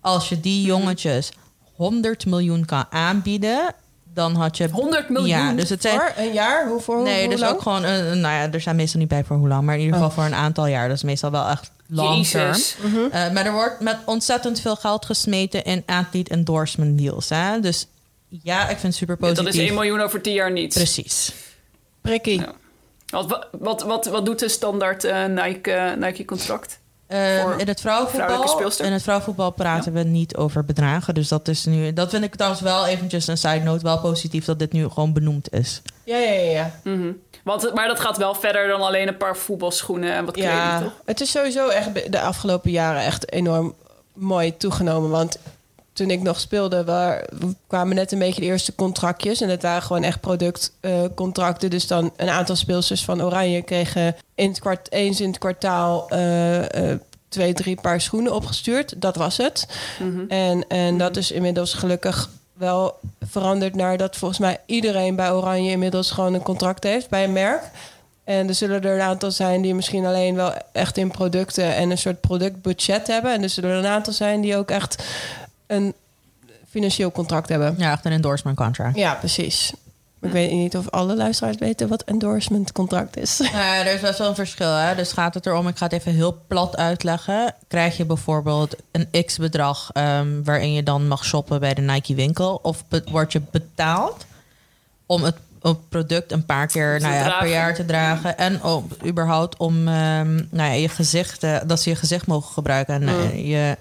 Als 0.00 0.28
je 0.28 0.40
die 0.40 0.64
jongetjes 0.66 1.32
100 1.74 2.26
miljoen 2.26 2.64
kan 2.64 2.84
aanbieden, 2.90 3.74
dan 4.14 4.34
had 4.34 4.56
je... 4.56 4.68
100 4.68 5.08
miljoen 5.08 5.28
Ja, 5.28 5.52
dus 5.52 5.68
het 5.68 5.82
zijn... 5.82 5.98
Voor 5.98 6.12
een 6.16 6.32
jaar? 6.32 6.68
Hoe, 6.68 6.80
voor, 6.80 7.02
Nee, 7.02 7.20
hoe 7.20 7.30
dus 7.30 7.40
lang? 7.40 7.52
ook 7.52 7.62
gewoon, 7.62 7.84
een, 7.84 8.20
nou 8.20 8.34
ja, 8.34 8.52
er 8.52 8.60
zijn 8.60 8.76
meestal 8.76 9.00
niet 9.00 9.08
bij 9.08 9.24
voor 9.24 9.36
hoe 9.36 9.48
lang, 9.48 9.62
maar 9.62 9.74
in 9.74 9.80
ieder 9.80 9.94
geval 9.94 10.10
voor 10.10 10.24
een 10.24 10.34
aantal 10.34 10.66
jaar. 10.66 10.88
Dat 10.88 10.96
is 10.96 11.02
meestal 11.02 11.30
wel 11.30 11.48
echt 11.48 11.70
long 11.86 12.26
term. 12.26 12.46
Jezus. 12.46 12.76
Eh, 13.10 13.30
maar 13.30 13.46
er 13.46 13.52
wordt 13.52 13.80
met 13.80 13.96
ontzettend 14.04 14.60
veel 14.60 14.76
geld 14.76 15.04
gesmeten 15.06 15.64
in 15.64 15.82
athlete 15.86 16.30
endorsement 16.30 16.98
deals. 16.98 17.28
Hè? 17.28 17.60
Dus 17.60 17.86
ja, 18.28 18.60
ik 18.62 18.68
vind 18.68 18.82
het 18.82 18.94
super 18.94 19.16
Ja, 19.20 19.26
positief. 19.26 19.44
dat 19.44 19.54
is 19.54 19.60
1 19.68 19.74
miljoen 19.74 20.00
over 20.00 20.22
10 20.22 20.32
jaar 20.34 20.52
niet. 20.52 20.74
Precies. 20.74 21.32
Prikkie. 22.00 22.40
Ja. 22.40 22.52
Wat, 23.12 23.46
wat, 23.58 23.82
wat, 23.82 24.06
wat 24.06 24.26
doet 24.26 24.38
de 24.38 24.48
standaard 24.48 25.04
eh, 25.04 25.24
Nike, 25.24 25.72
eh, 25.72 25.96
Nike 25.96 26.24
contract? 26.24 26.80
Eh, 27.06 27.42
Voor 27.42 27.54
in 27.58 27.68
het 27.68 27.80
vrouwenvoetbal, 27.80 28.70
in 28.78 28.92
het 28.92 29.02
vrouwenvoetbal 29.02 29.50
praten 29.50 29.92
we 29.92 30.02
niet 30.02 30.36
over 30.36 30.64
bedragen. 30.64 31.14
Dus 31.14 31.28
dat 31.28 31.48
is 31.48 31.64
nu. 31.64 31.92
Dat 31.92 32.10
vind 32.10 32.24
ik 32.24 32.34
trouwens 32.34 32.62
wel 32.62 32.86
eventjes 32.86 33.26
een 33.26 33.38
side 33.38 33.60
note. 33.60 33.82
Wel 33.84 33.98
positief 34.00 34.44
dat 34.44 34.58
dit 34.58 34.72
nu 34.72 34.88
gewoon 34.88 35.12
benoemd 35.12 35.52
is. 35.52 35.82
Ja, 36.04 36.16
ja, 36.16 36.30
ja. 36.30 36.50
ja. 36.50 36.70
Mhm. 36.84 37.12
Want, 37.44 37.74
maar 37.74 37.88
dat 37.88 38.00
gaat 38.00 38.16
wel 38.16 38.34
verder 38.34 38.68
dan 38.68 38.80
alleen 38.80 39.08
een 39.08 39.16
paar 39.16 39.36
voetbalschoenen 39.36 40.14
en 40.14 40.24
wat 40.24 40.34
kleding, 40.34 40.54
Ja, 40.54 40.80
toch? 40.80 40.92
het 41.04 41.20
is 41.20 41.30
sowieso 41.30 41.68
echt 41.68 42.12
de 42.12 42.20
afgelopen 42.20 42.70
jaren 42.70 43.02
echt 43.02 43.32
enorm 43.32 43.74
mooi 44.12 44.56
toegenomen. 44.56 45.10
Want 45.10 45.38
toen 45.92 46.10
ik 46.10 46.22
nog 46.22 46.40
speelde, 46.40 46.84
waar, 46.84 47.28
kwamen 47.66 47.94
net 47.94 48.12
een 48.12 48.18
beetje 48.18 48.40
de 48.40 48.46
eerste 48.46 48.74
contractjes. 48.74 49.40
En 49.40 49.48
het 49.48 49.62
waren 49.62 49.82
gewoon 49.82 50.02
echt 50.02 50.20
productcontracten. 50.20 51.70
dus 51.70 51.86
dan 51.86 52.12
een 52.16 52.28
aantal 52.28 52.56
speelsters 52.56 53.04
van 53.04 53.22
Oranje 53.22 53.62
kregen 53.62 54.16
in 54.34 54.48
het 54.48 54.60
kwart, 54.60 54.92
eens 54.92 55.20
in 55.20 55.28
het 55.28 55.38
kwartaal 55.38 56.10
eh, 56.10 56.90
eh, 56.90 56.98
twee, 57.28 57.52
drie 57.52 57.80
paar 57.80 58.00
schoenen 58.00 58.34
opgestuurd. 58.34 59.00
Dat 59.00 59.16
was 59.16 59.36
het. 59.36 59.68
En, 60.28 60.68
en 60.68 60.98
dat 60.98 61.16
is 61.16 61.30
inmiddels 61.30 61.74
gelukkig 61.74 62.30
wel 62.52 62.98
veranderd 63.28 63.74
naar 63.74 63.96
dat 63.96 64.16
volgens 64.16 64.40
mij 64.40 64.60
iedereen 64.66 65.16
bij 65.16 65.32
Oranje 65.32 65.70
inmiddels 65.70 66.10
gewoon 66.10 66.34
een 66.34 66.42
contract 66.42 66.84
heeft 66.84 67.08
bij 67.08 67.24
een 67.24 67.32
merk. 67.32 67.62
En 68.24 68.48
er 68.48 68.54
zullen 68.54 68.82
er 68.82 68.94
een 68.94 69.00
aantal 69.00 69.30
zijn 69.30 69.62
die 69.62 69.74
misschien 69.74 70.06
alleen 70.06 70.34
wel 70.34 70.52
echt 70.72 70.96
in 70.96 71.10
producten 71.10 71.74
en 71.74 71.90
een 71.90 71.98
soort 71.98 72.20
productbudget 72.20 73.06
hebben. 73.06 73.32
En 73.32 73.42
er 73.42 73.48
zullen 73.48 73.70
er 73.70 73.76
een 73.76 73.86
aantal 73.86 74.12
zijn 74.12 74.40
die 74.40 74.56
ook 74.56 74.70
echt 74.70 75.04
een 75.72 75.94
financieel 76.68 77.12
contract 77.12 77.48
hebben. 77.48 77.74
Ja, 77.78 77.92
echt 77.92 78.04
een 78.04 78.12
endorsement 78.12 78.56
contract. 78.56 78.96
Ja, 78.96 79.14
precies. 79.14 79.72
Ik 80.20 80.32
weet 80.32 80.50
niet 80.50 80.76
of 80.76 80.90
alle 80.90 81.16
luisteraars 81.16 81.56
weten 81.56 81.88
wat 81.88 82.02
endorsement 82.02 82.72
contract 82.72 83.16
is. 83.16 83.40
Ja, 83.52 83.84
er 83.84 83.94
is 83.94 84.00
best 84.00 84.18
wel 84.18 84.28
een 84.28 84.34
verschil. 84.34 84.74
Hè? 84.74 84.94
Dus 84.94 85.12
gaat 85.12 85.34
het 85.34 85.46
erom, 85.46 85.68
ik 85.68 85.76
ga 85.76 85.84
het 85.84 85.92
even 85.92 86.12
heel 86.12 86.42
plat 86.46 86.76
uitleggen. 86.76 87.54
Krijg 87.68 87.96
je 87.96 88.04
bijvoorbeeld 88.04 88.76
een 88.90 89.24
x-bedrag 89.24 89.90
ehm, 89.92 90.42
waarin 90.42 90.72
je 90.72 90.82
dan 90.82 91.08
mag 91.08 91.24
shoppen 91.24 91.60
bij 91.60 91.74
de 91.74 91.80
Nike 91.80 92.14
winkel? 92.14 92.58
Of 92.62 92.84
word 93.10 93.32
je 93.32 93.40
betaald 93.50 94.26
om 95.06 95.22
het, 95.22 95.36
het 95.62 95.88
product 95.88 96.32
een 96.32 96.44
paar 96.44 96.66
keer 96.66 97.00
nou 97.00 97.14
ja, 97.14 97.38
per 97.38 97.48
jaar 97.48 97.74
te 97.74 97.84
dragen? 97.84 98.38
En 98.38 98.62
om, 98.62 98.88
überhaupt 99.06 99.56
om 99.56 99.88
ehm, 99.88 100.34
nou 100.34 100.70
ja, 100.70 100.72
je 100.72 100.88
gezicht, 100.88 101.42
eh, 101.42 101.56
dat 101.66 101.80
ze 101.80 101.90
je 101.90 101.96
gezicht 101.96 102.26
mogen 102.26 102.52
gebruiken. 102.52 102.94
En 102.94 103.08
eh, 103.08 103.48
je, 103.50 103.76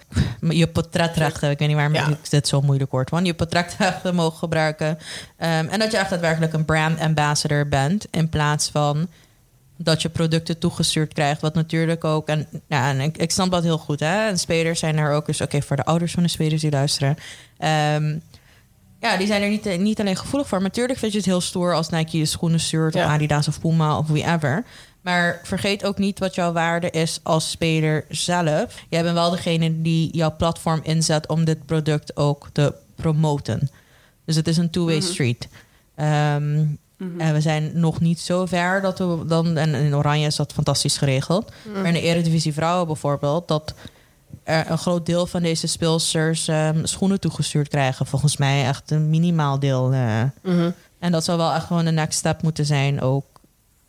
je 0.56 0.68
portretrechten, 0.68 1.50
ik 1.50 1.60
weet 1.60 1.68
niet 1.68 1.78
waarom 1.78 1.96
Ja. 1.96 2.08
ik 2.08 2.30
dit 2.30 2.48
zo 2.48 2.62
moeilijk 2.62 2.92
woord, 2.92 3.10
want 3.10 3.26
je 3.26 3.34
portretrechten 3.34 4.16
mogen 4.16 4.38
gebruiken. 4.38 4.98
Ehm, 5.38 5.68
en 5.68 5.80
dat 5.80 5.92
je 5.92 5.98
echt 5.98 6.10
daadwerkelijk 6.10 6.54
een 6.54 6.66
brand 6.66 7.00
ambassador 7.00 7.68
bent 7.68 8.06
in 8.12 8.30
plaats 8.30 8.70
van 8.70 9.08
dat 9.84 10.02
je 10.02 10.10
producten 10.10 10.60
toegestuurd 10.60 11.14
krijgt. 11.14 11.42
Wat 11.42 11.54
natuurlijk 11.54 12.04
ook. 12.04 12.28
En, 12.28 12.48
ja, 12.68 12.90
en 12.90 13.00
ik, 13.00 13.18
ik 13.18 13.32
snap 13.32 13.52
dat 13.52 13.64
heel 13.64 13.78
goed. 13.78 14.00
Hè? 14.00 14.28
En 14.28 14.38
spelers 14.40 14.80
zijn 14.80 14.98
er 14.98 15.12
ook. 15.12 15.26
Dus 15.26 15.42
oké, 15.42 15.62
voor 15.62 15.76
de 15.76 15.86
ouders 15.86 16.12
van 16.12 16.24
de 16.24 16.30
spelers 16.30 16.62
die 16.62 16.72
luisteren. 16.72 17.18
Ehm, 17.58 18.18
ja, 19.02 19.18
die 19.18 19.28
zijn 19.28 19.42
er 19.42 19.50
niet, 19.50 19.80
niet 19.80 20.00
alleen 20.00 20.16
gevoelig 20.16 20.48
voor. 20.48 20.58
Maar 20.58 20.68
natuurlijk 20.68 21.00
vind 21.00 21.12
je 21.12 21.18
het 21.18 21.28
heel 21.28 21.42
stoer 21.42 21.74
als 21.74 21.90
Nike 21.90 22.18
je 22.18 22.26
schoenen 22.26 22.60
stuurt. 22.60 22.96
Of. 22.96 23.02
Adidas 23.02 23.48
of 23.48 23.60
Puma 23.60 23.98
of 23.98 24.08
whoever. 24.08 24.66
Maar 25.02 25.40
vergeet 25.44 25.84
ook 25.86 25.98
niet 25.98 26.20
wat 26.20 26.36
jouw 26.36 26.52
waarde 26.52 26.90
is 26.90 27.20
als 27.24 27.50
speler 27.50 28.06
zelf. 28.10 28.84
Jij 28.90 29.04
bent 29.04 29.14
wel 29.16 29.30
degene 29.30 29.82
die 29.82 30.16
jouw 30.16 30.36
platform 30.36 30.80
inzet 30.84 31.28
om 31.28 31.46
dit 31.46 31.66
product 31.66 32.18
ook 32.18 32.48
te 32.52 32.74
promoten. 32.96 33.70
Dus 34.26 34.36
het 34.36 34.48
is 34.48 34.58
een 34.58 34.70
two-way 34.70 35.00
street. 35.00 35.48
Ehm, 35.96 36.66
En 37.18 37.34
we 37.34 37.42
zijn 37.42 37.72
nog 37.74 38.00
niet 38.00 38.20
zo 38.20 38.46
ver 38.46 38.82
dat 38.82 39.00
we 39.00 39.24
dan. 39.28 39.58
En 39.58 39.74
in 39.74 39.96
Oranje 39.96 40.28
is 40.28 40.36
dat 40.36 40.54
fantastisch 40.54 40.98
geregeld. 40.98 41.52
Maar 41.74 41.86
in 41.86 41.94
de 41.94 42.02
Eredivisie 42.02 42.54
Vrouwen 42.54 42.88
bijvoorbeeld, 42.88 43.48
dat 43.48 43.74
er 44.44 44.72
een 44.72 44.78
groot 44.78 45.06
deel 45.06 45.26
van 45.26 45.42
deze 45.42 45.68
speelsters 45.68 46.48
ehm, 46.48 46.86
schoenen 46.86 47.20
toegestuurd 47.20 47.68
krijgen. 47.68 48.06
Volgens 48.06 48.38
mij 48.38 48.66
echt 48.66 48.92
een 48.92 49.10
minimaal 49.10 49.60
deel. 49.60 49.92
eh. 49.94 50.22
En 51.00 51.12
dat 51.12 51.24
zou 51.24 51.38
wel 51.38 51.54
echt 51.54 51.66
gewoon 51.66 51.86
de 51.86 51.92
next 51.92 52.18
step 52.20 52.42
moeten 52.42 52.66
zijn 52.66 53.02
ook. 53.02 53.26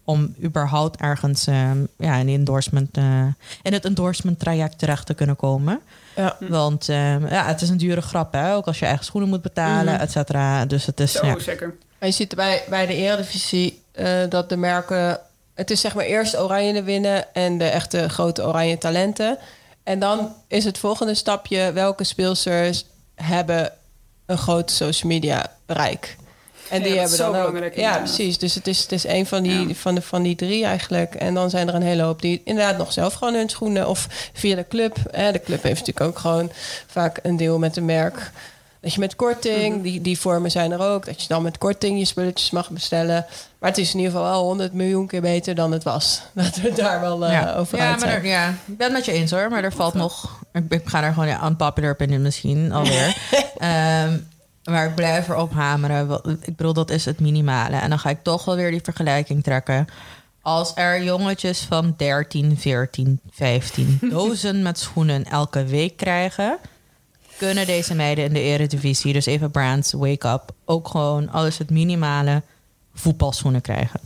Om 0.05 0.35
überhaupt 0.43 1.01
ergens 1.01 1.47
ehm, 1.47 1.79
ja, 1.99 2.17
in, 2.17 2.29
endorsement, 2.29 2.97
eh, 2.97 3.27
in 3.63 3.73
het 3.73 3.85
endorsement 3.85 4.39
traject 4.39 4.79
terecht 4.79 5.07
te 5.07 5.15
kunnen 5.15 5.37
komen. 5.37 5.81
Ja. 6.17 6.37
Want 6.41 6.89
ehm, 6.89 7.27
ja, 7.27 7.47
het 7.47 7.61
is 7.61 7.69
een 7.69 7.77
dure 7.77 8.03
grap, 8.03 8.33
hè? 8.33 8.55
ook 8.55 8.67
als 8.67 8.79
je 8.79 8.87
eigen 8.87 9.05
schoenen 9.05 9.31
moet 9.31 9.43
betalen, 9.43 9.99
et 10.01 10.11
cetera. 10.11 10.67
Dus 10.67 10.87
het 10.87 11.01
is. 11.01 11.13
Zo, 11.13 11.27
ja. 11.27 11.39
zeker. 11.39 11.75
En 11.99 12.07
je 12.09 12.15
ziet 12.15 12.35
bij, 12.35 12.63
bij 12.69 12.87
de 12.87 12.95
Eredivisie 12.95 13.83
eh, 13.93 14.07
dat 14.29 14.49
de 14.49 14.57
merken... 14.57 15.21
Het 15.55 15.71
is 15.71 15.81
zeg 15.81 15.95
maar 15.95 16.05
eerst 16.05 16.39
Oranje 16.39 16.83
winnen 16.83 17.35
en 17.35 17.59
de 17.59 17.65
echte 17.65 18.09
grote 18.09 18.47
Oranje 18.47 18.79
talenten. 18.79 19.39
En 19.83 19.99
dan 19.99 20.35
is 20.49 20.65
het 20.65 20.79
volgende 20.79 21.15
stapje... 21.15 21.73
welke 21.73 22.05
speelsters 22.05 22.85
hebben 23.15 23.73
een 24.27 24.39
groot 24.39 24.71
social 24.71 25.11
media 25.13 25.53
bereik. 25.67 26.17
En 26.69 26.79
Ja, 26.79 26.85
die 26.85 26.95
dat 26.97 27.01
hebben 27.11 27.19
dan 27.33 27.37
ook. 27.41 27.47
belangrijk, 27.47 27.77
Ja, 27.77 27.97
precies. 27.99 28.39
Dus 28.39 28.55
het 28.55 28.67
is, 28.67 28.81
het 28.83 28.93
is 28.93 29.05
een 29.07 29.27
van 29.27 29.43
die, 29.43 29.69
Ja. 29.69 29.75
van, 29.75 29.95
de, 29.95 30.03
van 30.03 30.23
die 30.23 30.37
drie 30.37 30.65
eigenlijk. 30.65 31.15
En 31.15 31.35
dan 31.35 31.51
zijn 31.51 31.69
er 31.69 31.75
een 31.75 31.83
hele 31.83 32.03
hoop 32.03 32.23
die 32.23 32.41
inderdaad 32.45 32.79
nog 32.79 32.93
zelf 32.93 33.15
gewoon 33.15 33.35
hun 33.35 33.49
schoenen. 33.49 33.89
Of 33.89 34.07
via 34.33 34.57
de 34.57 34.69
club. 34.69 34.97
Hè. 35.11 35.33
De 35.33 35.41
club 35.41 35.63
heeft 35.63 35.79
natuurlijk 35.87 36.07
ook 36.07 36.19
gewoon 36.19 36.51
vaak 36.87 37.19
een 37.23 37.37
deel 37.37 37.59
met 37.59 37.77
een 37.77 37.85
merk. 37.85 38.31
Dat 38.81 38.93
je 38.95 39.01
met 39.01 39.17
korting, 39.17 39.75
Mhm. 39.75 39.83
die, 39.83 40.01
die 40.01 40.19
vormen 40.21 40.51
zijn 40.51 40.73
er 40.73 40.81
ook. 40.81 41.05
Dat 41.07 41.23
je 41.23 41.29
dan 41.29 41.43
met 41.43 41.59
korting 41.59 41.99
je 41.99 42.05
spulletjes 42.05 42.51
mag 42.51 42.71
bestellen. 42.71 43.27
Maar 43.63 43.71
het 43.71 43.81
is 43.81 43.93
in 43.93 43.99
ieder 43.99 44.13
geval 44.13 44.31
wel 44.31 44.45
100 44.45 44.73
miljoen 44.73 45.07
keer 45.07 45.21
beter 45.21 45.55
dan 45.55 45.73
het 45.73 45.83
was. 45.83 46.23
Dat 46.35 46.57
we 46.57 46.69
het 46.69 46.77
daar 46.77 47.01
wel 47.01 47.27
eh, 47.27 47.33
ja. 47.33 47.55
over 47.55 47.79
ja, 47.79 47.91
uit 47.91 48.01
maar 48.01 48.09
zijn. 48.09 48.23
er- 48.23 48.29
ja, 48.29 48.49
ik 48.49 48.77
ben 48.77 48.87
het 48.87 48.93
met 48.93 49.05
je 49.05 49.13
eens 49.13 49.31
hoor. 49.31 49.51
Maar 49.51 49.65
er 49.65 49.73
valt 49.73 49.95
nog... 49.95 50.41
Ik, 50.53 50.65
ik 50.69 50.89
ga 50.89 51.03
er 51.03 51.13
gewoon 51.13 51.29
ja, 51.29 51.47
unpopular 51.47 51.91
opinion 51.91 52.23
misschien 52.23 52.73
alweer. 52.73 53.17
Ehm, 53.59 54.19
maar 54.65 54.87
ik 54.87 54.95
blijf 54.95 55.29
erop 55.29 55.53
hameren. 55.53 56.21
Ik 56.41 56.57
bedoel, 56.57 56.73
dat 56.73 56.91
is 56.91 57.05
het 57.05 57.21
minimale. 57.21 57.77
En 57.77 57.89
dan 57.89 57.99
ga 57.99 58.11
ik 58.11 58.23
toch 58.23 58.45
wel 58.45 58.57
weer 58.57 58.71
die 58.71 58.81
vergelijking 58.83 59.43
trekken. 59.43 59.87
Als 60.41 60.73
er 60.75 61.03
jongetjes 61.03 61.61
van 61.61 61.95
13, 61.97 62.59
14, 62.59 63.21
15 63.31 63.99
dozen 64.11 64.63
met 64.63 64.79
schoenen 64.79 65.25
elke 65.25 65.65
week 65.65 65.97
krijgen... 65.97 66.59
kunnen 67.39 67.67
deze 67.67 67.95
meiden 67.95 68.25
in 68.25 68.33
de 68.33 68.41
eredivisie, 68.41 69.13
dus 69.13 69.27
even 69.27 69.51
brands, 69.51 69.93
wake 69.93 70.29
up... 70.29 70.43
ook 70.65 70.89
gewoon 70.89 71.31
alles 71.31 71.59
het 71.59 71.71
minimale 71.71 72.43
voetbalschoenen 72.95 73.61
krijgen. 73.61 74.01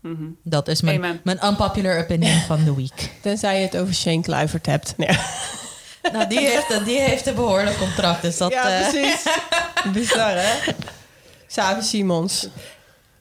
Mhm. 0.00 0.22
Dat 0.42 0.68
is 0.68 0.80
mijn, 0.82 1.20
mijn 1.24 1.44
unpopular 1.46 1.98
opinion 1.98 2.40
van 2.40 2.64
de 2.64 2.74
week. 2.74 3.10
Tenzij 3.22 3.58
je 3.60 3.66
het 3.66 3.76
over 3.76 3.94
Shane 3.94 4.20
Kluivert 4.20 4.66
hebt. 4.66 4.94
Nee. 4.96 5.18
Nou, 6.12 6.28
die 6.28 6.38
heeft, 6.40 6.84
die 6.84 7.00
heeft 7.00 7.26
een 7.26 7.34
behoorlijk 7.34 7.78
contract. 7.78 8.22
Dus 8.22 8.36
dat, 8.36 8.50
ja, 8.52 8.68
eh, 8.80 8.88
precies. 8.90 9.22
Bizar, 9.92 10.30
hè? 10.36 10.72
Xavi 11.46 11.82
Simons. 11.82 12.48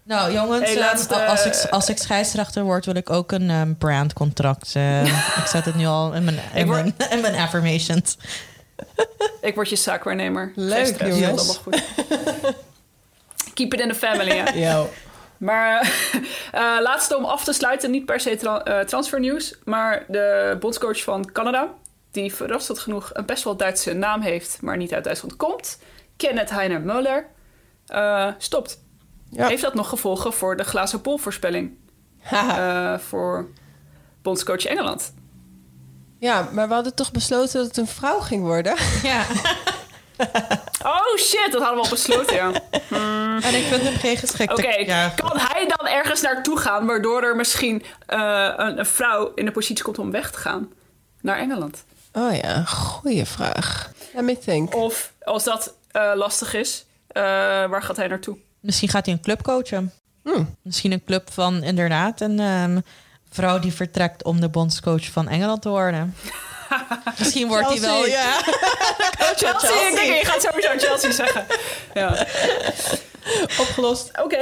nou, 0.03 0.33
jongens, 0.33 0.63
Hey, 0.63 0.73
eh, 0.73 0.79
laatste- 0.79 1.25
als, 1.25 1.45
ik, 1.45 1.69
als 1.71 1.89
ik 1.89 1.97
scheidsrechter 1.97 2.63
word, 2.63 2.85
wil 2.85 2.95
ik 2.95 3.09
ook 3.09 3.31
een 3.31 3.49
ehm, 3.49 3.73
brandcontract. 3.73 4.75
eh, 4.75 5.05
ik 5.41 5.45
zet 5.47 5.65
het 5.65 5.75
nu 5.75 5.85
al 5.85 6.13
in 6.13 6.23
mijn, 6.23 6.39
in 6.53 6.65
word- 6.65 6.97
mijn, 6.97 7.11
in 7.11 7.21
mijn 7.21 7.35
affirmations. 7.35 8.17
Ik 9.41 9.55
word 9.55 9.69
je 9.69 9.75
zaakwaarnemer. 9.75 10.51
Leuk, 10.55 11.05
jongens. 11.05 11.57
goed. 11.63 11.83
Keep 13.53 13.73
it 13.73 13.79
in 13.79 13.89
the 13.89 13.95
family, 13.95 14.37
hè? 14.37 14.59
Yo. 14.71 14.89
Maar 15.37 15.79
eh, 16.51 16.77
laatste 16.81 17.17
om 17.17 17.25
af 17.25 17.43
te 17.43 17.53
sluiten, 17.53 17.91
niet 17.91 18.05
per 18.05 18.19
se 18.19 18.35
tra 18.35 18.63
eh, 18.63 18.85
transfernieuws, 18.85 19.55
maar 19.63 20.05
de 20.07 20.57
bondscoach 20.59 21.03
van 21.03 21.31
Canada, 21.31 21.73
die 22.11 22.33
verrassend 22.33 22.79
genoeg 22.79 23.09
een 23.13 23.25
best 23.25 23.43
wel 23.43 23.57
Duitse 23.57 23.93
naam 23.93 24.21
heeft, 24.21 24.61
maar 24.61 24.77
niet 24.77 24.93
uit 24.93 25.03
Duitsland 25.03 25.35
komt, 25.35 25.79
Kenneth 26.17 26.49
Heiner 26.49 26.81
Muller, 26.81 27.25
eh, 27.85 28.27
stopt. 28.37 28.79
Ja. 29.29 29.47
Heeft 29.47 29.61
dat 29.61 29.73
nog 29.73 29.89
gevolgen 29.89 30.33
voor 30.33 30.57
de 30.57 30.63
glazen 30.63 31.01
bol 31.01 31.17
voorspelling 31.17 31.71
Haha. 32.19 32.93
eh, 32.93 32.99
voor 32.99 33.49
bondscoach 34.21 34.65
Engeland? 34.65 35.13
ja, 36.19 36.49
maar 36.51 36.67
we 36.67 36.73
hadden 36.73 36.95
toch 36.95 37.11
besloten 37.11 37.59
dat 37.59 37.67
het 37.67 37.77
een 37.77 37.87
vrouw 37.87 38.19
ging 38.19 38.43
worden? 38.43 38.75
Ja, 39.03 39.25
Oh 40.83 41.17
shit, 41.17 41.51
dat 41.51 41.61
hadden 41.61 41.77
we 41.77 41.83
al 41.83 41.89
besloten, 41.89 42.35
ja. 42.35 42.51
en 43.47 43.55
ik 43.55 43.63
vind 43.63 43.81
hem 43.81 43.95
geen 43.95 44.17
geschikte... 44.17 44.53
Oké, 44.53 44.75
ja, 44.75 45.09
kan 45.09 45.37
hij 45.37 45.67
dan 45.67 45.87
ergens 45.87 46.21
naartoe 46.21 46.57
gaan 46.57 46.85
waardoor 46.85 47.23
er 47.23 47.35
misschien 47.35 47.83
eh, 48.05 48.53
een, 48.55 48.79
een 48.79 48.85
vrouw 48.85 49.31
in 49.35 49.45
de 49.45 49.51
positie 49.51 49.83
komt 49.83 49.99
om 49.99 50.11
weg 50.11 50.31
te 50.31 50.37
gaan 50.37 50.71
naar 51.21 51.37
Engeland? 51.37 51.83
Oh 52.13 52.35
ja, 52.35 52.63
goede 52.63 53.25
vraag. 53.25 53.91
Let 54.13 54.23
me 54.23 54.37
think. 54.37 54.75
Of 54.75 55.11
als 55.21 55.43
dat 55.43 55.73
eh, 55.91 56.11
lastig 56.15 56.53
is, 56.53 56.85
eh, 57.07 57.23
waar 57.65 57.83
gaat 57.83 57.97
hij 57.97 58.07
naartoe? 58.07 58.37
Misschien 58.59 58.89
gaat 58.89 59.05
hij 59.05 59.13
een 59.13 59.21
club 59.21 59.41
coachen. 59.41 59.93
Hmm. 60.23 60.55
Misschien 60.61 60.91
een 60.91 61.03
club 61.03 61.31
van 61.31 61.63
inderdaad 61.63 62.21
een 62.21 62.39
ehm, 62.39 62.79
vrouw 63.29 63.59
die 63.59 63.73
vertrekt 63.73 64.23
om 64.23 64.39
de 64.39 64.49
bondscoach 64.49 65.05
van 65.05 65.27
Engeland 65.27 65.61
te 65.61 65.69
worden. 65.69 66.15
Misschien 67.19 67.47
wordt 67.47 67.67
hij 67.67 67.79
wel... 67.81 68.01
Chelsea. 68.03 68.21
Ja. 68.21 68.33
Chelsea, 69.35 69.87
ik 69.89 69.95
denk, 69.95 70.13
je 70.19 70.25
gaat 70.25 70.41
sowieso 70.41 70.69
Chelsea 70.87 71.11
zeggen. 71.11 71.45
Ja. 71.93 72.25
Opgelost. 73.59 74.11
Oké. 74.23 74.39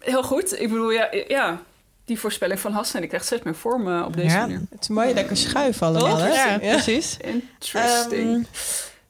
Heel 0.00 0.22
goed. 0.22 0.60
Ik 0.60 0.68
bedoel, 0.68 0.90
ja, 0.90 1.08
ja, 1.28 1.60
die 2.04 2.18
voorspelling 2.18 2.60
van 2.60 2.72
Hassan, 2.72 3.00
die 3.00 3.08
krijgt 3.08 3.26
steeds 3.26 3.42
meer 3.42 3.54
vorm 3.54 3.88
eh, 3.88 4.04
op 4.06 4.16
deze 4.16 4.34
Ja. 4.34 4.40
manier. 4.40 4.60
Het 4.70 4.80
is 4.80 4.88
mooi 4.88 5.14
lekker 5.14 5.36
schuiven 5.36 5.86
allemaal, 5.86 6.16
Toch? 6.16 6.26
hè? 6.26 6.32
Ja, 6.52 6.58
precies. 6.58 7.16
Interesting. 7.20 8.34
Ehm, 8.34 8.42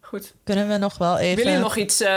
goed. 0.00 0.32
Kunnen 0.44 0.68
we 0.68 0.76
nog 0.76 0.98
wel 0.98 1.18
even... 1.18 1.36
Willen 1.36 1.44
jullie 1.52 1.58
nog 1.66 1.76
iets, 1.76 2.00
eh, 2.00 2.08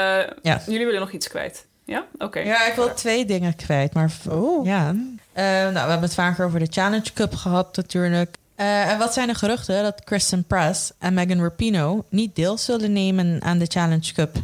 Ja. 0.41 0.62
jullie 0.66 0.86
willen 0.86 0.99
nog 0.99 1.12
iets 1.12 1.28
kwijt? 1.28 1.66
Ja? 1.86 2.06
Oké. 2.18 2.39
Ja, 2.39 2.66
ik 2.66 2.74
wil 2.74 2.93
twee 2.93 3.26
dingen 3.26 3.56
kwijt. 3.56 3.93
Maar 3.93 4.12
Oeh. 4.32 4.66
ja. 4.68 4.95
Eh, 5.34 5.43
nou, 5.45 5.72
we 5.74 5.80
hebben 5.80 6.02
het 6.02 6.14
vaker 6.14 6.45
over 6.45 6.60
de 6.60 6.68
Challenge 6.70 7.14
Cup 7.14 7.36
gehad 7.36 7.76
natuurlijk. 7.76 8.36
Eh, 8.56 8.89
en 8.91 8.97
wat 8.97 9.14
zijn 9.14 9.28
de 9.28 9.34
geruchten 9.36 9.84
dat 9.84 10.04
Kristen 10.04 10.43
Press 10.43 10.91
en 10.99 11.14
Megan 11.14 11.41
Rapinoe 11.41 12.04
niet 12.10 12.36
deel 12.36 12.58
zullen 12.58 12.93
nemen 12.93 13.41
aan 13.41 13.58
de 13.58 13.66
Challenge 13.66 14.14
Cup? 14.14 14.36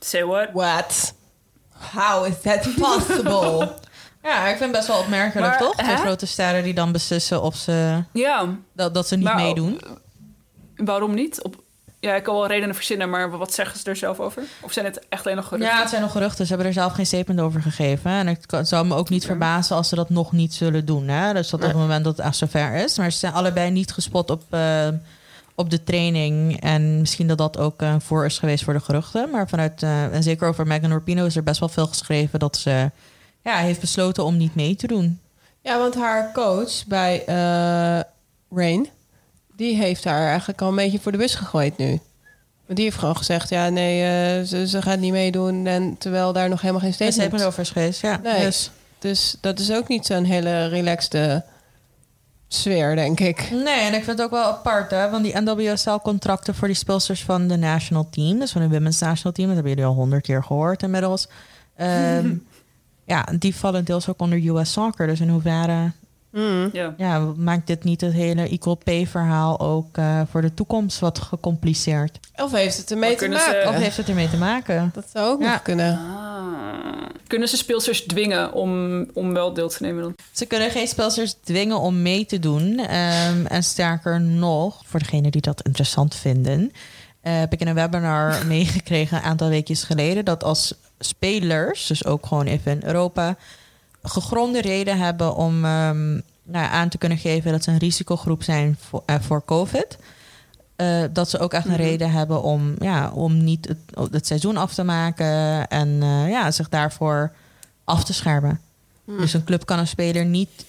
Say 0.00 0.24
what? 0.24 0.48
What? 0.52 1.14
How 1.94 2.26
is 2.26 2.40
that 2.42 2.74
possible? 2.74 3.72
Ja, 4.22 4.40
ik 4.48 4.56
vind 4.56 4.60
het 4.60 4.70
best 4.72 4.86
wel 4.86 4.98
opmerkelijk, 4.98 5.46
Maar, 5.48 5.58
toch? 5.58 5.74
Twee 5.76 5.90
hè? 5.90 5.96
grote 5.96 6.26
sterren 6.26 6.62
die 6.62 6.74
dan 6.74 6.92
beslissen 6.92 7.42
of 7.42 7.56
ze, 7.56 8.04
Ja, 8.12 8.54
dat, 8.72 8.94
dat 8.94 9.08
ze 9.08 9.16
niet 9.16 9.24
Maar- 9.24 9.36
meedoen. 9.36 9.80
waarom 10.76 11.14
niet? 11.14 11.42
Op, 11.42 11.62
ja, 12.00 12.14
ik 12.14 12.22
kan 12.22 12.34
wel 12.34 12.46
redenen 12.46 12.74
verzinnen, 12.74 13.10
maar 13.10 13.30
wat 13.38 13.54
zeggen 13.54 13.78
ze 13.78 13.90
er 13.90 13.96
zelf 13.96 14.20
over? 14.20 14.42
Of 14.60 14.72
zijn 14.72 14.84
het 14.84 15.00
echt 15.08 15.24
alleen 15.24 15.36
nog 15.36 15.46
geruchten? 15.48 15.74
Ja, 15.74 15.80
het 15.80 15.90
zijn 15.90 16.02
nog 16.02 16.12
geruchten. 16.12 16.42
Ze 16.46 16.48
hebben 16.48 16.66
er 16.66 16.72
zelf 16.72 16.92
geen 16.92 17.06
statement 17.06 17.40
over 17.40 17.62
gegeven. 17.62 18.10
En 18.10 18.26
het 18.26 18.46
kan- 18.46 18.66
zou 18.66 18.86
me 18.86 18.94
ook 18.94 19.08
niet 19.08 19.26
verbazen 19.26 19.76
als 19.76 19.88
ze 19.88 19.94
dat 19.94 20.10
nog 20.10 20.32
niet 20.32 20.54
zullen 20.54 20.84
doen. 20.84 21.08
Hè? 21.08 21.32
Dus 21.32 21.50
dat 21.50 21.60
op 21.60 21.66
het 21.66 21.76
moment 21.76 22.04
dat 22.04 22.16
het 22.16 22.26
echt 22.26 22.36
zover 22.36 22.74
is. 22.74 22.98
Maar 22.98 23.12
ze 23.12 23.18
zijn 23.18 23.32
allebei 23.32 23.70
niet 23.70 23.92
gespot 23.92 24.30
op, 24.30 24.42
eh, 24.50 24.88
op 25.54 25.70
de 25.70 25.82
training. 25.82 26.60
En 26.60 27.00
misschien 27.00 27.26
dat 27.26 27.38
dat 27.38 27.58
ook 27.58 27.82
eh, 27.82 27.94
voor 27.98 28.24
is 28.24 28.38
geweest 28.38 28.64
voor 28.64 28.72
de 28.72 28.80
geruchten. 28.80 29.30
Maar 29.30 29.48
vanuit, 29.48 29.82
eh, 29.82 30.14
en 30.14 30.22
zeker 30.22 30.48
over 30.48 30.66
Megan 30.66 30.90
Rapinoe 30.92 31.26
is 31.26 31.36
er 31.36 31.42
best 31.42 31.60
wel 31.60 31.68
veel 31.68 31.86
geschreven 31.86 32.38
dat 32.38 32.56
ze 32.56 32.90
ja, 33.42 33.56
heeft 33.56 33.80
besloten 33.80 34.24
om 34.24 34.36
niet 34.36 34.54
mee 34.54 34.76
te 34.76 34.86
doen. 34.86 35.20
Ja, 35.62 35.78
want 35.78 35.94
haar 35.94 36.32
coach 36.32 36.86
bij 36.86 37.24
eh 37.26 38.00
Rain, 38.54 38.88
die 39.60 39.76
heeft 39.76 40.04
haar 40.04 40.28
eigenlijk 40.28 40.62
al 40.62 40.68
een 40.68 40.74
beetje 40.74 41.00
voor 41.00 41.12
de 41.12 41.18
bus 41.18 41.34
gegooid 41.34 41.76
nu. 41.76 41.88
Want 42.66 42.78
die 42.78 42.84
heeft 42.84 42.98
gewoon 42.98 43.16
gezegd, 43.16 43.48
ja 43.48 43.68
nee, 43.68 44.02
eh, 44.02 44.46
ze, 44.46 44.68
ze 44.68 44.82
gaat 44.82 44.98
niet 44.98 45.12
meedoen. 45.12 45.66
En 45.66 45.98
terwijl 45.98 46.32
daar 46.32 46.48
nog 46.48 46.60
helemaal 46.60 46.80
geen 46.80 46.88
Een 46.88 46.94
statement 46.94 47.20
statement 47.20 47.44
over 47.44 47.60
is 47.60 47.70
geweest, 47.70 48.00
ja. 48.00 48.20
Nee. 48.22 48.44
Dus, 48.44 48.70
Dus 48.98 49.36
dat 49.40 49.58
is 49.58 49.72
ook 49.72 49.88
niet 49.88 50.06
zo'n 50.06 50.24
hele 50.24 50.66
relaxte 50.66 51.44
sfeer, 52.48 52.94
denk 52.96 53.20
ik. 53.20 53.50
nee, 53.50 53.80
en 53.80 53.94
ik 53.94 54.04
vind 54.04 54.06
het 54.06 54.22
ook 54.22 54.30
wel 54.30 54.44
apart, 54.44 54.90
hè. 54.90 55.10
Want 55.10 55.24
die 55.24 55.40
NWSL-contracten 55.40 56.54
voor 56.54 56.68
die 56.68 56.76
speelsters 56.76 57.24
van 57.24 57.48
de 57.48 57.56
national 57.56 58.08
team... 58.10 58.38
dus 58.38 58.52
van 58.52 58.62
de 58.62 58.68
women's 58.68 59.00
national 59.00 59.32
team... 59.32 59.46
dat 59.46 59.54
hebben 59.56 59.72
jullie 59.72 59.88
al 59.88 59.94
honderd 59.94 60.22
keer 60.22 60.44
gehoord 60.44 60.82
inmiddels... 60.82 61.28
Ehm, 61.76 62.34
ja, 63.14 63.28
die 63.38 63.56
vallen 63.56 63.84
deels 63.84 64.08
ook 64.08 64.20
onder 64.20 64.48
US 64.48 64.72
Soccer. 64.72 65.06
Dus 65.06 65.20
in 65.20 65.28
hoeverre 65.28 65.92
Ja. 66.72 66.94
ja, 66.96 67.18
maakt 67.36 67.66
dit 67.66 67.84
niet 67.84 68.00
het 68.00 68.12
hele 68.12 68.48
equal 68.48 68.74
pay 68.74 69.06
verhaal 69.06 69.60
ook 69.60 69.96
eh, 69.96 70.20
voor 70.30 70.42
de 70.42 70.54
toekomst 70.54 70.98
wat 70.98 71.18
gecompliceerd? 71.18 72.18
Of 72.36 72.52
heeft 72.52 72.76
het 72.76 72.90
ermee 72.90 73.14
te 73.16 73.24
ze- 73.24 73.30
maken? 73.30 73.68
Of 73.68 73.74
heeft 73.74 73.96
het 73.96 74.08
ermee 74.08 74.30
te 74.30 74.36
maken? 74.36 74.90
Dat 74.94 75.06
zou 75.12 75.28
ook 75.32 75.42
Ja. 75.42 75.50
nog 75.52 75.62
kunnen. 75.62 75.92
Ah. 75.98 76.38
Kunnen 77.26 77.48
ze 77.48 77.56
speelsters 77.56 78.00
dwingen 78.06 78.52
om, 78.52 79.04
om 79.14 79.32
wel 79.32 79.52
deel 79.54 79.68
te 79.68 79.82
nemen 79.82 80.02
dan? 80.02 80.14
Ze 80.32 80.46
kunnen 80.46 80.70
geen 80.70 80.88
spelers 80.88 81.34
dwingen 81.44 81.78
om 81.80 82.02
mee 82.02 82.26
te 82.26 82.38
doen. 82.38 82.78
Ehm, 82.78 83.46
en 83.46 83.62
sterker 83.64 84.20
nog, 84.20 84.82
voor 84.86 84.98
degenen 85.00 85.30
die 85.30 85.40
dat 85.40 85.62
interessant 85.62 86.14
vinden, 86.14 86.72
eh, 87.20 87.38
heb 87.38 87.52
ik 87.52 87.60
in 87.60 87.66
een 87.68 87.74
webinar 87.74 88.34
meegekregen 88.46 89.16
een 89.16 89.22
aantal 89.22 89.48
weekjes 89.48 89.82
geleden 89.82 90.24
dat 90.24 90.44
als 90.44 90.74
spelers, 90.98 91.86
dus 91.86 92.04
ook 92.04 92.26
gewoon 92.26 92.46
even 92.46 92.72
in 92.72 92.86
Europa, 92.86 93.36
gegronde 94.02 94.60
reden 94.60 94.98
hebben 94.98 95.34
om 95.34 95.64
ehm, 95.64 96.12
nou, 96.42 96.66
aan 96.70 96.88
te 96.88 96.98
kunnen 96.98 97.18
geven 97.18 97.52
dat 97.52 97.64
ze 97.64 97.70
een 97.70 97.78
risicogroep 97.78 98.42
zijn 98.42 98.76
voor, 98.80 99.02
eh, 99.06 99.16
voor 99.20 99.44
COVID. 99.44 99.98
eh, 100.76 101.02
dat 101.12 101.30
ze 101.30 101.38
ook 101.38 101.52
echt 101.52 101.66
een 101.66 101.76
reden 101.76 102.10
hebben 102.10 102.42
om, 102.42 102.74
ja, 102.78 103.10
om 103.10 103.44
niet 103.44 103.68
het, 103.68 104.12
het 104.12 104.26
seizoen 104.26 104.56
af 104.56 104.74
te 104.74 104.84
maken 104.84 105.68
en 105.68 105.98
eh, 106.02 106.28
ja, 106.28 106.50
zich 106.50 106.68
daarvoor 106.68 107.32
af 107.84 108.04
te 108.04 108.12
schermen. 108.12 108.60
Dus 109.04 109.32
een 109.32 109.44
club 109.44 109.66
kan 109.66 109.78
een 109.78 109.86
speler 109.86 110.24
niet 110.24 110.64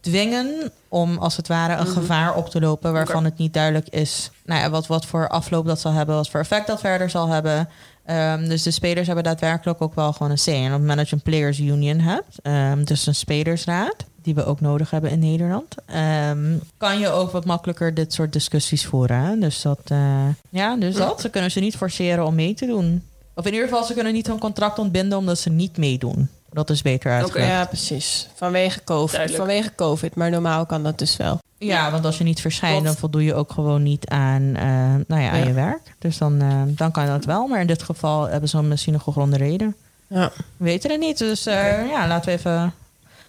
dwingen 0.00 0.72
om 0.88 1.18
als 1.18 1.36
het 1.36 1.48
ware 1.48 1.76
een 1.76 1.86
gevaar 1.86 2.34
op 2.34 2.48
te 2.48 2.60
lopen 2.60 2.92
waarvan 2.92 3.24
het 3.24 3.38
niet 3.38 3.52
duidelijk 3.52 3.88
is 3.88 4.30
nou 4.46 4.60
ja, 4.60 4.70
wat, 4.70 4.86
wat 4.86 5.06
voor 5.06 5.28
afloop 5.28 5.66
dat 5.66 5.80
zal 5.80 5.92
hebben, 5.92 6.14
wat 6.14 6.28
voor 6.28 6.40
effect 6.40 6.66
dat 6.66 6.80
verder 6.80 7.10
zal 7.10 7.28
hebben. 7.28 7.68
Ehm, 8.06 8.48
dus 8.48 8.62
de 8.62 8.70
spelers 8.70 9.06
hebben 9.06 9.24
daadwerkelijk 9.24 9.82
ook 9.82 9.94
wel 9.94 10.12
gewoon 10.12 10.30
een 10.32 10.38
C. 10.44 10.46
En 10.46 10.64
op 10.66 10.70
het 10.70 10.80
moment 10.80 10.98
dat 10.98 11.08
je 11.08 11.16
een 11.16 11.22
players 11.22 11.58
union 11.58 11.98
hebt, 11.98 12.38
ehm, 12.42 12.84
dus 12.84 13.06
een 13.06 13.14
spelersraad, 13.14 13.96
die 14.22 14.34
we 14.34 14.44
ook 14.44 14.60
nodig 14.60 14.90
hebben 14.90 15.10
in 15.10 15.18
Nederland. 15.18 15.74
Ehm, 15.86 16.56
kan 16.76 16.98
je 16.98 17.08
ook 17.08 17.30
wat 17.30 17.44
makkelijker 17.44 17.94
dit 17.94 18.12
soort 18.12 18.32
discussies 18.32 18.86
voeren. 18.86 19.20
Hè? 19.20 19.38
Dus 19.38 19.62
dat, 19.62 19.80
eh, 19.84 20.26
ja, 20.50 20.76
dus 20.76 20.94
dat. 20.94 21.20
Ze 21.20 21.28
kunnen 21.30 21.50
ze 21.50 21.60
niet 21.60 21.76
forceren 21.76 22.26
om 22.26 22.34
mee 22.34 22.54
te 22.54 22.66
doen. 22.66 23.02
Of 23.34 23.46
in 23.46 23.52
ieder 23.52 23.68
geval, 23.68 23.84
ze 23.84 23.94
kunnen 23.94 24.12
niet 24.12 24.26
hun 24.26 24.38
contract 24.38 24.78
ontbinden 24.78 25.18
omdat 25.18 25.38
ze 25.38 25.50
niet 25.50 25.76
meedoen. 25.76 26.28
Dat 26.50 26.70
is 26.70 26.82
beter 26.82 27.12
uitgelegd. 27.12 27.48
Ja, 27.48 27.64
precies. 27.64 28.28
Vanwege 28.34 28.84
COVID. 28.84 29.10
Duidelijk. 29.14 29.44
Vanwege 29.44 29.74
COVID, 29.74 30.14
maar 30.14 30.30
normaal 30.30 30.66
kan 30.66 30.82
dat 30.82 30.98
dus 30.98 31.16
wel. 31.16 31.38
Ja, 31.58 31.90
want 31.90 32.04
als 32.04 32.18
je 32.18 32.24
niet 32.24 32.40
verschijnt, 32.40 32.84
dan 32.84 32.94
voldoe 32.94 33.24
je 33.24 33.34
ook 33.34 33.52
gewoon 33.52 33.82
niet 33.82 34.08
aan, 34.08 34.42
eh, 34.54 34.64
nou 35.06 35.22
ja, 35.22 35.30
aan 35.30 35.38
Ja. 35.38 35.44
je 35.46 35.52
werk. 35.52 35.94
Dus 35.98 36.18
dan, 36.18 36.40
eh, 36.40 36.62
dan 36.66 36.90
kan 36.90 37.06
dat 37.06 37.24
wel. 37.24 37.46
Maar 37.46 37.60
in 37.60 37.66
dit 37.66 37.82
geval 37.82 38.28
hebben 38.28 38.48
ze 38.48 38.62
misschien 38.62 38.94
een 38.94 39.00
gegronde 39.00 39.36
reden. 39.36 39.76
Ja. 40.06 40.30
We 40.56 40.64
weten 40.64 40.90
het 40.90 41.00
niet. 41.00 41.18
Dus 41.18 41.46
eh, 41.46 41.88
ja, 41.90 42.06
laten 42.06 42.30
we 42.30 42.36
even 42.36 42.72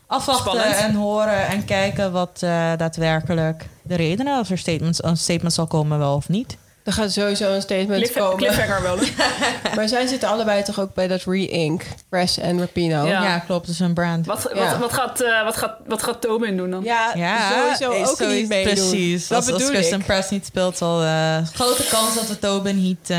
afwachten 0.08 0.52
Spannend. 0.52 0.78
en 0.78 0.94
horen 0.96 1.48
en 1.48 1.66
kijken 1.66 2.12
wat 2.12 2.38
daadwerkelijk 2.78 3.66
de 3.82 3.96
redenen, 3.96 4.38
als 4.38 4.50
er 4.50 4.58
statements, 4.58 5.04
een 5.04 5.18
statement 5.18 5.54
zal 5.54 5.68
komen, 5.68 6.00
wel 6.00 6.16
of 6.16 6.30
niet. 6.30 6.58
Er 6.88 6.94
gaat 6.94 7.12
sowieso 7.12 7.54
een 7.54 7.62
statement 7.62 8.02
Cliff, 8.02 8.14
komen. 8.18 8.38
cliffhanger 8.38 8.82
wel. 8.82 8.98
Maar 9.76 9.88
zij 9.88 10.08
zitten 10.08 10.30
allebei 10.30 10.64
toch 10.64 10.80
ook 10.80 10.94
bij 10.94 11.08
dat 11.08 11.24
re-ink. 11.26 11.84
Press 12.10 12.38
en 12.38 12.60
Rapino. 12.60 13.06
Ja. 13.06 13.24
Ja, 13.24 13.40
klopt. 13.40 13.66
Het 13.66 13.76
is 13.76 13.80
een 13.80 13.94
brand. 13.94 14.26
Wat, 14.26 14.50
Ja. 14.54 14.70
wat, 14.70 14.78
wat, 14.80 14.94
gaat, 14.94 15.22
eh, 15.22 15.44
wat, 15.44 15.58
gaat, 15.58 15.76
wat 15.88 16.04
gaat 16.04 16.22
Tobin 16.22 16.58
doen 16.58 16.72
dan? 16.72 16.84
Ja, 16.84 17.12
Ja, 17.16 17.76
sowieso 17.76 18.12
ook 18.12 18.20
niet 18.32 18.48
meedoen. 18.48 18.74
Precies. 18.74 19.28
Dat 19.28 19.38
als, 19.38 19.46
als 19.48 19.56
bedoel 19.56 19.72
Kristen 19.74 20.00
ik. 20.00 20.06
Press 20.06 20.30
niet 20.30 20.46
speelt, 20.46 20.78
zal 20.78 21.04
eh, 21.04 21.38
grote 21.54 21.84
kans 21.90 22.16
dat 22.16 22.28
we 22.28 22.40
Tobin 22.40 22.82
niet, 22.84 23.10
eh, 23.10 23.18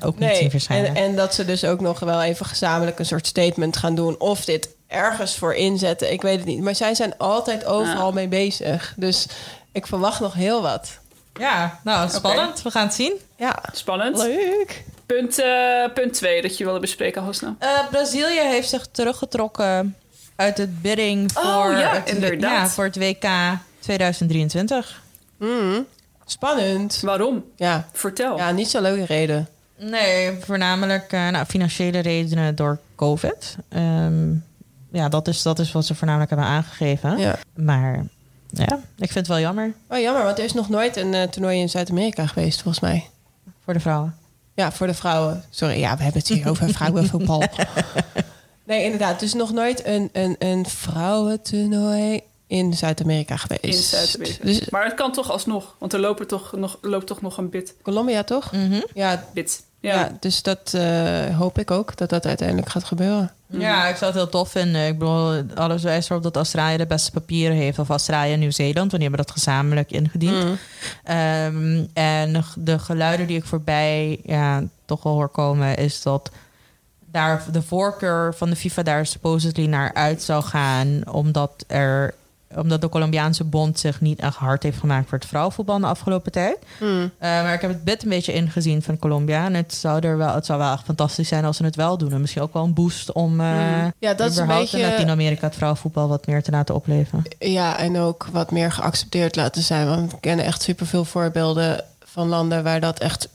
ook 0.00 0.18
niet 0.18 0.28
zien 0.30 0.38
Nee, 0.40 0.50
verschijnen. 0.50 0.88
en, 0.88 0.96
en 0.96 1.16
dat 1.16 1.34
ze 1.34 1.44
dus 1.44 1.64
ook 1.64 1.80
nog 1.80 1.98
wel 2.00 2.22
even 2.22 2.46
gezamenlijk 2.46 2.98
een 2.98 3.06
soort 3.06 3.26
statement 3.26 3.76
gaan 3.76 3.94
doen. 3.94 4.20
Of 4.20 4.44
dit 4.44 4.68
ergens 4.88 5.36
voor 5.36 5.54
inzetten, 5.54 6.12
ik 6.12 6.22
weet 6.22 6.36
het 6.38 6.46
niet. 6.46 6.60
Maar 6.60 6.74
zij 6.74 6.94
zijn 6.94 7.18
altijd 7.18 7.64
overal 7.64 8.12
mee 8.12 8.28
bezig. 8.28 8.92
Dus 8.96 9.26
ik 9.72 9.86
verwacht 9.86 10.20
nog 10.20 10.34
heel 10.34 10.62
wat. 10.62 10.98
Ja, 11.40 11.80
nou, 11.84 12.08
spannend. 12.10 12.62
We 12.62 12.70
gaan 12.70 12.86
het 12.86 12.94
zien. 12.94 13.12
Ja, 13.36 13.62
Spannend. 13.72 14.16
leuk. 14.18 14.84
Punt, 15.06 15.38
eh, 15.38 15.92
punt 15.94 16.12
2 16.14 16.42
dat 16.42 16.58
je 16.58 16.64
wilde 16.64 16.80
bespreken, 16.80 17.22
Hosna. 17.22 17.54
Eh, 17.58 17.68
Brazilië 17.90 18.40
heeft 18.40 18.68
zich 18.68 18.86
teruggetrokken 18.90 19.96
uit 20.36 20.58
het 20.58 20.82
bidding 20.82 21.36
Oh, 21.36 21.62
voor, 21.62 21.72
ja, 21.72 21.92
het, 21.94 22.10
inderdaad. 22.10 22.50
ja, 22.50 22.68
voor 22.68 22.84
het 22.84 22.96
WK 22.96 23.26
2023. 23.78 25.02
Mm, 25.38 25.86
spannend. 26.24 27.00
Waarom? 27.00 27.44
Ja. 27.56 27.88
Vertel. 27.92 28.36
ja, 28.36 28.50
niet 28.50 28.68
zo 28.70 28.80
leuke 28.80 29.04
reden. 29.04 29.48
Nee, 29.78 30.38
voornamelijk 30.40 31.12
eh, 31.12 31.28
nou, 31.28 31.44
financiële 31.46 31.98
redenen 31.98 32.54
door 32.54 32.78
COVID. 32.96 33.56
Ehm, 33.68 34.32
ja, 34.92 35.08
dat 35.08 35.28
is, 35.28 35.42
dat 35.42 35.58
is 35.58 35.72
wat 35.72 35.84
ze 35.86 35.94
voornamelijk 35.94 36.30
hebben 36.30 36.48
aangegeven. 36.48 37.18
Ja. 37.18 37.38
Maar 37.54 38.04
ja, 38.58 38.74
ik 38.96 39.12
vind 39.12 39.14
het 39.14 39.26
wel 39.26 39.38
jammer 39.38 39.74
Oh, 39.88 39.98
jammer, 39.98 40.24
want 40.24 40.38
er 40.38 40.44
is 40.44 40.52
nog 40.52 40.68
nooit 40.68 40.96
een 40.96 41.14
eh, 41.14 41.22
toernooi 41.22 41.60
in 41.60 41.68
Zuid-Amerika 41.68 42.26
geweest, 42.26 42.62
volgens 42.62 42.82
mij. 42.82 43.08
voor 43.64 43.72
de 43.74 43.80
vrouwen. 43.80 44.16
Ja, 44.54 44.72
voor 44.72 44.86
de 44.86 44.94
vrouwen. 44.94 45.44
Sorry, 45.50 45.78
ja, 45.78 45.96
we 45.96 46.02
hebben 46.02 46.20
het 46.20 46.30
hier 46.30 46.48
over 46.48 46.68
vrouwenvoetbal. 46.78 47.42
Nee, 48.64 48.84
inderdaad. 48.84 49.20
Dus 49.20 49.34
nog 49.34 49.52
nooit 49.52 49.86
een, 49.86 50.08
een, 50.12 50.36
een 50.38 50.66
vrouwentoernooi 50.66 52.20
in 52.46 52.74
Zuid-Amerika 52.74 53.36
geweest. 53.36 53.64
In 53.64 53.72
Zuid-Amerika. 53.98 54.44
Dus 54.44 54.68
Maar 54.68 54.84
het 54.84 54.94
kan 54.94 55.12
toch 55.12 55.30
alsnog, 55.30 55.76
want 55.78 55.92
er 55.92 56.00
loopt 56.00 56.28
toch 56.28 56.52
nog, 56.52 56.78
loopt 56.80 57.06
toch 57.06 57.20
nog 57.20 57.38
een 57.38 57.50
bit. 57.50 57.74
Colombia 57.82 58.22
toch? 58.22 58.52
Mhm. 58.52 58.80
Ja, 58.94 59.24
bit. 59.34 59.62
Ja. 59.84 59.94
Ja. 59.94 60.10
dus 60.20 60.42
dat 60.42 60.74
eh, 60.74 61.36
hoop 61.36 61.58
ik 61.58 61.70
ook, 61.70 61.96
dat 61.96 62.10
dat 62.10 62.26
uiteindelijk 62.26 62.68
gaat 62.68 62.84
gebeuren. 62.84 63.30
Ja, 63.46 63.86
ik 63.86 63.96
zou 63.96 64.10
het 64.10 64.20
heel 64.20 64.30
tof 64.30 64.50
vinden. 64.50 64.86
Ik 64.86 64.98
bedoel, 64.98 65.42
alles 65.54 65.82
wijst 65.82 66.10
erop 66.10 66.22
dat 66.22 66.36
Australië 66.36 66.76
de 66.76 66.86
beste 66.86 67.10
papieren 67.10 67.56
heeft. 67.56 67.78
Of 67.78 67.88
Australië 67.88 68.32
en 68.32 68.38
Nieuw-Zeeland, 68.38 68.90
want 68.90 68.90
die 68.90 69.02
hebben 69.02 69.20
dat 69.26 69.30
gezamenlijk 69.30 69.90
ingediend. 69.90 70.44
Mm. 70.44 70.58
Ehm, 71.04 71.84
en 71.92 72.44
de 72.56 72.78
geluiden 72.78 73.26
die 73.26 73.36
ik 73.36 73.44
voorbij 73.44 74.20
ja, 74.24 74.62
toch 74.84 75.02
wel 75.02 75.12
hoor 75.12 75.28
komen, 75.28 75.76
is 75.76 76.02
dat 76.02 76.30
daar 76.98 77.44
de 77.52 77.62
voorkeur 77.62 78.34
van 78.34 78.50
de 78.50 78.56
FIFA 78.56 78.82
daar 78.82 79.06
supposedly 79.06 79.66
naar 79.66 79.94
uit 79.94 80.22
zou 80.22 80.42
gaan, 80.42 81.02
omdat 81.10 81.64
er 81.66 82.14
omdat 82.56 82.80
de 82.80 82.88
Colombiaanse 82.88 83.44
bond 83.44 83.78
zich 83.78 84.00
niet 84.00 84.20
echt 84.20 84.36
hard 84.36 84.62
heeft 84.62 84.78
gemaakt 84.78 85.08
voor 85.08 85.18
het 85.18 85.26
vrouwenvoetbal 85.26 85.78
de 85.78 85.86
afgelopen 85.86 86.32
tijd. 86.32 86.58
Mm. 86.80 87.10
Eh, 87.18 87.30
maar 87.42 87.54
ik 87.54 87.60
heb 87.60 87.70
het 87.70 87.84
bed 87.84 88.02
een 88.02 88.08
beetje 88.08 88.32
ingezien 88.32 88.82
van 88.82 88.98
Colombia. 88.98 89.44
En 89.44 89.54
het 89.54 89.74
zou, 89.74 90.06
er 90.06 90.16
wel, 90.16 90.34
het 90.34 90.46
zou 90.46 90.58
wel 90.58 90.72
echt 90.72 90.84
fantastisch 90.84 91.28
zijn 91.28 91.44
als 91.44 91.56
ze 91.56 91.64
het 91.64 91.76
wel 91.76 91.98
doen. 91.98 92.12
En 92.12 92.20
misschien 92.20 92.42
ook 92.42 92.52
wel 92.52 92.64
een 92.64 92.74
boost 92.74 93.12
om 93.12 93.40
eh 93.40 93.86
Ja, 93.98 94.14
dat 94.14 94.30
is 94.30 94.36
een 94.36 94.46
beetje... 94.46 94.80
Latino-Amerika 94.80 95.46
het 95.46 95.54
vrouwenvoetbal 95.54 96.08
wat 96.08 96.26
meer 96.26 96.42
te 96.42 96.50
laten 96.50 96.74
opleven. 96.74 97.22
Ja, 97.38 97.78
en 97.78 97.98
ook 97.98 98.28
wat 98.32 98.50
meer 98.50 98.72
geaccepteerd 98.72 99.36
laten 99.36 99.62
zijn. 99.62 99.86
Want 99.86 100.10
we 100.10 100.20
kennen 100.20 100.44
echt 100.44 100.62
superveel 100.62 101.04
voorbeelden 101.04 101.84
van 102.04 102.28
landen 102.28 102.62
waar 102.62 102.80
dat 102.80 102.98
echt 102.98 103.28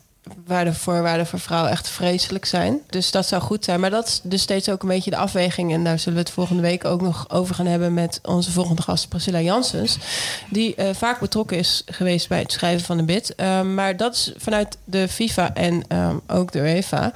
waar 0.45 0.65
de 0.65 0.73
voorwaarden 0.73 1.27
voor 1.27 1.39
vrouwen 1.39 1.71
echt 1.71 1.89
vreselijk 1.89 2.45
zijn. 2.45 2.80
Dus 2.89 3.11
dat 3.11 3.25
zou 3.25 3.41
goed 3.41 3.63
zijn. 3.63 3.80
Maar 3.80 3.89
dat 3.89 4.07
is 4.07 4.21
dus 4.23 4.41
steeds 4.41 4.69
ook 4.69 4.82
een 4.82 4.88
beetje 4.88 5.09
de 5.09 5.17
afweging. 5.17 5.73
En 5.73 5.84
daar 5.84 5.99
zullen 5.99 6.13
we 6.13 6.23
het 6.23 6.34
volgende 6.34 6.61
week 6.61 6.86
ook 6.86 7.01
nog 7.01 7.30
over 7.30 7.55
gaan 7.55 7.65
hebben 7.65 7.93
met 7.93 8.19
onze 8.23 8.51
volgende 8.51 8.82
gast, 8.82 9.09
Priscilla 9.09 9.41
Janssens. 9.41 9.97
Die 10.49 10.75
eh, 10.75 10.89
vaak 10.93 11.19
betrokken 11.19 11.57
is 11.57 11.84
geweest 11.86 12.27
bij 12.27 12.39
het 12.39 12.51
schrijven 12.51 12.86
van 12.86 12.97
de 12.97 13.03
bid. 13.03 13.36
Ehm, 13.36 13.73
maar 13.73 13.97
dat 13.97 14.13
is 14.13 14.34
vanuit 14.38 14.77
de 14.84 15.07
FIFA 15.07 15.53
en 15.53 15.84
ehm, 15.88 16.17
ook 16.27 16.51
de 16.51 16.59
UEFA. 16.59 17.13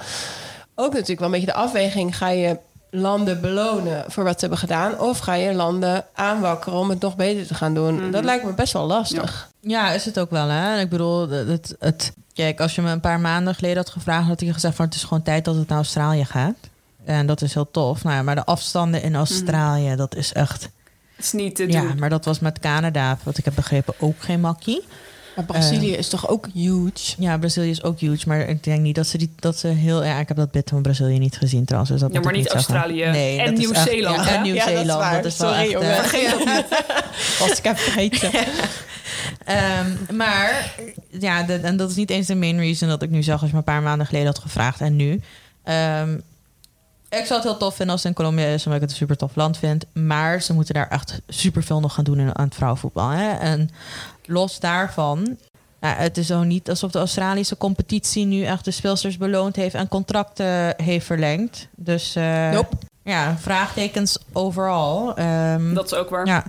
Ook 0.75 0.91
natuurlijk 0.93 1.19
wel 1.19 1.27
een 1.27 1.33
beetje 1.33 1.53
de 1.53 1.59
afweging. 1.59 2.17
Ga 2.17 2.29
je 2.29 2.57
landen 2.95 3.41
belonen 3.41 4.03
voor 4.07 4.23
wat 4.23 4.33
ze 4.33 4.39
hebben 4.39 4.57
gedaan? 4.57 4.99
Of 4.99 5.19
ga 5.19 5.33
je 5.33 5.53
landen 5.53 6.05
aanwakkeren 6.13 6.79
om 6.79 6.89
het 6.89 6.99
nog 7.01 7.15
beter 7.15 7.47
te 7.47 7.53
gaan 7.53 7.73
doen? 7.73 8.11
Dat 8.11 8.23
lijkt 8.23 8.45
me 8.45 8.53
best 8.53 8.73
wel 8.73 8.85
lastig. 8.85 9.49
Ja, 9.59 9.91
is 9.91 10.05
het 10.05 10.19
ook 10.19 10.29
wel. 10.29 10.47
Hè? 10.47 10.73
En 10.75 10.79
ik 10.79 10.89
bedoel, 10.89 11.29
het, 11.29 11.75
het, 11.79 12.13
kijk, 12.33 12.59
als 12.61 12.75
je 12.75 12.81
me 12.81 12.91
een 12.91 12.99
paar 12.99 13.19
maanden 13.19 13.55
geleden 13.55 13.77
had 13.77 13.89
gevraagd, 13.89 14.27
had 14.27 14.41
ik 14.41 14.51
gezegd 14.53 14.75
van 14.75 14.85
het 14.85 14.95
is 14.95 15.03
gewoon 15.03 15.23
tijd 15.23 15.45
dat 15.45 15.55
het 15.55 15.67
naar 15.67 15.77
Australië 15.77 16.25
gaat. 16.25 16.55
En 17.05 17.25
dat 17.25 17.41
is 17.41 17.53
heel 17.53 17.71
tof. 17.71 18.03
Nou 18.03 18.15
ja, 18.15 18.21
maar 18.21 18.35
de 18.35 18.45
afstanden 18.45 19.03
in 19.03 19.15
Australië, 19.15 19.95
dat 19.95 20.15
is 20.15 20.33
echt. 20.33 20.61
Het 21.15 21.25
is 21.25 21.31
niet 21.31 21.55
te 21.55 21.71
Ja, 21.71 21.81
doen. 21.81 21.99
maar 21.99 22.09
dat 22.09 22.25
was 22.25 22.39
met 22.39 22.59
Canada, 22.59 23.17
wat 23.23 23.37
ik 23.37 23.45
heb 23.45 23.55
begrepen, 23.55 23.93
ook 23.99 24.15
geen 24.19 24.39
makkie. 24.39 24.83
Maar 25.35 25.45
Brazilië 25.45 25.91
is 25.91 26.07
toch 26.09 26.27
ook 26.29 26.47
huge? 26.53 26.91
Ja, 27.17 27.37
Brazilië 27.37 27.69
is 27.69 27.83
ook 27.83 27.99
huge, 27.99 28.27
maar 28.27 28.39
ik 28.39 28.63
denk 28.63 28.81
niet 28.81 28.95
dat 28.95 29.07
ze 29.07 29.17
die 29.17 29.31
dat 29.35 29.57
ze 29.57 29.67
heel. 29.67 30.03
Ja, 30.03 30.19
ik 30.19 30.27
heb 30.27 30.37
dat 30.37 30.51
bid 30.51 30.69
van 30.69 30.81
Brazilië 30.81 31.17
niet 31.19 31.37
gezien 31.37 31.65
trouwens. 31.65 31.91
Dus 31.91 32.01
dat 32.01 32.13
Ja, 32.13 32.19
maar 32.19 32.33
niet. 32.33 32.49
Australië. 32.49 33.05
Nee, 33.05 33.41
En 33.41 33.53
Nieuw-Zeeland, 33.53 34.25
Ja, 34.25 34.37
en 34.37 34.45
Ja, 34.45 34.53
dat 34.53 34.57
is 34.57 34.65
Nieuw-Zeeland. 34.65 34.99
waar. 34.99 35.15
dat 35.21 35.25
is 35.31 35.37
wel 35.37 35.53
Sorry, 35.53 35.73
echt. 35.73 35.81
eh, 35.81 35.95
Vergeet 35.99 36.29
dat 36.29 36.45
niet. 36.45 36.65
Als 37.49 37.57
ik 37.57 37.63
heb 37.63 37.77
vergeten. 37.77 38.31
Ehm, 39.45 40.15
maar 40.15 40.73
ja, 41.19 41.43
de- 41.43 41.53
en 41.53 41.77
dat 41.77 41.89
is 41.89 41.95
niet 41.95 42.09
eens 42.09 42.27
de 42.27 42.35
main 42.35 42.57
reason 42.59 42.89
dat 42.89 43.01
ik 43.01 43.09
nu 43.09 43.23
zag 43.23 43.33
als 43.41 43.49
je 43.49 43.51
me 43.51 43.57
een 43.57 43.63
paar 43.63 43.81
maanden 43.81 44.07
geleden 44.07 44.27
had 44.27 44.39
gevraagd 44.39 44.81
en 44.81 44.95
nu. 44.95 45.21
Ehm, 45.63 46.13
ik 47.09 47.25
zou 47.25 47.33
het 47.33 47.43
heel 47.43 47.57
tof 47.57 47.75
vinden 47.75 47.93
als 47.95 48.03
het 48.03 48.11
in 48.11 48.17
Colombia 48.17 48.45
is, 48.45 48.65
omdat 48.65 48.75
ik 48.75 48.81
het 48.81 48.89
een 48.91 48.95
super 48.97 49.17
tof 49.17 49.35
land 49.35 49.57
vind. 49.57 49.85
Maar 49.93 50.41
ze 50.41 50.53
moeten 50.53 50.73
daar 50.73 50.87
echt 50.87 51.21
super 51.27 51.63
veel 51.63 51.79
nog 51.79 51.93
gaan 51.93 52.03
doen 52.03 52.19
in, 52.19 52.37
aan 52.37 52.45
het 52.45 52.55
vrouwenvoetbal. 52.55 53.09
Hè? 53.09 53.31
En 53.31 53.69
los 54.25 54.59
daarvan, 54.59 55.37
ja, 55.81 55.95
het 55.95 56.17
is 56.17 56.31
ook 56.31 56.43
niet 56.43 56.69
alsof 56.69 56.91
de 56.91 56.99
Australische 56.99 57.57
competitie 57.57 58.25
nu 58.25 58.43
echt 58.43 58.65
de 58.65 58.71
speelsters 58.71 59.17
beloond 59.17 59.55
heeft 59.55 59.75
en 59.75 59.87
contracten 59.87 60.73
heeft 60.83 61.05
verlengd. 61.05 61.67
Dus 61.75 62.15
eh, 62.15 62.49
Nope. 62.49 62.75
ja, 63.03 63.37
vraagtekens 63.39 64.17
overal. 64.31 65.15
Ehm, 65.17 65.73
Dat 65.73 65.85
is 65.85 65.93
ook 65.93 66.09
waar. 66.09 66.27
ja. 66.27 66.43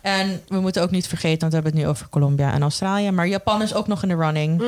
En 0.00 0.42
we 0.48 0.60
moeten 0.60 0.82
ook 0.82 0.90
niet 0.90 1.08
vergeten, 1.08 1.38
want 1.40 1.52
we 1.52 1.58
hebben 1.58 1.72
het 1.72 1.82
nu 1.82 1.88
over 1.88 2.08
Colombia 2.08 2.52
en 2.52 2.62
Australië. 2.62 3.10
Maar 3.10 3.26
Japan 3.28 3.62
is 3.62 3.74
ook 3.74 3.86
nog 3.86 4.02
in 4.02 4.08
de 4.08 4.14
running. 4.14 4.62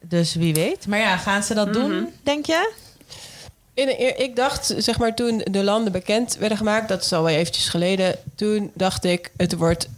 Dus 0.00 0.34
wie 0.34 0.54
weet. 0.54 0.86
Maar 0.86 0.98
ja, 0.98 1.16
gaan 1.16 1.42
ze 1.42 1.54
dat 1.54 1.72
doen, 1.72 2.08
denk 2.22 2.46
je? 2.46 2.72
In 3.74 4.18
ik 4.20 4.36
dacht, 4.36 4.74
zeg 4.78 4.98
maar, 4.98 5.14
toen 5.14 5.42
de 5.50 5.64
landen 5.64 5.92
bekend 5.92 6.36
werden 6.36 6.58
gemaakt, 6.58 6.88
dat 6.88 7.02
is 7.02 7.12
al 7.12 7.22
wel 7.22 7.34
eventjes 7.34 7.68
geleden, 7.68 8.16
toen 8.34 8.70
dacht 8.74 9.04
ik, 9.04 9.32
het 9.36 9.54
wordt 9.54 9.88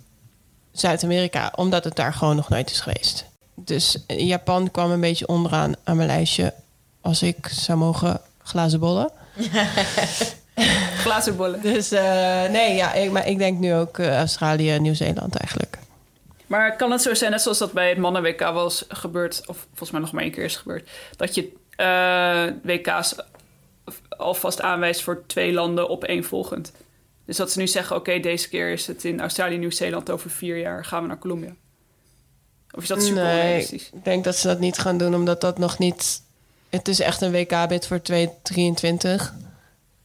Zuid-Amerika, 0.81 1.53
omdat 1.57 1.85
het 1.85 1.97
daar 1.97 2.15
gewoon 2.15 2.37
nog 2.37 2.49
nooit 2.49 2.71
is 2.71 2.81
geweest. 2.81 3.25
Dus 3.55 4.05
Japan 4.07 4.71
kwam 4.71 4.91
een 4.91 5.01
beetje 5.01 5.29
onderaan 5.29 5.75
aan 5.85 5.97
mijn 5.97 6.09
lijstje, 6.09 6.55
als 7.01 7.23
ik 7.23 7.49
zou 7.49 7.79
mogen 7.79 8.21
glazen 8.43 8.81
bollen. 8.81 9.11
Glazen 11.03 11.37
bollen. 11.37 11.63
Dus 11.63 11.93
eh, 11.93 12.03
nee, 12.51 12.75
ja, 12.75 12.93
ik, 12.93 13.11
maar 13.11 13.27
ik 13.27 13.39
denk 13.39 13.59
nu 13.59 13.75
ook 13.75 13.99
eh, 13.99 14.17
Australië 14.17 14.71
en 14.71 14.83
Nieuw-Zeeland 14.83 15.37
eigenlijk. 15.37 15.79
Maar 16.47 16.77
kan 16.77 16.91
het 16.91 17.03
zo 17.03 17.15
zijn, 17.15 17.31
net 17.31 17.43
zoals 17.43 17.59
dat 17.59 17.73
bij 17.73 17.89
het 17.89 17.99
mannen-WK 17.99 18.41
eens 18.41 18.85
gebeurd... 18.89 19.43
of 19.47 19.57
volgens 19.69 19.91
mij 19.91 20.01
nog 20.01 20.13
maar 20.13 20.23
één 20.23 20.33
keer 20.33 20.45
is 20.45 20.57
gebeurd... 20.57 20.89
dat 21.17 21.35
je 21.35 21.53
eh, 21.77 22.45
WK's 22.63 23.15
alvast 24.09 24.61
aanwijst 24.61 25.03
voor 25.03 25.23
twee 25.27 25.53
landen 25.53 25.89
op 25.89 26.05
één 26.05 26.25
volgend. 26.25 26.73
Dus 27.31 27.39
dat 27.39 27.53
ze 27.53 27.59
nu 27.59 27.67
zeggen, 27.67 27.97
oké, 27.97 28.21
deze 28.21 28.49
keer 28.49 28.73
is 28.73 28.87
het 28.87 29.05
in 29.05 29.21
Australië 29.21 29.57
Nieuw-Zeeland... 29.57 30.11
over 30.11 30.31
vier 30.31 30.59
jaar 30.59 30.85
gaan 30.85 31.03
we 31.03 31.09
naar 31.09 31.19
Colombia. 31.19 31.55
Of 32.71 32.83
is 32.83 32.89
dat 32.89 33.03
super 33.03 33.23
nee, 33.23 33.33
onrealistisch? 33.33 33.91
ik 33.93 34.05
denk 34.05 34.25
dat 34.25 34.37
ze 34.37 34.47
dat 34.47 34.59
niet 34.59 34.79
gaan 34.79 34.99
doen, 34.99 35.15
omdat 35.15 35.41
dat 35.41 35.59
nog 35.59 35.79
niet... 35.79 36.23
Het 36.69 36.89
is 36.89 37.01
echt 37.01 37.21
een 37.21 37.33
WK-bid 37.33 37.87
voor 37.87 38.03
2023. 38.03 39.35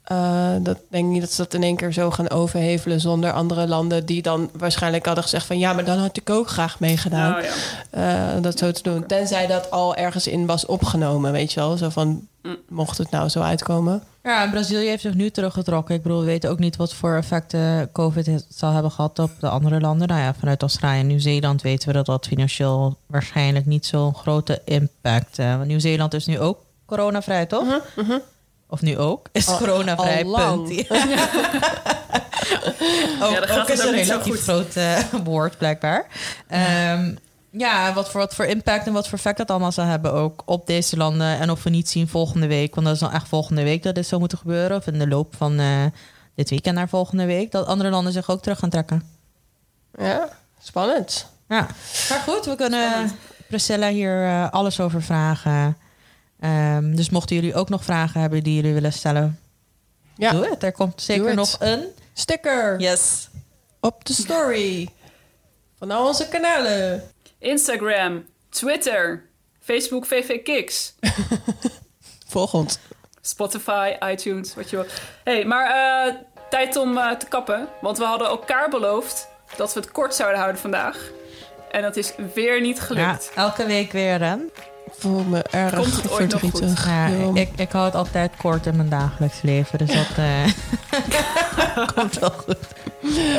Eh, 0.06 0.50
dat 0.62 0.78
denk 0.90 1.06
ik 1.06 1.12
niet 1.12 1.22
dat 1.22 1.32
ze 1.32 1.42
dat 1.42 1.54
in 1.54 1.64
één 1.64 1.76
keer 1.76 1.94
zo 1.94 2.12
gaan 2.12 2.30
overhevelen 2.30 3.00
zonder 3.02 3.32
andere 3.32 3.68
landen 3.68 4.06
die 4.06 4.22
dan 4.22 4.50
waarschijnlijk 4.58 5.06
hadden 5.06 5.24
gezegd 5.24 5.46
van 5.46 5.60
ja, 5.60 5.74
maar 5.74 5.86
dan 5.86 5.98
had 5.98 6.18
ik 6.18 6.30
ook 6.30 6.48
graag 6.50 6.80
meegedaan. 6.80 7.32
Nou 7.32 7.44
ja. 7.92 8.36
Eh, 8.36 8.42
dat 8.42 8.58
zo 8.58 8.72
te 8.72 8.84
doen. 8.84 9.06
Tenzij 9.06 9.48
dat 9.48 9.72
al 9.72 9.96
ergens 9.96 10.28
in 10.28 10.46
was 10.46 10.66
opgenomen, 10.66 11.32
weet 11.32 11.54
je 11.54 11.60
wel. 11.60 11.78
Zo 11.78 11.90
van, 11.90 12.28
Mm. 12.42 12.58
mocht 12.70 12.98
het 12.98 13.10
nou 13.12 13.30
zo 13.30 13.42
uitkomen. 13.42 14.04
Ja, 14.24 14.50
Brazilië 14.50 14.88
heeft 14.88 15.02
zich 15.02 15.14
nu 15.14 15.30
teruggetrokken. 15.30 15.96
Ik 15.96 16.02
bedoel, 16.04 16.20
we 16.20 16.26
weten 16.26 16.50
ook 16.50 16.60
niet 16.60 16.76
wat 16.76 16.94
voor 16.94 17.16
effecten 17.16 17.90
COVID 17.92 18.26
het 18.26 18.46
zal 18.50 18.72
hebben 18.72 18.92
gehad 18.92 19.20
op 19.20 19.32
de 19.40 19.50
andere 19.50 19.80
landen. 19.82 20.08
Nou 20.08 20.22
ja, 20.22 20.34
vanuit 20.34 20.62
Australië 20.62 21.00
en 21.00 21.08
Nieuw-Zeeland 21.08 21.62
weten 21.62 21.88
we 21.88 21.94
dat 21.94 22.06
dat 22.06 22.28
financieel 22.28 22.98
waarschijnlijk 23.06 23.66
niet 23.66 23.86
zo'n 23.86 24.16
grote 24.16 24.62
impact. 24.66 25.40
eh 25.40 25.56
want 25.56 25.68
Nieuw-Zeeland 25.68 26.14
is 26.14 26.26
nu 26.26 26.40
ook 26.40 26.58
coronavrij, 26.86 27.46
toch? 27.46 27.66
Of 28.76 28.82
nu 28.82 28.98
ook? 28.98 29.28
Is 29.32 29.48
Al- 29.48 29.58
coronavrij, 29.58 30.26
al 30.26 30.58
punt. 30.64 30.88
Ja. 30.88 31.30
ook, 33.22 33.32
Ja, 33.32 33.40
dan 33.40 33.48
gaat 33.48 33.60
ook 33.60 33.68
het 33.68 33.80
is 33.80 33.86
een 33.86 33.92
relatief 33.92 34.42
groot 34.44 34.76
eh, 34.76 34.98
woord, 35.24 35.58
blijkbaar. 35.58 36.08
Ehm, 36.48 37.16
ja, 37.50 37.94
wat 37.94 38.10
voor, 38.12 38.20
wat 38.20 38.36
voor 38.36 38.46
impact 38.46 38.88
en 38.88 38.94
wat 38.94 39.08
voor 39.08 39.18
effect 39.18 39.38
dat 39.38 39.50
allemaal 39.50 39.72
zal 39.72 39.86
hebben 39.86 40.14
ook 40.14 40.42
op 40.46 40.68
deze 40.68 40.98
landen. 40.98 41.40
En 41.40 41.52
of 41.52 41.64
we 41.64 41.70
niet 41.70 41.90
zien 41.90 42.08
volgende 42.08 42.48
week, 42.48 42.76
want 42.76 42.88
dat 42.88 42.96
is 42.96 43.02
dan 43.02 43.12
echt 43.12 43.28
volgende 43.28 43.64
week 43.64 43.84
dat 43.84 43.96
dit 43.96 44.08
zou 44.08 44.20
moeten 44.20 44.38
gebeuren. 44.38 44.78
Of 44.78 44.88
in 44.88 45.00
de 45.00 45.08
loop 45.08 45.36
van 45.38 45.60
eh, 45.60 45.86
dit 46.36 46.50
weekend 46.50 46.76
naar 46.76 46.90
volgende 46.90 47.26
week. 47.26 47.52
Dat 47.52 47.68
andere 47.68 47.90
landen 47.90 48.14
zich 48.14 48.30
ook 48.30 48.42
terug 48.42 48.60
gaan 48.60 48.70
trekken. 48.70 49.04
Ja, 49.98 50.30
spannend. 50.62 51.28
Ja, 51.50 51.68
maar 52.10 52.20
goed, 52.28 52.46
we 52.46 52.56
kunnen 52.56 53.12
Priscilla 53.48 53.88
hier 53.90 54.24
eh, 54.26 54.50
alles 54.50 54.80
over 54.80 55.02
vragen. 55.02 55.78
Ehm, 56.40 56.96
dus 56.96 57.10
mochten 57.10 57.36
jullie 57.36 57.56
ook 57.56 57.70
nog 57.70 57.84
vragen 57.84 58.22
hebben 58.22 58.44
die 58.44 58.56
jullie 58.56 58.74
willen 58.74 58.94
stellen, 58.94 59.40
Ja, 60.16 60.32
doe 60.32 60.50
het. 60.50 60.64
Er 60.64 60.72
komt 60.72 61.02
zeker 61.02 61.36
nog 61.36 61.56
een. 61.60 61.86
sticker 62.14 62.80
Yes. 62.80 63.28
op 63.80 64.06
de 64.06 64.14
story 64.14 64.90
van 65.80 65.92
al 65.92 66.08
onze 66.08 66.28
kanalen. 66.28 67.04
Instagram, 67.40 68.26
Twitter, 68.50 69.24
Facebook 69.60 70.06
VV 70.06 70.44
Kicks, 70.44 70.94
Volg 72.28 72.54
ons. 72.54 72.78
Spotify, 73.22 73.94
iTunes, 74.12 74.56
wat 74.56 74.70
je 74.70 74.76
wil. 74.76 74.86
hey, 75.24 75.46
maar 75.46 75.70
eh, 76.08 76.14
tijd 76.50 76.76
om 76.76 76.98
eh, 76.98 77.12
te 77.12 77.26
kappen. 77.26 77.68
Want 77.82 77.98
we 77.98 78.04
hadden 78.04 78.28
elkaar 78.28 78.70
beloofd 78.70 79.28
dat 79.58 79.74
we 79.74 79.80
het 79.80 79.92
kort 79.92 80.16
zouden 80.16 80.40
houden 80.40 80.62
vandaag. 80.62 81.12
En 81.72 81.82
dat 81.82 81.96
is 81.96 82.14
weer 82.34 82.62
niet 82.62 82.78
Ja, 82.78 82.84
gelukt. 82.84 83.32
elke 83.36 83.66
week 83.66 83.92
weer, 83.92 84.20
hè? 84.22 84.36
Ik 84.86 84.92
voel 84.98 85.24
me 85.24 85.44
erg 85.52 85.74
Komt 85.76 85.96
het 85.96 86.12
ooit 86.12 86.32
nog 86.32 86.42
goed? 86.42 86.50
verdrietig. 86.52 86.86
Ja, 86.86 87.08
ik, 87.34 87.50
ik 87.56 87.72
hou 87.72 87.86
het 87.86 87.96
altijd 87.96 88.32
kort 88.38 88.66
in 88.66 88.76
mijn 88.76 88.90
dagelijks 88.90 89.42
leven. 89.42 89.78
Dus 89.78 89.88
dat 89.88 90.08
eh, 90.18 91.88
komt 91.96 92.20
wel 92.20 92.30
goed. 92.30 92.58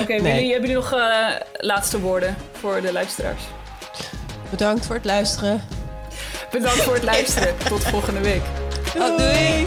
Oké, 0.00 0.12
Nee. 0.12 0.34
jullie, 0.34 0.50
hebben 0.52 0.68
jullie 0.68 0.74
nog 0.74 0.92
eh, 0.92 1.26
laatste 1.52 2.00
woorden 2.00 2.36
voor 2.60 2.80
de 2.80 2.92
luisteraars? 2.92 3.42
Bedankt 4.50 4.86
voor 4.86 4.94
het 4.94 5.04
luisteren. 5.04 5.62
Bedankt 6.50 6.82
voor 6.82 6.94
het 6.94 7.02
luisteren. 7.04 7.54
Tot 7.68 7.84
volgende 7.84 8.20
week. 8.20 8.42
Oh, 8.98 9.16
doei. 9.18 9.66